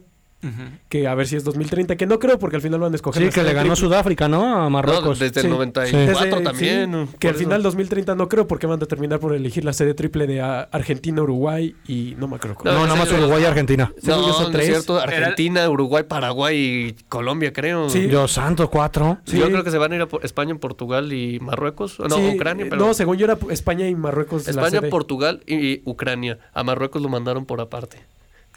que 0.88 1.06
a 1.08 1.16
ver 1.16 1.28
si 1.28 1.36
es 1.36 1.44
2030, 1.44 1.98
que 1.98 2.06
no 2.06 2.18
creo 2.18 2.40
porque 2.40 2.56
al 2.56 2.62
final 2.62 2.80
van 2.80 2.94
a 2.94 2.96
escoger. 2.96 3.24
Sí, 3.24 3.30
que 3.30 3.44
le 3.44 3.54
ganó 3.54 3.74
triple. 3.74 3.76
Sudáfrica, 3.76 4.28
¿no? 4.30 4.56
A 4.56 4.64
No, 4.64 4.70
Marruecos. 4.70 5.20
desde 5.20 5.42
Sí. 5.42 5.48
el 5.48 5.52
94 5.54 6.24
Desde- 6.24 6.42
también. 6.44 7.08
que 7.20 7.28
al 7.28 7.36
eso. 7.36 7.44
final 7.44 7.62
2030 7.62 8.16
no 8.16 8.30
creo 8.30 8.48
porque 8.48 8.66
van 8.66 8.82
a 8.82 8.86
terminar 8.86 9.20
por 9.20 9.36
elegir 9.36 9.66
la 9.66 9.74
sede 9.74 9.94
triple 9.94 10.28
de 10.28 10.40
Argentina, 10.42 11.22
Uruguay 11.22 11.76
y 11.88 12.16
no 12.18 12.28
me 12.30 12.38
acuerdo. 12.38 12.56
No, 12.64 12.72
No, 12.74 12.84
nada 12.86 12.96
más 12.96 13.12
Uruguay 13.12 13.44
y 13.44 13.46
Argentina. 13.46 13.92
No, 14.04 14.34
son 14.34 14.54
no 14.54 14.60
es 14.60 14.66
cierto. 14.66 15.04
Era- 15.04 15.18
Argentina, 15.18 15.70
Uruguay, 15.70 16.04
Paraguay 16.08 16.58
y 16.58 17.04
Colombia, 17.10 17.52
creo. 17.52 17.90
Sí. 17.90 18.02
Dios 18.08 18.32
santo, 18.32 18.70
cuatro. 18.70 19.18
Sí. 19.26 19.38
Yo 19.38 19.48
creo 19.48 19.64
que 19.66 19.72
se 19.72 19.78
van 19.78 19.92
a 19.92 19.96
ir 19.98 20.02
a 20.04 20.08
España, 20.24 20.56
Portugal 20.56 21.12
y 21.12 21.40
Marruecos. 21.42 22.00
No, 22.00 22.16
Sí, 22.16 22.32
Ucrania, 22.36 22.66
pero... 22.70 22.86
No, 22.86 22.94
según 22.94 23.18
yo 23.18 23.26
era 23.26 23.38
España 23.50 23.88
y 23.88 23.96
Marruecos. 23.96 24.46
la 24.46 24.52
España, 24.52 24.80
sede. 24.80 24.90
Portugal 24.90 25.42
y 25.46 25.82
Ucrania. 25.84 26.40
A 26.54 26.64
Marruecos 26.64 27.02
lo 27.02 27.10
mandaron 27.10 27.46
por 27.46 27.60
aparte. 27.62 27.98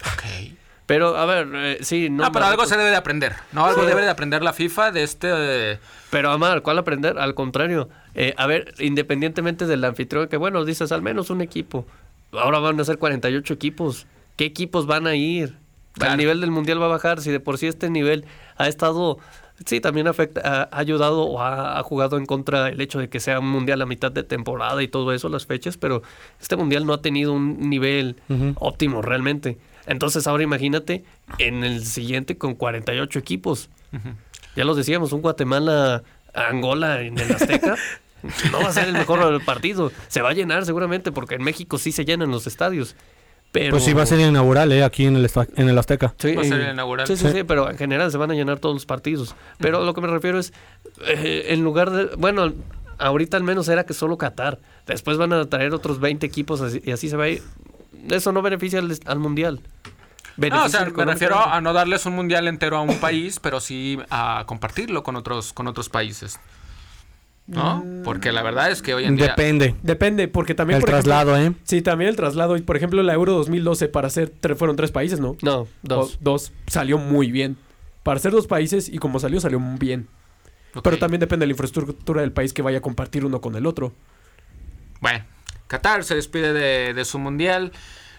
Ok. 0.01 0.53
Pero, 0.85 1.15
a 1.15 1.25
ver, 1.25 1.47
eh, 1.53 1.77
sí, 1.81 2.09
no. 2.09 2.23
No, 2.25 2.31
pero 2.31 2.45
algo 2.45 2.65
se 2.65 2.75
debe 2.77 2.89
de 2.89 2.95
aprender. 2.97 3.33
No, 3.53 3.65
algo 3.65 3.81
Sí. 3.81 3.87
debe 3.87 4.01
de 4.01 4.09
aprender 4.09 4.43
la 4.43 4.51
FIFA 4.53 4.91
de 4.91 5.03
este. 5.03 5.27
eh, 5.31 5.79
Pero, 6.09 6.29
Amar, 6.31 6.61
¿cuál 6.61 6.77
aprender? 6.77 7.17
Al 7.17 7.33
contrario. 7.35 7.89
Eh, 8.15 8.33
a 8.37 8.45
ver, 8.47 8.73
independientemente 8.79 9.65
del 9.65 9.83
anfitrión, 9.85 10.27
que 10.27 10.37
bueno, 10.37 10.65
dices 10.65 10.91
al 10.91 11.01
menos 11.01 11.29
un 11.29 11.41
equipo. 11.41 11.85
Ahora 12.33 12.59
van 12.59 12.79
a 12.79 12.83
ser 12.83 12.97
48 12.97 13.53
equipos. 13.53 14.05
¿Qué 14.35 14.45
equipos 14.45 14.85
van 14.85 15.07
a 15.07 15.15
ir? 15.15 15.55
Claro. 15.93 16.13
El 16.13 16.17
nivel 16.17 16.41
del 16.41 16.51
mundial 16.51 16.81
va 16.81 16.85
a 16.85 16.89
bajar. 16.89 17.21
Si 17.21 17.31
de 17.31 17.39
por 17.39 17.57
sí 17.57 17.67
este 17.67 17.89
nivel 17.89 18.25
ha 18.57 18.67
estado. 18.67 19.19
Sí, 19.65 19.79
también 19.79 20.07
afecta, 20.07 20.41
ha, 20.43 20.63
ha 20.75 20.79
ayudado 20.79 21.21
o 21.23 21.39
ha, 21.39 21.77
ha 21.79 21.83
jugado 21.83 22.17
en 22.17 22.25
contra 22.25 22.69
el 22.69 22.81
hecho 22.81 22.97
de 22.99 23.07
que 23.07 23.19
sea 23.19 23.39
un 23.39 23.47
mundial 23.49 23.81
a 23.83 23.85
mitad 23.85 24.11
de 24.11 24.23
temporada 24.23 24.81
y 24.81 24.87
todo 24.87 25.13
eso, 25.13 25.29
las 25.29 25.45
fechas, 25.45 25.77
pero 25.77 26.01
este 26.41 26.55
mundial 26.55 26.85
no 26.87 26.93
ha 26.93 27.01
tenido 27.03 27.31
un 27.33 27.69
nivel 27.69 28.17
óptimo 28.55 29.01
realmente. 29.03 29.57
Entonces 29.87 30.27
ahora 30.27 30.43
imagínate 30.43 31.03
en 31.39 31.63
el 31.63 31.85
siguiente 31.85 32.37
con 32.37 32.55
48 32.55 33.19
equipos. 33.19 33.69
Ya 34.55 34.63
lo 34.63 34.75
decíamos, 34.75 35.11
un 35.13 35.21
Guatemala 35.21 36.03
Angola 36.33 37.01
en 37.01 37.17
el 37.17 37.31
Azteca. 37.31 37.75
no 38.51 38.61
va 38.61 38.69
a 38.69 38.73
ser 38.73 38.87
el 38.87 38.93
mejor 38.93 39.43
partido. 39.43 39.91
Se 40.07 40.21
va 40.21 40.29
a 40.29 40.33
llenar 40.33 40.65
seguramente 40.65 41.11
porque 41.11 41.35
en 41.35 41.43
México 41.43 41.77
sí 41.77 41.91
se 41.91 42.05
llenan 42.05 42.31
los 42.31 42.47
estadios. 42.47 42.95
Pero... 43.51 43.71
Pues 43.71 43.83
sí, 43.83 43.93
va 43.93 44.01
a 44.03 44.05
ser 44.07 44.19
inaugural, 44.19 44.71
¿eh? 44.71 44.83
Aquí 44.83 45.05
en 45.05 45.15
el, 45.15 45.29
en 45.57 45.69
el 45.69 45.77
Azteca. 45.77 46.15
Sí, 46.17 46.33
Va 46.35 46.41
a 46.41 46.45
ser 46.45 46.59
eh, 46.61 46.65
el 46.67 46.73
inaugural. 46.73 47.05
Sí, 47.05 47.15
sí, 47.17 47.27
Sí. 47.27 47.33
sí, 47.33 47.43
pero 47.43 47.69
en 47.69 47.77
general 47.77 48.11
se 48.11 48.17
van 48.17 48.31
a 48.31 48.33
llenar 48.33 48.57
todos 48.59 48.73
los 48.73 48.85
partidos. 48.87 49.35
Pero 49.59 49.77
a 49.79 49.85
lo 49.85 49.93
que 49.93 50.01
me 50.01 50.07
refiero 50.07 50.39
es, 50.39 50.53
eh, 51.05 51.47
en 51.49 51.63
lugar 51.63 51.91
de, 51.91 52.15
bueno, 52.15 52.51
ahorita 52.97 53.37
al 53.37 53.43
menos 53.43 53.67
era 53.67 53.83
que 53.85 53.93
solo 53.93 54.17
Qatar. 54.17 54.59
Después 54.87 55.17
van 55.17 55.33
a 55.33 55.45
traer 55.45 55.71
otros 55.75 55.99
20 55.99 56.25
equipos 56.25 56.61
así- 56.61 56.81
y 56.83 56.91
así 56.91 57.09
se 57.09 57.15
va 57.15 57.25
a 57.25 57.29
ir. 57.29 57.43
Eso 58.09 58.31
no 58.31 58.41
beneficia 58.41 58.79
al, 58.79 58.97
al 59.05 59.19
mundial. 59.19 59.61
No, 60.37 60.65
o 60.65 60.69
sea, 60.69 60.85
me 60.85 61.05
refiero 61.05 61.37
a 61.39 61.61
no 61.61 61.73
darles 61.73 62.05
un 62.07 62.13
mundial 62.15 62.47
entero 62.47 62.77
a 62.77 62.81
un 62.81 62.97
país, 62.97 63.39
pero 63.39 63.59
sí 63.59 63.99
a 64.09 64.43
compartirlo 64.47 65.03
con 65.03 65.15
otros, 65.15 65.53
con 65.53 65.67
otros 65.67 65.89
países. 65.89 66.39
¿No? 67.45 67.83
Porque 68.05 68.31
la 68.31 68.41
verdad 68.41 68.71
es 68.71 68.81
que 68.81 68.93
hoy 68.93 69.03
en 69.03 69.15
día. 69.17 69.27
Depende. 69.27 69.75
Depende, 69.83 70.27
porque 70.29 70.55
también. 70.55 70.77
El 70.77 70.81
por 70.81 70.91
ejemplo- 70.91 71.11
traslado, 71.13 71.37
¿eh? 71.37 71.53
sí, 71.63 71.81
también 71.81 72.09
el 72.09 72.15
traslado. 72.15 72.55
Y 72.55 72.61
por 72.61 72.77
ejemplo, 72.77 73.03
la 73.03 73.13
Euro 73.13 73.33
2012 73.33 73.89
para 73.89 74.07
hacer. 74.07 74.31
tre- 74.41 74.55
fueron 74.55 74.75
tres 74.77 74.91
países, 74.91 75.19
¿no? 75.19 75.35
No, 75.41 75.67
dos. 75.81 76.15
O 76.15 76.17
dos. 76.21 76.53
Salió 76.67 76.97
muy 76.97 77.31
bien. 77.31 77.57
Para 78.03 78.19
ser 78.19 78.31
dos 78.31 78.47
países 78.47 78.87
y 78.89 78.97
como 78.97 79.19
salió, 79.19 79.39
salió 79.41 79.59
muy 79.59 79.77
bien. 79.77 80.07
Pero 80.83 80.97
también 80.97 81.19
depende 81.19 81.43
de 81.43 81.47
la 81.47 81.51
infraestructura 81.53 82.21
del 82.21 82.31
país 82.31 82.53
que 82.53 82.61
vaya 82.61 82.79
a 82.79 82.81
compartir 82.81 83.25
uno 83.25 83.41
con 83.41 83.55
el 83.55 83.65
otro. 83.67 83.93
Bueno, 85.01 85.23
Qatar 85.67 86.03
se 86.03 86.15
despide 86.15 86.53
de, 86.53 86.93
de 86.93 87.05
su 87.05 87.19
mundial 87.19 87.71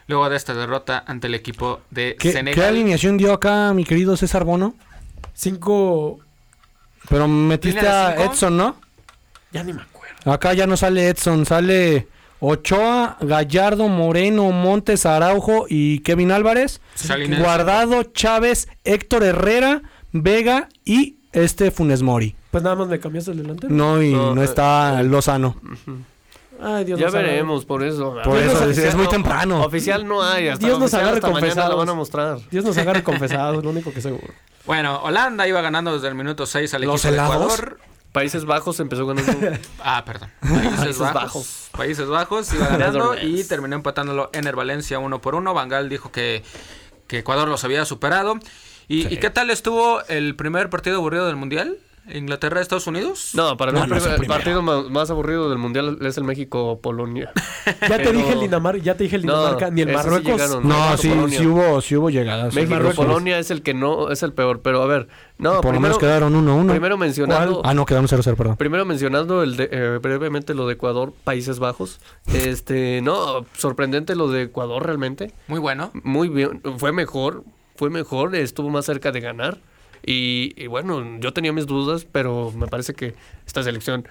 luego 0.06 0.28
de 0.28 0.36
esta 0.36 0.54
derrota 0.54 1.02
ante 1.06 1.28
el 1.28 1.34
equipo 1.34 1.80
de 1.90 2.16
¿Qué, 2.18 2.32
Senegal. 2.32 2.54
qué 2.54 2.64
alineación 2.68 3.16
dio 3.16 3.32
acá 3.32 3.72
mi 3.74 3.84
querido 3.84 4.16
César 4.16 4.44
Bono? 4.44 4.74
Cinco... 5.34 6.18
Pero 7.08 7.28
metiste 7.28 7.80
¿Línea 7.82 8.10
de 8.10 8.22
a? 8.22 8.26
Edson, 8.26 8.56
¿no? 8.56 8.76
Ya 9.52 9.62
ni 9.62 9.72
me 9.74 9.82
acuerdo. 9.82 10.32
Acá 10.32 10.54
ya 10.54 10.66
no 10.66 10.76
sale 10.76 11.08
Edson, 11.08 11.44
sale 11.44 12.08
Ochoa, 12.40 13.18
Gallardo, 13.20 13.88
Moreno, 13.88 14.50
Montes, 14.52 15.04
Araujo 15.06 15.66
y 15.68 15.98
Kevin 16.00 16.30
Álvarez. 16.32 16.80
Guardado, 17.38 18.04
Chávez, 18.04 18.68
Héctor 18.84 19.22
Herrera, 19.22 19.82
Vega 20.12 20.68
y 20.84 21.16
este 21.32 21.70
Funes 21.70 22.02
Mori. 22.02 22.34
Pues 22.50 22.62
nada 22.62 22.76
más 22.76 22.88
me 22.88 22.98
cambiaste 23.00 23.32
el 23.32 23.38
delantero. 23.38 23.72
No, 23.74 24.02
y 24.02 24.12
No, 24.12 24.34
no, 24.34 24.42
eh, 24.42 24.44
está 24.46 25.02
Lozano. 25.02 25.60
Ay, 26.64 26.84
Dios 26.84 26.98
Ya 26.98 27.06
nos 27.06 27.14
veremos, 27.14 27.64
por 27.64 27.82
eso. 27.82 28.16
Por 28.24 28.40
Dios 28.40 28.54
eso, 28.54 28.70
es, 28.70 28.78
es 28.78 28.94
muy 28.94 29.04
no, 29.04 29.10
temprano. 29.10 29.62
Oficial 29.62 30.06
no 30.06 30.22
hay. 30.22 30.48
Hasta 30.48 30.66
Dios 30.66 30.78
nos 30.78 30.94
agarre 30.94 31.16
hasta 31.16 31.28
mañana 31.28 31.46
la 31.46 31.52
confesados. 31.52 31.78
van 31.78 31.88
a 31.90 31.94
mostrar. 31.94 32.38
Dios 32.50 32.64
nos 32.64 32.78
agarre 32.78 33.02
confesados, 33.02 33.62
lo 33.62 33.70
único 33.70 33.92
que 33.92 34.00
seguro. 34.00 34.32
Bueno, 34.64 35.00
Holanda 35.02 35.46
iba 35.46 35.60
ganando 35.60 35.92
desde 35.92 36.08
el 36.08 36.14
minuto 36.14 36.46
6 36.46 36.72
al 36.72 36.82
¿Los 36.82 37.04
equipo 37.04 37.20
de? 37.20 37.22
Ecuador. 37.22 37.78
Países 38.12 38.44
Bajos 38.44 38.78
empezó 38.80 39.06
ganando. 39.06 39.32
Ah, 39.82 40.04
perdón. 40.06 40.30
Países, 40.40 40.70
Países 40.78 40.98
Bajos. 41.00 41.14
Bajos. 41.14 41.68
Países 41.72 42.08
Bajos 42.08 42.54
iba 42.54 42.66
ganando 42.78 43.14
y 43.20 43.44
terminó 43.44 43.76
empatándolo 43.76 44.30
Ener 44.32 44.56
Valencia 44.56 44.98
uno 44.98 45.20
por 45.20 45.34
uno. 45.34 45.52
Bangal 45.52 45.88
dijo 45.88 46.12
que, 46.12 46.42
que 47.08 47.18
Ecuador 47.18 47.48
los 47.48 47.64
había 47.64 47.84
superado. 47.84 48.36
¿Y, 48.88 49.12
¿y 49.12 49.16
qué 49.18 49.30
tal 49.30 49.50
estuvo 49.50 50.00
el 50.06 50.36
primer 50.36 50.70
partido 50.70 50.96
aburrido 50.96 51.26
del 51.26 51.36
Mundial? 51.36 51.76
¿Inglaterra, 52.12 52.60
Estados 52.60 52.86
Unidos? 52.86 53.30
No, 53.34 53.56
para 53.56 53.72
mí 53.72 53.78
No, 53.78 53.84
el 53.84 53.90
no 53.90 53.96
es 53.96 54.02
el 54.04 54.16
primer- 54.16 54.18
primero. 54.18 54.38
partido 54.38 54.62
más, 54.62 54.90
más 54.90 55.10
aburrido 55.10 55.48
del 55.48 55.58
mundial 55.58 55.98
es 56.02 56.18
el 56.18 56.24
México-Polonia. 56.24 57.32
Ya 57.64 57.96
te 57.96 58.04
Pero- 58.04 58.12
dije 58.12 58.32
el 58.34 58.40
Dinamarca, 58.40 58.82
ya 58.82 58.94
te 58.94 59.04
dije 59.04 59.16
el 59.16 59.24
No, 59.24 59.38
Dinamarca, 59.38 59.70
ni 59.70 59.80
el 59.82 59.88
sí 59.88 59.94
Marruecos. 59.94 60.24
llegaron. 60.32 60.68
No, 60.68 60.74
México, 60.90 60.96
sí, 60.98 61.08
Polonia. 61.08 61.38
sí 61.38 61.46
hubo, 61.46 61.80
sí 61.80 61.96
hubo 61.96 62.10
llegadas. 62.10 62.54
México-Polonia 62.54 63.38
es 63.38 63.50
el 63.50 63.62
que 63.62 63.72
no, 63.72 64.10
es 64.10 64.22
el 64.22 64.32
peor. 64.34 64.60
Pero 64.60 64.82
a 64.82 64.86
ver, 64.86 65.08
no, 65.38 65.48
Por 65.48 65.56
lo 65.56 65.60
primero, 65.62 65.80
menos 65.80 65.98
quedaron 65.98 66.34
1-1. 66.34 66.70
primero 66.70 66.98
mencionando... 66.98 67.62
Ah, 67.64 67.72
no, 67.72 67.86
quedaron 67.86 68.06
0-0, 68.06 68.36
perdón. 68.36 68.56
Primero 68.56 68.84
mencionando 68.84 69.42
el 69.42 69.56
de, 69.56 69.68
eh, 69.72 69.98
brevemente 70.02 70.52
lo 70.54 70.66
de 70.66 70.74
Ecuador, 70.74 71.14
Países 71.24 71.58
Bajos. 71.58 72.00
Este, 72.34 73.00
no, 73.02 73.46
sorprendente 73.56 74.14
lo 74.14 74.28
de 74.28 74.42
Ecuador 74.42 74.84
realmente. 74.84 75.32
Muy 75.48 75.58
bueno. 75.60 75.90
Muy 76.02 76.28
bien, 76.28 76.60
fue 76.76 76.92
mejor, 76.92 77.44
fue 77.76 77.88
mejor, 77.88 78.34
estuvo 78.36 78.68
más 78.68 78.84
cerca 78.84 79.10
de 79.10 79.20
ganar. 79.20 79.58
Y, 80.06 80.52
y 80.56 80.66
bueno, 80.66 81.18
yo 81.20 81.32
tenía 81.32 81.52
mis 81.52 81.66
dudas, 81.66 82.06
pero 82.10 82.52
me 82.52 82.66
parece 82.66 82.94
que 82.94 83.14
esta 83.46 83.62
selección 83.62 84.06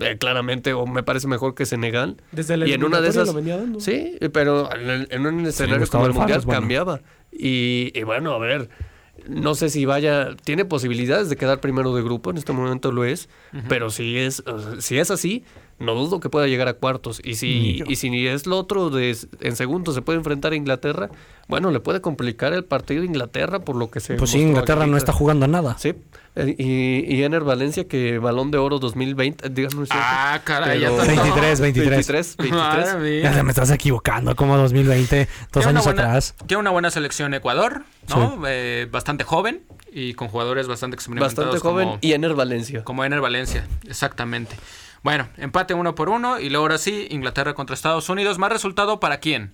eh, 0.00 0.16
claramente 0.18 0.74
o 0.74 0.86
me 0.86 1.02
parece 1.02 1.26
mejor 1.26 1.54
que 1.54 1.66
Senegal. 1.66 2.16
Desde 2.32 2.56
la 2.56 2.66
y 2.66 2.72
en 2.72 2.84
una 2.84 3.00
de 3.00 3.08
esas 3.08 3.28
lo 3.28 3.34
venía 3.34 3.56
dando. 3.56 3.80
Sí, 3.80 4.16
pero 4.32 4.68
en, 4.74 5.26
un 5.26 5.46
escenario 5.46 5.86
como 5.88 6.06
el 6.06 6.12
mundial 6.12 6.42
bueno. 6.44 6.60
cambiaba. 6.60 7.00
Y, 7.32 7.92
y 7.94 8.02
bueno, 8.04 8.32
a 8.32 8.38
ver, 8.38 8.68
no 9.26 9.54
sé 9.54 9.70
si 9.70 9.84
vaya, 9.84 10.36
tiene 10.44 10.64
posibilidades 10.64 11.28
de 11.28 11.36
quedar 11.36 11.60
primero 11.60 11.94
de 11.94 12.02
grupo, 12.02 12.30
en 12.30 12.38
este 12.38 12.52
momento 12.52 12.92
lo 12.92 13.04
es, 13.04 13.28
pero 13.68 13.90
si 13.90 14.16
es, 14.16 14.42
o 14.46 14.58
sea, 14.58 14.80
si 14.80 14.98
es 14.98 15.10
así, 15.10 15.44
no 15.78 15.94
dudo 15.94 16.20
que 16.20 16.28
pueda 16.28 16.46
llegar 16.46 16.68
a 16.68 16.74
cuartos. 16.74 17.20
Y 17.24 17.34
si, 17.34 17.82
y 17.86 17.96
si 17.96 18.26
es 18.26 18.46
lo 18.46 18.58
otro 18.58 18.90
de 18.90 19.16
en 19.40 19.56
segundo 19.56 19.92
se 19.92 20.02
puede 20.02 20.18
enfrentar 20.18 20.52
a 20.52 20.56
Inglaterra, 20.56 21.08
bueno, 21.46 21.70
le 21.70 21.80
puede 21.80 22.00
complicar 22.00 22.52
el 22.52 22.64
partido 22.64 23.02
a 23.02 23.04
Inglaterra 23.06 23.60
por 23.60 23.76
lo 23.76 23.90
que 23.90 24.00
se 24.00 24.14
Pues 24.14 24.30
sí, 24.30 24.40
Inglaterra 24.40 24.82
aquí. 24.82 24.90
no 24.90 24.96
está 24.96 25.12
jugando 25.12 25.44
a 25.44 25.48
nada. 25.48 25.76
Sí, 25.78 25.94
eh, 26.36 26.54
y, 26.58 27.14
y 27.14 27.22
Ener 27.22 27.42
Valencia 27.42 27.86
que 27.88 28.18
Balón 28.18 28.50
de 28.50 28.58
Oro 28.58 28.78
2020, 28.78 29.46
eh, 29.46 29.50
cierto, 29.54 29.86
Ah, 29.92 30.40
caray, 30.44 30.80
ya 30.80 30.88
pero- 30.90 30.98
tanto. 31.04 31.22
23, 31.22 31.60
23. 31.60 31.90
23, 31.90 32.36
23. 32.38 32.52
Madre 32.94 33.10
mía. 33.10 33.22
Ya 33.22 33.34
te 33.36 33.42
me 33.42 33.50
estás 33.50 33.70
equivocando, 33.70 34.36
como 34.36 34.56
2020, 34.58 35.26
dos 35.26 35.28
Tiene 35.52 35.62
una 35.70 35.70
años 35.80 35.84
buena- 35.84 36.02
atrás. 36.02 36.34
Tiene 36.46 36.60
una 36.60 36.70
buena 36.70 36.90
selección 36.90 37.32
Ecuador, 37.34 37.82
¿no? 38.08 38.42
Eh, 38.46 38.86
bastante 38.90 39.24
joven 39.24 39.62
y 39.92 40.14
con 40.14 40.28
jugadores 40.28 40.66
bastante 40.68 40.96
experimentados. 40.96 41.34
Bastante 41.34 41.60
joven 41.60 41.86
como- 41.88 41.98
y 42.02 42.12
Ener 42.12 42.34
Valencia. 42.34 42.84
Como 42.84 43.04
Ener 43.04 43.20
Valencia, 43.20 43.66
exactamente. 43.88 44.54
Bueno, 45.02 45.28
empate 45.36 45.74
uno 45.74 45.94
por 45.94 46.08
uno 46.08 46.40
y 46.40 46.50
luego 46.50 46.64
ahora 46.64 46.78
sí, 46.78 47.06
Inglaterra 47.10 47.54
contra 47.54 47.74
Estados 47.74 48.08
Unidos. 48.08 48.38
¿Más 48.38 48.50
resultado 48.50 49.00
para 49.00 49.18
quién? 49.20 49.52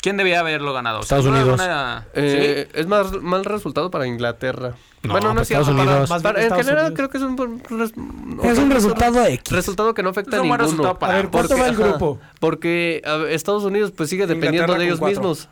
¿Quién 0.00 0.16
debía 0.16 0.40
haberlo 0.40 0.72
ganado? 0.72 1.00
Estados 1.00 1.24
¿Sin 1.24 1.34
duda 1.34 1.44
Unidos. 1.54 2.02
Eh, 2.14 2.68
Es 2.74 2.86
más 2.86 3.12
mal 3.22 3.44
resultado 3.44 3.90
para 3.90 4.06
Inglaterra. 4.06 4.74
No, 5.02 5.12
bueno, 5.12 5.34
no 5.34 5.40
es 5.42 5.48
cierto. 5.48 5.74
Para- 5.76 6.06
para- 6.22 6.42
en 6.44 6.50
general 6.54 6.86
Unidos. 6.86 6.92
creo 6.96 7.10
que 7.10 7.18
es 7.18 7.22
un, 7.24 7.36
buen 7.36 7.62
res- 7.68 7.96
no, 7.96 8.42
Es 8.42 8.58
un 8.58 8.70
resultado 8.70 9.24
X. 9.24 9.52
Resultado 9.52 9.94
que 9.94 10.02
no 10.02 10.10
afecta 10.10 10.36
Es 10.36 10.38
a 10.38 10.42
un 10.42 10.48
ninguno. 10.48 10.64
resultado 10.64 10.98
para 10.98 11.12
A 11.12 11.16
ver, 11.16 11.28
¿cuánto 11.28 11.56
va 11.56 11.66
el 11.68 11.74
Ajá, 11.74 11.82
grupo? 11.82 12.20
Porque 12.40 13.02
a 13.04 13.28
Estados 13.30 13.64
Unidos 13.64 13.92
pues 13.96 14.08
sigue 14.10 14.26
dependiendo 14.26 14.62
Inglaterra 14.62 14.78
de 14.80 14.84
ellos 14.86 14.98
cuatro. 14.98 15.20
mismos. 15.20 15.48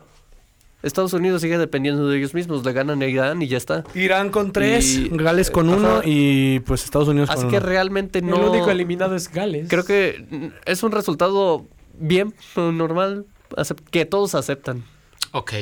Estados 0.85 1.13
Unidos 1.13 1.41
sigue 1.41 1.57
dependiendo 1.57 2.07
de 2.07 2.17
ellos 2.17 2.33
mismos. 2.33 2.63
Le 2.63 2.71
ganan 2.73 3.01
a 3.01 3.05
Irán 3.07 3.41
y 3.41 3.47
ya 3.47 3.57
está. 3.57 3.83
Irán 3.95 4.29
con 4.29 4.51
3, 4.51 4.95
Y- 4.95 5.09
Gales 5.11 5.49
con 5.51 5.67
Ajá. 5.69 5.77
1 5.77 6.01
y 6.05 6.59
pues 6.61 6.83
Estados 6.83 7.07
Unidos 7.07 7.29
Así 7.29 7.41
con 7.41 7.51
que 7.51 7.57
1. 7.57 7.65
realmente 7.65 8.21
no... 8.21 8.35
El 8.37 8.49
único 8.49 8.69
eliminado 8.71 9.15
es 9.15 9.29
Gales. 9.31 9.67
Creo 9.69 9.83
que 9.85 10.51
es 10.65 10.83
un 10.83 10.91
resultado 10.91 11.65
bien, 11.97 12.33
normal, 12.55 13.25
que 13.91 14.05
todos 14.05 14.35
aceptan. 14.35 14.83
Ok. 15.31 15.53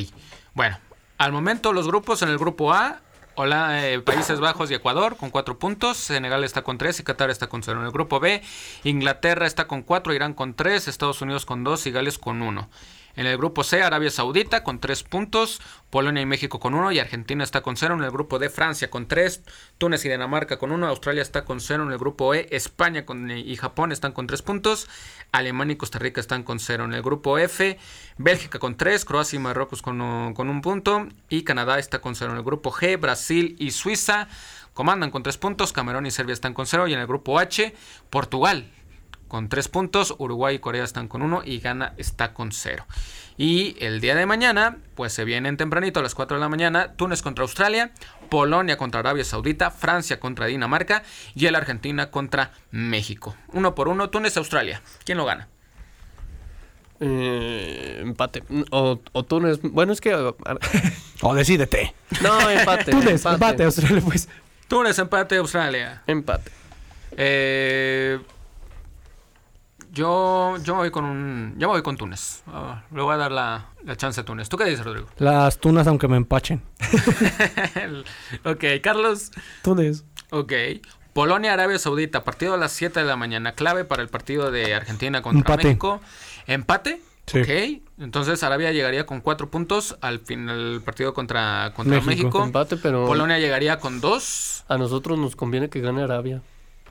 Bueno, 0.54 0.78
al 1.18 1.32
momento 1.32 1.74
los 1.74 1.88
grupos 1.88 2.22
en 2.22 2.30
el 2.30 2.38
grupo 2.38 2.74
A, 2.74 3.00
Hola, 3.36 3.90
eh, 3.90 4.00
Países 4.00 4.40
Bajos 4.40 4.70
y 4.70 4.76
Ecuador 4.76 5.18
con 5.18 5.32
cuatro 5.32 5.58
puntos, 5.58 5.98
Senegal 5.98 6.44
está 6.44 6.62
con 6.62 6.78
tres 6.78 7.00
y 7.00 7.04
Qatar 7.04 7.32
está 7.32 7.48
con 7.48 7.64
cero. 7.64 7.80
En 7.80 7.86
el 7.88 7.92
grupo 7.92 8.20
B, 8.20 8.44
Inglaterra 8.84 9.48
está 9.48 9.66
con 9.66 9.82
cuatro, 9.82 10.14
Irán 10.14 10.36
con 10.36 10.54
tres, 10.54 10.88
Estados 10.88 11.20
Unidos 11.24 11.44
con 11.48 11.64
dos 11.64 11.88
y 11.88 11.92
Gales 11.92 12.20
con 12.20 12.44
uno. 12.44 12.70
En 13.16 13.28
el 13.28 13.38
grupo 13.38 13.64
C, 13.64 13.84
Arabia 13.84 14.10
Saudita 14.10 14.64
con 14.64 14.80
tres 14.80 15.04
puntos, 15.04 15.62
Polonia 15.92 16.24
y 16.24 16.26
México 16.26 16.60
con 16.60 16.74
uno 16.74 16.92
y 16.92 16.98
Argentina 16.98 17.44
está 17.44 17.62
con 17.62 17.78
cero. 17.78 17.94
En 17.94 18.04
el 18.04 18.10
grupo 18.10 18.40
D, 18.40 18.50
Francia 18.50 18.90
con 18.90 19.08
tres, 19.08 19.44
Túnez 19.78 20.04
y 20.06 20.10
Dinamarca 20.10 20.58
con 20.58 20.72
uno, 20.72 20.88
Australia 20.88 21.22
está 21.22 21.46
con 21.46 21.60
cero. 21.60 21.84
En 21.84 21.92
el 21.92 22.00
grupo 22.00 22.34
E, 22.34 22.48
España 22.50 23.06
con, 23.06 23.30
y 23.30 23.56
Japón 23.56 23.92
están 23.92 24.14
con 24.14 24.26
tres 24.26 24.42
puntos, 24.42 24.90
Alemania 25.32 25.74
y 25.74 25.78
Costa 25.78 26.00
Rica 26.00 26.22
están 26.22 26.42
con 26.42 26.60
cero. 26.60 26.86
En 26.86 26.94
el 26.94 27.04
grupo 27.04 27.38
F, 27.38 27.78
Bélgica 28.18 28.58
con 28.58 28.78
tres, 28.78 29.06
Croacia 29.06 29.38
y 29.38 29.40
Marruecos 29.40 29.84
con, 29.84 30.34
con 30.34 30.50
un 30.50 30.62
punto 30.62 31.08
y 31.30 31.44
Canadá 31.44 31.78
está 31.78 32.02
con 32.02 32.16
cero. 32.16 32.32
En 32.32 32.38
el 32.38 32.44
grupo 32.44 32.72
G, 32.72 33.00
Brasil 33.00 33.56
y 33.60 33.70
Suiza 33.72 34.28
comandan 34.74 35.12
con 35.12 35.22
tres 35.22 35.38
puntos, 35.38 35.72
Camerún 35.72 36.08
y 36.08 36.12
Serbia 36.12 36.34
están 36.34 36.56
con 36.56 36.66
cero. 36.66 36.88
Y 36.88 36.94
en 36.94 37.00
el 37.00 37.06
grupo 37.06 37.38
H, 37.38 37.76
Portugal 38.10 38.72
con 39.34 39.50
tres 39.50 39.68
puntos, 39.68 40.14
Uruguay 40.20 40.58
y 40.58 40.60
Corea 40.60 40.84
están 40.84 41.08
con 41.08 41.24
uno 41.24 41.42
y 41.44 41.58
Ghana 41.58 41.96
está 41.98 42.36
con 42.36 42.52
cero. 42.52 42.86
Y 43.36 43.76
el 43.84 44.00
día 44.00 44.14
de 44.14 44.28
mañana, 44.28 44.78
pues 44.94 45.12
se 45.12 45.26
vienen 45.26 45.58
tempranito 45.58 46.00
a 46.00 46.04
las 46.04 46.14
4 46.14 46.38
de 46.38 46.42
la 46.42 46.50
mañana, 46.50 46.94
Túnez 46.94 47.24
contra 47.24 47.42
Australia, 47.42 47.94
Polonia 48.30 48.78
contra 48.78 49.00
Arabia 49.00 49.24
Saudita, 49.24 49.72
Francia 49.72 50.20
contra 50.20 50.46
Dinamarca 50.46 51.02
y 51.34 51.48
el 51.48 51.56
Argentina 51.56 52.12
contra 52.12 52.52
México. 52.70 53.36
Uno 53.48 53.74
por 53.74 53.88
uno, 53.88 54.12
Túnez, 54.12 54.38
Australia. 54.38 54.84
¿Quién 55.04 55.18
lo 55.18 55.26
gana? 55.26 55.48
Eh, 57.00 58.02
empate. 58.04 58.44
O, 58.70 59.00
o 59.14 59.24
Túnez. 59.24 59.60
Bueno, 59.64 59.94
es 59.94 60.00
que. 60.00 60.14
O 61.24 61.34
decídete. 61.34 61.96
No, 62.22 62.52
empate. 62.52 62.92
Túnez, 62.92 63.26
empate, 63.26 63.64
Australia, 63.64 64.04
pues. 64.06 64.30
Túnez, 64.68 65.00
empate, 65.00 65.38
Australia. 65.38 66.04
Empate. 66.06 66.52
Eh, 67.18 68.20
yo, 69.94 70.58
yo 70.64 70.74
me 70.74 70.82
voy 70.82 70.92
con 70.92 71.06
un, 71.06 71.54
yo 71.58 71.68
me 71.68 71.74
voy 71.74 71.84
con 71.84 71.96
Túnez. 71.98 72.42
Ah, 72.48 72.84
le 72.92 73.02
voy 73.02 73.14
a 73.14 73.18
dar 73.18 73.32
la, 73.32 73.68
la 73.84 73.96
chance 73.96 74.20
a 74.20 74.26
Túnez. 74.26 74.50
¿Tú 74.50 74.58
qué 74.58 74.66
dices, 74.66 74.84
Rodrigo? 74.84 75.08
Las 75.20 75.60
tunas 75.60 75.86
aunque 75.86 76.08
me 76.08 76.18
empachen. 76.18 76.64
ok, 78.44 78.64
Carlos. 78.82 79.32
Túnez. 79.62 80.04
Ok. 80.32 80.52
Polonia, 81.14 81.54
Arabia 81.54 81.78
Saudita, 81.78 82.24
partido 82.24 82.56
a 82.56 82.58
las 82.58 82.72
7 82.72 83.02
de 83.02 83.06
la 83.06 83.16
mañana, 83.16 83.52
clave 83.54 83.86
para 83.86 84.02
el 84.02 84.10
partido 84.10 84.50
de 84.50 84.74
Argentina 84.74 85.22
contra 85.22 85.54
Empate. 85.54 85.68
México. 85.68 86.02
¿Empate? 86.48 87.00
Sí. 87.28 87.42
Ok. 87.42 87.84
Entonces 88.00 88.42
Arabia 88.42 88.72
llegaría 88.72 89.06
con 89.06 89.22
4 89.22 89.52
puntos 89.52 89.96
al 90.02 90.20
final 90.20 90.58
del 90.58 90.82
partido 90.82 91.14
contra, 91.14 91.72
contra 91.76 92.02
México. 92.02 92.10
México. 92.10 92.44
Empate, 92.44 92.78
pero. 92.78 93.06
Polonia 93.06 93.38
llegaría 93.38 93.80
con 93.80 94.02
2. 94.02 94.66
A 94.68 94.78
nosotros 94.80 95.20
nos 95.20 95.36
conviene 95.36 95.70
que 95.70 95.82
gane 95.82 96.02
Arabia. 96.02 96.42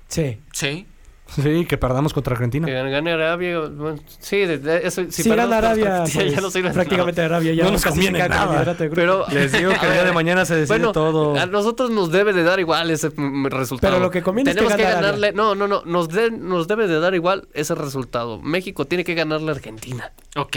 Sí. 0.07 0.41
Sí. 0.53 0.87
Sí, 1.35 1.65
que 1.67 1.79
perdamos 1.79 2.13
contra 2.13 2.35
Argentina. 2.35 2.67
Que 2.67 2.73
gane 2.73 3.13
Arabia. 3.13 3.61
bueno, 3.61 3.99
sí, 4.19 4.39
de- 4.39 4.59
de- 4.59 4.87
eso, 4.87 5.03
Si, 5.11 5.23
si 5.23 5.29
gana 5.31 5.57
Arabia, 5.59 6.05
pues, 6.13 6.33
ya 6.33 6.41
no 6.41 6.51
de 6.51 6.63
prácticamente 6.71 7.23
Arabia 7.23 7.55
ya 7.55 7.65
No 7.65 7.71
nos 7.73 7.85
conviene 7.85 8.19
nada. 8.19 8.53
liderato 8.53 8.83
de 8.83 8.89
grupo. 8.91 8.95
Pero 9.01 9.27
Les 9.31 9.51
digo 9.53 9.73
que 9.81 9.87
el 9.87 9.93
día 9.93 10.05
de 10.05 10.13
mañana 10.13 10.45
se 10.45 10.55
decide 10.57 10.77
bueno, 10.79 10.93
todo. 10.93 11.39
a 11.39 11.47
nosotros 11.47 11.91
nos 11.91 12.11
debe 12.13 12.33
de 12.33 12.43
dar 12.43 12.61
igual 12.61 12.91
ese 12.91 13.09
resultado. 13.09 13.93
Pero 13.95 13.99
lo 14.03 14.11
que 14.11 14.23
conviene 14.23 14.51
es 14.51 14.57
que 14.57 14.61
Tenemos 14.63 14.77
que, 14.77 14.83
gane 14.83 14.93
Arabia. 14.97 15.07
ganarle. 15.11 15.33
No, 15.33 15.55
no, 15.55 15.67
no. 15.67 15.83
Nos, 15.87 16.09
de- 16.11 16.31
nos 16.31 16.69
debe 16.69 16.87
de 16.87 17.01
dar 17.01 17.15
igual 17.15 17.49
ese 17.55 17.75
resultado. 17.75 18.41
México 18.43 18.85
tiene 18.87 19.05
que 19.05 19.15
ganarle 19.15 19.51
a 19.51 19.55
Argentina. 19.55 20.13
Ok. 20.37 20.57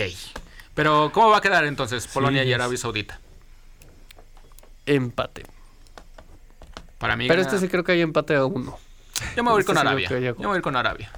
Pero, 0.74 1.10
¿cómo 1.14 1.30
va 1.30 1.38
a 1.38 1.42
quedar 1.42 1.64
entonces 1.66 2.06
Polonia 2.08 2.44
y 2.44 2.50
es- 2.50 2.56
Arabia 2.56 2.78
Saudita? 2.78 3.20
Empate. 4.86 5.44
Para 6.98 7.16
mí. 7.16 7.28
Pero 7.28 7.42
gana- 7.42 7.50
este 7.56 7.66
sí 7.66 7.70
creo 7.72 7.84
que 7.84 7.94
hay 7.94 8.02
empate 8.02 8.36
a 8.36 8.46
uno. 8.46 8.78
Yo 9.36 9.44
me 9.44 9.50
voy 9.52 9.58
a 9.58 9.60
ir 9.60 9.62
Este 9.62 9.74
con 9.74 9.76
lo 9.76 9.82
Arabia. 9.82 10.10
Yo 10.10 10.36
me 10.36 10.46
voy 10.48 10.54
a 10.54 10.58
ir 10.58 10.62
con 10.62 10.76
Arabia. 10.76 11.12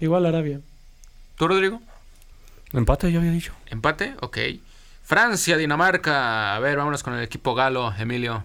Igual 0.00 0.26
Arabia. 0.26 0.60
¿Tú, 1.36 1.48
Rodrigo? 1.48 1.80
Empate, 2.72 3.10
ya 3.10 3.18
había 3.18 3.30
dicho. 3.30 3.52
Empate, 3.66 4.14
ok. 4.20 4.38
Francia, 5.02 5.56
Dinamarca. 5.56 6.54
A 6.54 6.58
ver, 6.60 6.76
vámonos 6.76 7.02
con 7.02 7.14
el 7.14 7.22
equipo 7.22 7.54
galo, 7.54 7.92
Emilio. 7.98 8.44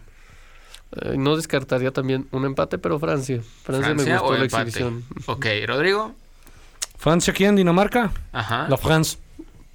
Eh, 1.02 1.16
no 1.18 1.36
descartaría 1.36 1.92
también 1.92 2.28
un 2.32 2.46
empate, 2.46 2.78
pero 2.78 3.00
Francia. 3.00 3.42
Francia, 3.64 3.90
me 3.90 3.96
Francia 3.96 4.20
gustó 4.20 4.34
o 4.34 4.38
la 4.38 4.44
empate. 4.46 4.70
exhibición. 4.70 5.04
Ok, 5.26 5.46
Rodrigo. 5.66 6.16
Francia, 6.98 7.34
¿quién? 7.34 7.56
¿Dinamarca? 7.56 8.12
Ajá. 8.32 8.68
La 8.70 8.78
France. 8.78 9.18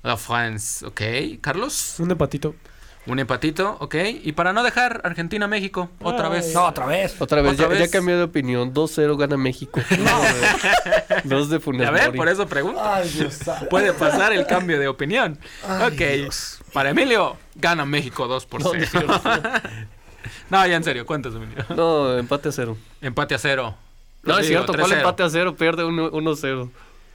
La 0.02 0.16
France, 0.16 0.86
ok. 0.86 1.40
Carlos. 1.40 1.96
Un 1.98 2.10
empatito. 2.10 2.54
Un 3.08 3.18
empatito, 3.18 3.76
ok. 3.80 3.94
Y 4.22 4.32
para 4.32 4.52
no 4.52 4.62
dejar 4.62 5.00
Argentina-México, 5.02 5.88
otra 6.02 6.26
Ay. 6.28 6.34
vez. 6.34 6.54
No, 6.54 6.66
otra 6.66 6.86
vez. 6.86 7.16
Otra 7.20 7.40
vez, 7.42 7.54
Otra 7.54 7.68
ya, 7.68 7.74
ya 7.74 7.80
vez. 7.80 7.90
cambié 7.90 8.16
de 8.16 8.22
opinión. 8.22 8.72
2-0 8.74 9.16
gana 9.16 9.36
México. 9.36 9.80
Dos 11.24 11.48
de 11.48 11.58
Funes 11.60 11.86
A 11.88 11.90
ver, 11.90 12.06
Mori. 12.06 12.18
por 12.18 12.28
eso 12.28 12.46
pregunto. 12.46 12.80
Ay, 12.82 13.08
Dios 13.08 13.38
Puede 13.70 13.92
pasar 13.92 14.32
el 14.32 14.46
cambio 14.46 14.78
de 14.78 14.88
opinión. 14.88 15.38
ok. 15.64 16.30
Para 16.72 16.90
Emilio, 16.90 17.36
gana 17.54 17.84
México 17.84 18.26
2 18.28 18.46
por 18.46 18.62
No, 18.62 18.72
0. 18.78 19.20
No, 20.50 20.66
ya 20.66 20.76
en 20.76 20.84
serio, 20.84 21.04
cuéntanos, 21.06 21.36
Emilio. 21.42 21.64
No, 21.76 22.16
empate 22.18 22.48
a 22.48 22.52
cero. 22.52 22.76
Empate 23.02 23.34
a 23.34 23.38
cero. 23.38 23.74
No, 24.22 24.32
es 24.32 24.38
Rodrigo, 24.48 24.64
cierto. 24.64 24.72
¿Cuál 24.74 24.90
3-0. 24.92 24.96
empate 24.98 25.22
a 25.22 25.30
cero? 25.30 25.56
Pierde 25.56 25.84
1-0. 25.84 26.70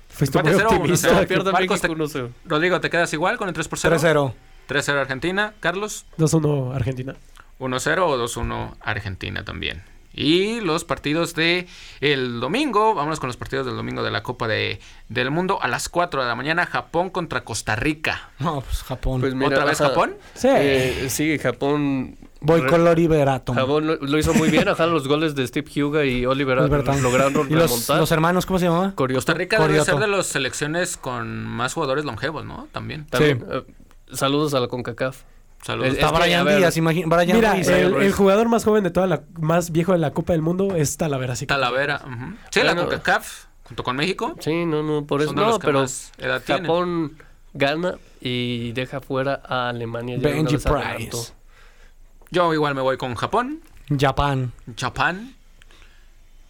Fuiste 0.10 0.38
Empate 0.38 0.50
muy 0.50 0.58
cero, 0.58 0.70
uno 0.70 0.78
optimista. 0.80 1.08
cero. 1.10 1.22
No, 1.22 1.28
pierde 1.28 1.52
México 1.52 1.78
te- 1.78 1.90
1-0. 1.90 2.30
Rodrigo, 2.46 2.80
¿te 2.82 2.90
quedas 2.90 3.12
igual 3.14 3.38
con 3.38 3.48
el 3.48 3.54
3 3.54 3.68
por 3.68 3.80
0? 3.80 3.96
3-0. 4.00 4.34
3-0 4.68 5.00
Argentina. 5.00 5.54
Carlos, 5.60 6.06
2-1 6.18 6.76
Argentina. 6.76 7.16
1-0 7.60 7.98
o 8.00 8.18
2-1 8.18 8.76
Argentina 8.82 9.44
también. 9.46 9.84
Y 10.16 10.60
los 10.62 10.84
partidos 10.84 11.34
de 11.34 11.68
el 12.00 12.40
domingo, 12.40 12.94
vámonos 12.94 13.20
con 13.20 13.28
los 13.30 13.38
partidos 13.38 13.66
del 13.66 13.76
domingo 13.76 14.04
de 14.04 14.12
la 14.12 14.22
Copa 14.22 14.48
de, 14.48 14.80
del 15.10 15.32
Mundo 15.32 15.58
a 15.60 15.68
las 15.68 15.90
4 15.90 16.22
de 16.22 16.28
la 16.28 16.36
mañana, 16.36 16.68
Japón 16.68 17.10
contra 17.10 17.44
Costa 17.44 17.76
Rica. 17.76 18.30
No, 18.38 18.62
pues 18.62 18.84
Japón. 18.84 19.22
Pues 19.22 19.34
mira, 19.34 19.48
¿Otra 19.48 19.66
vez 19.66 19.82
ajá, 19.82 19.90
Japón? 19.90 20.16
Sí. 20.36 20.50
Eh, 20.52 21.08
sí, 21.10 21.40
Japón. 21.40 22.16
Voy 22.42 22.64
con 22.68 22.84
Lori 22.84 23.08
Berato. 23.08 23.54
Japón 23.56 23.88
lo, 23.88 23.96
lo 23.96 24.20
hizo 24.20 24.36
muy 24.36 24.50
bien. 24.52 24.68
Ajá, 24.70 24.86
los 24.86 25.08
goles 25.08 25.34
de 25.34 25.48
Steve 25.48 25.82
Huga 25.84 26.06
y 26.06 26.28
Oliver 26.28 26.60
Oliver 26.60 26.84
Tom. 26.84 27.02
lograron 27.02 27.34
¿Y 27.50 27.54
los, 27.56 27.72
remontar. 27.72 28.00
los 28.00 28.12
hermanos, 28.12 28.46
¿cómo 28.46 28.60
se 28.60 28.66
llamaba? 28.66 28.94
Corioto. 28.94 29.18
Costa 29.18 29.34
Rica 29.34 29.56
debe 29.58 29.68
Corioto. 29.80 29.86
ser 29.94 30.00
de 30.00 30.08
las 30.16 30.28
selecciones 30.28 30.96
con 30.98 31.44
más 31.48 31.74
jugadores 31.74 32.06
longevos, 32.06 32.46
¿no? 32.46 32.68
También. 32.72 33.08
También, 33.08 33.44
eh, 33.50 33.64
saludos 34.16 34.54
a 34.54 34.60
la 34.60 34.68
CONCACAF. 34.68 35.22
Saludos. 35.62 35.88
Es- 35.90 35.94
Está 35.96 36.10
que, 36.10 36.16
a 36.16 36.20
Brian 36.20 36.46
ver, 36.46 36.58
Díaz, 36.58 36.76
imagina. 36.78 37.08
Mira, 37.26 37.54
Ruiz. 37.54 37.68
el, 37.70 37.94
Ruiz. 37.94 38.06
el 38.08 38.12
jugador 38.14 38.50
más 38.50 38.64
joven 38.66 38.84
de 38.84 38.92
toda 38.92 39.08
la, 39.08 39.24
más 39.40 39.72
viejo 39.72 39.94
de 39.94 39.98
la 40.00 40.12
Copa 40.12 40.34
del 40.34 40.42
Mundo 40.42 40.76
es 40.76 40.98
Talavera. 40.98 41.34
Así 41.34 41.46
que- 41.46 41.54
Talavera. 41.54 42.02
Sí, 42.52 42.62
la. 42.64 42.76
CONCACAF, 42.76 43.46
junto 43.64 43.84
con 43.84 43.96
México. 43.96 44.36
Sí, 44.40 44.66
no, 44.66 44.84
no, 44.84 45.06
por 45.06 45.22
eso. 45.22 45.34
No, 45.34 45.58
que 45.60 45.66
pero 45.66 45.82
más 45.82 46.12
edad 46.18 46.42
tienen. 46.42 46.66
Japón 46.66 47.18
gana 47.54 47.96
y 48.20 48.72
deja 48.74 49.00
fuera 49.00 49.42
a 49.48 49.70
Alemania. 49.70 50.18
Benji. 50.20 50.58
Price. 50.58 51.34
Yo 52.32 52.54
igual 52.54 52.76
me 52.76 52.82
voy 52.82 52.98
con 52.98 53.16
Japón, 53.16 53.62
Japán. 54.00 54.52
Japón. 54.78 55.36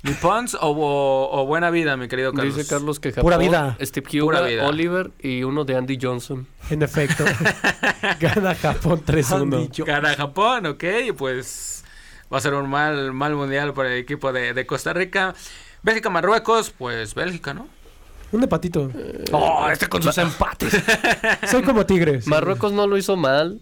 Nippons 0.03 0.55
o, 0.55 0.67
o, 0.71 1.41
o 1.41 1.45
Buena 1.45 1.69
Vida, 1.69 1.95
mi 1.97 2.07
querido 2.07 2.33
Carlos. 2.33 2.55
Dice 2.55 2.67
Carlos 2.69 2.99
que 2.99 3.11
Japón, 3.11 3.23
Pura 3.23 3.37
vida. 3.37 3.77
Steve 3.81 4.21
Huga, 4.21 4.41
vida. 4.41 4.67
Oliver 4.67 5.11
y 5.19 5.43
uno 5.43 5.63
de 5.63 5.75
Andy 5.77 5.97
Johnson. 6.01 6.45
En 6.69 6.81
efecto. 6.83 7.23
Gana 8.19 8.53
Japón 8.55 9.01
3-1. 9.05 9.71
Yo- 9.71 9.85
Gana 9.85 10.13
Japón, 10.15 10.65
ok, 10.65 10.83
pues 11.17 11.83
va 12.31 12.37
a 12.37 12.41
ser 12.41 12.53
un 12.53 12.69
mal, 12.69 13.13
mal 13.13 13.33
mundial 13.35 13.73
para 13.73 13.93
el 13.93 13.97
equipo 13.99 14.33
de, 14.33 14.53
de 14.53 14.65
Costa 14.65 14.91
Rica. 14.93 15.33
Bélgica, 15.83 16.09
Marruecos, 16.09 16.69
pues 16.77 17.13
Bélgica, 17.15 17.53
¿no? 17.53 17.67
Un 18.33 18.43
empatito. 18.43 18.89
Oh, 19.31 19.69
este 19.71 19.87
con 19.87 20.01
sus 20.03 20.17
empates. 20.17 20.73
Soy 21.49 21.61
como 21.61 21.85
Tigres. 21.85 22.27
Marruecos 22.27 22.71
no 22.73 22.87
lo 22.87 22.97
hizo 22.97 23.15
mal. 23.15 23.59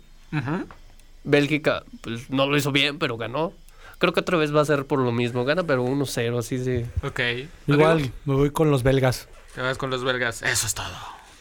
Bélgica 1.24 1.84
pues, 2.02 2.30
no 2.30 2.48
lo 2.48 2.58
hizo 2.58 2.72
bien, 2.72 2.98
pero 2.98 3.18
ganó. 3.18 3.54
Creo 4.02 4.12
que 4.14 4.20
otra 4.20 4.38
vez 4.38 4.54
va 4.54 4.60
a 4.62 4.66
ser 4.66 4.86
por 4.86 5.00
lo 5.00 5.14
mismo. 5.14 5.46
Gana, 5.46 5.64
pero 5.64 5.86
1-0, 5.86 6.38
así 6.38 6.62
sí. 6.62 6.86
Ok. 7.04 7.20
Igual, 7.68 8.12
me 8.26 8.34
voy 8.36 8.50
con 8.52 8.70
los 8.72 8.84
belgas. 8.84 9.30
Te 9.56 9.62
vas 9.62 9.78
con 9.78 9.90
los 9.90 10.04
belgas. 10.04 10.42
Eso 10.42 10.68
es 10.68 10.74
todo. 10.74 10.88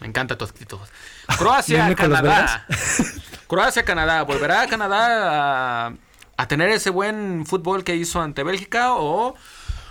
Me 0.00 0.06
encanta 0.06 0.36
tu 0.38 0.44
actitud. 0.44 0.78
Croacia, 1.38 1.78
¿Viene 1.86 1.96
con 1.96 2.10
los 2.10 2.20
Canadá. 2.20 2.66
Croacia, 3.48 3.82
Canadá. 3.84 4.22
¿Volverá 4.22 4.66
Canadá 4.68 5.86
a, 5.88 5.94
a 6.36 6.48
tener 6.48 6.68
ese 6.70 6.90
buen 6.90 7.44
fútbol 7.46 7.82
que 7.82 7.96
hizo 7.96 8.20
ante 8.20 8.42
Bélgica 8.44 8.94
o 8.94 9.34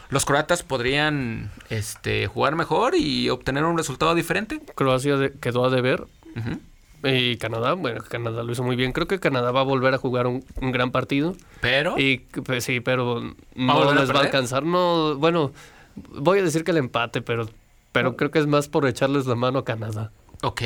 los 0.09 0.25
croatas 0.25 0.63
podrían 0.63 1.51
este, 1.69 2.27
jugar 2.27 2.55
mejor 2.55 2.95
y 2.95 3.29
obtener 3.29 3.63
un 3.65 3.77
resultado 3.77 4.15
diferente? 4.15 4.61
Croacia 4.75 5.17
de- 5.17 5.33
quedó 5.39 5.65
a 5.65 5.69
deber. 5.69 6.05
Ujú. 6.35 6.59
Y 7.03 7.37
Canadá, 7.37 7.73
bueno, 7.73 8.01
Canadá 8.07 8.43
lo 8.43 8.51
hizo 8.51 8.63
muy 8.63 8.75
bien. 8.75 8.91
Creo 8.91 9.07
que 9.07 9.19
Canadá 9.19 9.51
va 9.51 9.61
a 9.61 9.63
volver 9.63 9.93
a 9.93 9.97
jugar 9.97 10.27
un, 10.27 10.43
un 10.61 10.71
gran 10.71 10.91
partido. 10.91 11.35
Pero... 11.61 11.97
Y 11.97 12.19
pues, 12.19 12.63
sí, 12.65 12.79
pero 12.81 13.21
no 13.55 13.89
a 13.89 13.95
les 13.95 14.09
va 14.13 14.19
a 14.19 14.23
alcanzar. 14.23 14.63
No, 14.63 15.15
bueno, 15.15 15.51
voy 15.95 16.39
a 16.39 16.43
decir 16.43 16.63
que 16.63 16.71
el 16.71 16.77
empate, 16.77 17.21
pero, 17.21 17.47
pero 17.91 18.15
creo 18.17 18.31
que 18.31 18.39
es 18.39 18.47
más 18.47 18.67
por 18.67 18.85
echarles 18.87 19.25
la 19.27 19.35
mano 19.35 19.59
a 19.59 19.65
Canadá. 19.65 20.11
Ok. 20.43 20.61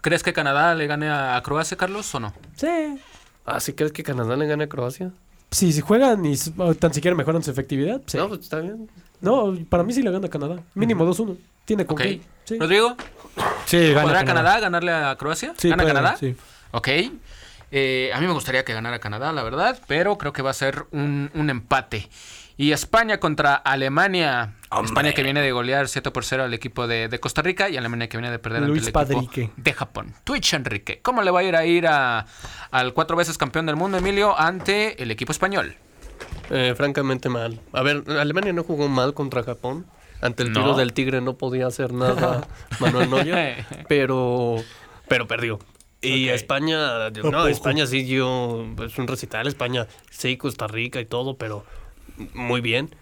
¿Crees 0.00 0.22
que 0.22 0.32
Canadá 0.32 0.74
le 0.74 0.86
gane 0.86 1.08
a 1.08 1.36
a 1.36 1.42
Croacia, 1.42 1.76
Carlos, 1.76 2.14
o 2.14 2.20
no? 2.20 2.32
Sí. 2.56 2.68
Ah, 3.44 3.60
¿sí 3.60 3.72
crees 3.72 3.92
que 3.92 4.02
Canadá 4.02 4.36
le 4.36 4.46
gane 4.46 4.64
a 4.64 4.68
Croacia? 4.68 5.10
Sí, 5.50 5.72
si 5.72 5.80
juegan 5.80 6.24
y 6.26 6.36
tan 6.78 6.92
siquiera 6.92 7.16
mejoran 7.16 7.42
su 7.42 7.50
efectividad, 7.50 8.02
sí. 8.06 8.16
No, 8.18 8.24
No, 8.24 8.28
pues 8.28 8.40
está 8.42 8.60
bien. 8.60 8.88
para 9.70 9.82
mí 9.82 9.92
sí 9.92 10.02
le 10.02 10.10
gana 10.10 10.28
Canadá. 10.28 10.62
Mínimo 10.74 11.04
2-1. 11.06 11.36
Tiene 11.64 11.84
con 11.86 11.94
Ok. 11.96 12.00
qué. 12.02 12.20
Sí. 12.44 12.58
Rodrigo, 12.58 12.96
Sí, 13.66 13.90
gana 13.92 14.02
¿podrá 14.02 14.24
Canadá. 14.24 14.60
ganarle 14.60 14.92
a 14.92 15.16
Croacia? 15.16 15.54
Sí, 15.56 15.68
¿Gana 15.68 15.82
puede, 15.82 15.94
Canadá? 15.94 16.16
sí. 16.18 16.34
Ok. 16.72 16.88
Eh, 17.70 18.10
a 18.14 18.20
mí 18.20 18.26
me 18.26 18.32
gustaría 18.32 18.64
que 18.64 18.72
ganara 18.72 18.98
Canadá, 18.98 19.32
la 19.32 19.42
verdad, 19.42 19.78
pero 19.86 20.16
creo 20.16 20.32
que 20.32 20.40
va 20.42 20.50
a 20.50 20.54
ser 20.54 20.86
un, 20.90 21.30
un 21.34 21.50
empate. 21.50 22.08
Y 22.56 22.72
España 22.72 23.18
contra 23.20 23.54
Alemania. 23.54 24.54
España 24.84 25.12
que 25.12 25.22
viene 25.22 25.40
de 25.42 25.52
golear 25.52 25.86
7 25.86 26.10
por 26.10 26.24
0 26.24 26.44
al 26.44 26.54
equipo 26.54 26.86
de, 26.88 27.08
de 27.08 27.20
Costa 27.20 27.40
Rica 27.40 27.68
y 27.68 27.76
Alemania 27.76 28.08
que 28.08 28.16
viene 28.16 28.30
de 28.32 28.38
perder 28.40 28.62
Luis 28.62 28.86
ante 28.94 29.12
el 29.12 29.18
equipo 29.20 29.52
de 29.56 29.72
Japón. 29.74 30.14
Twitch 30.24 30.54
Enrique. 30.54 31.00
¿Cómo 31.02 31.22
le 31.22 31.30
va 31.30 31.40
a 31.40 31.42
ir 31.44 31.54
a 31.54 31.64
ir 31.64 31.86
a- 31.86 32.26
al 32.72 32.94
cuatro 32.94 33.16
veces 33.16 33.38
campeón 33.38 33.66
del 33.66 33.76
mundo, 33.76 33.98
Emilio, 33.98 34.36
ante 34.38 35.00
el 35.02 35.10
equipo 35.10 35.30
español? 35.32 35.76
Eh, 36.50 36.74
francamente 36.76 37.28
mal. 37.28 37.60
A 37.72 37.82
ver, 37.82 38.02
Alemania 38.18 38.52
no 38.52 38.64
jugó 38.64 38.88
mal 38.88 39.14
contra 39.14 39.42
Japón. 39.44 39.86
Ante 40.20 40.42
el 40.42 40.52
No. 40.52 40.60
tiro 40.62 40.76
del 40.76 40.92
tigre 40.92 41.20
no 41.20 41.36
podía 41.36 41.66
hacer 41.66 41.92
nada 41.92 42.46
Manuel 42.80 43.08
Neuer, 43.10 43.64
pero, 43.88 44.56
pero 45.08 45.26
perdió. 45.26 45.58
Y. 46.00 46.28
España, 46.28 47.10
no, 47.10 47.46
España 47.48 47.86
sí 47.86 48.02
dio 48.02 48.66
pues, 48.76 48.96
un 48.98 49.06
recital, 49.08 49.46
España 49.46 49.86
sí, 50.10 50.36
Costa 50.36 50.66
Rica 50.66 51.00
y 51.00 51.04
todo, 51.06 51.36
pero 51.36 51.64
muy 52.34 52.60
bien. 52.60 52.94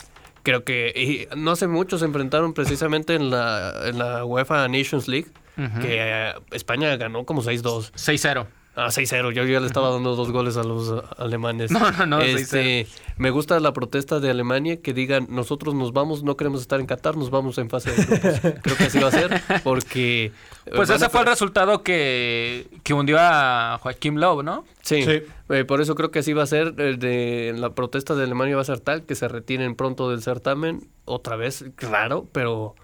Creo 0.42 0.62
que 0.64 0.92
y 0.94 1.36
no 1.36 1.50
hace 1.50 1.66
mucho 1.66 1.98
se 1.98 2.04
enfrentaron 2.04 2.54
precisamente 2.54 3.14
en 3.14 3.30
la, 3.30 3.72
en 3.86 3.98
la 3.98 4.24
UEFA 4.24 4.68
Nations 4.68 5.08
League, 5.08 5.28
Ujú. 5.58 5.80
que 5.80 5.96
eh, 5.98 6.32
España 6.52 6.94
ganó 6.96 7.24
como 7.24 7.42
6-2. 7.42 7.92
6-0. 7.94 8.46
Ah, 8.78 8.88
6-0. 8.88 9.32
Yo 9.32 9.44
ya 9.44 9.58
le 9.58 9.66
estaba 9.66 9.88
dando 9.90 10.14
dos 10.14 10.30
goles 10.30 10.58
a 10.58 10.62
los 10.62 10.90
uh, 10.90 11.02
alemanes. 11.16 11.70
No, 11.70 11.90
no, 11.92 12.04
no, 12.04 12.20
Este, 12.20 12.86
me 13.16 13.30
gusta 13.30 13.58
la 13.58 13.72
protesta 13.72 14.20
de 14.20 14.28
Alemania 14.30 14.82
que 14.82 14.92
digan, 14.92 15.26
nosotros 15.30 15.74
nos 15.74 15.94
vamos, 15.94 16.22
no 16.22 16.36
queremos 16.36 16.60
estar 16.60 16.78
en 16.78 16.84
Qatar, 16.84 17.16
nos 17.16 17.30
vamos 17.30 17.56
en 17.56 17.70
fase 17.70 17.90
de 17.92 18.04
grupos. 18.04 18.40
Creo 18.62 18.76
que 18.76 18.84
así 18.84 18.98
va 18.98 19.08
a 19.08 19.12
ser, 19.12 19.42
porque... 19.64 20.26
eh, 20.26 20.72
Pues 20.74 20.90
ese 20.90 21.06
a- 21.06 21.08
fue 21.08 21.20
el 21.22 21.26
resultado 21.26 21.82
que, 21.82 22.66
que 22.82 22.92
hundió 22.92 23.16
a 23.18 23.78
Joaquim 23.82 24.16
Lowe, 24.16 24.42
¿no? 24.42 24.66
Sí, 24.82 25.02
Sí. 25.04 25.22
eh, 25.48 25.64
por 25.64 25.80
eso 25.80 25.94
creo 25.94 26.10
que 26.10 26.18
así 26.18 26.34
va 26.34 26.42
a 26.42 26.46
ser. 26.46 26.74
el 26.78 26.98
de, 26.98 27.54
la 27.56 27.70
protesta 27.70 28.14
de 28.14 28.24
Alemania 28.24 28.56
va 28.56 28.62
a 28.62 28.66
ser 28.66 28.80
tal 28.80 29.04
que 29.04 29.14
se 29.14 29.26
retiren 29.26 29.74
pronto 29.74 30.10
del 30.10 30.22
certamen. 30.22 30.86
Otra 31.06 31.36
vez, 31.36 31.64
claro, 31.76 32.26
pero 32.30 32.74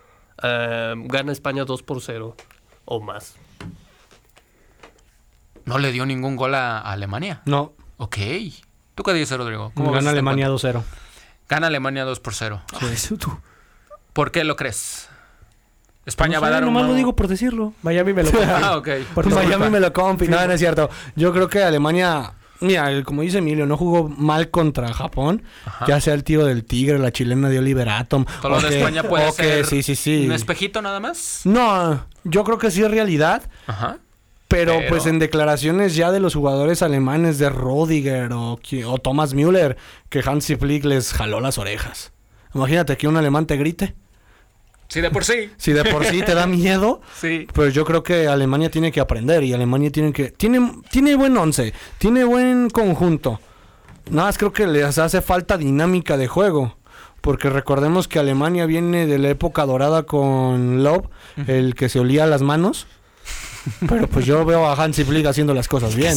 eh, 0.42 0.94
gana 0.96 1.32
España 1.32 1.64
2 1.66 1.82
por 1.82 2.00
0 2.00 2.34
o 2.86 3.00
más. 3.00 3.36
No 5.64 5.78
le 5.78 5.92
dio 5.92 6.04
ningún 6.06 6.36
gol 6.36 6.54
a, 6.54 6.78
a 6.78 6.92
Alemania. 6.92 7.42
No, 7.44 7.72
Ok. 7.98 8.16
¿Tú 8.94 9.02
qué 9.04 9.12
dices, 9.14 9.36
Rodrigo? 9.38 9.72
¿Cómo 9.74 9.86
gana 9.90 9.98
este 10.00 10.10
Alemania 10.10 10.46
encuentro? 10.46 10.80
2-0. 10.80 10.84
Gana 11.48 11.66
Alemania 11.68 12.04
2 12.04 12.20
por 12.20 12.34
0. 12.34 12.60
Ay, 12.80 12.96
su- 12.96 13.16
tú. 13.16 13.30
¿Por 14.12 14.30
qué 14.32 14.44
lo 14.44 14.56
crees? 14.56 15.08
España 16.04 16.36
No 16.36 16.42
va 16.42 16.48
a 16.48 16.50
dar 16.50 16.64
un... 16.64 16.72
nomás 16.74 16.88
lo 16.88 16.94
digo 16.94 17.14
por 17.14 17.28
decirlo. 17.28 17.72
Miami 17.82 18.12
me 18.12 18.24
lo 18.24 18.30
Ah, 18.42 18.76
ok. 18.76 18.88
Por 19.14 19.26
Miami 19.30 19.52
culpa. 19.54 19.70
me 19.70 19.80
lo 19.80 19.92
compi. 19.92 20.28
No, 20.28 20.44
no 20.46 20.52
es 20.52 20.60
cierto. 20.60 20.90
Yo 21.14 21.32
creo 21.32 21.48
que 21.48 21.62
Alemania, 21.62 22.32
mira, 22.60 23.02
como 23.04 23.22
dice 23.22 23.38
Emilio, 23.38 23.64
no 23.66 23.76
jugó 23.76 24.08
mal 24.08 24.50
contra 24.50 24.92
Japón. 24.92 25.42
Ajá. 25.64 25.86
Ya 25.86 26.00
sea 26.00 26.14
el 26.14 26.24
tiro 26.24 26.44
del 26.44 26.64
tigre, 26.64 26.98
la 26.98 27.12
chilena 27.12 27.48
de 27.48 27.60
Oliver 27.60 27.88
Atom. 27.88 28.24
Todo 28.42 28.50
lo 28.50 28.56
o 28.56 28.60
de 28.60 28.68
que- 28.68 28.78
España 28.78 29.04
puede 29.04 29.28
o 29.28 29.34
que- 29.36 29.42
ser 29.44 29.66
Sí, 29.66 29.82
sí, 29.84 29.94
sí. 29.96 30.26
¿Un 30.26 30.32
espejito 30.32 30.82
nada 30.82 30.98
más? 30.98 31.42
No, 31.44 32.04
yo 32.24 32.42
creo 32.44 32.58
que 32.58 32.70
sí 32.72 32.82
es 32.82 32.90
realidad. 32.90 33.48
Ajá. 33.68 33.98
Pero, 34.52 34.74
Pero- 34.76 34.88
pues 34.90 35.06
en 35.06 35.18
declaraciones 35.18 35.96
ya 35.96 36.12
de 36.12 36.20
los 36.20 36.34
jugadores 36.34 36.82
alemanes 36.82 37.38
de 37.38 37.48
Rodiger 37.48 38.30
o, 38.34 38.58
Thomas 39.02 39.32
Müller, 39.34 39.76
que 40.10 40.22
Hansi 40.24 40.56
Flick 40.56 40.84
les 40.84 41.12
jaló 41.12 41.40
las 41.40 41.56
orejas. 41.58 42.12
Imagínate 42.54 42.96
que 42.98 43.08
un 43.08 43.16
alemán 43.16 43.46
te 43.46 43.56
grite. 43.56 43.94
Sí, 44.88 45.00
de 45.00 45.10
por 45.10 45.24
sí. 45.24 45.50
Si 45.56 45.72
de 45.72 45.84
por 45.86 46.04
sí 46.04 46.20
te 46.22 46.34
da 46.34 46.46
miedo, 46.46 47.00
Sí. 47.18 47.46
pues 47.54 47.72
yo 47.72 47.86
creo 47.86 48.02
que 48.02 48.28
Alemania 48.28 48.70
tiene 48.70 48.92
que 48.92 49.00
aprender 49.00 49.42
y 49.42 49.54
Alemania 49.54 49.90
tiene 49.90 50.12
que... 50.12 50.30
Tiene, 50.32 50.82
tiene 50.90 51.14
buen 51.16 51.34
once, 51.34 51.72
tiene 51.96 52.24
buen 52.24 52.68
conjunto. 52.68 53.40
Nada 54.10 54.28
más 54.28 54.36
creo 54.36 54.52
que 54.52 54.66
les 54.66 54.98
hace 54.98 55.22
falta 55.22 55.56
dinámica 55.56 56.18
de 56.18 56.28
juego. 56.28 56.76
Porque 57.22 57.48
recordemos 57.48 58.06
que 58.06 58.18
Alemania 58.18 58.66
viene 58.66 59.06
de 59.06 59.16
la 59.16 59.30
época 59.30 59.64
dorada 59.64 60.02
con 60.02 60.82
Love, 60.82 61.06
el 61.46 61.74
que 61.74 61.88
se 61.88 62.00
olía 62.00 62.26
las 62.26 62.42
manos. 62.42 62.86
Pero 63.88 64.06
pues 64.08 64.26
yo 64.26 64.44
veo 64.44 64.66
a 64.66 64.74
Hansi 64.82 65.04
Flick 65.04 65.26
haciendo 65.26 65.54
las 65.54 65.68
cosas 65.68 65.94
bien. 65.94 66.16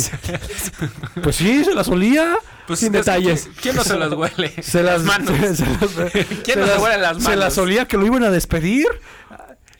Pues 1.21 1.35
sí, 1.35 1.63
se 1.63 1.73
las 1.73 1.87
olía. 1.87 2.35
Pues 2.67 2.79
Sin 2.79 2.91
detalles. 2.91 3.49
¿Quién 3.61 3.75
no 3.75 3.83
se 3.83 3.97
las 3.97 4.11
huele? 4.13 4.51
Se 4.63 4.81
las, 4.83 5.03
manos. 5.03 5.35
se- 5.39 5.55
se 5.55 5.65
las- 5.65 6.11
¿Quién 6.43 6.43
se 6.45 6.55
no 6.57 6.67
se 6.67 6.77
huele 6.79 6.97
las 6.97 7.17
manos? 7.17 7.23
Se 7.31 7.35
las 7.35 7.57
olía 7.57 7.87
que 7.87 7.97
lo 7.97 8.05
iban 8.05 8.23
a 8.23 8.31
despedir. 8.31 8.87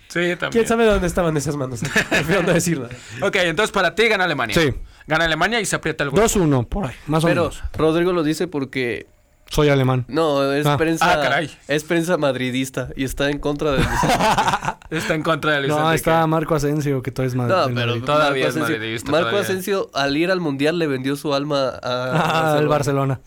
Sí, 0.07 0.21
también. 0.37 0.51
¿Quién 0.51 0.67
sabe 0.67 0.85
dónde 0.85 1.07
estaban 1.07 1.35
esas 1.35 1.55
manos? 1.57 1.81
Prefiero 2.09 2.43
no 2.43 2.53
decir 2.53 2.79
nada. 2.79 2.93
Ok, 3.21 3.35
entonces 3.37 3.71
para 3.71 3.95
ti 3.95 4.07
gana 4.07 4.23
Alemania. 4.25 4.55
Sí. 4.55 4.73
Gana 5.07 5.25
Alemania 5.25 5.59
y 5.59 5.65
se 5.65 5.75
aprieta 5.75 6.03
el 6.03 6.11
grupo. 6.11 6.25
2-1, 6.27 6.67
por 6.67 6.85
ahí, 6.85 6.95
más 7.07 7.23
o 7.23 7.27
Pero 7.27 7.41
menos. 7.43 7.63
Rodrigo 7.77 8.13
lo 8.13 8.23
dice 8.23 8.47
porque 8.47 9.07
Soy 9.49 9.69
alemán. 9.69 10.05
no, 10.07 10.51
es 10.53 10.65
Ah. 10.65 10.75
prensa 10.77 11.05
Ah, 11.11 11.21
caray. 11.21 11.49
es 11.67 11.83
prensa 11.83 12.17
madridista 12.17 12.89
y 12.95 13.03
está 13.03 13.29
en 13.29 13.39
contra 13.39 13.71
de 13.73 13.77
Está 14.89 15.13
en 15.15 15.23
contra 15.23 15.53
de 15.53 15.59
Luis 15.61 15.69
No, 15.69 15.77
Enrique. 15.79 15.95
está 15.95 16.25
Marco 16.27 16.55
Asensio, 16.55 17.01
que 17.01 17.11
todo 17.11 17.25
es 17.25 17.35
Madrid. 17.35 17.55
No, 17.55 17.65
pero 17.73 17.87
Madrid. 17.87 18.03
Todavía 18.03 18.43
Marco 18.45 18.49
es 18.49 18.55
Asensio, 18.55 18.75
madridista, 18.75 19.11
Marco 19.11 19.27
todavía. 19.29 19.49
Asensio 19.49 19.89
al 19.93 20.17
ir 20.17 20.31
al 20.31 20.39
mundial 20.41 20.77
le 20.79 20.87
vendió 20.87 21.15
su 21.15 21.33
alma 21.33 21.69
a 21.81 22.53
Ah, 22.55 22.59
el 22.59 22.67
Barcelona. 22.67 23.19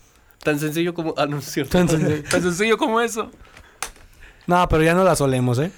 Tan 0.43 0.59
sencillo 0.59 0.93
como 0.93 1.13
ah 1.17 1.25
no 1.25 1.39
es 1.39 1.45
cierto. 1.45 1.77
Entonces, 1.77 2.23
Tan 2.29 2.41
sencillo 2.41 2.77
como 2.77 3.01
eso. 3.01 3.29
no, 4.47 4.67
pero 4.69 4.83
ya 4.83 4.93
no 4.93 5.03
la 5.03 5.15
solemos, 5.15 5.59
¿eh? 5.59 5.71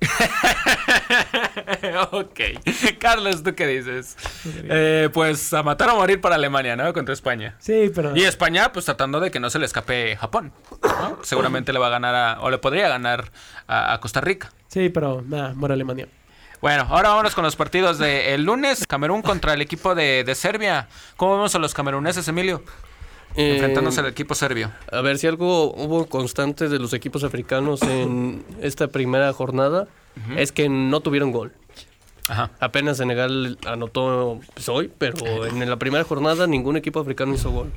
ok. 2.12 2.40
Carlos, 2.98 3.42
¿tú 3.42 3.54
qué 3.54 3.66
dices? 3.66 4.16
Eh, 4.44 5.08
pues 5.12 5.52
a 5.52 5.62
matar 5.62 5.90
o 5.90 5.96
morir 5.96 6.20
para 6.20 6.34
Alemania, 6.34 6.76
¿no? 6.76 6.92
Contra 6.92 7.12
España. 7.12 7.56
Sí, 7.58 7.90
pero. 7.94 8.16
Y 8.16 8.24
España, 8.24 8.72
pues 8.72 8.84
tratando 8.84 9.20
de 9.20 9.30
que 9.30 9.40
no 9.40 9.50
se 9.50 9.58
le 9.58 9.66
escape 9.66 10.16
Japón. 10.16 10.52
¿no? 10.82 11.18
Seguramente 11.22 11.72
le 11.72 11.78
va 11.78 11.88
a 11.88 11.90
ganar 11.90 12.14
a, 12.14 12.40
o 12.40 12.50
le 12.50 12.58
podría 12.58 12.88
ganar 12.88 13.30
a, 13.66 13.94
a 13.94 14.00
Costa 14.00 14.20
Rica. 14.20 14.52
Sí, 14.68 14.88
pero 14.88 15.22
nada, 15.26 15.54
muere 15.54 15.74
Alemania. 15.74 16.08
Bueno, 16.60 16.86
ahora 16.90 17.10
vámonos 17.10 17.34
con 17.34 17.44
los 17.44 17.54
partidos 17.54 17.98
del 17.98 18.44
lunes. 18.44 18.86
Camerún 18.86 19.22
contra 19.22 19.54
el 19.54 19.60
equipo 19.60 19.94
de, 19.94 20.24
de 20.24 20.34
Serbia. 20.34 20.88
¿Cómo 21.16 21.36
vemos 21.36 21.54
a 21.54 21.58
los 21.58 21.74
cameruneses, 21.74 22.26
Emilio? 22.28 22.62
Eh, 23.34 23.54
Enfrentándose 23.54 24.00
al 24.00 24.06
equipo 24.06 24.34
serbio. 24.34 24.70
A 24.90 25.00
ver, 25.02 25.18
si 25.18 25.26
algo 25.26 25.74
hubo 25.74 26.06
constante 26.06 26.68
de 26.68 26.78
los 26.78 26.92
equipos 26.92 27.24
africanos 27.24 27.82
en 27.82 28.44
esta 28.62 28.88
primera 28.88 29.32
jornada 29.32 29.88
es 30.36 30.52
que 30.52 30.68
no 30.70 31.00
tuvieron 31.00 31.32
gol. 31.32 31.52
Ajá. 32.28 32.50
Apenas 32.58 32.96
Senegal 32.96 33.58
anotó 33.66 34.40
pues, 34.54 34.68
hoy, 34.68 34.90
pero 34.96 35.46
en 35.46 35.68
la 35.68 35.76
primera 35.76 36.02
jornada 36.04 36.46
ningún 36.46 36.76
equipo 36.76 37.00
africano 37.00 37.34
hizo 37.34 37.50
gol. 37.50 37.70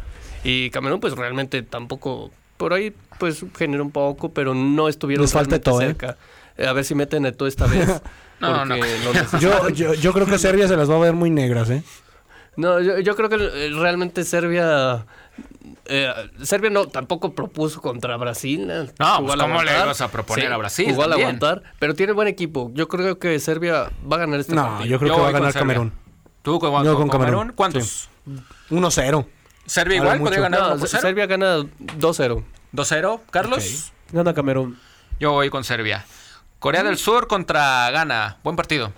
Y 0.43 0.69
Camerún 0.69 0.99
pues 1.01 1.13
realmente 1.15 1.61
tampoco, 1.61 2.31
por 2.57 2.73
ahí 2.73 2.93
pues 3.19 3.43
generó 3.57 3.83
un 3.83 3.91
poco, 3.91 4.29
pero 4.29 4.53
no 4.53 4.87
estuvieron 4.87 5.23
Les 5.23 5.33
falta 5.33 5.57
Eto'o, 5.57 5.81
¿eh? 5.81 5.87
cerca. 5.87 6.17
Eh, 6.57 6.65
A 6.65 6.73
ver 6.73 6.85
si 6.85 6.95
meten 6.95 7.25
a 7.25 7.31
todo 7.33 7.47
esta 7.47 7.65
vez. 7.67 8.01
No, 8.39 8.63
no. 8.63 8.77
Yo, 9.41 9.67
yo, 9.67 9.93
yo 9.95 10.13
creo 10.13 10.25
que 10.25 10.37
Serbia 10.37 10.65
se 10.69 10.77
las 10.77 10.89
va 10.89 10.95
a 10.95 10.99
ver 10.99 11.11
muy 11.11 11.29
negras, 11.29 11.69
¿eh? 11.71 11.83
No, 12.55 12.79
yo, 12.79 12.97
yo 12.99 13.13
creo 13.17 13.27
que 13.27 13.35
realmente 13.37 14.23
Serbia... 14.23 15.05
eh, 15.85 16.11
Serbia 16.43 16.69
no 16.69 16.87
tampoco 16.87 17.33
propuso 17.33 17.81
contra 17.81 18.15
Brasil. 18.17 18.67
eh, 18.71 18.91
No, 18.99 19.25
pues, 19.25 19.35
¿cómo 19.39 19.63
le 19.63 19.71
ibas 19.71 20.01
a 20.01 20.07
proponer 20.09 20.51
a 20.53 20.57
Brasil 20.57 20.89
Jugó 20.91 21.03
al 21.03 21.13
aguantar, 21.13 21.63
pero 21.79 21.93
tiene 21.95 22.13
buen 22.13 22.27
equipo. 22.27 22.71
Yo 22.73 22.87
creo 22.87 23.17
que 23.19 23.39
Serbia 23.39 23.91
va 24.11 24.15
a 24.17 24.19
ganar 24.19 24.39
este 24.39 24.55
No, 24.55 24.63
partido. 24.63 24.85
yo 24.85 24.99
creo 24.99 25.09
Yo 25.09 25.15
que 25.15 25.21
va 25.21 25.27
a 25.29 25.31
ganar. 25.31 25.53
Camerún. 25.53 25.91
¿Tú 26.41 26.59
con, 26.59 26.83
Yo 26.85 26.95
con 26.95 27.07
con 27.09 27.19
Camerún? 27.19 27.51
¿Cuántos? 27.53 28.09
1-0. 28.69 29.25
¿Serbia 29.65 29.99
Habla 29.99 30.15
igual? 30.15 30.19
¿Podría 30.19 30.39
mucho. 30.39 30.41
ganar 30.41 30.59
No, 30.61 30.67
1 30.73 30.79
por 30.79 30.87
0? 30.89 31.01
Serbia 31.01 31.25
gana 31.25 31.57
2-0. 31.57 32.43
2-0. 32.73 33.21
¿Carlos? 33.29 33.91
Gana 34.11 34.33
Camerún. 34.33 34.79
Yo 35.19 35.31
voy 35.33 35.49
con 35.49 35.63
Serbia. 35.63 36.05
Corea 36.59 36.83
del 36.83 36.97
Sur 36.97 37.27
contra 37.27 37.89
Ghana. 37.91 38.37
Buen 38.43 38.55
partido. 38.55 38.91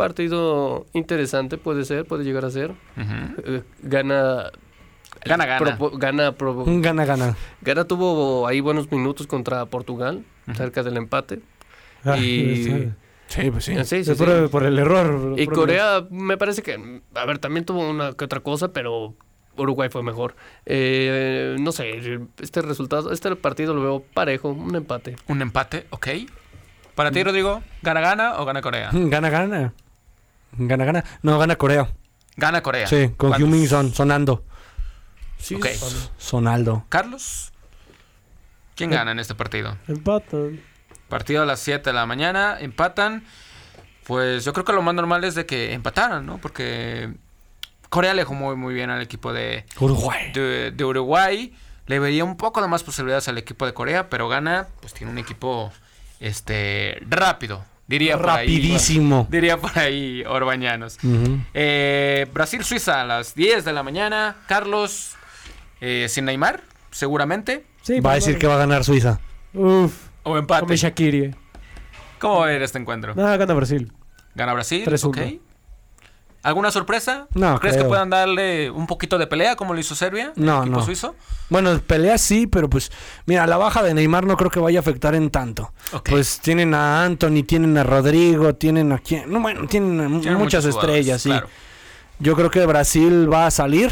Partido 0.00 0.86
interesante 0.94 1.58
puede 1.58 1.84
ser, 1.84 2.06
puede 2.06 2.24
llegar 2.24 2.46
a 2.46 2.50
ser. 2.50 2.72
Eh, 3.44 3.62
gana... 3.82 4.44
Gana, 5.26 5.44
gana. 5.44 5.76
gana, 5.98 6.34
Gana, 6.64 7.04
gana. 7.04 7.36
Gana 7.60 7.84
tuvo 7.84 8.46
ahí 8.46 8.60
buenos 8.60 8.90
minutos 8.90 9.26
contra 9.26 9.66
Portugal, 9.66 10.24
cerca 10.54 10.82
del 10.82 10.96
empate. 10.96 11.40
Ah, 12.02 12.16
Y- 12.16 12.90
Sí, 13.26 13.50
pues 13.50 13.64
sí. 13.66 13.74
Sí, 13.84 14.02
sí, 14.04 14.14
por, 14.14 14.48
por 14.48 14.62
el 14.62 14.78
error. 14.78 15.34
Y 15.36 15.46
Corea 15.48 16.06
me 16.08 16.38
parece 16.38 16.62
que, 16.62 17.02
a 17.14 17.24
ver, 17.26 17.38
también 17.38 17.66
tuvo 17.66 17.86
una 17.90 18.14
que 18.14 18.24
otra 18.24 18.40
cosa, 18.40 18.72
pero 18.72 19.12
Uruguay 19.58 19.90
fue 19.90 20.02
mejor. 20.02 20.34
Eh, 20.64 21.56
no 21.60 21.72
sé, 21.72 22.18
este 22.40 22.62
resultado, 22.62 23.12
este 23.12 23.36
partido 23.36 23.74
lo 23.74 23.82
veo 23.82 24.02
parejo, 24.14 24.48
un 24.48 24.74
empate. 24.74 25.16
Un 25.28 25.42
empate, 25.42 25.86
ok. 25.90 26.08
Para 26.94 27.10
ti, 27.10 27.22
Rodrigo, 27.22 27.62
¿gana 27.82 28.00
Gana 28.00 28.40
o 28.40 28.46
gana 28.46 28.62
Corea? 28.62 28.88
Gana, 28.92 29.28
gana. 29.28 29.74
Gana, 30.52 30.84
gana. 30.84 31.04
No, 31.22 31.38
gana 31.38 31.56
Corea. 31.56 31.88
Gana 32.36 32.62
Corea. 32.62 32.86
Sí, 32.86 33.08
con 33.16 33.30
¿Cuántos? 33.30 33.40
Heung-Min 33.40 33.68
Son, 33.68 33.94
sonando. 33.94 34.44
Sí, 35.38 35.54
Ok. 35.54 35.66
Sonaldo. 36.18 36.84
Carlos, 36.88 37.52
¿quién 38.74 38.90
gana 38.90 39.12
en 39.12 39.18
este 39.18 39.34
partido? 39.34 39.76
Empatan. 39.88 40.60
Partido 41.08 41.42
a 41.42 41.46
las 41.46 41.60
7 41.60 41.90
de 41.90 41.94
la 41.94 42.06
mañana, 42.06 42.58
empatan. 42.60 43.24
Pues 44.06 44.44
yo 44.44 44.52
creo 44.52 44.64
que 44.64 44.72
lo 44.72 44.82
más 44.82 44.94
normal 44.94 45.24
es 45.24 45.34
de 45.34 45.46
que 45.46 45.72
empataran, 45.72 46.26
¿no? 46.26 46.38
Porque 46.38 47.12
Corea 47.88 48.12
le 48.14 48.24
jugó 48.24 48.38
muy, 48.40 48.56
muy 48.56 48.74
bien 48.74 48.90
al 48.90 49.00
equipo 49.02 49.32
de, 49.32 49.64
Uruguay. 49.78 50.32
de, 50.32 50.72
de 50.72 50.84
Uruguay. 50.84 51.54
Le 51.86 51.98
vería 51.98 52.24
un 52.24 52.36
poco 52.36 52.60
de 52.62 52.68
más 52.68 52.82
posibilidades 52.84 53.28
al 53.28 53.38
equipo 53.38 53.66
de 53.66 53.74
Corea, 53.74 54.08
pero 54.08 54.28
gana, 54.28 54.68
pues 54.80 54.94
tiene 54.94 55.12
un 55.12 55.18
equipo 55.18 55.72
este 56.20 56.98
rápido, 57.08 57.64
diría 57.90 58.16
por 58.16 58.30
ahí. 58.30 58.46
Rapidísimo. 58.46 59.26
Diría 59.30 59.56
por 59.58 59.76
ahí 59.78 60.22
Orbañanos. 60.26 60.98
Eh, 61.52 62.26
Brasil-Suiza 62.32 63.02
a 63.02 63.04
las 63.04 63.34
10 63.34 63.64
de 63.64 63.72
la 63.72 63.82
mañana. 63.82 64.36
Carlos, 64.46 65.16
eh, 65.80 66.06
sin 66.08 66.24
Neymar, 66.24 66.62
seguramente. 66.90 67.64
Sí, 67.82 68.00
Va 68.00 68.12
a 68.12 68.14
decir 68.14 68.38
que 68.38 68.46
va 68.46 68.54
a 68.54 68.58
ganar 68.58 68.84
Suiza. 68.84 69.20
Uf. 69.52 70.08
O 70.22 70.38
empate. 70.38 70.60
Come 70.60 70.76
Shakiri. 70.76 71.34
¿Cómo 72.18 72.40
va 72.40 72.46
a 72.46 72.52
ir 72.54 72.62
este 72.62 72.78
encuentro? 72.78 73.14
Nada, 73.14 73.36
gana 73.36 73.54
Brasil. 73.54 73.92
Gana 74.34 74.52
Brasil. 74.54 74.84
3-1. 74.86 75.06
ok. 75.08 75.40
¿Alguna 76.42 76.70
sorpresa? 76.70 77.26
No, 77.34 77.60
¿Crees 77.60 77.74
que 77.74 77.80
creo. 77.80 77.88
puedan 77.90 78.08
darle 78.08 78.70
un 78.70 78.86
poquito 78.86 79.18
de 79.18 79.26
pelea 79.26 79.56
como 79.56 79.74
lo 79.74 79.80
hizo 79.80 79.94
Serbia? 79.94 80.32
el 80.34 80.42
No, 80.44 80.62
equipo 80.62 80.78
no. 80.78 80.84
suizo? 80.84 81.14
Bueno, 81.50 81.78
pelea 81.86 82.16
sí, 82.16 82.46
pero 82.46 82.70
pues, 82.70 82.90
mira, 83.26 83.46
la 83.46 83.58
baja 83.58 83.82
de 83.82 83.92
Neymar 83.92 84.24
no 84.24 84.36
creo 84.38 84.50
que 84.50 84.58
vaya 84.60 84.78
a 84.78 84.80
afectar 84.80 85.14
en 85.14 85.28
tanto. 85.30 85.72
Ok. 85.92 86.08
Pues 86.10 86.40
tienen 86.40 86.72
a 86.72 87.04
Anthony, 87.04 87.42
tienen 87.46 87.76
a 87.76 87.84
Rodrigo, 87.84 88.54
tienen 88.54 88.90
a 88.92 88.98
quién. 88.98 89.30
No, 89.30 89.40
bueno, 89.40 89.66
tienen, 89.68 90.20
Tienen 90.22 90.38
muchas 90.38 90.64
estrellas, 90.64 91.20
sí. 91.22 91.28
claro. 91.28 91.48
Yo 92.20 92.34
creo 92.36 92.50
que 92.50 92.64
Brasil 92.64 93.30
va 93.30 93.46
a 93.46 93.50
salir 93.50 93.90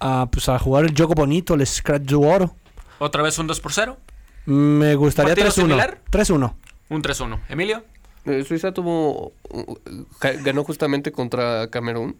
a, 0.00 0.26
pues, 0.30 0.48
a 0.48 0.58
jugar 0.58 0.84
el 0.84 0.94
juego 0.96 1.12
bonito, 1.14 1.52
el 1.54 1.66
Scratch 1.66 2.02
du 2.04 2.24
Oro. 2.26 2.54
¿Otra 2.98 3.22
vez 3.22 3.38
un 3.38 3.46
2 3.46 3.60
por 3.60 3.72
0? 3.72 3.98
Me 4.46 4.94
gustaría 4.94 5.30
¿Partido 5.34 5.48
3-1. 5.48 5.52
similar? 5.54 6.00
3-1. 6.10 6.54
Un 6.90 7.02
3-1. 7.02 7.40
¿Emilio? 7.48 7.84
Eh, 8.26 8.44
Suiza 8.44 8.72
tuvo, 8.72 9.32
uh, 9.50 9.74
ca- 10.18 10.32
ganó 10.32 10.64
justamente 10.64 11.12
contra 11.12 11.68
Camerún. 11.70 12.16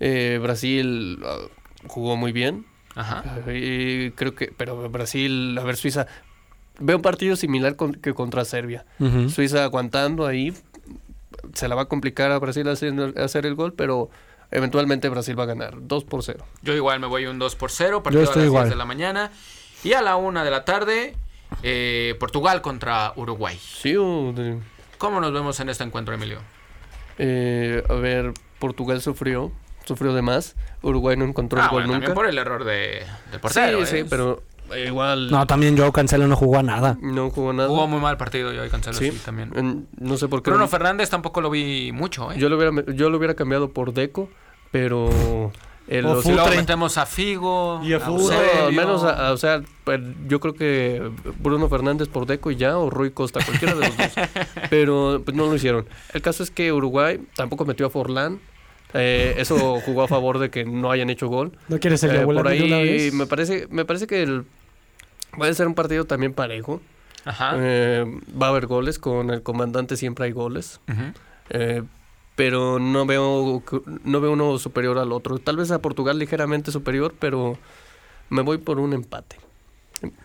Eh, 0.00 0.38
Brasil 0.42 1.18
ah, 1.24 1.36
jugó 1.86 2.16
muy 2.16 2.32
bien. 2.32 2.64
Ajá. 2.94 3.22
Y 3.52 4.10
creo 4.12 4.34
que, 4.34 4.52
pero 4.56 4.88
Brasil, 4.90 5.56
a 5.60 5.64
ver, 5.64 5.76
Suiza, 5.76 6.06
veo 6.78 6.96
un 6.96 7.02
partido 7.02 7.36
similar 7.36 7.76
con- 7.76 7.92
que 7.94 8.14
contra 8.14 8.44
Serbia. 8.44 8.86
Suiza 9.28 9.64
aguantando 9.64 10.26
ahí, 10.26 10.52
se 11.54 11.68
la 11.68 11.74
va 11.74 11.82
a 11.82 11.86
complicar 11.86 12.32
a 12.32 12.38
Brasil 12.38 12.66
haciendo- 12.68 13.12
hacer 13.22 13.46
el 13.46 13.54
gol, 13.54 13.74
pero 13.74 14.10
eventualmente 14.50 15.08
Brasil 15.10 15.38
va 15.38 15.42
a 15.44 15.46
ganar 15.46 15.74
2 15.82 16.04
por 16.04 16.22
0. 16.24 16.44
Yo 16.62 16.74
igual 16.74 17.00
me 17.00 17.06
voy 17.06 17.26
un 17.26 17.38
2 17.38 17.54
por 17.54 17.70
0. 17.70 18.02
Partido 18.02 18.24
estoy 18.24 18.40
a 18.40 18.44
las 18.44 18.46
igual. 18.46 18.64
10 18.64 18.70
de 18.70 18.76
la 18.78 18.84
mañana. 18.86 19.30
Y 19.84 19.92
a 19.92 20.02
la 20.02 20.16
1 20.16 20.42
de 20.42 20.50
la 20.50 20.64
tarde, 20.64 21.14
eh, 21.62 22.16
Portugal 22.18 22.62
contra 22.62 23.12
Uruguay. 23.14 23.58
Sí, 23.60 23.94
o 23.96 24.32
de- 24.32 24.58
¿Cómo 24.98 25.20
nos 25.20 25.32
vemos 25.32 25.58
en 25.60 25.68
este 25.68 25.84
encuentro, 25.84 26.14
Emilio? 26.14 26.38
eh, 27.18 27.82
a 27.88 27.94
ver, 27.94 28.32
Portugal 28.58 29.00
sufrió, 29.00 29.50
sufrió 29.84 30.12
de 30.14 30.22
más. 30.22 30.54
Uruguay 30.82 31.16
no 31.16 31.24
encontró 31.24 31.60
Ah, 31.60 31.64
el 31.64 31.70
gol 31.70 31.74
bueno, 31.82 31.92
también 31.94 32.10
nunca. 32.10 32.14
por 32.20 32.28
el 32.28 32.38
error 32.38 32.64
de, 32.64 33.02
del 33.30 33.40
portero. 33.40 33.84
sí, 33.86 33.96
¿eh? 33.96 34.00
sí, 34.02 34.06
pero 34.08 34.42
igual 34.86 35.30
No, 35.30 35.46
también 35.46 35.76
Joao 35.76 35.90
Cancelo 35.92 36.28
no 36.28 36.36
jugó 36.36 36.58
a 36.58 36.62
nada. 36.62 36.96
no 37.00 37.30
jugó 37.30 37.52
nada. 37.52 37.68
Jugó 37.68 37.86
muy 37.88 38.00
mal 38.00 38.16
partido 38.16 38.52
yo 38.52 38.64
y 38.64 38.68
Cancelo 38.70 38.96
sí, 38.98 39.10
sí, 39.10 39.20
también. 39.24 39.50
en- 39.56 39.88
no 39.98 40.16
sé 40.16 40.28
por 40.28 40.42
qué. 40.42 40.50
Bruno 40.50 40.68
Fernández 40.68 41.10
tampoco 41.10 41.40
lo 41.40 41.50
vi 41.50 41.90
mucho, 41.92 42.30
¿eh? 42.30 42.36
Yo 42.38 42.48
lo 42.48 42.56
hubiera, 42.56 42.92
yo 42.92 43.10
lo 43.10 43.16
hubiera 43.18 43.34
cambiado 43.34 43.72
por 43.72 43.92
Deco, 43.94 44.28
pero 44.70 45.50
Eh, 45.90 46.00
O 46.04 46.14
los- 46.14 46.26
Y 46.26 46.32
luego 46.32 46.48
metemos 46.50 46.98
a 46.98 47.06
Figo. 47.06 47.80
Y 47.82 47.94
a. 47.94 47.98
No, 47.98 48.28
al 48.66 48.72
menos, 48.72 49.04
a- 49.04 49.28
a- 49.28 49.32
o 49.32 49.36
sea, 49.38 49.62
pues, 49.84 50.00
yo 50.28 50.38
creo 50.38 50.54
que 50.54 51.10
Bruno 51.40 51.68
Fernández 51.68 52.08
por 52.08 52.26
Deco 52.26 52.50
y 52.50 52.56
ya, 52.56 52.76
o 52.76 52.90
Rui 52.90 53.10
Costa, 53.10 53.40
cualquiera 53.44 53.74
de 53.74 53.86
los 53.86 53.96
dos. 53.96 54.06
Pero 54.70 55.22
pues 55.24 55.36
no 55.36 55.46
lo 55.46 55.54
hicieron. 55.54 55.86
El 56.12 56.20
caso 56.22 56.42
es 56.42 56.50
que 56.50 56.72
Uruguay 56.72 57.20
tampoco 57.36 57.64
metió 57.64 57.86
a 57.86 57.90
Forlán. 57.90 58.38
Eh, 58.94 59.34
eso 59.38 59.80
jugó 59.80 60.02
a 60.02 60.08
favor 60.08 60.38
de 60.38 60.50
que 60.50 60.64
no 60.64 60.90
hayan 60.90 61.10
hecho 61.10 61.28
gol. 61.28 61.52
¿No 61.68 61.78
quieres 61.78 62.02
el 62.04 62.14
Eh, 62.16 62.24
por 62.24 62.36
una 62.36 62.50
ahí 62.50 62.70
vez? 62.70 63.12
me 63.14 63.26
parece, 63.26 63.66
me 63.70 63.84
parece 63.84 64.06
que 64.06 64.22
el, 64.22 64.44
puede 65.36 65.52
ser 65.54 65.66
un 65.66 65.74
partido 65.74 66.04
también 66.04 66.32
parejo. 66.34 66.80
Ajá. 67.24 67.52
Eh, 67.56 68.04
va 68.40 68.46
a 68.46 68.50
haber 68.50 68.66
goles, 68.66 68.98
con 68.98 69.30
el 69.30 69.42
comandante 69.42 69.96
siempre 69.96 70.26
hay 70.26 70.32
goles. 70.32 70.80
Eh, 71.50 71.82
pero 72.38 72.78
no 72.78 73.04
veo 73.04 73.64
no 74.04 74.20
veo 74.20 74.32
uno 74.32 74.58
superior 74.58 74.96
al 74.98 75.10
otro. 75.10 75.38
Tal 75.40 75.56
vez 75.56 75.72
a 75.72 75.80
Portugal 75.82 76.20
ligeramente 76.20 76.70
superior, 76.70 77.12
pero 77.18 77.58
me 78.30 78.42
voy 78.42 78.58
por 78.58 78.78
un 78.78 78.92
empate. 78.92 79.36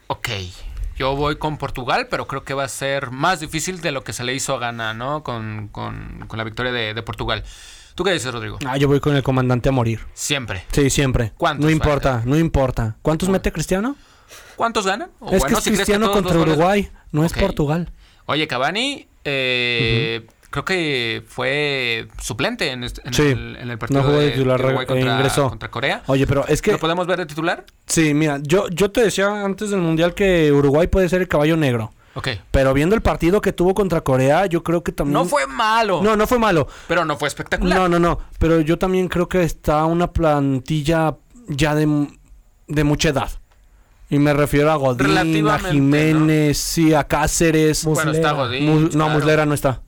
Ok. 0.05 0.29
Yo 0.95 1.15
voy 1.15 1.37
con 1.37 1.57
Portugal, 1.57 2.05
pero 2.11 2.27
creo 2.27 2.43
que 2.43 2.53
va 2.53 2.65
a 2.65 2.67
ser 2.67 3.09
más 3.09 3.39
difícil 3.39 3.81
de 3.81 3.91
lo 3.91 4.03
que 4.03 4.13
se 4.13 4.23
le 4.23 4.35
hizo 4.35 4.53
a 4.53 4.59
Ghana, 4.59 4.93
¿no? 4.93 5.23
Con, 5.23 5.69
con- 5.71 6.25
con 6.27 6.37
la 6.37 6.43
victoria 6.43 6.71
de, 6.71 6.93
de 6.93 7.01
Portugal. 7.01 7.43
¿Tú 7.95 8.03
qué 8.03 8.11
dices, 8.13 8.31
Rodrigo? 8.31 8.59
Ah, 8.63 8.77
yo 8.77 8.87
voy 8.87 8.99
con 8.99 9.15
el 9.15 9.23
comandante 9.23 9.69
a 9.69 9.71
morir. 9.71 10.01
Siempre. 10.13 10.65
Sí, 10.71 10.91
siempre. 10.91 11.31
¿Cuántos 11.35 11.65
No 11.65 11.71
importa, 11.71 12.21
no 12.25 12.37
importa. 12.37 12.95
¿Cuántos 13.01 13.27
mete 13.29 13.51
Cristiano? 13.51 13.95
¿Cuántos 14.55 14.85
ganan? 14.85 15.09
O 15.19 15.31
es 15.31 15.39
bueno, 15.39 15.47
que 15.47 15.53
es 15.59 15.63
si 15.63 15.71
Cristiano 15.71 16.11
contra 16.11 16.35
goles- 16.37 16.53
Uruguay, 16.57 16.91
no 17.11 17.25
es 17.25 17.33
Portugal. 17.33 17.91
Oye, 18.27 18.47
Cavani, 18.47 19.07
eh, 19.23 20.27
creo 20.53 20.65
que 20.65 21.23
fue 21.27 22.07
suplente 22.21 22.69
en, 22.71 22.83
este- 22.83 23.01
en 23.07 23.13
Sí. 23.13 23.23
el, 23.23 23.55
en 23.59 23.71
el 23.71 23.77
partido 23.79 24.01
No 24.01 24.07
jugó 24.07 24.19
de 24.19 24.29
titular, 24.29 24.61
de 24.61 24.85
contra, 24.85 24.99
ingresó. 24.99 25.49
contra 25.49 25.71
Corea. 25.71 26.03
Oye, 26.05 26.27
pero 26.27 26.45
es 26.47 26.61
que 26.61 26.73
¿Lo 26.73 26.77
podemos 26.77 27.07
ver 27.07 27.17
de 27.17 27.25
titular? 27.25 27.65
sí, 27.87 28.13
mira, 28.13 28.39
yo 28.43 28.69
yo 28.69 28.91
te 28.91 29.01
decía 29.01 29.43
antes 29.43 29.71
del 29.71 29.79
Mundial 29.81 30.13
que 30.13 30.51
Uruguay 30.51 30.85
puede 30.85 31.09
ser 31.09 31.21
el 31.21 31.27
caballo 31.27 31.57
negro, 31.57 31.91
Ok. 32.13 32.27
pero 32.51 32.71
viendo 32.75 32.93
el 32.95 33.01
partido 33.01 33.41
que 33.41 33.51
tuvo 33.51 33.73
contra 33.73 34.01
Corea, 34.01 34.45
yo 34.45 34.61
creo 34.61 34.83
que 34.83 34.91
también 34.91 35.13
No 35.15 35.25
fue 35.25 35.47
malo, 35.47 36.03
No, 36.03 36.15
no 36.15 36.27
fue 36.27 36.37
malo. 36.37 36.67
pero 36.87 37.03
no 37.03 37.17
fue 37.17 37.27
espectacular. 37.29 37.75
No, 37.79 37.89
no, 37.89 37.97
no, 37.97 38.19
pero 38.37 38.61
yo 38.61 38.77
también 38.77 39.07
creo 39.07 39.27
que 39.27 39.41
está 39.41 39.85
una 39.85 40.11
plantilla 40.11 41.15
ya 41.47 41.73
de, 41.73 42.07
de 42.67 42.83
mucha 42.83 43.09
edad. 43.09 43.31
Y 44.09 44.19
me 44.19 44.31
refiero 44.33 44.71
a 44.71 44.75
Godín, 44.75 45.47
a 45.47 45.57
Jiménez, 45.57 46.59
sí, 46.59 46.93
a 46.93 47.03
Cáceres. 47.05 47.83
Bueno, 47.85 48.11
está. 48.11 48.33
Godín. 48.33 48.65
Mu- 48.69 48.79
no, 48.81 48.89
claro. 48.89 49.09
Muslera 49.13 49.45
no 49.47 49.55
está. 49.55 49.81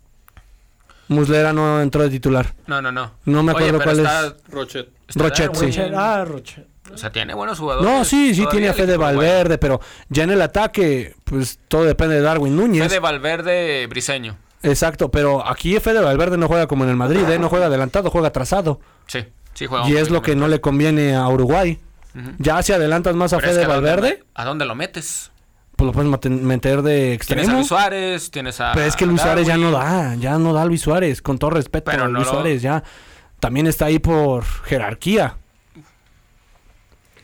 Muslera 1.08 1.54
no 1.54 1.82
entró 1.82 2.04
de 2.04 2.10
titular. 2.10 2.54
No, 2.68 2.82
no, 2.82 2.92
no. 2.92 3.12
No 3.26 3.44
me 3.44 3.54
Oye, 3.54 3.66
acuerdo 3.70 3.80
pero 3.80 3.92
cuál 3.92 4.00
está- 4.06 4.28
es. 4.28 4.34
Rochet. 4.52 4.90
está 5.08 5.24
Rochet, 5.24 5.56
sí. 5.56 5.82
Ah, 5.96 6.26
Rochet. 6.28 6.68
O 6.94 6.98
sea, 6.98 7.12
tiene 7.12 7.34
buenos 7.34 7.60
jugadores. 7.60 7.90
No, 7.90 8.06
sí, 8.06 8.34
sí 8.34 8.42
todavía 8.44 8.52
tiene 8.52 8.70
a 8.70 8.74
Fede. 8.74 8.98
Valverde, 8.98 9.58
pero 9.58 9.82
ya 10.10 10.24
en 10.24 10.32
el 10.32 10.42
ataque, 10.42 11.16
pues 11.24 11.60
todo 11.68 11.84
depende 11.84 12.16
de 12.16 12.22
Darwin 12.22 12.56
Núñez. 12.56 12.88
Fede 12.88 13.00
Valverde 13.00 13.88
Briseño. 13.88 14.38
Exacto, 14.64 15.10
pero 15.12 15.46
aquí 15.46 15.80
Fede 15.80 16.00
Valverde 16.02 16.38
no 16.38 16.48
juega 16.48 16.68
como 16.68 16.84
en 16.86 16.92
el 16.92 16.96
Madrid, 16.96 17.28
¿eh? 17.30 17.38
no 17.40 17.50
juega 17.50 17.66
adelantado, 17.68 18.10
juega 18.10 18.30
atrasado. 18.30 18.80
Sí, 19.08 19.26
sí 19.54 19.66
juega. 19.66 19.88
Y 19.90 19.98
es 19.98 20.10
lo 20.10 20.22
que 20.22 20.36
no 20.36 20.48
le 20.48 20.62
conviene 20.62 21.16
a 21.16 21.28
Uruguay. 21.28 21.80
Ya 22.40 22.64
si 22.64 22.72
adelantas 22.72 23.14
más 23.16 23.34
a 23.34 23.38
Pero 23.38 23.50
es 23.52 23.56
Fede 23.58 23.66
que 23.66 23.72
¿a 23.72 23.76
dónde 23.76 23.90
Valverde, 23.92 24.24
¿A 24.36 24.46
dónde 24.46 24.66
lo 24.66 24.74
metes? 24.76 25.32
Pues 25.94 26.08
lo 26.08 26.20
puedes 26.20 26.42
meter 26.42 26.82
de 26.82 26.94
Tienes 26.96 27.12
a 27.12 27.14
extremo. 27.16 27.54
Luis 27.58 27.68
Suárez, 27.68 28.32
tienes 28.32 28.60
a. 28.62 28.72
Pero 28.74 28.86
es 28.86 28.96
que 28.96 29.06
Luis 29.06 29.22
Suárez 29.22 29.48
ya 29.48 29.58
no 29.58 29.72
da, 29.72 30.16
ya 30.16 30.38
no 30.38 30.54
da 30.54 30.66
Luis 30.66 30.82
Suárez, 30.82 31.22
con 31.22 31.38
todo 31.38 31.52
respeto. 31.52 31.92
Pero 31.92 32.08
no 32.08 32.14
Luis 32.20 32.26
lo- 32.28 32.34
Suárez 32.34 32.62
ya 32.62 32.84
también 33.40 33.68
está 33.68 33.86
ahí 33.86 34.00
por 34.00 34.44
jerarquía. 34.66 35.36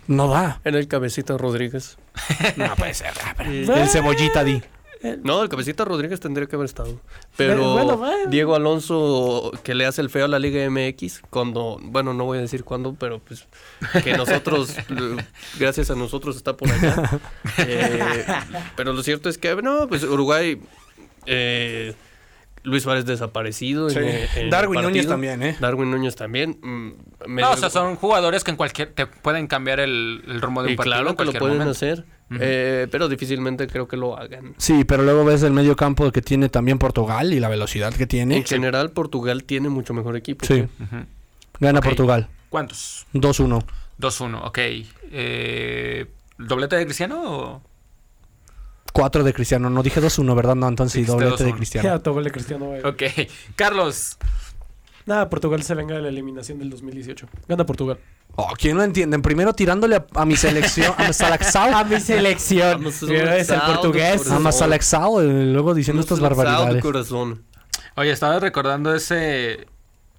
No 0.08 0.28
da. 0.28 0.60
En 0.64 0.76
el 0.76 0.88
Cabecita 0.88 1.38
Rodríguez. 1.38 1.98
No 2.58 2.76
puede 2.76 2.94
ser. 2.94 3.12
ah, 3.26 3.44
Y- 3.46 3.70
El 3.70 3.88
cebollita 3.88 4.44
di. 4.44 4.62
No, 5.24 5.42
el 5.42 5.50
Cabecita 5.50 5.84
Rodríguez 5.86 6.20
tendría 6.20 6.48
que 6.48 6.56
haber 6.56 6.66
estado. 6.66 7.00
Pero 7.36 7.74
Bueno, 7.74 7.98
bueno. 7.98 8.30
Diego 8.30 8.56
Alonso, 8.56 9.52
que 9.64 9.74
le 9.74 9.86
hace 9.86 10.02
el 10.02 10.10
feo 10.10 10.26
a 10.26 10.28
la 10.28 10.38
Liga 10.40 10.70
MX, 10.70 11.22
cuando, 11.30 11.80
bueno, 11.82 12.14
no 12.14 12.26
voy 12.26 12.38
a 12.38 12.42
decir 12.42 12.64
cuándo, 12.64 12.96
pero 13.00 13.20
pues 13.20 13.48
que 14.04 14.14
nosotros, 14.16 14.78
eh, 14.90 15.18
gracias 15.60 15.90
a 15.92 15.96
nosotros 15.96 16.36
está 16.36 16.56
por 16.56 16.70
allá. 16.72 17.20
Eh, 17.58 18.00
pero 18.76 18.94
lo 18.94 19.02
cierto 19.04 19.30
es 19.30 19.38
que, 19.38 19.56
no, 19.62 19.88
pues 19.88 20.04
Uruguay, 20.04 20.62
eh, 21.26 21.96
Luis 22.64 22.84
Suárez 22.84 23.06
desaparecido. 23.06 23.90
en, 23.90 24.04
eh, 24.04 24.30
en 24.36 24.42
el 24.44 24.50
Darwin 24.52 24.82
Núñez 24.84 25.08
también, 25.08 25.42
¿eh? 25.42 25.58
Darwin 25.60 25.90
Núñez 25.90 26.16
también. 26.16 26.60
mm, 26.62 26.92
No, 27.40 27.52
o 27.52 27.58
sea, 27.58 27.70
son 27.72 27.96
jugadores 27.96 28.44
que 28.44 28.52
en 28.52 28.58
cualquier. 28.58 28.94
te 28.94 29.08
pueden 29.08 29.48
cambiar 29.48 29.80
el, 29.80 30.24
el 30.28 30.42
rumbo 30.42 30.62
de 30.62 30.68
un 30.68 30.74
y 30.74 30.78
partido. 30.78 30.96
claro 30.98 31.16
que 31.16 31.26
lo 31.26 31.34
pueden 31.34 31.58
momento. 31.58 31.72
hacer, 31.72 32.06
eh, 32.40 32.88
pero 32.90 33.10
difícilmente 33.10 33.68
creo 33.68 33.88
que 33.88 33.98
lo 33.98 34.18
hagan. 34.18 34.54
Sí, 34.58 34.84
pero 34.84 35.04
luego 35.04 35.26
ves 35.26 35.44
el 35.44 35.52
medio 35.52 35.76
campo 35.76 36.12
que 36.12 36.22
tiene 36.22 36.50
también 36.50 36.78
Portugal 36.78 37.34
y 37.34 37.40
la 37.40 37.50
velocidad 37.50 37.94
que 37.94 38.08
tiene. 38.08 38.38
En 38.38 38.46
general, 38.46 38.92
Portugal 38.92 39.44
tiene 39.44 39.70
mucho 39.70 39.94
mejor 39.94 40.16
equipo. 40.16 40.46
Sí, 40.46 40.66
gana. 41.60 41.82
Portugal. 41.82 42.30
¿Cuántos? 42.50 43.08
2-1. 43.14 43.64
2-1, 44.00 44.42
ok. 44.44 44.58
Eh, 45.12 46.06
¿Doblete 46.38 46.76
de 46.76 46.86
Cristiano 46.86 47.22
o.? 47.24 47.62
4 48.94 49.24
de 49.24 49.34
Cristiano. 49.34 49.70
No 49.70 49.84
dije 49.84 50.02
2-1, 50.02 50.36
¿verdad? 50.36 50.56
No, 50.56 50.68
entonces 50.68 51.02
sí, 51.02 51.06
doblete 51.06 51.44
de 51.44 51.52
2-1. 51.52 51.56
Cristiano. 51.56 52.02
Ya, 52.04 52.20
el 52.20 52.32
Cristiano. 52.32 52.72
Ok. 52.84 53.04
Carlos. 53.56 54.18
Nada, 55.06 55.30
Portugal 55.30 55.64
se 55.64 55.74
venga 55.76 55.96
de 55.96 56.02
la 56.02 56.10
eliminación 56.10 56.60
del 56.60 56.70
2018. 56.70 57.28
Gana 57.48 57.66
Portugal. 57.66 57.98
Oh, 58.36 58.54
¿quién 58.58 58.78
lo 58.78 58.84
entiende? 58.84 59.20
Primero 59.20 59.54
tirándole 59.54 59.98
a, 59.98 60.06
a 60.16 60.26
mi 60.26 60.36
selección, 60.36 60.94
a 60.98 61.12
selección, 61.14 61.74
A 61.74 61.84
mi 61.84 62.00
selección. 62.00 62.84
Mira, 63.08 63.38
es 63.38 63.50
el 63.50 63.62
portugués. 63.62 64.30
a 64.30 64.52
selección, 64.52 65.42
y 65.50 65.52
luego 65.54 65.74
diciendo 65.74 66.02
estas 66.02 66.20
barbaridades. 66.20 66.82
corazón. 66.82 67.44
Oye, 67.96 68.12
estaba 68.12 68.40
recordando 68.40 68.94
ese. 68.96 69.68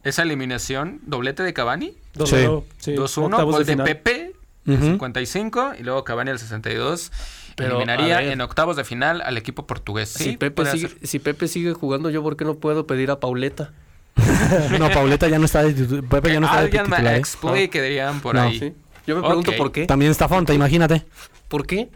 Esa 0.05 0.23
eliminación, 0.23 1.01
doblete 1.07 1.45
de 1.45 1.53
Cavani, 1.55 1.95
2-1. 2.17 2.65
Sí. 2.79 2.93
2-1, 2.97 3.25
octavos 3.27 3.55
gol 3.55 3.65
de, 3.65 3.73
final. 3.73 3.87
Pepe, 3.87 4.33
Ujú. 4.67 4.85
55, 4.85 5.73
y 5.79 5.85
luego 5.85 6.03
Cavani 6.03 6.31
al 6.33 6.41
62. 6.41 7.13
Pero, 7.55 7.77
eliminaría 7.77 8.21
en 8.33 8.41
octavos 8.41 8.77
de 8.77 8.83
final 8.85 9.21
al 9.21 9.37
equipo 9.37 9.65
portugués. 9.67 10.09
Si, 10.09 10.25
Sí, 10.25 10.37
Pepe 10.37 10.51
podría 10.65 10.73
sigue, 10.73 11.07
si 11.07 11.19
Pepe 11.21 11.47
sigue 11.47 11.73
jugando, 11.75 12.11
¿yo 12.11 12.21
por 12.23 12.37
qué 12.37 12.45
no 12.45 12.55
puedo 12.55 12.87
pedir 12.87 13.11
a 13.13 13.21
Pauleta? 13.21 13.73
No, 14.79 14.91
Pauleta 14.91 15.29
ya 15.29 15.39
no 15.39 15.47
está 15.47 15.63
de 15.63 16.03
Pepe 16.03 16.33
ya 16.33 16.41
no 16.41 16.47
está 16.47 16.59
de 16.59 16.65
Alguien 16.65 16.83
me 16.85 16.97
titular. 16.97 17.15
¿eh? 17.15 17.19
explique, 17.19 17.83
dirían 17.83 18.21
por 18.21 18.35
No. 18.35 18.43
ahí. 18.43 18.59
¿Sí? 18.59 18.75
Yo 19.07 19.17
me 19.17 19.23
pregunto 19.23 19.53
por 19.57 19.73
qué. 19.73 19.87
También 19.87 20.11
está 20.11 20.29
Fonta, 20.29 20.53
imagínate. 20.55 21.05
¿Por 21.49 21.67
qué? 21.67 21.89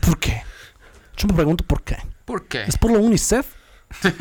¿Por 0.00 0.18
qué? 0.18 0.42
Yo 1.16 1.28
me 1.28 1.34
pregunto 1.34 1.64
por 1.64 1.82
qué. 1.82 1.96
¿Por 2.24 2.46
qué? 2.46 2.62
¿Es 2.64 2.76
por 2.76 2.90
la 2.90 2.98
UNICEF? 2.98 3.46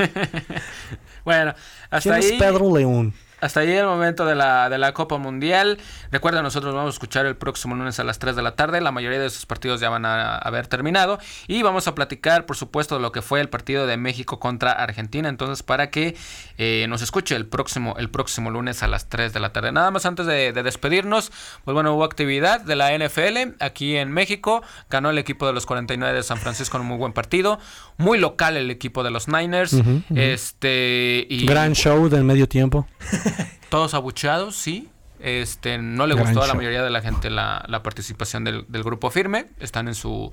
Bueno, 1.23 1.53
hasta 1.91 1.99
¿Quién 2.01 2.15
es 2.15 2.31
ahí, 2.31 2.39
Pedro 2.39 2.75
León? 2.75 3.13
Hasta 3.41 3.61
ahí 3.61 3.71
el 3.71 3.85
momento 3.85 4.25
de 4.25 4.35
la, 4.35 4.69
de 4.69 4.77
la 4.77 4.93
Copa 4.93 5.17
Mundial. 5.17 5.79
Recuerda, 6.11 6.41
nosotros 6.43 6.73
vamos 6.73 6.93
a 6.93 6.95
escuchar 6.95 7.25
el 7.25 7.35
próximo 7.35 7.75
lunes 7.75 7.99
a 7.99 8.03
las 8.03 8.19
3 8.19 8.35
de 8.35 8.41
la 8.41 8.55
tarde. 8.55 8.81
La 8.81 8.91
mayoría 8.91 9.19
de 9.19 9.25
esos 9.25 9.45
partidos 9.45 9.81
ya 9.81 9.89
van 9.89 10.05
a 10.05 10.37
haber 10.37 10.67
terminado. 10.67 11.19
Y 11.47 11.63
vamos 11.63 11.87
a 11.87 11.95
platicar, 11.95 12.45
por 12.45 12.55
supuesto, 12.55 12.95
de 12.95 13.01
lo 13.01 13.11
que 13.11 13.21
fue 13.21 13.41
el 13.41 13.49
partido 13.49 13.87
de 13.87 13.97
México 13.97 14.39
contra 14.39 14.71
Argentina. 14.71 15.27
Entonces, 15.27 15.63
para 15.63 15.89
que 15.89 16.15
eh, 16.57 16.85
nos 16.87 17.01
escuche 17.01 17.35
el 17.35 17.47
próximo, 17.47 17.95
el 17.97 18.09
próximo 18.09 18.51
lunes 18.51 18.83
a 18.83 18.87
las 18.87 19.09
3 19.09 19.33
de 19.33 19.39
la 19.39 19.51
tarde. 19.51 19.71
Nada 19.71 19.89
más 19.89 20.05
antes 20.05 20.27
de, 20.27 20.53
de 20.53 20.63
despedirnos, 20.63 21.31
pues 21.65 21.73
bueno, 21.73 21.95
hubo 21.95 22.03
actividad 22.03 22.61
de 22.61 22.75
la 22.75 22.95
NFL 22.95 23.55
aquí 23.59 23.97
en 23.97 24.11
México. 24.11 24.61
Ganó 24.89 25.09
el 25.09 25.17
equipo 25.17 25.47
de 25.47 25.53
los 25.53 25.65
49 25.65 26.15
de 26.15 26.23
San 26.23 26.37
Francisco 26.37 26.77
en 26.77 26.81
un 26.81 26.89
muy 26.89 26.97
buen 26.97 27.13
partido. 27.13 27.59
Muy 27.97 28.19
local 28.19 28.57
el 28.57 28.69
equipo 28.69 29.03
de 29.03 29.11
los 29.11 29.27
Niners. 29.27 29.75
Este. 30.13 31.25
Y 31.29 31.45
Gran 31.45 31.73
show 31.73 32.07
del 32.07 32.23
medio 32.23 32.47
tiempo. 32.47 32.87
todos 33.69 33.93
abucheados, 33.93 34.55
sí. 34.55 34.89
Este, 35.19 35.77
no 35.77 36.07
le 36.07 36.15
Gran 36.15 36.27
gustó 36.27 36.43
a 36.43 36.47
la 36.47 36.55
mayoría 36.55 36.81
de 36.81 36.89
la 36.89 37.01
gente 37.01 37.29
la, 37.29 37.63
la 37.67 37.83
participación 37.83 38.43
del, 38.43 38.65
del 38.67 38.83
grupo 38.83 39.11
firme. 39.11 39.45
Están 39.59 39.87
en 39.87 39.93
su, 39.95 40.31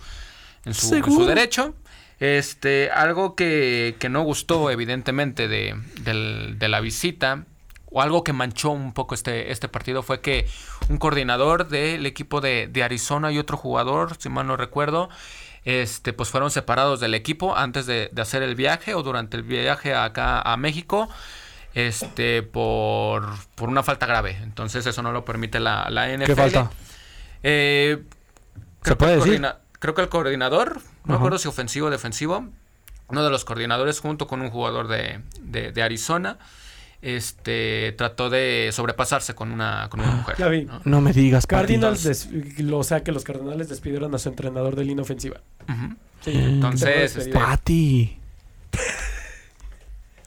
en 0.65 0.73
su, 0.75 0.95
en 0.95 1.03
su 1.05 1.09
¿Seguro? 1.11 1.27
derecho. 1.27 1.75
Este, 2.21 2.91
algo 2.91 3.35
que, 3.37 3.97
que 3.99 4.09
no 4.09 4.23
gustó, 4.23 4.71
evidentemente, 4.71 5.47
de, 5.47 5.77
del- 6.01 6.59
de 6.59 6.69
la 6.69 6.81
visita, 6.81 7.45
o 7.91 8.03
algo 8.03 8.25
que 8.25 8.33
manchó 8.33 8.71
un 8.71 8.93
poco 8.93 9.15
este, 9.15 9.53
este 9.53 9.69
partido, 9.69 10.03
fue 10.03 10.21
que 10.21 10.47
un 10.89 10.99
coordinador 10.99 11.69
del 11.69 12.07
equipo 12.07 12.41
de, 12.41 12.67
de 12.67 12.83
Arizona 12.83 13.31
y 13.31 13.39
otro 13.39 13.57
jugador, 13.57 14.17
si 14.19 14.29
mal 14.31 14.47
no 14.47 14.57
recuerdo, 14.57 15.11
este, 15.65 16.13
pues 16.13 16.31
fueron 16.31 16.51
separados 16.51 16.99
del 16.99 17.15
equipo 17.15 17.57
antes 17.57 17.87
de, 17.87 18.09
de 18.11 18.23
hacer 18.23 18.43
el 18.43 18.55
viaje 18.55 18.95
o 18.95 19.03
durante 19.03 19.37
el 19.37 19.43
viaje 19.43 19.95
acá 19.95 20.41
a 20.41 20.57
México 20.57 21.09
este 21.75 22.43
por, 22.43 23.27
por 23.55 23.69
una 23.69 23.83
falta 23.83 24.07
grave. 24.07 24.37
Entonces 24.43 24.87
eso 24.87 25.03
no 25.03 25.13
lo 25.13 25.25
permite 25.25 25.61
la, 25.61 25.89
la 25.91 26.09
NFL. 26.09 26.25
¿Qué 26.27 26.35
falta? 26.37 26.71
Eh, 27.43 27.99
¿Se 28.03 28.61
creo 28.83 28.97
que 28.97 28.97
puede 28.97 29.15
el 29.15 29.21
decir? 29.21 29.47
Creo 29.79 29.95
que 29.95 30.03
el 30.03 30.09
coordinador, 30.09 30.77
no 30.77 30.81
me 31.05 31.15
Ajá. 31.15 31.17
acuerdo 31.17 31.39
si 31.39 31.47
ofensivo 31.49 31.87
o 31.87 31.91
defensivo, 31.91 32.49
uno 33.09 33.25
de 33.25 33.31
los 33.31 33.45
coordinadores 33.45 34.01
junto 34.01 34.27
con 34.27 34.41
un 34.43 34.51
jugador 34.51 34.89
de, 34.89 35.21
de- 35.41 35.71
de 35.73 35.83
Arizona, 35.83 36.39
este 37.01 37.95
trató 37.97 38.29
de 38.29 38.71
sobrepasarse 38.73 39.35
con 39.37 39.53
una, 39.53 39.87
con 39.89 40.01
una 40.01 40.11
mujer. 40.11 40.37
Ya 40.37 40.49
vi. 40.49 40.65
¿no? 40.65 40.81
No 40.85 41.01
me 41.01 41.13
digas, 41.13 41.47
Cardinals, 41.47 42.05
Entonces- 42.05 42.73
o 42.73 42.83
sea 42.83 43.05
que 43.05 43.13
los 43.13 43.23
Cardenales 43.23 43.69
despidieron 43.69 44.13
a 44.15 44.19
su 44.19 44.29
entrenador 44.31 44.75
de 44.75 44.85
línea 44.85 45.03
ofensiva. 45.03 45.41
Ujú. 45.69 45.95
Sí, 46.23 46.33
Entonces, 46.35 47.13
te 47.15 47.31
puedo 47.31 47.47
despedir. 47.47 48.19
este. 48.19 48.19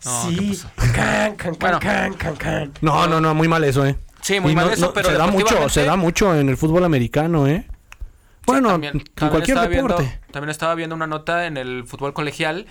No, 0.06 0.30
¿qué 0.30 0.36
sí. 0.56 0.64
Can, 0.94 1.36
can, 1.36 1.56
Bueno. 1.60 1.80
can, 1.80 2.14
can, 2.16 2.36
can. 2.36 2.74
No, 2.82 3.08
no, 3.08 3.22
no, 3.22 3.34
muy 3.36 3.48
mal 3.48 3.64
eso, 3.64 3.86
eh. 3.86 3.98
Sí, 4.22 4.40
muy 4.40 4.52
Y 4.52 4.56
mal 4.56 4.68
no- 4.68 4.74
eso, 4.74 4.88
no, 4.88 4.94
pero 4.94 5.10
se 5.10 5.16
da 5.18 5.28
mucho, 5.28 5.70
se 5.70 5.84
da 5.86 5.96
mucho 5.96 6.36
en 6.36 6.50
el 6.50 6.58
fútbol 6.58 6.84
americano, 6.84 7.48
eh. 7.48 7.68
Bueno, 8.46 8.70
También- 8.70 8.98
en 8.98 9.04
también 9.04 9.30
cualquier 9.30 9.58
estaba 9.58 9.68
viendo- 9.68 9.88
deporte. 9.98 10.20
también 10.32 10.50
estaba 10.50 10.76
viendo 10.76 10.96
una 10.96 11.08
nota 11.08 11.46
en 11.46 11.58
el 11.58 11.86
fútbol 11.86 12.14
colegial 12.14 12.66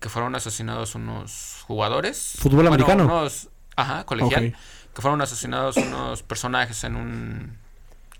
que 0.00 0.08
fueron 0.10 0.34
asesinados 0.34 0.94
unos 0.94 1.62
jugadores. 1.66 2.34
¿Fútbol 2.38 2.56
Bueno, 2.56 2.68
americano? 2.68 3.04
unos- 3.04 3.48
ajá, 3.76 4.04
colegial. 4.04 4.54
Que 4.94 5.02
fueron 5.02 5.20
asesinados 5.22 5.76
unos 5.78 6.22
personajes 6.22 6.84
en 6.84 6.96
un, 6.96 7.58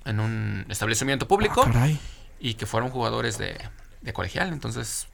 en 0.04 0.20
un 0.20 0.66
establecimiento 0.68 1.26
público 1.28 1.64
Ah, 1.66 1.70
caray. 1.72 1.98
y 2.40 2.54
que 2.54 2.64
fueron 2.66 2.90
jugadores 2.90 3.36
de, 3.38 3.58
de 4.02 4.12
colegial. 4.12 4.48
Entonces, 4.52 5.06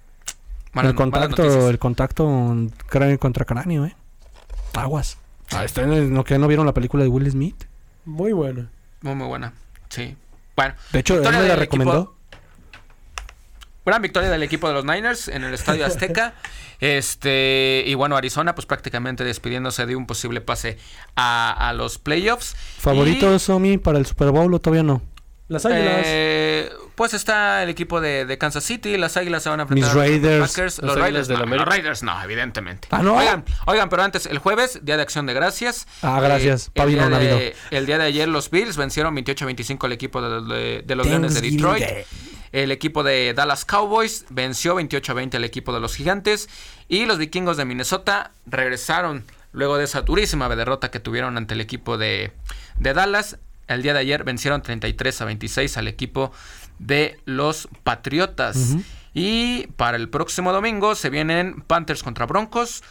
el 0.75 0.95
contacto, 0.95 1.69
el 1.69 1.79
contacto 1.79 2.57
cráneo 2.87 3.19
contra 3.19 3.45
cráneo, 3.45 3.85
eh. 3.87 3.95
Aguas. 4.75 5.19
Ah, 5.51 5.65
¿está 5.65 5.83
en 5.83 5.93
el- 5.93 6.13
¿no, 6.13 6.25
que 6.25 6.39
no 6.39 6.49
vieron 6.49 6.65
la 6.67 6.73
película 6.73 7.03
de 7.05 7.09
Will 7.11 7.31
Smith? 7.31 7.65
Muy 8.05 8.33
bueno. 8.33 8.69
Muy, 9.03 9.15
muy 9.15 9.27
buena. 9.27 9.53
Sí. 9.91 10.17
Bueno, 10.57 10.75
De 10.93 11.01
hecho, 11.01 11.15
él 11.23 11.31
me 11.31 11.47
la 11.49 11.57
recomendó. 11.57 12.17
Gran 13.85 14.01
victoria 14.01 14.31
del 14.31 14.43
equipo 14.45 14.69
de 14.69 14.75
los 14.75 14.85
Niners 14.85 15.29
en 15.29 15.43
el 15.45 15.55
Estadio 15.55 15.85
Azteca. 15.87 16.35
Este, 16.83 17.85
y 17.87 17.95
bueno, 17.95 18.17
Arizona, 18.17 18.57
pues 18.57 18.67
prácticamente 18.67 19.23
despidiéndose 19.23 19.87
de 19.87 19.95
un 19.95 20.05
posible 20.05 20.41
pase 20.41 20.79
a, 21.15 21.69
a 21.69 21.73
los 21.75 21.99
playoffs. 21.99 22.57
¿Favorito, 22.79 23.39
Somi, 23.39 23.79
para 23.79 23.99
el 23.99 24.07
Super 24.07 24.33
Bowl 24.33 24.53
o 24.53 24.59
todavía 24.61 24.83
no? 24.83 25.01
Las 25.53 25.67
águilas. 25.67 26.03
Eh, 26.05 26.71
pues 26.95 27.15
está 27.15 27.63
el 27.63 27.69
equipo 27.69 28.01
de, 28.01 28.25
de 28.27 28.39
Kansas 28.39 28.65
City, 28.65 28.97
las 28.97 29.17
Águilas 29.17 29.43
se 29.43 29.49
van 29.49 29.61
a 29.61 29.63
enfrentar 29.65 29.85
Mis 29.89 29.93
a 29.93 29.95
los 29.95 30.09
Raiders. 30.09 30.51
Packers, 30.51 30.83
Los 30.83 30.99
Raiders, 30.99 31.29
del 31.29 31.39
no, 31.39 31.45
América. 31.45 31.65
los 31.65 31.75
Raiders 31.75 32.03
no, 32.03 32.23
evidentemente. 32.23 32.89
Ah, 32.91 33.03
¿no? 33.03 33.17
Oigan, 33.17 33.45
oigan, 33.67 33.89
pero 33.89 34.03
antes, 34.03 34.27
el 34.27 34.39
jueves, 34.39 34.81
Día 34.83 34.97
de 34.97 35.03
Acción 35.03 35.27
de 35.27 35.35
Gracias. 35.35 35.87
Ah, 36.03 36.21
gracias. 36.21 36.71
Eh, 36.75 36.83
el, 36.83 36.89
día 36.91 37.09
de, 37.09 37.57
el 37.71 37.87
día 37.87 37.99
de 37.99 38.05
ayer 38.05 38.29
los 38.29 38.51
Bills 38.51 38.77
vencieron 38.77 39.15
28-25 39.17 39.85
al 39.85 39.93
equipo 39.93 40.21
de, 40.23 40.55
de- 40.55 40.83
de 40.83 40.95
los 40.97 41.07
Leones 41.07 41.35
de 41.35 41.41
Detroit. 41.43 41.85
El 42.53 42.71
equipo 42.71 43.03
de 43.03 43.33
Dallas 43.35 43.65
Cowboys 43.65 44.27
venció 44.29 44.77
28-20 44.79 45.37
al 45.37 45.45
equipo 45.45 45.73
de 45.73 45.81
los 45.81 45.95
Gigantes. 45.97 46.49
Y 46.89 47.07
los 47.07 47.17
vikingos 47.17 47.57
de 47.57 47.65
Minnesota 47.65 48.33
regresaron 48.45 49.25
luego 49.53 49.79
de 49.79 49.85
esa 49.85 50.03
durísima 50.03 50.49
derrota 50.55 50.91
que 50.91 51.01
tuvieron 51.01 51.37
ante 51.39 51.55
el 51.55 51.61
equipo 51.63 51.97
de, 51.97 52.33
de 52.79 52.93
Dallas. 52.93 53.39
El 53.75 53.83
día 53.83 53.93
de 53.93 54.01
ayer 54.01 54.25
vencieron 54.25 54.63
33 54.63 55.21
a 55.23 55.25
26 55.25 55.77
al 55.77 55.89
equipo 55.89 56.33
de 56.79 57.19
los 57.25 57.69
Patriotas. 57.85 58.77
Y 59.15 59.67
para 59.77 59.97
el 59.97 60.09
próximo 60.09 60.53
domingo 60.53 60.95
se 60.95 61.11
vienen 61.11 61.63
Panthers 61.67 62.03
contra 62.03 62.27
Broncos. 62.27 62.83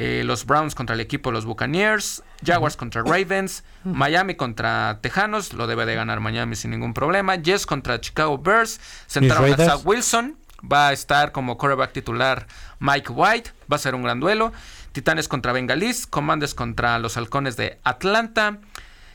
eh, 0.00 0.22
los 0.24 0.46
Browns 0.46 0.76
contra 0.76 0.94
el 0.94 1.00
equipo 1.00 1.30
de 1.30 1.34
los 1.34 1.44
Buccaneers, 1.44 2.22
Jaguars 2.46 2.76
contra 2.76 3.02
Ravens, 3.02 3.64
Miami 3.82 4.36
contra 4.36 5.00
Tejanos, 5.00 5.52
lo 5.54 5.66
debe 5.66 5.86
de 5.86 5.96
ganar 5.96 6.20
Miami 6.20 6.54
sin 6.54 6.70
ningún 6.70 6.94
problema, 6.94 7.34
Jets 7.34 7.66
contra 7.66 8.00
Chicago 8.00 8.38
Bears, 8.38 8.80
sentaron 9.08 9.52
a. 9.52 9.56
Zach 9.56 9.84
Wilson, 9.84 10.36
va 10.62 10.88
a 10.88 10.92
estar 10.92 11.32
como 11.32 11.58
quarterback 11.58 11.92
titular 11.92 12.46
Mike 12.78 13.10
White, 13.12 13.50
va 13.70 13.74
a 13.74 13.78
ser 13.80 13.96
un 13.96 14.02
gran 14.04 14.20
duelo, 14.20 14.52
Titanes 14.92 15.26
contra 15.26 15.52
Bengalis, 15.52 16.06
Commanders 16.06 16.54
contra 16.54 16.98
los 17.00 17.16
Halcones 17.16 17.56
de 17.56 17.80
Atlanta, 17.82 18.58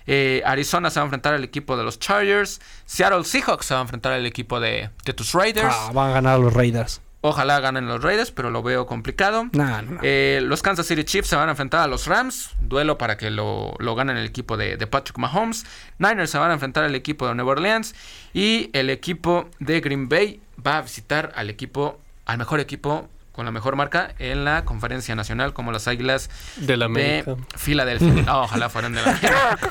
eh, 0.07 0.41
Arizona 0.45 0.89
se 0.89 0.99
va 0.99 1.03
a 1.03 1.05
enfrentar 1.07 1.33
al 1.33 1.43
equipo 1.43 1.77
de 1.77 1.83
los 1.83 1.99
Chargers, 1.99 2.61
Seattle 2.85 3.23
Seahawks 3.23 3.65
se 3.65 3.73
va 3.73 3.79
a 3.79 3.83
enfrentar 3.83 4.13
al 4.13 4.25
equipo 4.25 4.59
de, 4.59 4.89
de 5.05 5.13
tus 5.13 5.33
Raiders, 5.33 5.73
Ah, 5.77 5.91
van 5.93 6.11
a 6.11 6.13
ganar 6.13 6.39
los 6.39 6.53
Raiders. 6.53 7.01
ojalá 7.21 7.59
ganen 7.61 7.87
los 7.87 8.03
Raiders, 8.03 8.31
pero 8.31 8.49
lo 8.49 8.61
veo 8.63 8.85
complicado. 8.85 9.45
Nah, 9.53 9.81
no, 9.81 9.91
no. 9.93 9.99
Eh, 10.03 10.41
los 10.43 10.61
Kansas 10.61 10.85
City 10.87 11.05
Chiefs 11.05 11.29
se 11.29 11.37
van 11.37 11.47
a 11.47 11.51
enfrentar 11.51 11.79
a 11.79 11.87
los 11.87 12.05
Rams. 12.07 12.49
Duelo 12.59 12.97
para 12.97 13.15
que 13.15 13.29
lo, 13.29 13.73
lo 13.79 13.95
ganen 13.95 14.17
el 14.17 14.25
equipo 14.25 14.57
de, 14.57 14.75
de 14.75 14.87
Patrick 14.87 15.17
Mahomes. 15.17 15.65
Niners 15.99 16.29
se 16.31 16.37
van 16.37 16.51
a 16.51 16.55
enfrentar 16.55 16.83
al 16.83 16.95
equipo 16.95 17.25
de 17.27 17.35
Nueva 17.35 17.51
Orleans. 17.51 17.95
Y 18.33 18.69
el 18.73 18.89
equipo 18.89 19.49
de 19.59 19.79
Green 19.79 20.09
Bay 20.09 20.41
va 20.67 20.79
a 20.79 20.81
visitar 20.81 21.31
al 21.35 21.49
equipo, 21.49 21.97
al 22.25 22.37
mejor 22.39 22.59
equipo 22.59 23.07
con 23.33 23.45
la 23.45 23.51
mejor 23.51 23.75
marca 23.75 24.13
en 24.19 24.45
la 24.45 24.63
conferencia 24.63 25.15
nacional, 25.15 25.53
como 25.53 25.71
las 25.73 25.87
Águilas 25.89 26.29
De 26.55 26.77
la 26.77 26.85
América. 26.85 27.31
de 27.35 27.37
Filadelfia. 27.57 28.23
Ah, 28.27 28.41
ojalá 28.43 28.69
fueran 28.69 28.93
de 28.93 29.01
la 29.01 29.09
América. 29.11 29.57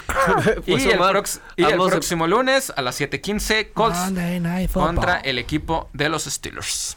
Pues, 0.67 0.85
y 0.85 0.91
el, 0.91 0.99
prox- 1.01 1.41
y 1.57 1.65
el 1.65 1.77
próximo 1.79 2.27
lunes 2.29 2.73
a 2.77 2.83
las 2.83 3.01
7:15, 3.01 3.73
Colts 3.73 4.71
contra 4.73 5.19
el 5.19 5.39
equipo 5.39 5.89
de 5.93 6.09
los 6.09 6.25
Steelers. 6.25 6.97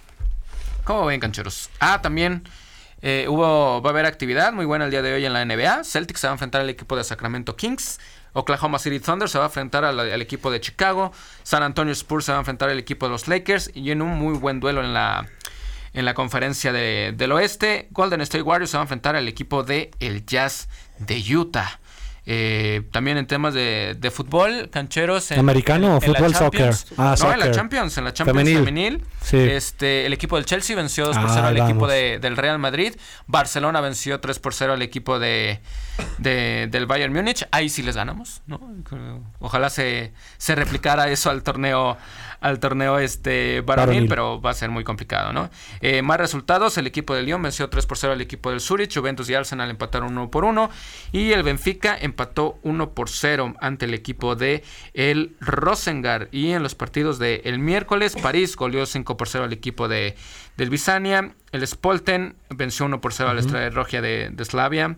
¿Cómo 0.84 1.06
ven, 1.06 1.20
cancheros? 1.20 1.70
Ah, 1.80 2.02
también 2.02 2.44
eh, 3.02 3.26
hubo, 3.28 3.82
va 3.82 3.90
a 3.90 3.94
haber 3.94 4.06
actividad 4.06 4.54
muy 4.54 4.66
buena 4.66 4.86
el 4.86 4.92
día 4.92 5.02
de 5.02 5.14
hoy 5.14 5.26
en 5.26 5.34
la 5.34 5.44
NBA. 5.46 5.84
Celtics 5.84 6.20
se 6.20 6.28
va 6.28 6.32
a 6.32 6.36
enfrentar 6.36 6.62
al 6.62 6.70
equipo 6.70 6.96
de 6.96 7.04
Sacramento 7.04 7.56
Kings. 7.56 8.00
Oklahoma 8.34 8.80
City 8.80 9.00
Thunder 9.00 9.30
se 9.30 9.38
va 9.38 9.46
a 9.46 9.48
enfrentar 9.48 9.86
al, 9.86 10.00
al 10.00 10.22
equipo 10.22 10.52
de 10.52 10.60
Chicago. 10.60 11.12
San 11.44 11.64
Antonio 11.64 11.94
Spurs 11.94 12.26
se 12.26 12.32
va 12.34 12.38
a 12.38 12.42
enfrentar 12.42 12.70
al 12.70 12.78
equipo 12.78 13.06
de 13.08 13.12
los 13.14 13.28
Lakers. 13.28 13.72
Y 13.74 13.92
en 13.92 14.02
un 14.02 14.10
muy 14.20 14.38
buen 14.38 14.60
duelo 14.60 14.82
en 14.84 14.94
la, 14.94 15.26
en 15.96 16.06
la 16.06 16.14
conferencia 16.14 16.72
de- 16.72 17.14
del 17.16 17.32
oeste, 17.32 17.88
Golden 17.92 18.22
State 18.22 18.42
Warriors 18.44 18.70
se 18.72 18.78
va 18.78 18.82
a 18.82 18.86
enfrentar 18.86 19.16
al 19.16 19.28
equipo 19.28 19.64
de 19.64 19.92
el 20.00 20.26
Jazz 20.26 20.68
de 21.00 21.18
Utah. 21.36 21.80
Eh, 22.28 22.82
también 22.92 23.18
en 23.20 23.28
temas 23.28 23.54
de, 23.54 23.96
de 24.00 24.10
fútbol, 24.10 24.70
cancheros. 24.72 25.30
en- 25.30 25.38
¿Americano 25.40 25.94
o 25.94 25.96
en 25.98 26.02
fútbol 26.02 26.34
soccer? 26.34 26.74
Ah, 26.98 27.16
no, 27.20 27.32
en 27.34 27.40
la 27.40 27.46
soccer. 27.46 27.52
Champions, 27.52 27.98
en 28.00 28.04
la 28.04 28.14
Champions 28.14 28.40
Femenil. 28.50 28.66
femenil. 28.66 29.04
Sí. 29.22 29.38
Este, 29.38 30.08
el 30.08 30.14
equipo 30.14 30.36
del 30.36 30.46
Chelsea 30.46 30.76
venció 30.76 31.06
2 31.06 31.16
por 31.18 31.30
Ah, 31.30 31.34
0 31.36 31.48
al 31.48 31.58
equipo 31.58 31.88
de- 31.88 32.18
del 32.20 32.36
Real 32.36 32.58
Madrid. 32.58 32.96
Barcelona 33.28 33.80
venció 33.80 34.20
3 34.22 34.40
por 34.40 34.56
0 34.56 34.74
al 34.74 34.82
equipo 34.82 35.20
de, 35.20 35.60
de- 36.18 36.68
del 36.72 36.86
Bayern 36.86 37.14
Múnich. 37.14 37.48
Ahí 37.52 37.70
sí 37.70 37.82
les 37.84 37.96
ganamos, 37.96 38.42
¿no? 38.48 38.60
Ojalá 39.40 39.70
se, 39.70 40.14
se 40.38 40.56
replicara 40.56 41.10
eso 41.10 41.30
al 41.30 41.44
torneo 41.44 41.98
al 42.42 42.60
torneo 42.60 43.00
este 43.00 43.62
varonil, 43.62 44.04
pero 44.08 44.40
va 44.40 44.52
a 44.52 44.54
ser 44.54 44.70
muy 44.70 44.84
complicado, 44.84 45.34
¿no? 45.34 45.50
Eh, 45.82 46.04
más 46.04 46.20
resultados, 46.20 46.78
el 46.78 46.86
equipo 46.86 47.16
de 47.16 47.24
Lyon 47.24 47.42
venció 47.42 47.70
3 47.70 47.88
por 47.88 47.98
0 47.98 48.14
al 48.14 48.22
equipo 48.22 48.52
del 48.52 48.60
Zurich, 48.60 48.96
Juventus 48.96 49.28
y 49.32 49.34
Arsenal 49.34 49.72
empataron 49.72 50.12
1 50.16 50.30
por 50.30 50.46
1 50.46 50.70
y 51.12 51.32
el 51.32 51.42
Benfica 51.42 51.98
empató 52.00 52.60
1 52.62 52.92
por 52.92 53.10
0 53.10 53.56
ante 53.62 53.86
el 53.86 53.96
equipo 53.96 54.36
de 54.36 54.64
el 54.94 55.36
Rosengard 55.40 56.28
y 56.32 56.52
en 56.52 56.62
los 56.62 56.76
partidos 56.76 57.18
de 57.18 57.42
el 57.46 57.58
miércoles 57.58 58.16
París 58.22 58.56
goleó 58.56 58.86
5 58.86 59.18
por 59.18 59.28
0 59.28 59.46
al 59.46 59.54
equipo 59.54 59.88
de 59.88 60.16
del 60.56 60.70
Bisania, 60.70 61.34
el 61.52 61.66
Spolten 61.66 62.36
venció 62.50 62.86
1 62.86 63.02
por 63.02 63.12
0 63.12 63.30
a 63.30 63.34
la 63.34 63.40
Estrella 63.40 63.70
Roja 63.72 64.02
de, 64.02 64.30
de 64.32 64.46
Slavia. 64.46 64.98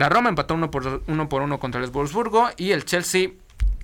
La 0.00 0.08
Roma 0.08 0.30
empató 0.30 0.54
1 0.54 0.70
por 0.70 1.02
1 1.06 1.28
por 1.28 1.42
1 1.42 1.60
contra 1.60 1.78
el 1.84 1.90
Wolfsburgo 1.90 2.48
y 2.56 2.70
el 2.70 2.86
Chelsea 2.86 3.32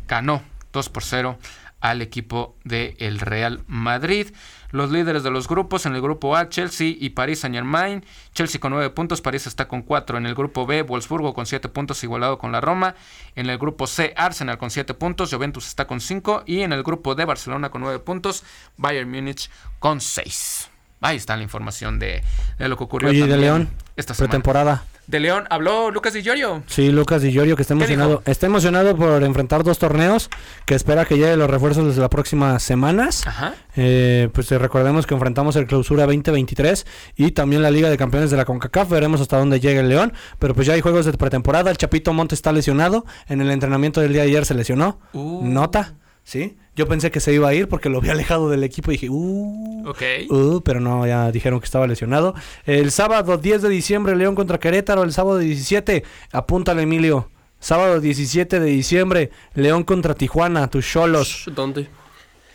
ganó 0.09 0.43
2 0.73 0.89
por 0.89 1.05
0 1.05 1.39
al 1.83 2.01
equipo 2.01 2.57
del 2.65 3.21
Real 3.21 3.65
Madrid. 3.67 4.29
Los 4.71 4.91
líderes 4.91 5.25
de 5.25 5.31
los 5.31 5.47
grupos 5.47 5.85
en 5.85 5.95
el 5.95 6.01
grupo 6.01 6.35
A, 6.35 6.49
Chelsea 6.49 6.95
y 6.99 7.11
París 7.11 7.41
Saint 7.41 7.55
Germain. 7.55 8.03
Chelsea 8.33 8.59
con 8.59 8.73
9 8.73 8.89
puntos, 8.95 9.21
París 9.21 9.47
está 9.47 9.69
con 9.69 9.83
4. 9.83 10.17
En 10.17 10.25
el 10.25 10.35
grupo 10.35 10.65
B, 10.65 10.81
Wolfsburgo 10.85 11.35
con 11.35 11.45
7 11.45 11.69
puntos 11.69 12.03
igualado 12.03 12.39
con 12.39 12.51
la 12.51 12.63
Roma. 12.63 12.95
En 13.35 13.51
el 13.51 13.59
grupo 13.59 13.87
C, 13.87 14.15
Arsenal 14.17 14.57
con 14.57 14.71
7 14.71 14.95
puntos, 14.95 15.35
Juventus 15.35 15.67
está 15.67 15.87
con 15.87 16.01
5. 16.01 16.45
Y 16.47 16.63
en 16.63 16.73
el 16.73 16.83
grupo 16.83 17.15
D, 17.15 17.27
Barcelona 17.27 17.69
con 17.69 17.83
9 17.83 17.99
puntos, 17.99 18.43
Bayern 18.79 19.11
Múnich 19.11 19.51
con 19.81 20.01
6. 20.01 20.71
Ahí 21.03 21.19
está 21.19 21.37
la 21.37 21.43
información 21.43 21.99
de, 21.99 22.25
de 22.59 22.69
lo 22.69 22.79
que 22.79 22.85
ocurrió 22.85 23.11
Oye, 23.11 23.19
¿y 23.19 23.29
de 23.29 23.37
León? 23.37 23.69
esta 23.97 24.15
semana. 24.15 24.31
Pretemporada. 24.31 24.85
De 25.07 25.21
León 25.21 25.45
habló 25.51 25.91
Lucas 25.91 26.13
Di 26.13 26.23
Llorio. 26.23 26.65
Sí, 26.67 26.91
Lucas 26.91 27.23
Di 27.23 27.31
Llorio 27.31 27.55
que 27.55 27.63
está 27.63 27.75
¿Qué 27.75 27.85
emocionado. 27.85 28.23
Está 28.27 28.47
emocionado 28.47 28.97
por 28.97 29.23
enfrentar 29.23 29.63
dos 29.63 29.79
torneos 29.79 30.31
que 30.65 30.75
espera 30.75 31.05
que 31.05 31.17
lleguen 31.17 31.39
los 31.39 31.49
refuerzos 31.49 31.87
desde 31.87 32.01
las 32.01 32.11
próximas 32.11 32.63
semanas. 32.63 33.25
Ajá. 33.27 33.55
Eh, 33.77 34.29
pues 34.33 34.51
eh, 34.51 34.59
recordemos 34.59 35.07
que 35.07 35.15
enfrentamos 35.15 35.55
el 35.57 35.67
Clausura 35.67 36.07
2023 36.07 36.87
y 37.17 37.31
también 37.31 37.63
la 37.63 37.71
Liga 37.71 37.89
de 37.89 37.97
Campeones 37.97 38.31
de 38.31 38.37
la 38.37 38.45
CONCACAF. 38.45 38.91
Veremos 38.91 39.21
hasta 39.21 39.39
dónde 39.39 39.61
llega 39.61 39.81
el 39.81 39.89
León. 39.89 40.13
Pero 40.39 40.55
pues 40.55 40.67
ya 40.67 40.75
hay 40.75 40.81
juegos 40.81 41.07
de 41.07 41.13
pretemporada. 41.13 41.71
El 41.71 41.77
Chapito 41.77 42.13
Monte 42.13 42.35
está 42.35 42.51
lesionado. 42.51 43.07
En 43.29 43.41
el 43.41 43.51
entrenamiento 43.51 44.01
del 44.01 44.13
día 44.13 44.23
de 44.23 44.29
ayer 44.29 44.45
se 44.45 44.55
lesionó. 44.55 44.99
Uh. 45.13 45.45
Nota. 45.45 45.95
Sí. 46.27 46.57
Yo 46.75 46.89
pensé 46.89 47.13
que 47.13 47.21
se 47.21 47.33
iba 47.33 47.49
a 47.49 47.55
ir 47.55 47.69
porque 47.69 47.89
lo 47.89 47.99
había 47.99 48.11
alejado 48.11 48.51
del 48.51 48.65
equipo 48.65 48.91
y 48.91 48.95
dije, 48.95 49.09
uh. 49.09 49.89
Ok. 49.89 50.03
Uh, 50.29 50.61
pero 50.61 50.81
no, 50.81 51.07
ya 51.07 51.31
dijeron 51.31 51.61
que 51.61 51.67
estaba 51.67 51.87
lesionado. 51.87 52.35
El 52.65 52.91
sábado 52.91 53.39
10 53.39 53.63
de 53.63 53.69
diciembre, 53.69 54.17
León 54.17 54.35
contra 54.35 54.59
Querétaro. 54.59 55.05
El 55.05 55.13
sábado 55.13 55.39
17, 55.39 56.03
apúntale, 56.33 56.83
Emilio. 56.83 57.31
Sábado 57.61 58.01
17 58.01 58.59
de 58.59 58.67
diciembre, 58.67 59.31
León 59.55 59.85
contra 59.85 60.15
Tijuana, 60.15 60.69
tus 60.69 60.85
cholos, 60.87 61.45
¿Dónde? 61.55 61.89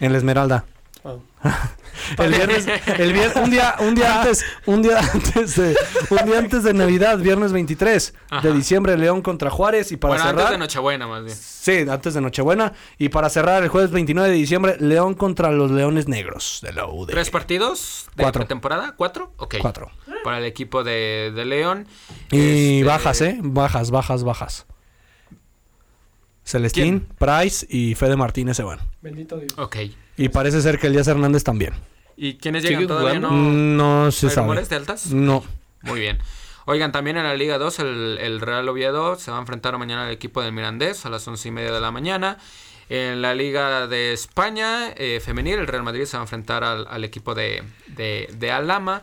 en 0.02 0.12
la 0.12 0.18
Esmeralda. 0.18 0.66
Ah. 1.04 1.18
El 2.18 2.30
viernes, 2.34 2.68
el 2.68 3.10
un 3.42 3.50
día, 3.50 3.76
un 3.80 3.96
día 3.96 4.22
antes, 4.22 4.46
un 4.66 4.82
día 4.82 5.00
antes 5.00 5.56
de, 5.56 5.76
un 6.10 6.26
día 6.26 6.40
antes 6.40 6.64
de 6.64 6.74
Navidad, 6.74 7.18
viernes 7.18 7.52
23 7.52 8.14
Ajá. 8.30 8.48
de 8.48 8.54
diciembre, 8.54 8.98
León 8.98 9.22
contra 9.22 9.50
Juárez 9.50 9.92
y 9.92 9.98
para 9.98 10.14
bueno, 10.14 10.24
cerrar. 10.26 10.40
antes 10.42 10.52
de 10.52 10.58
Nochebuena, 10.58 11.08
más 11.08 11.24
bien. 11.24 11.36
Sí, 11.38 11.86
antes 11.90 12.14
de 12.14 12.22
Nochebuena. 12.22 12.74
Y 12.98 13.10
para 13.10 13.30
cerrar 13.30 13.64
el 13.64 13.70
jueves 13.70 13.92
29 13.92 14.30
de 14.30 14.36
diciembre, 14.36 14.78
León 14.80 15.14
contra 15.14 15.52
los 15.52 15.72
Leones 15.72 16.08
Negros 16.08 16.60
de 16.64 16.74
la 16.74 16.86
UD. 16.88 17.08
¿Tres 17.10 17.30
partidos 17.30 18.08
de 18.16 18.24
Cuatro. 18.24 18.46
temporada? 18.46 18.94
¿Cuatro? 18.98 19.34
Ok. 19.38 19.56
Cuatro. 19.62 19.92
Para 20.24 20.38
el 20.40 20.46
equipo 20.46 20.84
de, 20.84 21.32
de 21.36 21.46
León. 21.46 21.88
Y 22.32 22.80
Este, 22.80 22.84
bajas, 22.84 23.22
¿eh? 23.22 23.38
Bajas, 23.42 23.92
bajas, 23.92 24.24
bajas. 24.24 24.66
Celestín, 26.52 27.08
Price 27.18 27.66
y 27.70 27.96
Fede 27.96 28.16
Martínez 28.16 28.58
se 28.58 28.64
van. 28.64 28.80
Bendito 29.02 29.38
Dios. 29.38 29.54
Ok. 29.58 29.78
Y 30.18 30.30
parece 30.30 30.62
ser 30.62 30.78
que 30.80 30.88
Elías 30.88 31.08
Hernández 31.08 31.44
también. 31.44 31.74
¿Y 32.18 32.36
quiénes 32.36 32.62
¿Sigue 32.64 32.76
llegan 32.76 32.88
todavía? 32.88 33.20
jugando? 33.20 33.32
No, 33.32 34.04
No 34.06 34.12
se 34.12 34.28
¿Hay 34.28 34.32
sabe. 34.34 34.46
rumores 34.48 34.70
de 34.70 34.76
altas? 34.76 35.08
No. 35.12 35.44
Muy 35.82 36.00
bien. 36.00 36.20
Oigan, 36.66 36.92
también 36.92 37.18
en 37.18 37.24
la 37.24 37.34
Liga 37.34 37.58
2, 37.58 37.80
el, 37.80 38.18
el 38.22 38.40
Real 38.42 38.70
Oviedo 38.70 39.16
se 39.16 39.32
va 39.32 39.38
a 39.38 39.40
enfrentar 39.40 39.78
mañana 39.80 40.06
al 40.06 40.12
equipo 40.12 40.42
del 40.44 40.52
Mirandés 40.54 41.06
a 41.06 41.10
las 41.10 41.28
once 41.28 41.48
y 41.48 41.52
media 41.52 41.72
de 41.72 41.82
la 41.82 41.90
mañana. 41.92 42.38
En 42.90 43.22
la 43.22 43.34
Liga 43.34 43.88
de 43.88 44.12
España 44.14 44.90
eh, 44.98 45.20
femenil, 45.24 45.56
el 45.60 45.68
Real 45.68 45.82
Madrid 45.84 46.06
se 46.06 46.18
va 46.18 46.22
a 46.22 46.26
enfrentar 46.26 46.64
al, 46.64 46.86
al 46.90 47.04
equipo 47.04 47.34
de, 47.34 47.64
de, 47.88 48.30
de 48.38 48.52
Alama. 48.52 49.02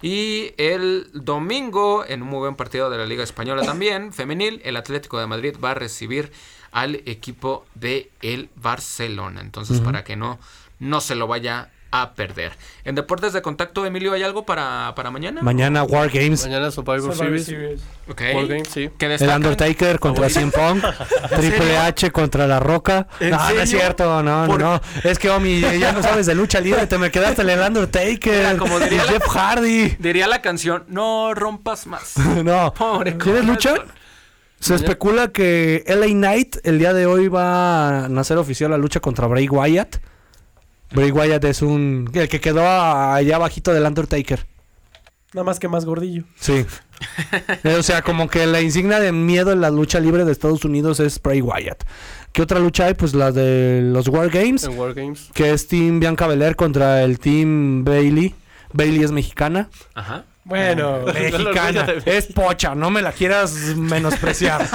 Y 0.00 0.52
el 0.56 1.08
domingo, 1.12 2.04
en 2.06 2.22
un 2.22 2.28
muy 2.28 2.38
buen 2.38 2.56
partido 2.56 2.88
de 2.90 2.98
la 2.98 3.06
Liga 3.06 3.24
Española 3.24 3.62
también, 3.64 4.12
femenil, 4.12 4.60
el 4.64 4.76
Atlético 4.76 5.18
de 5.18 5.26
Madrid 5.26 5.56
va 5.62 5.72
a 5.72 5.74
recibir 5.74 6.30
al 6.74 6.96
equipo 7.06 7.64
de 7.76 8.10
el 8.20 8.50
Barcelona. 8.56 9.40
Entonces, 9.40 9.80
para 9.80 10.04
que 10.04 10.16
no, 10.16 10.38
no 10.80 11.00
se 11.00 11.14
lo 11.14 11.26
vaya 11.28 11.70
a 11.92 12.14
perder. 12.14 12.50
En 12.84 12.96
deportes 12.96 13.32
de 13.32 13.40
contacto, 13.40 13.86
Emilio, 13.86 14.12
¿hay 14.12 14.24
algo 14.24 14.44
para, 14.44 14.92
para 14.96 15.12
mañana? 15.12 15.40
Mañana 15.42 15.84
War 15.84 16.10
Games. 16.10 16.42
Mañana 16.42 16.72
Survivor, 16.72 17.14
Survivor 17.14 17.38
Series. 17.38 17.80
War 18.34 18.48
Games, 18.48 18.66
sí. 18.68 18.90
¿Qué 18.98 19.14
El? 19.14 19.28
Undertaker 19.28 20.00
contra 20.00 20.28
CM 20.28 20.50
Punk, 20.50 20.84
Triple 21.36 21.78
H 21.78 22.10
contra 22.10 22.48
La 22.48 22.58
Roca. 22.58 23.06
¿En 23.20 23.30
No, 23.30 23.38
no 23.38 23.60
es 23.60 23.70
cierto, 23.70 24.22
no, 24.24 24.42
no, 24.42 24.46
¿Por- 24.48 24.60
no. 24.60 24.80
Es 25.04 25.20
que, 25.20 25.30
Omi, 25.30 25.60
ya 25.78 25.92
no 25.92 26.02
sabes 26.02 26.26
de 26.26 26.34
lucha 26.34 26.58
libre, 26.58 26.88
te 26.88 26.98
me 26.98 27.12
quedaste 27.12 27.42
en 27.42 27.50
el 27.50 27.60
Undertaker. 27.60 28.34
Era 28.34 28.56
como 28.56 28.80
diría 28.80 29.02
Jeff 29.04 29.28
Hardy. 29.28 29.90
Diría 30.00 30.26
la 30.26 30.42
canción, 30.42 30.82
no 30.88 31.32
rompas 31.34 31.86
más. 31.86 32.14
No. 32.44 32.74
Pobre 32.74 33.16
¿Quieres 33.16 33.44
lucha? 33.44 33.74
Se 34.64 34.74
especula 34.74 35.28
que 35.28 35.84
LA 35.86 36.06
Knight 36.06 36.56
el 36.64 36.78
día 36.78 36.94
de 36.94 37.04
hoy 37.04 37.28
va 37.28 38.06
a 38.06 38.08
nacer 38.08 38.38
oficial 38.38 38.70
la 38.70 38.78
lucha 38.78 38.98
contra 39.00 39.26
Bray 39.26 39.46
Wyatt. 39.46 39.96
Bray 40.94 41.10
Wyatt 41.10 41.44
es 41.44 41.60
un... 41.60 42.10
El 42.14 42.28
que 42.30 42.40
quedó 42.40 42.66
allá 42.66 43.36
abajito 43.36 43.74
del 43.74 43.84
Undertaker. 43.84 44.46
Nada 45.34 45.44
más 45.44 45.58
que 45.58 45.68
más 45.68 45.84
gordillo. 45.84 46.24
Sí. 46.36 46.64
Eh, 47.64 47.74
o 47.74 47.82
sea, 47.82 48.00
como 48.00 48.28
que 48.28 48.46
la 48.46 48.62
insignia 48.62 49.00
de 49.00 49.12
miedo 49.12 49.52
en 49.52 49.60
la 49.60 49.68
lucha 49.68 50.00
libre 50.00 50.24
de 50.24 50.32
Estados 50.32 50.64
Unidos 50.64 51.00
es 51.00 51.20
Bray 51.20 51.42
Wyatt. 51.42 51.82
¿Qué 52.32 52.40
otra 52.40 52.60
lucha 52.60 52.86
hay? 52.86 52.94
Pues 52.94 53.14
la 53.14 53.32
de 53.32 53.82
los 53.82 54.08
War 54.08 54.30
Games, 54.30 54.64
En 54.64 54.78
War 54.78 54.94
Games. 54.94 55.28
que 55.34 55.52
es 55.52 55.66
Team 55.66 56.00
Bianca 56.00 56.26
Belair 56.26 56.56
contra 56.56 57.02
el 57.02 57.18
Team 57.18 57.84
Bailey. 57.84 58.34
Bailey 58.72 59.02
es 59.02 59.12
mexicana. 59.12 59.68
Ajá. 59.94 60.24
Bueno, 60.44 61.00
Mexicana. 61.06 61.86
es 62.04 62.26
pocha, 62.26 62.74
no 62.74 62.90
me 62.90 63.00
la 63.02 63.12
quieras 63.12 63.52
menospreciar. 63.76 64.66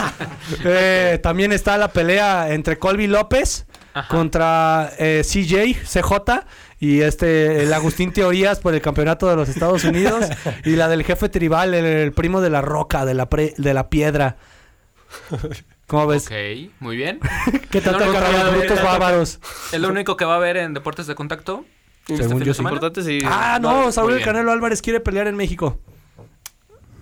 Eh, 0.66 1.20
también 1.22 1.52
está 1.52 1.78
la 1.78 1.90
pelea 1.90 2.52
entre 2.54 2.80
Colby 2.80 3.06
López 3.06 3.68
Ajá. 3.94 4.08
contra 4.08 4.92
eh, 4.98 5.22
CJ, 5.24 5.76
CJ 5.86 6.42
y 6.80 7.02
este 7.02 7.62
el 7.64 7.72
Agustín 7.74 8.12
Teorías 8.12 8.60
por 8.60 8.74
el 8.74 8.82
campeonato 8.82 9.28
de 9.30 9.36
los 9.36 9.48
Estados 9.48 9.84
Unidos 9.84 10.26
y 10.66 10.72
la 10.72 10.88
del 10.88 11.04
jefe 11.04 11.30
tribal, 11.30 11.76
el, 11.76 11.86
el 11.86 12.12
primo 12.14 12.42
de 12.42 12.50
la 12.50 12.62
roca, 12.62 13.06
de 13.06 13.14
la, 13.14 13.30
pre- 13.30 13.54
de 13.58 13.74
la 13.76 13.90
piedra. 13.90 14.38
¿Cómo 15.88 16.08
ves? 16.08 16.26
Ok, 16.26 16.72
muy 16.80 16.96
bien. 16.98 17.20
¿qué 17.70 17.82
tal 17.82 17.98
los 18.00 18.54
brutos 18.56 18.82
bárbaros. 18.84 19.40
¿Es 19.72 19.80
lo 19.80 19.90
único 19.90 20.18
que 20.18 20.26
va 20.26 20.34
a 20.34 20.38
haber 20.38 20.58
en 20.58 20.74
deportes 20.74 21.06
de 21.08 21.16
contacto? 21.16 21.66
Según 22.18 22.44
yo 22.44 22.54
sí. 22.54 22.62
Importante, 22.62 23.02
sí. 23.04 23.20
Ah, 23.26 23.60
no, 23.62 23.84
muy 23.84 23.92
Saúl 23.92 24.14
el. 24.14 24.24
Canelo 24.24 24.52
Álvarez 24.52 24.82
quiere 24.82 25.00
pelear 25.00 25.28
en 25.28 25.36
México. 25.36 25.80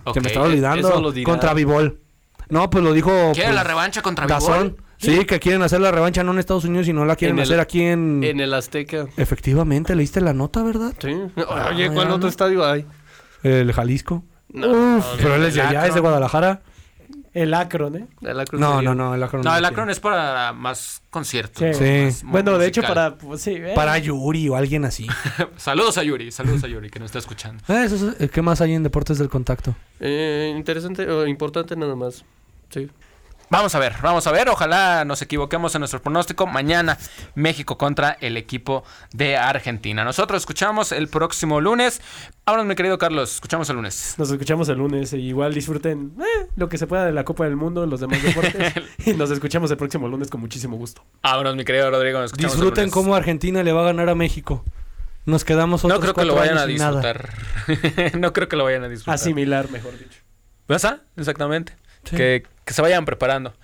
Ok. 0.04 0.14
Se 0.14 0.20
me 0.20 0.28
estaba 0.28 0.46
olvidando. 0.46 0.88
eso 0.88 1.00
lo 1.00 1.12
dirá. 1.12 1.30
Contra 1.30 1.54
Vivol. 1.54 2.00
No, 2.48 2.70
pues 2.70 2.82
lo 2.82 2.92
dijo. 2.92 3.10
¿Quiere 3.32 3.48
pues, 3.48 3.54
la 3.54 3.64
revancha 3.64 4.02
contra. 4.02 4.26
Vivol? 4.26 4.76
Sí, 4.96 5.24
que 5.26 5.38
quieren 5.38 5.62
hacer 5.62 5.80
la 5.80 5.92
revancha 5.92 6.24
no 6.24 6.32
en 6.32 6.38
Estados 6.38 6.64
Unidos, 6.64 6.86
sino 6.86 7.04
la 7.04 7.14
quieren 7.14 7.36
En 7.36 7.42
el- 7.42 7.48
hacer 7.48 7.60
aquí 7.60 7.82
en... 7.82 8.24
En 8.24 8.40
el 8.40 8.52
Azteca. 8.52 9.06
Efectivamente, 9.16 9.94
leíste 9.94 10.20
la 10.20 10.32
nota, 10.32 10.62
¿verdad? 10.64 10.92
Sí. 10.98 11.14
Ah, 11.36 11.68
Oye, 11.72 11.88
¿cuál 11.92 12.08
otro 12.08 12.22
¿no? 12.22 12.28
estadio 12.28 12.66
hay? 12.66 12.84
El 13.44 13.72
Jalisco. 13.72 14.24
No, 14.48 14.96
Uf, 14.96 15.06
pero 15.18 15.36
él 15.36 15.44
es 15.44 15.54
de 15.54 15.60
allá, 15.62 15.86
es 15.86 15.94
de. 15.94 16.00
Guadalajara. 16.00 16.62
El 17.34 17.54
Akron, 17.54 17.96
¿eh? 17.96 18.06
El 18.22 18.40
Akron 18.40 18.60
No, 18.60 18.80
no, 18.82 18.94
no, 18.94 19.14
el 19.14 19.22
Akron. 19.22 19.42
No, 19.42 19.50
el 19.50 19.56
tiene. 19.60 19.68
Akron 19.68 19.90
es 19.90 20.00
para 20.00 20.52
más 20.52 21.02
conciertos. 21.10 21.58
Sí. 21.58 21.66
¿no? 21.66 21.74
Sí. 21.74 22.04
Más 22.04 22.24
mu- 22.24 22.30
Bueno, 22.32 22.58
de 22.58 22.66
hecho, 22.66 22.82
para. 22.82 23.16
pues, 23.16 23.40
sí, 23.42 23.52
eh. 23.56 23.72
Para 23.74 23.96
Yuri 23.98 24.48
o 24.48 24.56
alguien 24.56 24.84
así. 24.84 25.06
saludos 25.56 25.98
a 25.98 26.02
Yuri, 26.02 26.30
saludos 26.32 26.64
a 26.64 26.68
Yuri 26.68 26.90
que 26.90 26.98
nos 26.98 27.06
está 27.06 27.18
escuchando. 27.18 27.62
Eh, 27.68 27.84
eso 27.84 28.14
es- 28.18 28.30
¿Qué 28.30 28.42
más 28.42 28.60
hay 28.60 28.74
en 28.74 28.82
Deportes 28.82 29.18
del 29.18 29.28
Contacto? 29.28 29.74
Eh, 30.00 30.52
interesante 30.56 31.08
o 31.10 31.26
importante 31.26 31.76
nada 31.76 31.94
más. 31.96 32.24
Sí. 32.70 32.88
Vamos 33.50 33.74
a 33.74 33.78
ver, 33.78 33.94
vamos 34.02 34.26
a 34.26 34.32
ver. 34.32 34.48
Ojalá 34.50 35.06
nos 35.06 35.22
equivoquemos 35.22 35.74
en 35.74 35.80
nuestro 35.80 36.02
pronóstico. 36.02 36.46
Mañana 36.46 36.98
México 37.34 37.78
contra 37.78 38.18
el 38.20 38.36
equipo 38.36 38.84
de 39.12 39.38
Argentina. 39.38 40.04
Nosotros 40.04 40.42
escuchamos 40.42 40.92
el 40.92 41.08
próximo 41.08 41.58
lunes. 41.60 42.02
Vámonos, 42.44 42.66
mi 42.66 42.74
querido 42.74 42.98
Carlos. 42.98 43.34
Escuchamos 43.36 43.70
el 43.70 43.76
lunes. 43.76 44.16
Nos 44.18 44.30
escuchamos 44.30 44.68
el 44.68 44.76
lunes. 44.76 45.14
E 45.14 45.18
igual 45.18 45.54
disfruten 45.54 46.12
eh, 46.20 46.46
lo 46.56 46.68
que 46.68 46.76
se 46.76 46.86
pueda 46.86 47.06
de 47.06 47.12
la 47.12 47.24
Copa 47.24 47.44
del 47.44 47.56
Mundo, 47.56 47.86
los 47.86 48.00
demás 48.00 48.22
deportes. 48.22 48.74
y 49.06 49.14
nos 49.14 49.30
escuchamos 49.30 49.70
el 49.70 49.78
próximo 49.78 50.08
lunes 50.08 50.28
con 50.28 50.40
muchísimo 50.42 50.76
gusto. 50.76 51.02
Vámonos, 51.22 51.56
mi 51.56 51.64
querido 51.64 51.90
Rodrigo. 51.90 52.18
Nos 52.18 52.26
escuchamos 52.26 52.52
el 52.52 52.60
Disfruten 52.60 52.82
lunes. 52.84 52.94
cómo 52.94 53.14
Argentina 53.14 53.62
le 53.62 53.72
va 53.72 53.80
a 53.80 53.84
ganar 53.84 54.10
a 54.10 54.14
México. 54.14 54.62
Nos 55.24 55.44
quedamos 55.44 55.84
otros 55.84 55.98
No 55.98 56.02
creo 56.02 56.14
que 56.14 56.24
lo 56.26 56.34
cuatro 56.34 56.54
vayan 56.54 56.58
a 56.58 56.62
años 56.62 56.78
sin 56.80 56.86
nada. 56.86 57.12
disfrutar. 57.12 58.18
no 58.20 58.32
creo 58.34 58.48
que 58.48 58.56
lo 58.56 58.64
vayan 58.64 58.84
a 58.84 58.88
disfrutar. 58.88 59.14
Asimilar, 59.14 59.70
mejor 59.70 59.92
dicho. 59.98 60.20
¿Verdad? 60.68 61.00
Exactamente. 61.16 61.74
Sí. 62.04 62.16
Que, 62.16 62.46
que 62.68 62.74
se 62.74 62.82
vayan 62.82 63.06
preparando. 63.06 63.54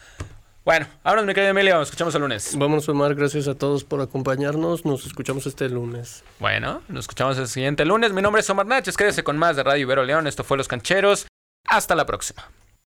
Bueno, 0.65 0.87
vámonos, 1.05 1.27
mi 1.27 1.35
querido 1.35 1.51
Emilio. 1.51 1.75
Nos 1.75 1.89
escuchamos 1.89 2.15
el 2.15 2.23
lunes. 2.23 2.57
Vámonos, 2.57 2.89
Omar. 2.89 3.15
Gracias 3.15 3.47
a 3.49 3.55
todos 3.55 3.85
por 3.85 4.01
acompañarnos. 4.01 4.87
Nos 4.87 5.05
escuchamos 5.05 5.45
este 5.45 5.69
lunes. 5.69 6.25
Bueno, 6.41 6.81
nos 6.89 7.05
escuchamos 7.05 7.37
el 7.37 7.47
siguiente 7.47 7.85
lunes. 7.85 8.15
Mi 8.15 8.23
nombre 8.23 8.41
es 8.41 8.49
Omar 8.49 8.65
Náchez. 8.65 8.97
Quédese 8.97 9.23
con 9.23 9.37
más 9.37 9.57
de 9.57 9.63
Radio 9.63 9.83
Ibero 9.83 10.05
León. 10.05 10.27
Esto 10.27 10.43
fue 10.43 10.57
Los 10.57 10.69
Cancheros. 10.69 11.27
Hasta 11.69 11.95
la 11.95 12.07
próxima. 12.07 12.49